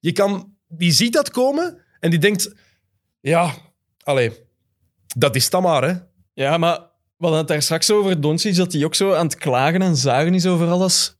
Je 0.00 0.12
kan, 0.12 0.54
die 0.68 0.92
ziet 0.92 1.12
dat 1.12 1.30
komen 1.30 1.82
en 2.00 2.10
die 2.10 2.18
denkt: 2.18 2.52
ja, 3.20 3.54
allee, 4.02 4.32
dat 5.16 5.36
is 5.36 5.50
dan 5.50 5.62
maar, 5.62 5.82
hè. 5.88 5.94
Ja, 6.34 6.58
maar 6.58 6.80
hadden 7.24 7.38
het 7.40 7.48
daar 7.48 7.62
straks 7.62 7.90
over 7.90 8.20
Doncic, 8.20 8.56
dat 8.56 8.72
hij 8.72 8.84
ook 8.84 8.94
zo 8.94 9.12
aan 9.14 9.26
het 9.26 9.36
klagen 9.36 9.82
en 9.82 9.96
zagen 9.96 10.34
is 10.34 10.46
over 10.46 10.68
alles. 10.68 11.16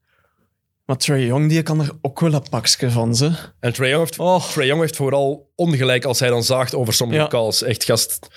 Maar 0.85 0.97
Trae 0.97 1.25
Young, 1.25 1.49
die 1.49 1.61
kan 1.63 1.81
er 1.81 1.91
ook 2.01 2.19
wel 2.19 2.33
een 2.33 2.49
pakje 2.49 2.91
van, 2.91 3.15
ze. 3.15 3.31
En 3.59 3.73
Trae 3.73 3.89
Young 3.89 4.03
heeft, 4.03 4.19
Oh. 4.19 4.49
Trae 4.49 4.65
Young 4.65 4.81
heeft 4.81 4.95
vooral 4.95 5.51
ongelijk 5.55 6.05
als 6.05 6.19
hij 6.19 6.29
dan 6.29 6.43
zaagt 6.43 6.75
over 6.75 6.93
sommige 6.93 7.21
Ja. 7.21 7.27
calls. 7.27 7.61
Echt 7.63 7.83
gast. 7.83 8.27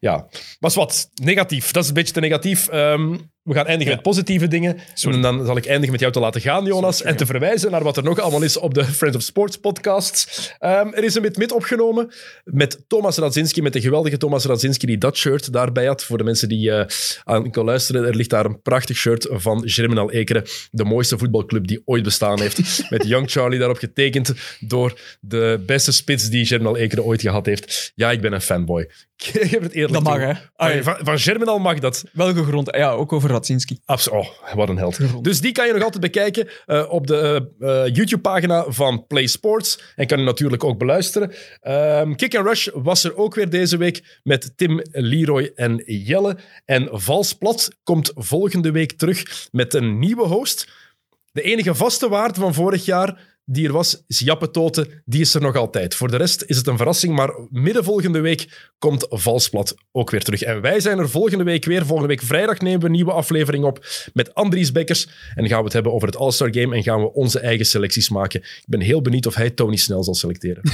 Ja. 0.00 0.16
Maar 0.60 0.70
is 0.70 0.76
wat, 0.76 1.10
negatief. 1.22 1.70
Dat 1.70 1.82
is 1.82 1.88
een 1.88 1.94
beetje 1.94 2.12
te 2.12 2.20
negatief. 2.20 2.68
Ehm, 2.68 3.16
we 3.50 3.56
gaan 3.56 3.66
eindigen 3.66 3.94
met 3.94 4.02
positieve 4.02 4.48
dingen. 4.48 4.78
En 5.02 5.22
dan 5.22 5.46
zal 5.46 5.56
ik 5.56 5.66
eindigen 5.66 5.90
met 5.90 6.00
jou 6.00 6.12
te 6.12 6.20
laten 6.20 6.40
gaan, 6.40 6.64
Jonas. 6.64 7.02
En 7.02 7.16
te 7.16 7.26
verwijzen 7.26 7.70
naar 7.70 7.82
wat 7.82 7.96
er 7.96 8.02
nog 8.02 8.20
allemaal 8.20 8.42
is 8.42 8.56
op 8.56 8.74
de 8.74 8.84
Friends 8.84 9.16
of 9.16 9.22
Sports 9.22 9.56
podcast. 9.56 10.54
Ehm, 10.58 10.88
er 10.92 11.04
is 11.04 11.14
een 11.14 11.22
mid-mid 11.22 11.52
opgenomen 11.52 12.12
met 12.44 12.84
Thomas 12.88 13.16
Radzinski, 13.16 13.62
met 13.62 13.72
de 13.72 13.80
geweldige 13.80 14.16
Thomas 14.16 14.44
Radzinski 14.44 14.86
die 14.86 14.98
dat 14.98 15.16
shirt 15.16 15.52
daarbij 15.52 15.86
had. 15.86 16.04
Voor 16.04 16.18
de 16.18 16.24
mensen 16.24 16.48
die 16.48 16.70
eh, 16.70 16.86
aan 17.24 17.42
kunnen 17.42 17.64
luisteren, 17.64 18.04
er 18.04 18.16
ligt 18.16 18.30
daar 18.30 18.44
een 18.44 18.62
prachtig 18.62 18.96
shirt 18.96 19.26
van 19.30 19.62
Germinal 19.68 20.10
Ekeren, 20.10 20.44
de 20.70 20.84
mooiste 20.84 21.18
voetbalclub 21.18 21.66
die 21.66 21.82
ooit 21.84 22.02
bestaan 22.02 22.40
heeft. 22.40 22.58
met 22.90 23.06
Young 23.06 23.30
Charlie 23.30 23.58
daarop 23.58 23.78
getekend 23.78 24.34
door 24.60 25.00
de 25.20 25.62
beste 25.66 25.92
spits 25.92 26.28
die 26.28 26.46
Germinal 26.46 26.76
Ekeren 26.76 27.04
ooit 27.04 27.20
gehad 27.20 27.46
heeft. 27.46 27.92
Ja, 27.94 28.10
ik 28.10 28.20
ben 28.20 28.32
een 28.32 28.40
fanboy. 28.40 28.90
Ik 29.20 29.48
geef 29.50 29.60
het 29.60 29.72
eerlijk 29.72 29.92
Dat 29.92 30.02
mag, 30.02 30.18
hè? 30.18 30.32
Van, 30.56 30.82
van, 30.82 30.96
van 31.00 31.18
Germinal 31.18 31.58
mag 31.58 31.78
dat. 31.78 32.04
Wel 32.12 32.34
gegrond. 32.34 32.76
Ja, 32.76 32.90
ook 32.90 33.12
over 33.12 33.32
Radzinski. 33.40 33.78
Abs 33.84 34.08
oh, 34.08 34.26
wat 34.54 34.68
een 34.68 34.78
held. 34.78 35.24
Dus 35.24 35.40
die 35.40 35.52
kan 35.52 35.66
je 35.66 35.72
nog 35.72 35.82
altijd 35.82 36.02
bekijken 36.02 36.48
eh, 36.66 36.86
op 36.88 37.06
de 37.06 37.48
eh, 37.58 37.84
eh, 37.84 37.94
YouTube-pagina 37.94 38.64
van 38.68 39.06
Play 39.06 39.26
Sports. 39.26 39.92
En 39.96 40.06
kan 40.06 40.18
je 40.18 40.24
natuurlijk 40.24 40.64
ook 40.64 40.78
beluisteren. 40.78 41.32
Ehm, 41.60 42.14
Kick 42.14 42.36
and 42.36 42.46
Rush 42.46 42.68
was 42.72 43.04
er 43.04 43.16
ook 43.16 43.34
weer 43.34 43.50
deze 43.50 43.76
week 43.76 44.20
met 44.22 44.52
Tim, 44.56 44.82
Leroy 44.90 45.52
en 45.54 45.82
Jelle. 45.86 46.36
En 46.64 46.88
Vals 46.92 47.32
Plat 47.32 47.68
komt 47.82 48.12
volgende 48.14 48.70
week 48.70 48.92
terug 48.92 49.48
met 49.52 49.74
een 49.74 49.98
nieuwe 49.98 50.26
host. 50.26 50.68
De 51.32 51.42
enige 51.42 51.74
vaste 51.74 52.08
waard 52.08 52.36
van 52.36 52.54
vorig 52.54 52.84
jaar 52.84 53.29
die 53.52 53.66
er 53.66 53.72
was, 53.72 54.02
is 54.06 54.18
Jappe 54.18 54.50
Toten. 54.50 55.02
Die 55.04 55.20
is 55.20 55.34
er 55.34 55.40
nog 55.40 55.56
altijd. 55.56 55.94
Voor 55.94 56.10
de 56.10 56.16
rest 56.16 56.42
is 56.46 56.56
het 56.56 56.66
een 56.66 56.76
verrassing, 56.76 57.14
maar 57.14 57.30
midden 57.50 57.84
volgende 57.84 58.20
week 58.20 58.70
komt 58.78 59.06
Valsplat 59.08 59.74
ook 59.92 60.10
weer 60.10 60.22
terug. 60.22 60.42
En 60.42 60.60
wij 60.60 60.80
zijn 60.80 60.98
er 60.98 61.10
volgende 61.10 61.44
week 61.44 61.64
weer. 61.64 61.86
Volgende 61.86 62.08
week 62.08 62.22
vrijdag 62.22 62.58
nemen 62.60 62.80
we 62.80 62.86
een 62.86 62.92
nieuwe 62.92 63.12
aflevering 63.12 63.64
op 63.64 63.86
met 64.12 64.34
Andries 64.34 64.72
Bekkers. 64.72 65.08
En 65.34 65.48
gaan 65.48 65.58
we 65.58 65.64
het 65.64 65.72
hebben 65.72 65.92
over 65.92 66.08
het 66.08 66.16
All-Star 66.16 66.48
Game 66.54 66.76
en 66.76 66.82
gaan 66.82 67.00
we 67.00 67.12
onze 67.12 67.38
eigen 67.40 67.66
selecties 67.66 68.08
maken. 68.08 68.40
Ik 68.40 68.64
ben 68.66 68.80
heel 68.80 69.02
benieuwd 69.02 69.26
of 69.26 69.34
hij 69.34 69.50
Tony 69.50 69.76
Snel 69.76 70.04
zal 70.04 70.14
selecteren. 70.14 70.62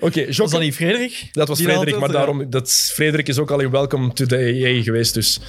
Oké, 0.00 0.26
Was 0.26 0.36
Jocke- 0.36 0.52
dat 0.52 0.60
niet 0.60 0.74
Frederik? 0.74 1.28
dat 1.32 1.48
was 1.48 1.60
Frederik, 1.60 1.98
maar 1.98 2.12
daarom, 2.12 2.50
dat, 2.50 2.70
Frederik 2.70 3.28
is 3.28 3.38
ook 3.38 3.50
al 3.50 3.60
in 3.60 3.70
Welcome 3.70 4.12
to 4.12 4.26
the 4.26 4.38
EA 4.38 4.82
geweest, 4.82 5.14
dus 5.14 5.40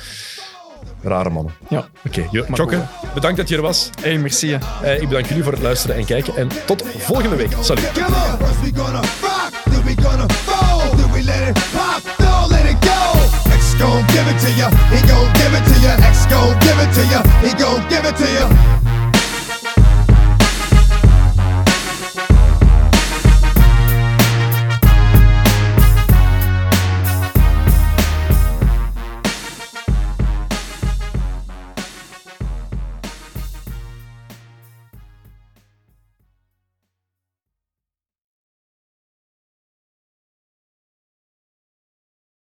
Rare 1.01 1.29
mannen. 1.29 1.53
Ja. 1.69 1.87
Oké, 2.05 2.27
Jokke, 2.31 2.81
bedankt 3.13 3.37
dat 3.37 3.49
je 3.49 3.55
er 3.55 3.61
was. 3.61 3.89
Hey, 4.01 4.17
merci. 4.17 4.57
Eh, 4.81 5.01
ik 5.01 5.07
bedank 5.07 5.25
jullie 5.25 5.43
voor 5.43 5.51
het 5.51 5.61
luisteren 5.61 5.95
en 5.95 6.05
kijken. 6.05 6.35
En 6.35 6.49
tot 6.65 6.83
volgende 6.97 7.35
week. 7.35 7.51
Salut. 7.61 7.91